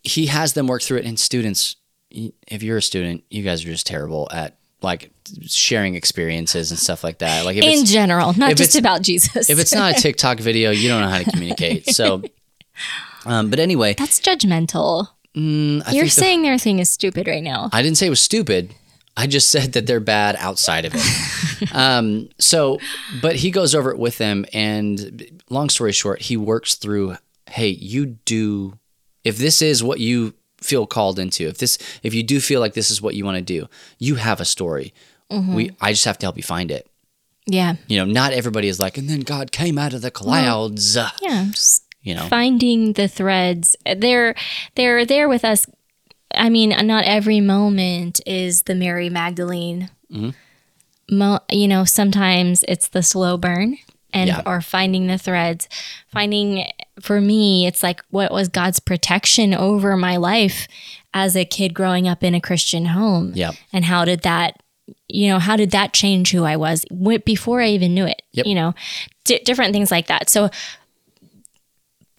he 0.03 0.27
has 0.27 0.53
them 0.55 0.67
work 0.67 0.83
through 0.83 0.99
it. 0.99 1.05
And 1.07 1.19
students, 1.19 1.77
if 2.11 2.63
you're 2.63 2.79
a 2.79 2.83
student, 2.83 3.25
you 3.31 3.43
guys 3.43 3.63
are 3.65 3.69
just 3.69 3.87
terrible 3.87 4.29
at 4.33 4.57
like 4.81 5.11
sharing 5.43 5.97
experiences 5.97 6.71
and 6.71 6.79
stuff 6.79 7.03
like 7.03 7.19
that. 7.19 7.45
Like, 7.45 7.57
if 7.57 7.65
In 7.65 7.85
general, 7.85 8.33
not 8.35 8.55
just 8.57 8.77
about 8.77 9.03
Jesus. 9.03 9.51
if 9.51 9.59
it's 9.59 9.75
not 9.75 9.99
a 9.99 10.01
TikTok 10.01 10.39
video, 10.39 10.71
you 10.71 10.89
don't 10.89 11.01
know 11.03 11.09
how 11.09 11.19
to 11.19 11.31
communicate. 11.31 11.87
So, 11.91 12.23
um, 13.27 13.51
but 13.51 13.59
anyway, 13.59 13.95
That's 13.99 14.21
judgmental. 14.21 15.09
mm, 15.37 15.83
I 15.87 15.93
You're 15.93 16.05
think 16.05 16.15
the- 16.15 16.21
saying 16.21 16.43
their 16.43 16.59
thing 16.59 16.79
is 16.79 16.91
stupid 16.91 17.27
right 17.27 17.43
now. 17.43 17.71
I 17.73 17.83
didn't 17.83 17.99
say 17.99 18.07
it 18.07 18.11
was 18.11 18.21
stupid. 18.23 18.73
I 19.17 19.27
just 19.27 19.51
said 19.51 19.73
that 19.73 19.89
they're 19.89 19.99
bad 19.99 20.37
outside 20.39 20.85
of 20.85 20.93
it. 20.95 21.73
um, 21.75 22.29
so, 22.39 22.79
but 23.21 23.35
he 23.35 23.51
goes 23.51 23.75
over 23.75 23.91
it 23.91 23.99
with 23.99 24.17
them, 24.19 24.47
and 24.53 25.43
long 25.51 25.71
story 25.71 25.91
short, 25.91 26.23
he 26.23 26.37
works 26.37 26.77
through. 26.77 27.17
Hey, 27.51 27.69
you 27.69 28.07
do. 28.07 28.79
If 29.25 29.39
this 29.39 29.63
is 29.63 29.83
what 29.83 30.01
you 30.01 30.35
feel 30.61 30.87
called 30.87 31.19
into, 31.19 31.47
if 31.49 31.59
this, 31.59 31.79
if 32.03 32.15
you 32.15 32.23
do 32.23 32.41
feel 32.41 32.61
like 32.61 32.75
this 32.75 32.91
is 32.91 33.03
what 33.03 33.15
you 33.15 33.25
want 33.25 33.37
to 33.37 33.43
do, 33.43 33.69
you 33.99 34.17
have 34.17 34.41
a 34.41 34.45
story. 34.45 34.95
Mm-hmm. 35.31 35.55
We, 35.55 35.71
I 35.81 35.93
just 35.93 36.05
have 36.05 36.19
to 36.19 36.27
help 36.27 36.37
you 36.37 36.43
find 36.43 36.71
it. 36.71 36.89
Yeah. 37.47 37.77
You 37.87 37.99
know, 37.99 38.05
not 38.05 38.33
everybody 38.33 38.69
is 38.69 38.79
like, 38.79 38.99
and 38.99 39.09
then 39.09 39.21
God 39.21 39.53
came 39.53 39.79
out 39.79 39.95
of 39.95 40.03
the 40.03 40.11
clouds. 40.11 40.97
Yeah. 40.97 41.47
Just 41.51 41.85
you 42.03 42.15
know, 42.15 42.27
finding 42.29 42.93
the 42.95 43.09
threads. 43.09 43.77
They're 43.85 44.35
they're 44.77 45.05
there 45.05 45.29
with 45.29 45.45
us. 45.45 45.67
I 46.35 46.49
mean, 46.49 46.71
not 46.87 47.05
every 47.05 47.41
moment 47.41 48.21
is 48.27 48.63
the 48.63 48.75
Mary 48.75 49.11
Magdalene. 49.11 49.91
Mm-hmm. 50.13 51.17
Mo- 51.17 51.41
you 51.51 51.69
know, 51.69 51.85
sometimes 51.85 52.65
it's 52.69 52.89
the 52.89 53.03
slow 53.03 53.37
burn 53.37 53.79
and 54.13 54.29
Yeah. 54.29 54.43
or 54.47 54.61
finding 54.61 55.07
the 55.07 55.19
threads. 55.19 55.69
Finding 56.09 56.67
for 57.01 57.21
me, 57.21 57.67
it's 57.67 57.83
like 57.83 58.03
what 58.11 58.33
was 58.33 58.49
God's 58.49 58.81
protection 58.81 59.55
over 59.55 59.97
my 59.97 60.17
life 60.17 60.67
as 61.15 61.37
a 61.37 61.45
kid 61.45 61.75
growing 61.75 62.07
up 62.09 62.23
in 62.25 62.35
a 62.35 62.41
Christian 62.41 62.87
home. 62.87 63.33
Yep. 63.35 63.55
And 63.73 63.85
how 63.85 64.05
did 64.05 64.23
that 64.23 64.63
you 65.07 65.29
know, 65.29 65.39
how 65.39 65.55
did 65.57 65.71
that 65.73 65.93
change 65.93 66.31
who 66.33 66.45
I 66.45 66.57
was 66.57 66.85
before 67.25 67.61
I 67.61 67.69
even 67.69 67.95
knew 67.95 68.07
it? 68.07 68.23
Yep. 68.33 68.47
You 68.47 68.55
know, 68.55 68.75
di 69.25 69.39
different 69.45 69.73
things 69.75 69.91
like 69.91 70.07
that. 70.07 70.31
So 70.31 70.49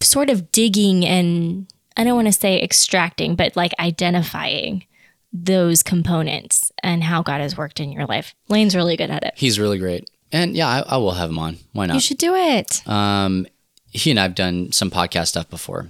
sort 0.00 0.30
of 0.30 0.50
digging 0.52 1.04
and 1.04 1.66
I 1.96 2.04
don't 2.04 2.14
want 2.14 2.28
to 2.28 2.32
say 2.32 2.60
extracting, 2.62 3.34
but 3.34 3.56
like 3.56 3.72
identifying 3.78 4.84
those 5.32 5.82
components 5.82 6.72
and 6.82 7.04
how 7.04 7.22
God 7.22 7.40
has 7.40 7.56
worked 7.56 7.80
in 7.80 7.92
your 7.92 8.06
life. 8.06 8.34
Lane's 8.48 8.74
really 8.74 8.96
good 8.96 9.10
at 9.10 9.24
it. 9.24 9.34
he's 9.36 9.58
really 9.60 9.78
great. 9.78 10.08
And 10.32 10.54
yeah, 10.56 10.68
I, 10.68 10.94
I 10.94 10.96
will 10.98 11.12
have 11.12 11.28
him 11.30 11.38
on. 11.38 11.58
Why 11.72 11.86
not? 11.86 11.94
You 11.94 12.00
should 12.00 12.18
do 12.18 12.34
it. 12.34 12.86
Um, 12.88 13.46
he 13.90 14.10
and 14.10 14.20
I've 14.20 14.34
done 14.34 14.72
some 14.72 14.90
podcast 14.90 15.28
stuff 15.28 15.48
before. 15.50 15.88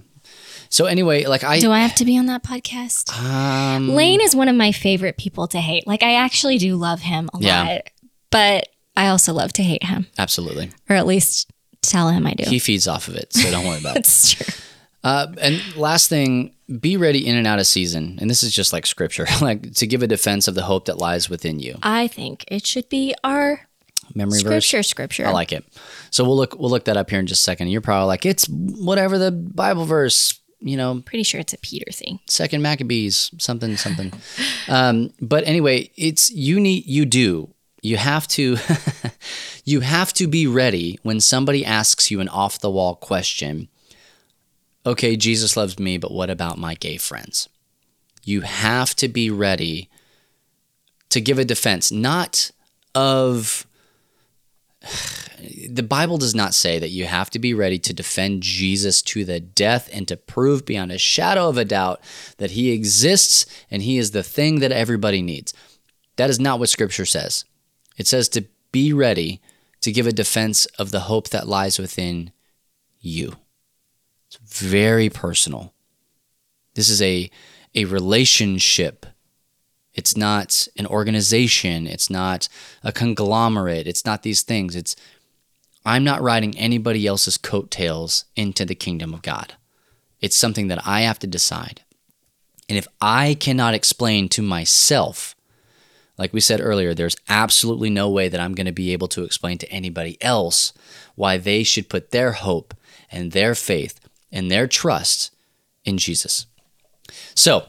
So 0.70 0.86
anyway, 0.86 1.24
like 1.26 1.42
I, 1.44 1.58
do 1.60 1.72
I 1.72 1.80
have 1.80 1.94
to 1.96 2.04
be 2.04 2.16
on 2.16 2.26
that 2.26 2.42
podcast? 2.44 3.12
um, 3.20 3.88
Lane 3.90 4.20
is 4.20 4.36
one 4.36 4.48
of 4.48 4.54
my 4.56 4.72
favorite 4.72 5.18
people 5.18 5.48
to 5.48 5.58
hate. 5.58 5.86
Like 5.86 6.02
I 6.02 6.14
actually 6.14 6.58
do 6.58 6.76
love 6.76 7.00
him 7.00 7.28
a 7.34 7.38
Yeah. 7.40 7.62
lot, 7.64 7.90
but 8.30 8.68
I 8.96 9.08
also 9.08 9.32
love 9.32 9.52
to 9.54 9.62
hate 9.62 9.82
him, 9.84 10.06
absolutely. 10.18 10.70
or 10.88 10.96
at 10.96 11.06
least 11.06 11.50
tell 11.82 12.08
him 12.10 12.26
I 12.26 12.34
do. 12.34 12.44
He 12.48 12.58
feeds 12.60 12.86
off 12.86 13.08
of 13.08 13.16
it, 13.16 13.32
so 13.32 13.50
don't 13.50 13.66
worry 13.66 13.78
about 13.80 13.90
it. 13.96 14.04
That's 14.04 14.32
true. 14.34 14.54
Uh, 15.02 15.26
and 15.40 15.76
last 15.76 16.08
thing, 16.08 16.54
be 16.78 16.96
ready 16.96 17.26
in 17.26 17.34
and 17.36 17.46
out 17.46 17.58
of 17.58 17.66
season. 17.66 18.18
And 18.20 18.28
this 18.30 18.42
is 18.42 18.54
just 18.54 18.72
like 18.72 18.86
scripture, 18.86 19.26
like 19.40 19.72
to 19.74 19.86
give 19.86 20.02
a 20.02 20.06
defense 20.06 20.46
of 20.46 20.54
the 20.54 20.62
hope 20.62 20.84
that 20.84 20.98
lies 20.98 21.28
within 21.28 21.58
you. 21.58 21.78
I 21.82 22.06
think 22.06 22.44
it 22.48 22.64
should 22.66 22.88
be 22.88 23.14
our 23.24 23.66
Memory 24.14 24.42
verse. 24.42 24.66
scripture. 24.66 24.82
Scripture. 24.82 25.26
I 25.26 25.30
like 25.30 25.52
it. 25.52 25.64
So 26.10 26.24
we'll 26.24 26.36
look 26.36 26.58
we'll 26.58 26.70
look 26.70 26.84
that 26.86 26.96
up 26.96 27.10
here 27.10 27.18
in 27.20 27.26
just 27.26 27.40
a 27.40 27.44
second. 27.44 27.68
You're 27.68 27.80
probably 27.80 28.06
like, 28.08 28.26
it's 28.26 28.46
whatever 28.48 29.18
the 29.18 29.30
Bible 29.32 29.84
verse, 29.84 30.38
you 30.60 30.76
know, 30.76 31.02
Pretty 31.04 31.22
sure 31.22 31.40
it's 31.40 31.52
a 31.54 31.58
Peter 31.58 31.90
thing. 31.92 32.18
second 32.26 32.62
Maccabees, 32.62 33.30
something, 33.38 33.76
something. 33.76 34.12
um, 34.68 35.12
but 35.20 35.46
anyway, 35.46 35.90
it's 35.96 36.30
you 36.30 36.60
need 36.60 36.86
you 36.86 37.04
do. 37.06 37.54
You 37.82 37.96
have 37.96 38.28
to 38.28 38.56
you 39.64 39.80
have 39.80 40.12
to 40.14 40.26
be 40.26 40.46
ready 40.46 40.98
when 41.02 41.20
somebody 41.20 41.64
asks 41.64 42.10
you 42.10 42.20
an 42.20 42.28
off 42.28 42.58
the 42.60 42.70
wall 42.70 42.94
question. 42.94 43.68
okay, 44.84 45.16
Jesus 45.16 45.56
loves 45.56 45.78
me, 45.78 45.96
but 45.98 46.10
what 46.12 46.28
about 46.30 46.58
my 46.58 46.74
gay 46.74 46.96
friends? 46.98 47.48
You 48.24 48.42
have 48.42 48.94
to 48.96 49.08
be 49.08 49.30
ready 49.30 49.88
to 51.08 51.20
give 51.22 51.38
a 51.38 51.44
defense, 51.44 51.90
not 51.90 52.50
of. 52.94 53.66
The 55.68 55.82
Bible 55.82 56.18
does 56.18 56.34
not 56.34 56.54
say 56.54 56.78
that 56.78 56.90
you 56.90 57.06
have 57.06 57.30
to 57.30 57.38
be 57.38 57.54
ready 57.54 57.78
to 57.78 57.92
defend 57.92 58.42
Jesus 58.42 59.02
to 59.02 59.24
the 59.24 59.40
death 59.40 59.88
and 59.92 60.06
to 60.08 60.16
prove 60.16 60.64
beyond 60.64 60.92
a 60.92 60.98
shadow 60.98 61.48
of 61.48 61.56
a 61.56 61.64
doubt 61.64 62.00
that 62.38 62.52
he 62.52 62.70
exists 62.70 63.46
and 63.70 63.82
he 63.82 63.98
is 63.98 64.10
the 64.10 64.22
thing 64.22 64.60
that 64.60 64.72
everybody 64.72 65.22
needs. 65.22 65.54
That 66.16 66.30
is 66.30 66.40
not 66.40 66.58
what 66.58 66.68
Scripture 66.68 67.06
says. 67.06 67.44
It 67.96 68.06
says 68.06 68.28
to 68.30 68.44
be 68.72 68.92
ready 68.92 69.40
to 69.80 69.92
give 69.92 70.06
a 70.06 70.12
defense 70.12 70.66
of 70.78 70.90
the 70.90 71.00
hope 71.00 71.30
that 71.30 71.48
lies 71.48 71.78
within 71.78 72.32
you. 73.00 73.36
It's 74.28 74.36
very 74.36 75.08
personal. 75.08 75.74
This 76.74 76.88
is 76.88 77.02
a, 77.02 77.30
a 77.74 77.84
relationship. 77.86 79.06
It's 79.94 80.16
not 80.16 80.68
an 80.76 80.86
organization. 80.86 81.86
It's 81.86 82.10
not 82.10 82.48
a 82.82 82.92
conglomerate. 82.92 83.86
It's 83.86 84.04
not 84.04 84.22
these 84.22 84.42
things. 84.42 84.76
It's 84.76 84.96
I'm 85.84 86.04
not 86.04 86.22
riding 86.22 86.56
anybody 86.58 87.06
else's 87.06 87.38
coattails 87.38 88.26
into 88.36 88.64
the 88.64 88.74
kingdom 88.74 89.14
of 89.14 89.22
God. 89.22 89.54
It's 90.20 90.36
something 90.36 90.68
that 90.68 90.86
I 90.86 91.00
have 91.02 91.18
to 91.20 91.26
decide. 91.26 91.80
And 92.68 92.76
if 92.76 92.86
I 93.00 93.34
cannot 93.34 93.74
explain 93.74 94.28
to 94.30 94.42
myself, 94.42 95.34
like 96.18 96.32
we 96.34 96.40
said 96.40 96.60
earlier, 96.60 96.92
there's 96.92 97.16
absolutely 97.28 97.88
no 97.88 98.10
way 98.10 98.28
that 98.28 98.40
I'm 98.40 98.54
going 98.54 98.66
to 98.66 98.72
be 98.72 98.92
able 98.92 99.08
to 99.08 99.24
explain 99.24 99.56
to 99.58 99.72
anybody 99.72 100.18
else 100.22 100.74
why 101.14 101.38
they 101.38 101.62
should 101.62 101.88
put 101.88 102.10
their 102.10 102.32
hope 102.32 102.74
and 103.10 103.32
their 103.32 103.54
faith 103.54 103.98
and 104.30 104.50
their 104.50 104.66
trust 104.66 105.34
in 105.84 105.96
Jesus. 105.98 106.46
So, 107.34 107.66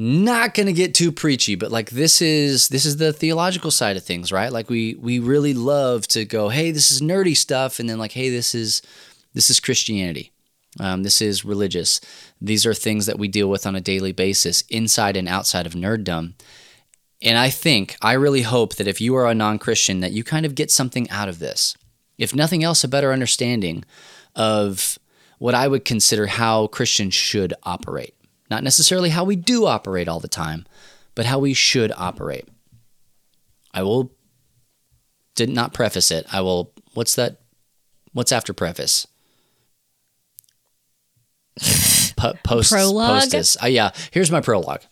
not 0.00 0.54
going 0.54 0.66
to 0.66 0.72
get 0.72 0.94
too 0.94 1.12
preachy, 1.12 1.56
but 1.56 1.70
like 1.70 1.90
this 1.90 2.22
is 2.22 2.68
this 2.68 2.86
is 2.86 2.96
the 2.96 3.12
theological 3.12 3.70
side 3.70 3.98
of 3.98 4.02
things, 4.02 4.32
right? 4.32 4.50
Like 4.50 4.70
we 4.70 4.94
we 4.94 5.18
really 5.18 5.52
love 5.52 6.06
to 6.08 6.24
go, 6.24 6.48
"Hey, 6.48 6.70
this 6.70 6.90
is 6.90 7.02
nerdy 7.02 7.36
stuff," 7.36 7.78
and 7.78 7.88
then 7.88 7.98
like, 7.98 8.12
"Hey, 8.12 8.30
this 8.30 8.54
is 8.54 8.80
this 9.34 9.50
is 9.50 9.60
Christianity." 9.60 10.32
Um, 10.78 11.02
this 11.02 11.20
is 11.20 11.44
religious. 11.44 12.00
These 12.40 12.64
are 12.64 12.72
things 12.72 13.04
that 13.06 13.18
we 13.18 13.28
deal 13.28 13.50
with 13.50 13.66
on 13.66 13.76
a 13.76 13.80
daily 13.80 14.12
basis, 14.12 14.62
inside 14.70 15.18
and 15.18 15.28
outside 15.28 15.66
of 15.66 15.74
nerddom. 15.74 16.32
And 17.20 17.36
I 17.36 17.50
think, 17.50 17.96
I 18.00 18.14
really 18.14 18.42
hope 18.42 18.76
that 18.76 18.88
if 18.88 19.02
you 19.02 19.14
are 19.16 19.28
a 19.28 19.34
non 19.34 19.58
Christian, 19.58 20.00
that 20.00 20.12
you 20.12 20.24
kind 20.24 20.46
of 20.46 20.54
get 20.54 20.70
something 20.70 21.10
out 21.10 21.28
of 21.28 21.40
this. 21.40 21.76
If 22.16 22.34
nothing 22.34 22.64
else, 22.64 22.84
a 22.84 22.88
better 22.88 23.12
understanding 23.12 23.84
of 24.34 24.98
what 25.38 25.54
I 25.54 25.68
would 25.68 25.84
consider 25.84 26.26
how 26.26 26.68
Christians 26.68 27.12
should 27.12 27.52
operate. 27.64 28.14
Not 28.50 28.64
necessarily 28.64 29.10
how 29.10 29.24
we 29.24 29.36
do 29.36 29.66
operate 29.66 30.08
all 30.08 30.20
the 30.20 30.28
time, 30.28 30.66
but 31.14 31.26
how 31.26 31.38
we 31.38 31.54
should 31.54 31.92
operate. 31.96 32.48
I 33.72 33.82
will, 33.82 34.12
did 35.36 35.48
not 35.48 35.72
preface 35.72 36.10
it. 36.10 36.26
I 36.32 36.40
will, 36.40 36.72
what's 36.94 37.14
that? 37.14 37.40
What's 38.12 38.32
after 38.32 38.52
preface? 38.52 39.06
Po- 42.16 42.34
post, 42.44 42.72
Prologue? 42.72 43.22
Postus. 43.22 43.56
Uh, 43.62 43.66
yeah, 43.66 43.90
here's 44.10 44.32
my 44.32 44.40
prologue. 44.40 44.82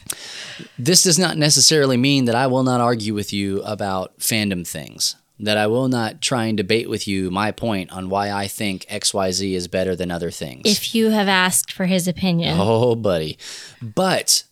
this 0.78 1.04
does 1.04 1.18
not 1.18 1.38
necessarily 1.38 1.96
mean 1.96 2.24
that 2.24 2.34
I 2.34 2.48
will 2.48 2.64
not 2.64 2.80
argue 2.80 3.14
with 3.14 3.32
you 3.32 3.62
about 3.62 4.18
fandom 4.18 4.66
things, 4.66 5.14
that 5.44 5.58
I 5.58 5.66
will 5.66 5.88
not 5.88 6.22
try 6.22 6.46
and 6.46 6.56
debate 6.56 6.88
with 6.88 7.06
you 7.06 7.30
my 7.30 7.52
point 7.52 7.92
on 7.92 8.08
why 8.08 8.30
I 8.30 8.48
think 8.48 8.86
XYZ 8.86 9.52
is 9.52 9.68
better 9.68 9.94
than 9.94 10.10
other 10.10 10.30
things. 10.30 10.62
If 10.64 10.94
you 10.94 11.10
have 11.10 11.28
asked 11.28 11.70
for 11.70 11.84
his 11.84 12.08
opinion. 12.08 12.56
Oh, 12.58 12.94
buddy. 12.94 13.36
But 13.82 14.44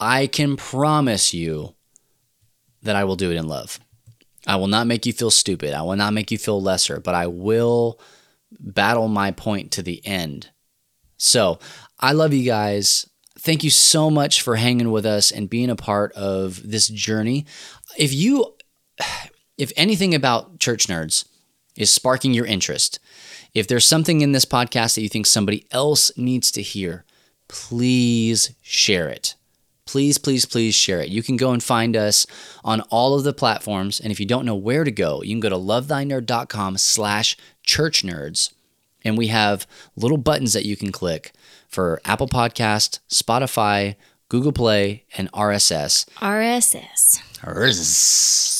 I 0.00 0.26
can 0.26 0.56
promise 0.56 1.32
you 1.32 1.74
that 2.82 2.96
I 2.96 3.04
will 3.04 3.16
do 3.16 3.30
it 3.30 3.36
in 3.36 3.46
love. 3.46 3.78
I 4.46 4.56
will 4.56 4.66
not 4.66 4.86
make 4.86 5.06
you 5.06 5.12
feel 5.12 5.30
stupid. 5.30 5.72
I 5.72 5.82
will 5.82 5.96
not 5.96 6.14
make 6.14 6.30
you 6.30 6.38
feel 6.38 6.60
lesser, 6.60 6.98
but 6.98 7.14
I 7.14 7.28
will 7.28 8.00
battle 8.58 9.06
my 9.06 9.30
point 9.30 9.70
to 9.72 9.82
the 9.82 10.04
end. 10.04 10.50
So 11.16 11.60
I 12.00 12.12
love 12.12 12.32
you 12.32 12.44
guys. 12.44 13.08
Thank 13.38 13.62
you 13.62 13.70
so 13.70 14.10
much 14.10 14.42
for 14.42 14.56
hanging 14.56 14.90
with 14.90 15.06
us 15.06 15.30
and 15.30 15.48
being 15.48 15.70
a 15.70 15.76
part 15.76 16.12
of 16.14 16.60
this 16.68 16.88
journey. 16.88 17.46
If 17.96 18.12
you, 18.12 18.56
if 19.60 19.72
anything 19.76 20.14
about 20.14 20.58
church 20.58 20.86
nerds 20.86 21.26
is 21.76 21.92
sparking 21.92 22.32
your 22.32 22.46
interest, 22.46 22.98
if 23.52 23.68
there's 23.68 23.86
something 23.86 24.22
in 24.22 24.32
this 24.32 24.46
podcast 24.46 24.94
that 24.94 25.02
you 25.02 25.08
think 25.08 25.26
somebody 25.26 25.66
else 25.70 26.16
needs 26.16 26.50
to 26.52 26.62
hear, 26.62 27.04
please 27.48 28.54
share 28.62 29.08
it. 29.08 29.34
Please, 29.84 30.18
please, 30.18 30.46
please 30.46 30.74
share 30.74 31.00
it. 31.00 31.08
You 31.08 31.22
can 31.22 31.36
go 31.36 31.52
and 31.52 31.62
find 31.62 31.96
us 31.96 32.26
on 32.64 32.80
all 32.82 33.14
of 33.14 33.24
the 33.24 33.32
platforms. 33.32 34.00
And 34.00 34.12
if 34.12 34.20
you 34.20 34.26
don't 34.26 34.46
know 34.46 34.54
where 34.54 34.84
to 34.84 34.90
go, 34.90 35.20
you 35.22 35.34
can 35.34 35.40
go 35.40 35.48
to 35.48 35.56
lovethynerd.com 35.56 36.78
slash 36.78 37.36
church 37.62 38.02
nerds. 38.02 38.52
And 39.04 39.18
we 39.18 39.26
have 39.26 39.66
little 39.96 40.18
buttons 40.18 40.52
that 40.52 40.64
you 40.64 40.76
can 40.76 40.92
click 40.92 41.32
for 41.68 42.00
Apple 42.04 42.28
Podcast, 42.28 43.00
Spotify, 43.10 43.96
Google 44.28 44.52
Play, 44.52 45.04
and 45.16 45.30
RSS 45.32 46.06
RSS. 47.42 48.59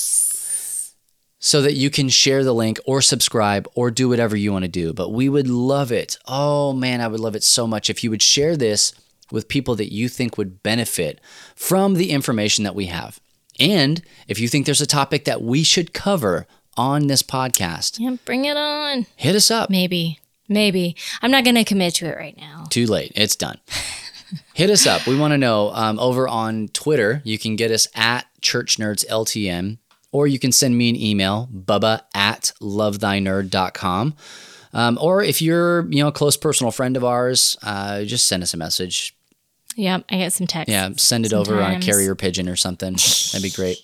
So 1.43 1.63
that 1.63 1.73
you 1.75 1.89
can 1.89 2.11
share 2.11 2.45
the 2.45 2.53
link 2.53 2.79
or 2.85 3.01
subscribe 3.01 3.67
or 3.75 3.91
do 3.91 4.11
whatever 4.11 4.37
you 4.37 4.53
want 4.53 4.65
to 4.65 4.69
do. 4.69 4.93
But 4.93 5.11
we 5.11 5.29
would 5.29 5.49
love 5.49 5.91
it. 5.91 6.19
Oh 6.27 6.73
man, 6.75 7.01
I 7.01 7.09
would 7.09 7.19
love 7.21 7.35
it 7.35 7.43
so 7.43 7.67
much 7.67 7.89
if 7.89 8.05
you 8.05 8.11
would 8.11 8.21
share 8.23 8.57
this 8.59 8.93
with 9.33 9.49
people 9.49 9.75
that 9.77 9.91
you 9.93 10.09
think 10.11 10.37
would 10.37 10.63
benefit 10.63 11.19
from 11.57 11.95
the 11.95 12.11
information 12.11 12.65
that 12.65 12.75
we 12.75 12.87
have. 12.87 13.21
And 13.59 14.03
if 14.29 14.39
you 14.39 14.49
think 14.49 14.67
there's 14.67 14.81
a 14.83 14.87
topic 14.87 15.25
that 15.25 15.41
we 15.43 15.63
should 15.63 15.95
cover 15.95 16.47
on 16.77 17.07
this 17.07 17.23
podcast, 17.23 17.99
Yeah, 17.99 18.17
bring 18.25 18.45
it 18.45 18.57
on. 18.57 19.07
hit 19.17 19.35
us 19.35 19.51
up. 19.51 19.71
Maybe. 19.71 20.19
Maybe. 20.49 20.95
I'm 21.23 21.31
not 21.31 21.45
going 21.45 21.55
to 21.57 21.65
commit 21.65 21.95
to 21.97 22.07
it 22.07 22.17
right 22.17 22.37
now. 22.37 22.67
Too 22.71 22.87
late. 22.87 23.13
It's 23.15 23.37
done. 23.37 23.59
Hit 24.55 24.69
us 24.71 24.87
up. 24.87 25.07
We 25.07 25.17
want 25.17 25.33
to 25.33 25.39
know. 25.39 25.71
Um, 25.73 25.99
over 25.99 26.27
on 26.29 26.69
Twitter, 26.69 27.21
you 27.25 27.39
can 27.39 27.57
get 27.57 27.71
us 27.71 27.87
at 27.95 28.27
Church 28.41 28.77
Nerds 28.77 29.05
LTN, 29.09 29.79
or 30.13 30.27
you 30.27 30.39
can 30.39 30.53
send 30.53 30.77
me 30.77 30.89
an 30.89 30.97
email, 30.97 31.49
bubba 31.53 32.03
at 32.15 32.53
lovethynerd.com. 32.61 34.15
Um, 34.73 34.99
or 35.01 35.23
if 35.23 35.43
you're, 35.43 35.91
you 35.91 36.03
know, 36.03 36.09
a 36.09 36.13
close 36.13 36.37
personal 36.37 36.71
friend 36.71 36.97
of 36.97 37.05
ours, 37.05 37.57
uh, 37.63 38.05
just 38.05 38.27
send 38.27 38.43
us 38.43 38.55
a 38.55 38.57
message. 38.57 39.17
Yep, 39.77 40.05
I 40.09 40.17
get 40.17 40.33
some 40.33 40.47
text. 40.47 40.71
Yeah, 40.71 40.91
send 40.97 41.27
it 41.27 41.33
over 41.33 41.61
on 41.61 41.73
a 41.73 41.81
carrier 41.81 42.15
pigeon 42.15 42.49
or 42.49 42.57
something. 42.57 42.93
That'd 42.93 43.43
be 43.43 43.51
great. 43.51 43.79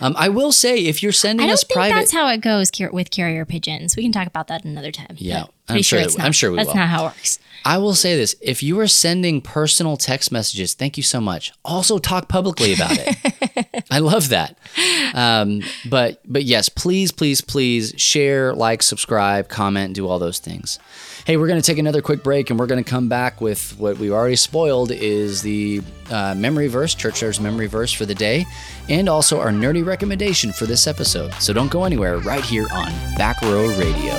Um, 0.00 0.14
I 0.16 0.28
will 0.28 0.52
say, 0.52 0.78
if 0.78 1.02
you're 1.02 1.12
sending 1.12 1.44
I 1.44 1.46
don't 1.48 1.54
us 1.54 1.64
think 1.64 1.74
private, 1.74 1.94
that's 1.94 2.12
how 2.12 2.28
it 2.28 2.40
goes 2.40 2.70
with 2.92 3.10
carrier 3.10 3.44
pigeons. 3.44 3.96
We 3.96 4.02
can 4.02 4.12
talk 4.12 4.26
about 4.26 4.48
that 4.48 4.64
another 4.64 4.92
time. 4.92 5.16
Yeah, 5.16 5.46
I'm 5.68 5.82
sure 5.82 5.98
it's 5.98 6.16
not. 6.16 6.26
I'm 6.26 6.32
sure 6.32 6.50
we 6.50 6.58
That's 6.58 6.68
will. 6.68 6.76
not 6.76 6.88
how 6.88 7.06
it 7.06 7.08
works. 7.08 7.38
I 7.64 7.78
will 7.78 7.94
say 7.94 8.14
this: 8.16 8.36
if 8.40 8.62
you 8.62 8.78
are 8.78 8.86
sending 8.86 9.40
personal 9.40 9.96
text 9.96 10.30
messages, 10.30 10.74
thank 10.74 10.96
you 10.96 11.02
so 11.02 11.20
much. 11.20 11.52
Also, 11.64 11.98
talk 11.98 12.28
publicly 12.28 12.74
about 12.74 12.92
it. 12.92 13.84
I 13.90 13.98
love 14.00 14.28
that. 14.28 14.58
Um, 15.14 15.62
but 15.88 16.20
but 16.26 16.44
yes, 16.44 16.68
please, 16.68 17.10
please, 17.10 17.40
please 17.40 17.94
share, 17.96 18.54
like, 18.54 18.82
subscribe, 18.82 19.48
comment, 19.48 19.94
do 19.94 20.06
all 20.06 20.18
those 20.18 20.38
things. 20.38 20.78
Hey, 21.28 21.36
we're 21.36 21.46
going 21.46 21.60
to 21.60 21.66
take 21.66 21.76
another 21.76 22.00
quick 22.00 22.22
break, 22.22 22.48
and 22.48 22.58
we're 22.58 22.66
going 22.66 22.82
to 22.82 22.90
come 22.90 23.10
back 23.10 23.42
with 23.42 23.78
what 23.78 23.98
we've 23.98 24.12
already 24.12 24.34
spoiled 24.34 24.90
is 24.90 25.42
the 25.42 25.82
uh, 26.10 26.34
memory 26.34 26.68
verse, 26.68 26.94
Church 26.94 27.38
memory 27.38 27.66
verse 27.66 27.92
for 27.92 28.06
the 28.06 28.14
day, 28.14 28.46
and 28.88 29.10
also 29.10 29.38
our 29.38 29.50
nerdy 29.50 29.84
recommendation 29.84 30.54
for 30.54 30.64
this 30.64 30.86
episode. 30.86 31.34
So 31.34 31.52
don't 31.52 31.70
go 31.70 31.84
anywhere. 31.84 32.16
Right 32.16 32.42
here 32.42 32.66
on 32.72 32.90
Back 33.18 33.42
Row 33.42 33.68
Radio. 33.76 34.14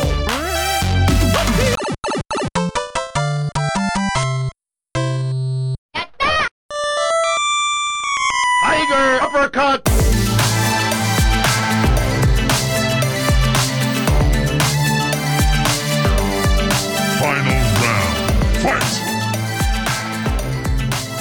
Tiger 8.61 9.23
uppercut. 9.23 9.98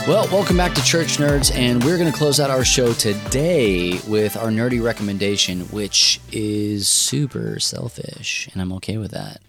Well, 0.09 0.26
welcome 0.32 0.56
back 0.56 0.72
to 0.74 0.82
Church 0.82 1.18
Nerds, 1.18 1.55
and 1.55 1.85
we're 1.85 1.98
going 1.98 2.10
to 2.10 2.16
close 2.16 2.40
out 2.40 2.48
our 2.51 2.64
show 2.64 2.94
today 2.94 4.01
with 4.09 4.39
our 4.39 4.48
nerdy 4.48 4.82
recommendation, 4.82 5.60
which 5.66 6.18
is 6.32 6.89
super 6.89 7.60
selfish, 7.60 8.48
and 8.55 8.62
I'm 8.62 8.72
okay 8.74 8.97
with 8.97 9.10
that. 9.10 9.43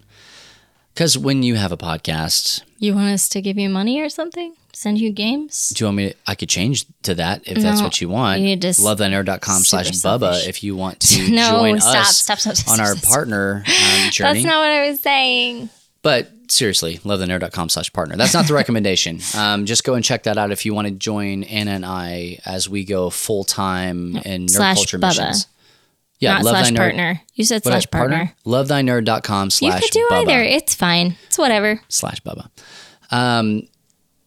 Because 0.92 1.16
when 1.16 1.42
you 1.42 1.54
have 1.54 1.72
a 1.72 1.78
podcast, 1.78 2.60
You 2.78 2.94
want 2.94 3.08
us 3.08 3.26
to 3.30 3.40
give 3.40 3.56
you 3.56 3.70
money 3.70 4.02
or 4.02 4.10
something? 4.10 4.52
Send 4.74 4.98
you 5.00 5.10
games? 5.12 5.70
do 5.70 5.82
you 5.82 5.86
want 5.86 5.96
me 5.96 6.08
to, 6.10 6.16
I 6.26 6.34
could 6.34 6.50
change 6.50 6.84
to 7.04 7.14
that 7.14 7.40
if 7.48 7.62
that's 7.62 7.80
what 7.80 8.02
you 8.02 8.10
want. 8.10 8.40
you 8.42 8.58
s- 8.62 8.78
LoveThyNerd.com 8.80 9.62
slash 9.62 9.90
Bubba 9.92 10.46
if 10.46 10.62
you 10.62 10.76
want 10.76 11.00
to 11.08 11.30
No, 11.30 11.52
join 11.52 11.80
stop, 11.80 11.96
us 11.96 12.18
stop, 12.18 12.38
stop, 12.38 12.68
on 12.68 12.80
our 12.80 12.96
partner 12.96 13.64
um, 13.66 14.10
journey. 14.10 14.42
That's 14.42 14.44
not 14.44 14.58
what 14.58 14.70
I 14.70 14.90
was 14.90 15.00
saying. 15.00 15.70
But 16.02 16.30
seriously, 16.50 16.98
lovethynerd.com 16.98 17.68
slash 17.68 17.92
partner. 17.92 18.16
That's 18.16 18.34
not 18.34 18.46
the 18.46 18.54
recommendation. 18.62 19.20
Um, 19.36 19.66
just 19.66 19.84
go 19.84 19.94
and 19.94 20.04
check 20.04 20.24
that 20.24 20.36
out 20.38 20.50
if 20.50 20.66
you 20.66 20.74
want 20.74 20.88
to 20.88 20.92
join 20.94 21.44
Anna 21.44 21.70
and 21.72 21.86
I 21.86 22.38
as 22.44 22.68
we 22.68 22.84
go 22.84 23.08
full 23.10 23.44
time 23.44 24.16
in 24.18 24.46
nerd 24.46 24.50
Slash 24.50 24.76
culture 24.76 24.98
Bubba. 24.98 25.08
missions. 25.08 25.46
Yeah, 26.18 26.34
Not 26.34 26.42
Love 26.44 26.52
slash 26.56 26.64
Thy 26.66 26.72
Nerd- 26.72 26.76
partner. 26.76 27.20
You 27.34 27.44
said 27.44 27.62
What, 27.64 27.70
slash 27.72 27.90
partner. 27.90 28.34
Lovethynerd.com 28.44 29.46
You 29.46 29.50
slash 29.50 29.80
could 29.82 29.90
do 29.92 30.08
Bubba. 30.10 30.20
either. 30.28 30.42
It's 30.42 30.74
fine. 30.74 31.16
It's 31.28 31.38
whatever. 31.38 31.80
slash 31.88 32.20
Bubba. 32.20 32.50
Um, 33.10 33.62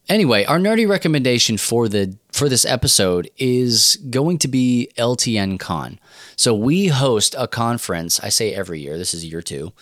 anyway, 0.08 0.44
our 0.44 0.58
nerdy 0.58 0.88
recommendation 0.88 1.56
for 1.56 1.88
the 1.88 2.16
for 2.32 2.48
this 2.48 2.64
episode 2.64 3.30
is 3.38 3.96
going 4.10 4.38
to 4.38 4.48
be 4.48 4.90
LTN 4.98 5.60
Con. 5.60 6.00
So 6.36 6.52
we 6.52 6.88
host 6.88 7.36
a 7.38 7.46
conference. 7.46 8.18
I 8.18 8.28
say 8.28 8.52
every 8.52 8.80
year. 8.80 8.98
This 8.98 9.14
is 9.14 9.24
year 9.24 9.40
two. 9.40 9.72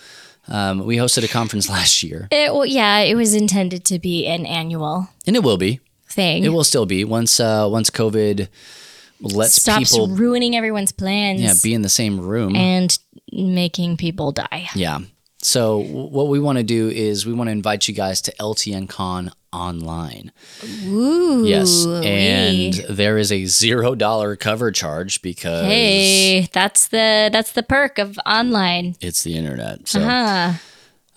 Um, 0.47 0.85
we 0.85 0.97
hosted 0.97 1.23
a 1.23 1.27
conference 1.27 1.69
last 1.77 2.03
year, 2.03 2.27
It, 2.31 2.53
well, 2.53 2.65
yeah, 2.65 2.99
it 2.99 3.15
was 3.15 3.33
intended 3.33 3.85
to 3.85 3.99
be 3.99 4.27
an 4.27 4.45
annual 4.45 5.07
and 5.25 5.35
it 5.35 5.43
will 5.43 5.57
be. 5.57 5.79
thing. 6.09 6.43
It 6.43 6.49
will 6.49 6.63
still 6.65 6.85
be 6.85 7.03
once 7.05 7.39
uh, 7.39 7.67
once 7.71 7.89
COVID 7.89 8.47
lets 9.21 9.55
Stops 9.61 9.91
people 9.91 10.07
ruining 10.09 10.53
everyone's 10.55 10.91
plans 10.91 11.39
yeah 11.41 11.53
be 11.63 11.73
in 11.73 11.81
the 11.81 11.89
same 11.89 12.19
room. 12.19 12.55
and 12.57 12.97
making 13.31 13.95
people 13.97 14.31
die. 14.33 14.67
Yeah. 14.75 14.99
So 15.45 15.77
what 15.79 16.27
we 16.29 16.39
want 16.39 16.57
to 16.57 16.63
do 16.63 16.89
is 16.89 17.25
we 17.25 17.33
want 17.33 17.47
to 17.49 17.51
invite 17.51 17.87
you 17.87 17.93
guys 17.93 18.21
to 18.21 18.31
LTN 18.39 18.87
Con 18.89 19.31
online. 19.51 20.31
Ooh. 20.85 21.43
Yes, 21.45 21.85
and 21.85 22.73
there 22.89 23.17
is 23.17 23.31
a 23.31 23.45
zero 23.45 23.93
dollar 23.93 24.35
cover 24.35 24.71
charge 24.71 25.21
because 25.21 25.65
Hey, 25.65 26.47
that's 26.53 26.87
the 26.87 27.29
that's 27.31 27.51
the 27.51 27.61
perk 27.63 27.99
of 27.99 28.17
online. 28.25 28.95
it's 29.01 29.23
the 29.23 29.35
internet. 29.37 29.87
So 29.87 29.99
Huh. 30.01 30.53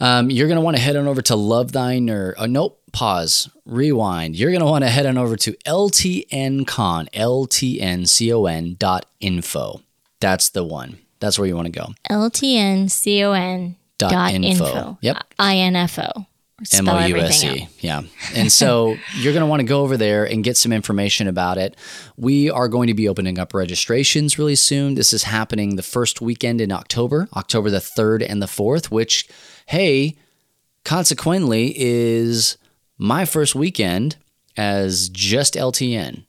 um, 0.00 0.28
you're 0.30 0.48
gonna 0.48 0.60
want 0.60 0.76
to 0.76 0.82
head 0.82 0.96
on 0.96 1.06
over 1.06 1.22
to 1.22 1.36
Love 1.36 1.72
Thy 1.72 1.96
Nerd. 1.98 2.34
Oh 2.36 2.46
nope, 2.46 2.80
pause, 2.92 3.48
rewind. 3.64 4.36
You're 4.36 4.52
gonna 4.52 4.66
want 4.70 4.82
to 4.84 4.90
head 4.90 5.06
on 5.06 5.16
over 5.16 5.36
to 5.36 5.52
LTNCon, 5.64 7.08
LTNCon 7.14 8.78
dot 8.78 9.06
info. 9.20 9.80
That's 10.20 10.48
the 10.50 10.64
one. 10.64 10.98
That's 11.20 11.38
where 11.38 11.48
you 11.48 11.56
want 11.56 11.66
to 11.66 11.72
go. 11.72 11.94
LTNCON 12.10 13.76
Dot 13.98 14.10
dot 14.10 14.32
info. 14.34 14.48
info. 14.66 14.98
Yep. 15.00 15.16
INFO. 15.38 16.26
M 16.58 16.64
Spell 16.64 16.96
O 16.96 16.98
U 17.06 17.16
everything 17.16 17.28
S 17.28 17.44
out. 17.44 17.56
E. 17.56 17.68
Yeah. 17.80 18.02
And 18.34 18.50
so 18.50 18.96
you're 19.16 19.32
going 19.34 19.42
to 19.42 19.46
want 19.46 19.60
to 19.60 19.66
go 19.66 19.82
over 19.82 19.96
there 19.96 20.24
and 20.24 20.42
get 20.42 20.56
some 20.56 20.72
information 20.72 21.28
about 21.28 21.58
it. 21.58 21.76
We 22.16 22.50
are 22.50 22.68
going 22.68 22.86
to 22.86 22.94
be 22.94 23.08
opening 23.08 23.38
up 23.38 23.52
registrations 23.52 24.38
really 24.38 24.54
soon. 24.56 24.94
This 24.94 25.12
is 25.12 25.24
happening 25.24 25.76
the 25.76 25.82
first 25.82 26.20
weekend 26.20 26.60
in 26.62 26.72
October, 26.72 27.28
October 27.36 27.70
the 27.70 27.78
3rd 27.78 28.24
and 28.26 28.40
the 28.40 28.46
4th, 28.46 28.86
which, 28.90 29.28
hey, 29.66 30.16
consequently 30.84 31.74
is 31.76 32.56
my 32.96 33.24
first 33.26 33.54
weekend 33.54 34.16
as 34.56 35.10
just 35.10 35.54
LTN. 35.54 36.25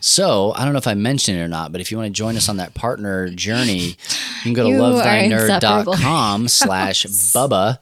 So 0.00 0.52
I 0.54 0.64
don't 0.64 0.72
know 0.72 0.78
if 0.78 0.86
I 0.86 0.94
mentioned 0.94 1.38
it 1.38 1.42
or 1.42 1.48
not, 1.48 1.72
but 1.72 1.80
if 1.80 1.90
you 1.90 1.96
want 1.96 2.06
to 2.06 2.12
join 2.12 2.36
us 2.36 2.48
on 2.48 2.58
that 2.58 2.74
partner 2.74 3.28
journey, 3.28 3.78
you 3.88 4.42
can 4.42 4.52
go 4.52 4.64
to 4.64 4.68
You 4.74 4.82
are 4.82 5.16
insufferable. 5.16 5.94
lovethynerd.com 5.94 6.48
slash 6.48 7.04
Bubba. 7.06 7.78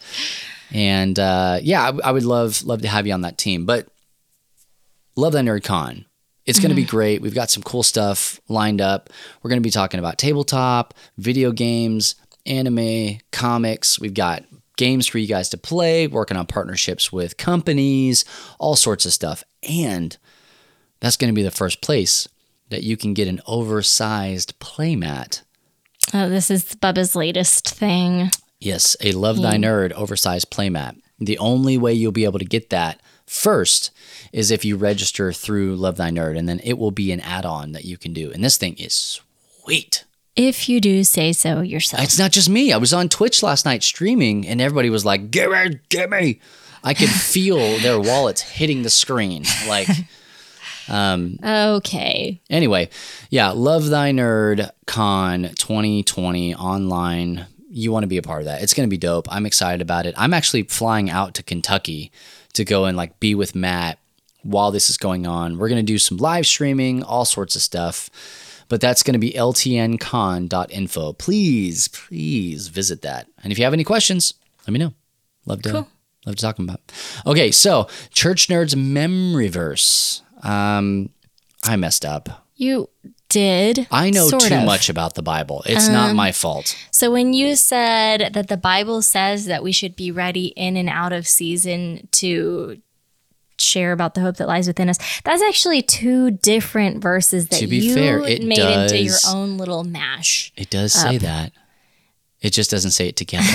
And 0.72 1.18
uh, 1.18 1.58
yeah, 1.62 1.90
I, 1.90 2.08
I 2.08 2.12
would 2.12 2.24
love 2.24 2.64
love 2.64 2.82
to 2.82 2.88
have 2.88 3.06
you 3.06 3.12
on 3.12 3.22
that 3.22 3.38
team. 3.38 3.66
But 3.66 3.88
love 5.16 5.32
that 5.32 5.44
nerd 5.44 5.64
con. 5.64 6.04
It's 6.44 6.60
going 6.60 6.70
to 6.70 6.76
be 6.76 6.84
great. 6.84 7.22
We've 7.22 7.34
got 7.34 7.50
some 7.50 7.64
cool 7.64 7.82
stuff 7.82 8.40
lined 8.48 8.80
up. 8.80 9.10
We're 9.42 9.48
going 9.50 9.60
to 9.60 9.66
be 9.66 9.70
talking 9.70 9.98
about 9.98 10.16
tabletop, 10.16 10.94
video 11.18 11.50
games, 11.50 12.14
anime, 12.46 13.18
comics. 13.32 13.98
We've 13.98 14.14
got 14.14 14.44
games 14.76 15.08
for 15.08 15.18
you 15.18 15.26
guys 15.26 15.48
to 15.48 15.58
play, 15.58 16.06
working 16.06 16.36
on 16.36 16.46
partnerships 16.46 17.10
with 17.10 17.36
companies, 17.36 18.24
all 18.60 18.76
sorts 18.76 19.04
of 19.06 19.12
stuff. 19.12 19.42
And 19.68 20.16
that's 21.06 21.16
going 21.16 21.32
to 21.32 21.34
be 21.34 21.42
the 21.42 21.52
first 21.52 21.80
place 21.80 22.28
that 22.68 22.82
you 22.82 22.96
can 22.96 23.14
get 23.14 23.28
an 23.28 23.40
oversized 23.46 24.58
playmat. 24.58 25.42
Oh, 26.12 26.28
this 26.28 26.50
is 26.50 26.74
Bubba's 26.74 27.14
latest 27.14 27.70
thing. 27.70 28.30
Yes, 28.58 28.96
a 29.00 29.12
Love 29.12 29.40
Thy 29.40 29.56
hmm. 29.56 29.64
Nerd 29.64 29.92
oversized 29.92 30.50
playmat. 30.50 31.00
The 31.20 31.38
only 31.38 31.78
way 31.78 31.92
you'll 31.92 32.10
be 32.10 32.24
able 32.24 32.40
to 32.40 32.44
get 32.44 32.70
that 32.70 33.00
first 33.24 33.92
is 34.32 34.50
if 34.50 34.64
you 34.64 34.76
register 34.76 35.32
through 35.32 35.76
Love 35.76 35.96
Thy 35.96 36.10
Nerd, 36.10 36.36
and 36.36 36.48
then 36.48 36.60
it 36.64 36.76
will 36.76 36.90
be 36.90 37.12
an 37.12 37.20
add 37.20 37.46
on 37.46 37.70
that 37.70 37.84
you 37.84 37.96
can 37.96 38.12
do. 38.12 38.32
And 38.32 38.42
this 38.42 38.56
thing 38.56 38.74
is 38.74 39.20
sweet. 39.62 40.04
If 40.34 40.68
you 40.68 40.80
do 40.80 41.04
say 41.04 41.32
so 41.32 41.60
yourself. 41.60 42.02
It's 42.02 42.18
not 42.18 42.32
just 42.32 42.50
me. 42.50 42.72
I 42.72 42.78
was 42.78 42.92
on 42.92 43.08
Twitch 43.08 43.44
last 43.44 43.64
night 43.64 43.84
streaming, 43.84 44.44
and 44.44 44.60
everybody 44.60 44.90
was 44.90 45.04
like, 45.04 45.30
Give 45.30 45.52
me, 45.52 45.78
give 45.88 46.10
me. 46.10 46.40
I 46.82 46.94
could 46.94 47.08
feel 47.08 47.78
their 47.78 48.00
wallets 48.00 48.42
hitting 48.42 48.82
the 48.82 48.90
screen. 48.90 49.44
Like, 49.68 49.88
Um, 50.88 51.38
okay. 51.42 52.40
Anyway, 52.50 52.88
yeah, 53.30 53.50
Love 53.50 53.86
Thy 53.86 54.12
Nerd 54.12 54.70
Con 54.86 55.50
2020 55.58 56.54
online. 56.54 57.46
You 57.68 57.92
want 57.92 58.04
to 58.04 58.08
be 58.08 58.16
a 58.18 58.22
part 58.22 58.40
of 58.40 58.46
that. 58.46 58.62
It's 58.62 58.74
going 58.74 58.88
to 58.88 58.90
be 58.90 58.98
dope. 58.98 59.26
I'm 59.30 59.46
excited 59.46 59.82
about 59.82 60.06
it. 60.06 60.14
I'm 60.16 60.32
actually 60.32 60.62
flying 60.64 61.10
out 61.10 61.34
to 61.34 61.42
Kentucky 61.42 62.12
to 62.54 62.64
go 62.64 62.86
and 62.86 62.96
like 62.96 63.20
be 63.20 63.34
with 63.34 63.54
Matt 63.54 63.98
while 64.42 64.70
this 64.70 64.88
is 64.88 64.96
going 64.96 65.26
on. 65.26 65.58
We're 65.58 65.68
going 65.68 65.84
to 65.84 65.92
do 65.92 65.98
some 65.98 66.16
live 66.18 66.46
streaming, 66.46 67.02
all 67.02 67.24
sorts 67.24 67.56
of 67.56 67.62
stuff. 67.62 68.08
But 68.68 68.80
that's 68.80 69.02
going 69.02 69.12
to 69.12 69.18
be 69.20 69.32
ltncon.info. 69.32 71.12
Please, 71.14 71.88
please 71.88 72.68
visit 72.68 73.02
that. 73.02 73.28
And 73.42 73.52
if 73.52 73.58
you 73.58 73.64
have 73.64 73.72
any 73.72 73.84
questions, 73.84 74.34
let 74.66 74.72
me 74.72 74.78
know. 74.80 74.92
Love 75.44 75.62
to 75.62 75.72
love 76.26 76.34
to 76.36 76.42
talk 76.42 76.58
about. 76.58 76.80
Okay, 77.24 77.52
so 77.52 77.88
Church 78.10 78.48
Nerds 78.48 78.74
memory 78.74 79.48
verse. 79.48 80.22
Um, 80.42 81.10
I 81.64 81.76
messed 81.76 82.04
up. 82.04 82.46
You 82.56 82.88
did. 83.28 83.86
I 83.90 84.10
know 84.10 84.28
sort 84.28 84.42
too 84.42 84.54
of. 84.54 84.60
Um, 84.60 84.66
much 84.66 84.88
about 84.88 85.14
the 85.14 85.22
Bible. 85.22 85.62
It's 85.66 85.88
not 85.88 86.14
my 86.14 86.32
fault. 86.32 86.76
So 86.90 87.10
when 87.10 87.32
you 87.32 87.56
said 87.56 88.32
that 88.32 88.48
the 88.48 88.56
Bible 88.56 89.02
says 89.02 89.46
that 89.46 89.62
we 89.62 89.72
should 89.72 89.96
be 89.96 90.10
ready 90.10 90.46
in 90.56 90.76
and 90.76 90.88
out 90.88 91.12
of 91.12 91.26
season 91.26 92.08
to 92.12 92.80
share 93.58 93.92
about 93.92 94.14
the 94.14 94.20
hope 94.20 94.36
that 94.36 94.46
lies 94.48 94.66
within 94.66 94.88
us, 94.88 94.98
that's 95.22 95.42
actually 95.42 95.82
two 95.82 96.30
different 96.30 97.02
verses 97.02 97.48
that 97.48 97.60
To 97.60 97.66
be 97.66 97.78
you 97.78 97.94
fair, 97.94 98.20
it 98.20 98.42
made 98.42 98.58
into 98.58 98.98
your 98.98 99.16
own 99.28 99.58
little 99.58 99.84
mash. 99.84 100.52
It 100.56 100.70
does 100.70 100.92
say 100.92 101.18
that. 101.18 101.52
It 102.46 102.52
just 102.52 102.70
doesn't 102.70 102.92
say 102.92 103.08
it 103.08 103.16
together. 103.16 103.48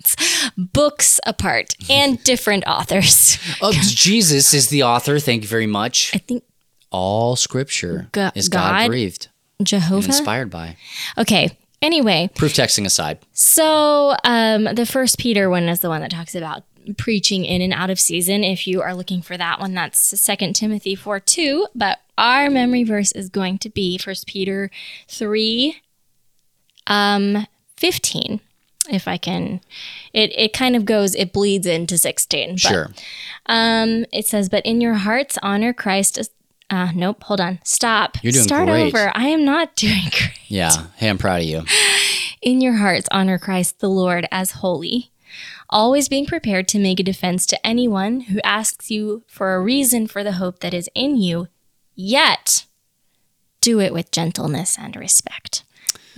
Books 0.56 1.18
apart 1.26 1.74
and 1.90 2.22
different 2.24 2.62
authors. 2.68 3.36
oh, 3.60 3.72
Jesus 3.82 4.54
is 4.54 4.68
the 4.68 4.84
author. 4.84 5.18
Thank 5.18 5.42
you 5.42 5.48
very 5.48 5.66
much. 5.66 6.12
I 6.14 6.18
think 6.18 6.44
All 6.92 7.34
scripture 7.34 8.08
Go- 8.12 8.30
is 8.36 8.48
God? 8.48 8.86
Breathed 8.86 9.26
Jehovah. 9.60 10.06
inspired 10.06 10.50
by. 10.50 10.76
Okay. 11.18 11.58
Anyway, 11.82 12.30
Proof 12.36 12.52
texting 12.54 12.86
aside. 12.86 13.18
So 13.32 14.14
um, 14.22 14.64
the 14.72 14.86
first 14.86 15.18
Peter 15.18 15.50
one 15.50 15.68
is 15.68 15.80
the 15.80 15.88
one 15.88 16.00
that 16.02 16.12
talks 16.12 16.36
about 16.36 16.62
preaching 16.96 17.44
in 17.44 17.60
and 17.60 17.72
out 17.72 17.90
of 17.90 17.98
season. 17.98 18.44
If 18.44 18.68
you 18.68 18.82
are 18.82 18.94
looking 18.94 19.20
for 19.20 19.36
that 19.36 19.58
one, 19.58 19.74
that's 19.74 19.98
Second 20.20 20.54
Timothy 20.54 20.94
4 20.94 21.18
2. 21.18 21.66
But 21.74 21.98
our 22.16 22.50
memory 22.50 22.84
verse 22.84 23.10
is 23.10 23.28
going 23.28 23.58
to 23.58 23.68
be 23.68 23.98
First 23.98 24.28
Peter 24.28 24.70
3 25.08 25.74
um, 26.86 27.46
15. 27.78 28.40
If 28.90 29.06
I 29.06 29.18
can, 29.18 29.60
it, 30.14 30.32
it 30.34 30.52
kind 30.54 30.74
of 30.74 30.86
goes, 30.86 31.14
it 31.14 31.32
bleeds 31.32 31.66
into 31.66 31.98
16. 31.98 32.52
But, 32.52 32.58
Sure. 32.60 32.90
Um, 33.46 34.06
it 34.12 34.26
says, 34.26 34.48
but 34.48 34.64
in 34.64 34.80
your 34.80 34.94
hearts, 34.94 35.38
honor 35.42 35.72
Christ. 35.74 36.18
Uh, 36.70 36.90
nope, 36.94 37.22
hold 37.24 37.40
on. 37.40 37.58
Stop. 37.64 38.16
You're 38.22 38.32
doing 38.32 38.44
Start 38.44 38.66
great. 38.68 38.86
over. 38.94 39.12
I 39.14 39.28
am 39.28 39.44
not 39.44 39.76
doing 39.76 40.04
great. 40.10 40.38
Yeah. 40.48 40.70
Hey, 40.96 41.08
I'm 41.10 41.18
proud 41.18 41.40
of 41.42 41.46
you. 41.46 41.64
In 42.40 42.60
your 42.62 42.76
hearts, 42.76 43.08
honor 43.10 43.38
Christ 43.38 43.80
the 43.80 43.88
Lord 43.90 44.26
as 44.32 44.52
holy, 44.52 45.10
always 45.68 46.08
being 46.08 46.24
prepared 46.26 46.66
to 46.68 46.78
make 46.78 46.98
a 47.00 47.02
defense 47.02 47.44
to 47.46 47.66
anyone 47.66 48.20
who 48.22 48.40
asks 48.42 48.90
you 48.90 49.22
for 49.26 49.54
a 49.54 49.60
reason 49.60 50.06
for 50.06 50.24
the 50.24 50.32
hope 50.32 50.60
that 50.60 50.72
is 50.72 50.88
in 50.94 51.16
you, 51.16 51.48
yet 51.94 52.64
do 53.60 53.80
it 53.80 53.92
with 53.92 54.10
gentleness 54.12 54.78
and 54.78 54.94
respect, 54.96 55.64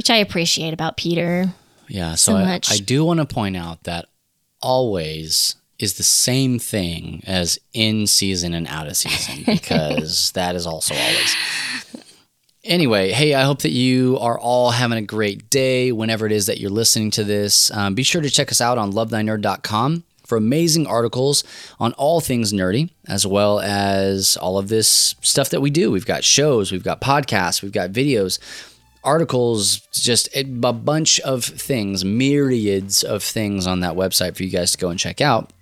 which 0.01 0.09
I 0.09 0.17
appreciate 0.17 0.73
about 0.73 0.97
Peter. 0.97 1.53
Yeah. 1.87 2.15
So, 2.15 2.33
So 2.33 2.39
I, 2.39 2.45
much. 2.47 2.73
I 2.73 2.79
do 2.79 3.05
want 3.05 3.21
to 3.21 3.27
point 3.27 3.55
out 3.55 3.83
that 3.83 4.07
always 4.63 5.57
is 5.79 5.99
the 5.99 6.03
same 6.03 6.59
thing 6.59 7.23
as 7.27 7.59
in 7.75 8.07
season 8.07 8.55
and 8.55 8.67
out 8.67 8.87
of 8.87 8.97
season 8.97 9.45
because 9.47 10.33
that 10.33 10.57
is 10.57 10.67
also 10.67 10.95
always. 10.95 11.37
Anyway, 12.65 13.11
hey, 13.11 13.35
I 13.35 13.43
hope 13.43 13.61
that 13.61 13.73
you 13.73 14.17
are 14.23 14.39
all 14.39 14.71
having 14.71 14.97
a 14.97 15.03
great 15.03 15.51
day 15.51 15.93
whenever 15.93 16.25
it 16.25 16.33
is 16.33 16.47
that 16.47 16.61
you're 16.61 16.71
listening 16.71 17.11
to 17.11 17.23
this. 17.23 17.71
Um, 17.71 17.95
be 17.95 18.03
sure 18.03 18.23
to 18.23 18.31
check 18.31 18.51
us 18.51 18.63
out 18.63 18.79
on 18.79 18.95
lovethynerd.com 18.95 20.05
for 20.25 20.39
amazing 20.39 20.87
articles 20.87 21.45
on 21.79 21.93
all 21.95 22.23
things 22.23 22.55
nerdy, 22.55 22.89
as 23.07 23.27
well 23.27 23.61
as 23.61 24.39
all 24.39 24.57
of 24.57 24.69
this 24.69 25.15
stuff 25.21 25.51
that 25.51 25.61
we 25.61 25.69
do. 25.69 25.91
We've 25.91 26.07
got 26.07 26.25
shows, 26.25 26.73
we've 26.73 26.85
got 26.85 27.03
podcasts, 27.03 27.61
we've 27.61 27.73
got 27.73 27.91
videos, 27.91 28.39
articles, 29.03 29.81
just 29.93 30.29
a 30.35 30.45
bunch 30.45 31.21
of 31.21 31.45
things, 31.45 32.05
myriads 32.05 33.03
of 33.03 33.23
things 33.23 33.67
on 33.67 33.81
that 33.81 33.95
website 33.95 34.37
for 34.37 34.43
you 34.43 34.51
guys 34.51 34.73
to 34.73 34.79
go 34.79 34.91
and 34.91 34.99
check 34.99 35.21
out. 35.21 35.53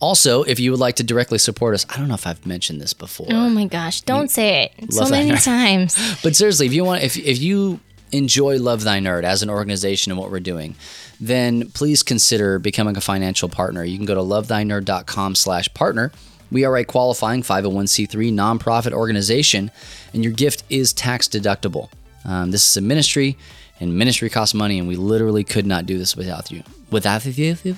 Also, 0.00 0.42
if 0.42 0.58
you 0.58 0.72
would 0.72 0.80
like 0.80 0.96
to 0.96 1.04
directly 1.04 1.38
support 1.38 1.74
us, 1.74 1.86
I 1.88 1.96
don't 1.96 2.08
know 2.08 2.14
if 2.14 2.26
I've 2.26 2.44
mentioned 2.44 2.80
this 2.80 2.92
before. 2.92 3.28
Oh 3.30 3.48
my 3.48 3.66
gosh, 3.66 4.00
don't 4.00 4.28
say 4.28 4.72
it 4.78 4.92
so 4.92 5.02
Love 5.02 5.10
many 5.10 5.36
times. 5.38 5.96
But 6.22 6.34
seriously, 6.34 6.66
if 6.66 6.72
you 6.72 6.84
want, 6.84 7.04
if 7.04 7.16
if 7.16 7.40
you 7.40 7.78
enjoy 8.10 8.58
Love 8.58 8.82
Thy 8.82 8.98
Nerd 8.98 9.22
as 9.22 9.42
an 9.42 9.50
organization 9.50 10.10
and 10.10 10.20
what 10.20 10.30
we're 10.30 10.40
doing, 10.40 10.74
then 11.20 11.70
please 11.70 12.02
consider 12.02 12.58
becoming 12.58 12.96
a 12.96 13.00
financial 13.00 13.48
partner. 13.48 13.84
You 13.84 13.96
can 13.96 14.06
go 14.06 14.14
to 14.14 14.20
lovethynerd.com/partner. 14.20 16.12
We 16.50 16.64
are 16.64 16.76
a 16.76 16.84
qualifying 16.84 17.42
501c3 17.42 18.32
nonprofit 18.32 18.92
organization, 18.92 19.70
and 20.12 20.24
your 20.24 20.32
gift 20.32 20.64
is 20.68 20.92
tax 20.92 21.28
deductible. 21.28 21.90
Um, 22.24 22.50
this 22.50 22.68
is 22.70 22.76
a 22.76 22.80
ministry, 22.80 23.36
and 23.80 23.96
ministry 23.96 24.30
costs 24.30 24.54
money, 24.54 24.78
and 24.78 24.86
we 24.88 24.96
literally 24.96 25.44
could 25.44 25.66
not 25.66 25.86
do 25.86 25.98
this 25.98 26.16
without 26.16 26.50
you. 26.50 26.62
Without 26.90 27.24
you. 27.26 27.76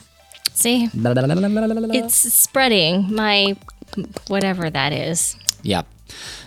See, 0.55 0.89
it's 0.95 2.33
spreading 2.33 3.13
my 3.15 3.57
whatever 4.29 4.71
that 4.71 4.93
is. 4.93 5.37
Yeah. 5.63 5.83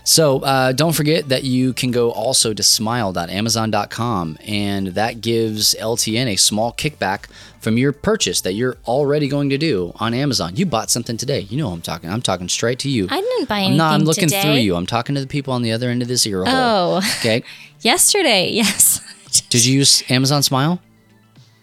So 0.03 0.39
uh, 0.39 0.71
don't 0.71 0.93
forget 0.93 1.27
that 1.29 1.43
you 1.43 1.73
can 1.73 1.91
go 1.91 2.11
also 2.11 2.53
to 2.53 2.63
smile.amazon.com, 2.63 4.37
and 4.45 4.87
that 4.89 5.21
gives 5.21 5.75
LTN 5.75 6.27
a 6.27 6.35
small 6.37 6.71
kickback 6.73 7.25
from 7.59 7.77
your 7.77 7.91
purchase 7.91 8.39
that 8.41 8.53
you're 8.53 8.77
already 8.85 9.27
going 9.27 9.49
to 9.49 9.57
do 9.57 9.91
on 9.95 10.13
Amazon. 10.13 10.55
You 10.55 10.65
bought 10.65 10.89
something 10.89 11.17
today. 11.17 11.41
You 11.41 11.57
know 11.57 11.67
who 11.67 11.73
I'm 11.73 11.81
talking. 11.81 12.09
I'm 12.09 12.21
talking 12.21 12.47
straight 12.47 12.79
to 12.79 12.89
you. 12.89 13.07
I 13.09 13.19
didn't 13.19 13.49
buy 13.49 13.59
anything 13.59 13.77
not. 13.77 13.93
I'm 13.93 14.03
looking 14.05 14.29
today. 14.29 14.41
through 14.43 14.53
you. 14.55 14.75
I'm 14.75 14.85
talking 14.85 15.15
to 15.15 15.21
the 15.21 15.27
people 15.27 15.53
on 15.53 15.61
the 15.63 15.71
other 15.73 15.89
end 15.89 16.01
of 16.01 16.07
this 16.07 16.25
ear 16.25 16.45
hole. 16.45 16.53
Oh, 16.55 17.01
Okay. 17.19 17.43
yesterday, 17.81 18.49
yes. 18.51 19.01
Did 19.49 19.65
you 19.65 19.77
use 19.79 20.03
Amazon 20.09 20.41
Smile? 20.43 20.79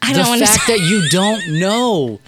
I 0.02 0.12
the 0.12 0.22
don't 0.22 0.38
to. 0.38 0.46
fact 0.46 0.66
that 0.66 0.80
you 0.80 1.08
don't 1.08 1.58
know. 1.60 2.20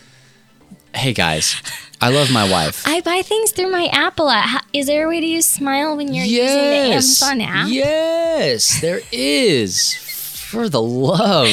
Hey 0.97 1.13
guys, 1.13 1.61
I 2.01 2.09
love 2.11 2.33
my 2.33 2.51
wife. 2.51 2.83
I 2.87 3.03
buy 3.03 3.21
things 3.21 3.53
through 3.53 3.71
my 3.71 3.87
Apple 3.93 4.31
app. 4.31 4.65
Is 4.73 4.87
there 4.87 5.05
a 5.05 5.09
way 5.09 5.21
to 5.21 5.27
use 5.27 5.45
Smile 5.47 5.95
when 5.95 6.15
you're 6.15 6.25
using 6.25 6.47
the 6.47 6.93
Amazon 6.95 7.41
app? 7.43 7.69
Yes, 7.69 8.81
there 8.81 9.03
is. 9.13 9.95
For 9.95 10.71
the 10.71 10.81
love. 10.81 11.49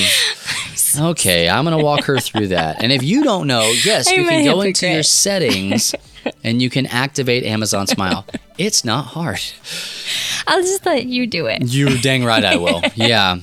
Okay, 0.98 1.50
I'm 1.50 1.66
going 1.66 1.78
to 1.78 1.84
walk 1.84 2.06
her 2.06 2.20
through 2.20 2.48
that. 2.50 2.82
And 2.82 2.92
if 2.94 3.04
you 3.04 3.24
don't 3.24 3.48
know, 3.48 3.64
yes, 3.84 4.10
you 4.10 4.22
I'm 4.24 4.30
can 4.30 4.42
a 4.42 4.46
go 4.46 4.62
into 4.62 4.88
your 4.88 5.04
settings 5.04 5.94
and 6.44 6.62
you 6.62 6.70
can 6.70 6.86
activate 6.86 7.44
Amazon 7.44 7.86
Smile. 7.86 8.26
It's 8.58 8.86
not 8.86 9.08
hard. 9.08 9.42
I'll 10.48 10.62
just 10.62 10.86
let 10.86 11.06
you 11.06 11.28
do 11.28 11.48
it. 11.48 11.64
You're 11.66 11.98
dang 11.98 12.24
right 12.24 12.46
I 12.46 12.56
will. 12.56 12.82
Yeah. 12.96 13.40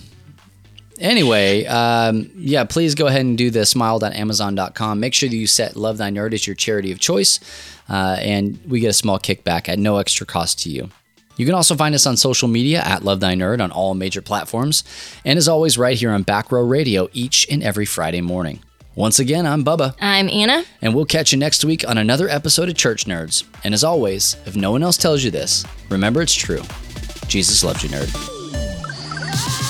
Anyway, 1.01 1.65
um, 1.65 2.31
yeah, 2.37 2.65
please 2.65 2.95
go 2.95 3.07
ahead 3.07 3.23
and 3.23 3.39
do 3.39 3.51
the 3.51 3.65
smile.amazon.com. 3.65 5.01
Make 5.01 5.15
sure 5.15 5.29
that 5.31 5.37
you 5.37 5.47
set 5.47 5.75
Love 5.75 5.97
Thy 5.97 6.11
Nerd 6.11 6.35
as 6.35 6.47
your 6.47 6.55
charity 6.55 6.93
of 6.93 7.01
choice, 7.01 7.41
uh, 7.89 8.17
and 8.21 8.61
we 8.69 8.81
get 8.81 8.89
a 8.89 8.93
small 8.93 9.19
kickback 9.19 9.69
at 9.69 9.79
no 9.79 9.97
extra 9.97 10.27
cost 10.27 10.61
to 10.61 10.71
you. 10.71 10.91
You 11.37 11.47
can 11.47 11.55
also 11.55 11.75
find 11.75 11.95
us 11.95 12.07
on 12.07 12.19
social 12.19 12.49
media 12.49 12.83
at 12.83 13.03
Love 13.03 13.21
Thy 13.21 13.35
Nerd 13.35 13.63
on 13.63 13.71
all 13.73 13.95
major 13.95 14.21
platforms, 14.21 14.85
and 15.25 15.39
as 15.39 15.49
always, 15.49 15.79
right 15.79 15.97
here 15.97 16.11
on 16.11 16.23
Back 16.23 16.53
Row 16.53 16.63
Radio 16.63 17.09
each 17.15 17.47
and 17.51 17.63
every 17.63 17.87
Friday 17.87 18.21
morning. 18.21 18.61
Once 18.95 19.19
again, 19.19 19.47
I'm 19.47 19.65
Bubba, 19.65 19.95
I'm 20.03 20.29
Anna. 20.29 20.65
and 20.83 20.95
we'll 20.95 21.07
catch 21.07 21.33
you 21.33 21.39
next 21.39 21.65
week 21.65 21.89
on 21.89 21.97
another 21.97 22.29
episode 22.29 22.69
of 22.69 22.77
Church 22.77 23.07
Nerds. 23.07 23.45
And 23.65 23.73
as 23.73 23.85
always, 23.85 24.37
if 24.45 24.55
no 24.55 24.73
one 24.73 24.83
else 24.83 24.99
tells 24.99 25.25
you 25.25 25.31
this, 25.31 25.65
remember 25.89 26.21
it's 26.21 26.35
true. 26.35 26.61
Jesus 27.27 27.65
loves 27.65 27.83
you, 27.83 27.89
nerd. 27.89 29.70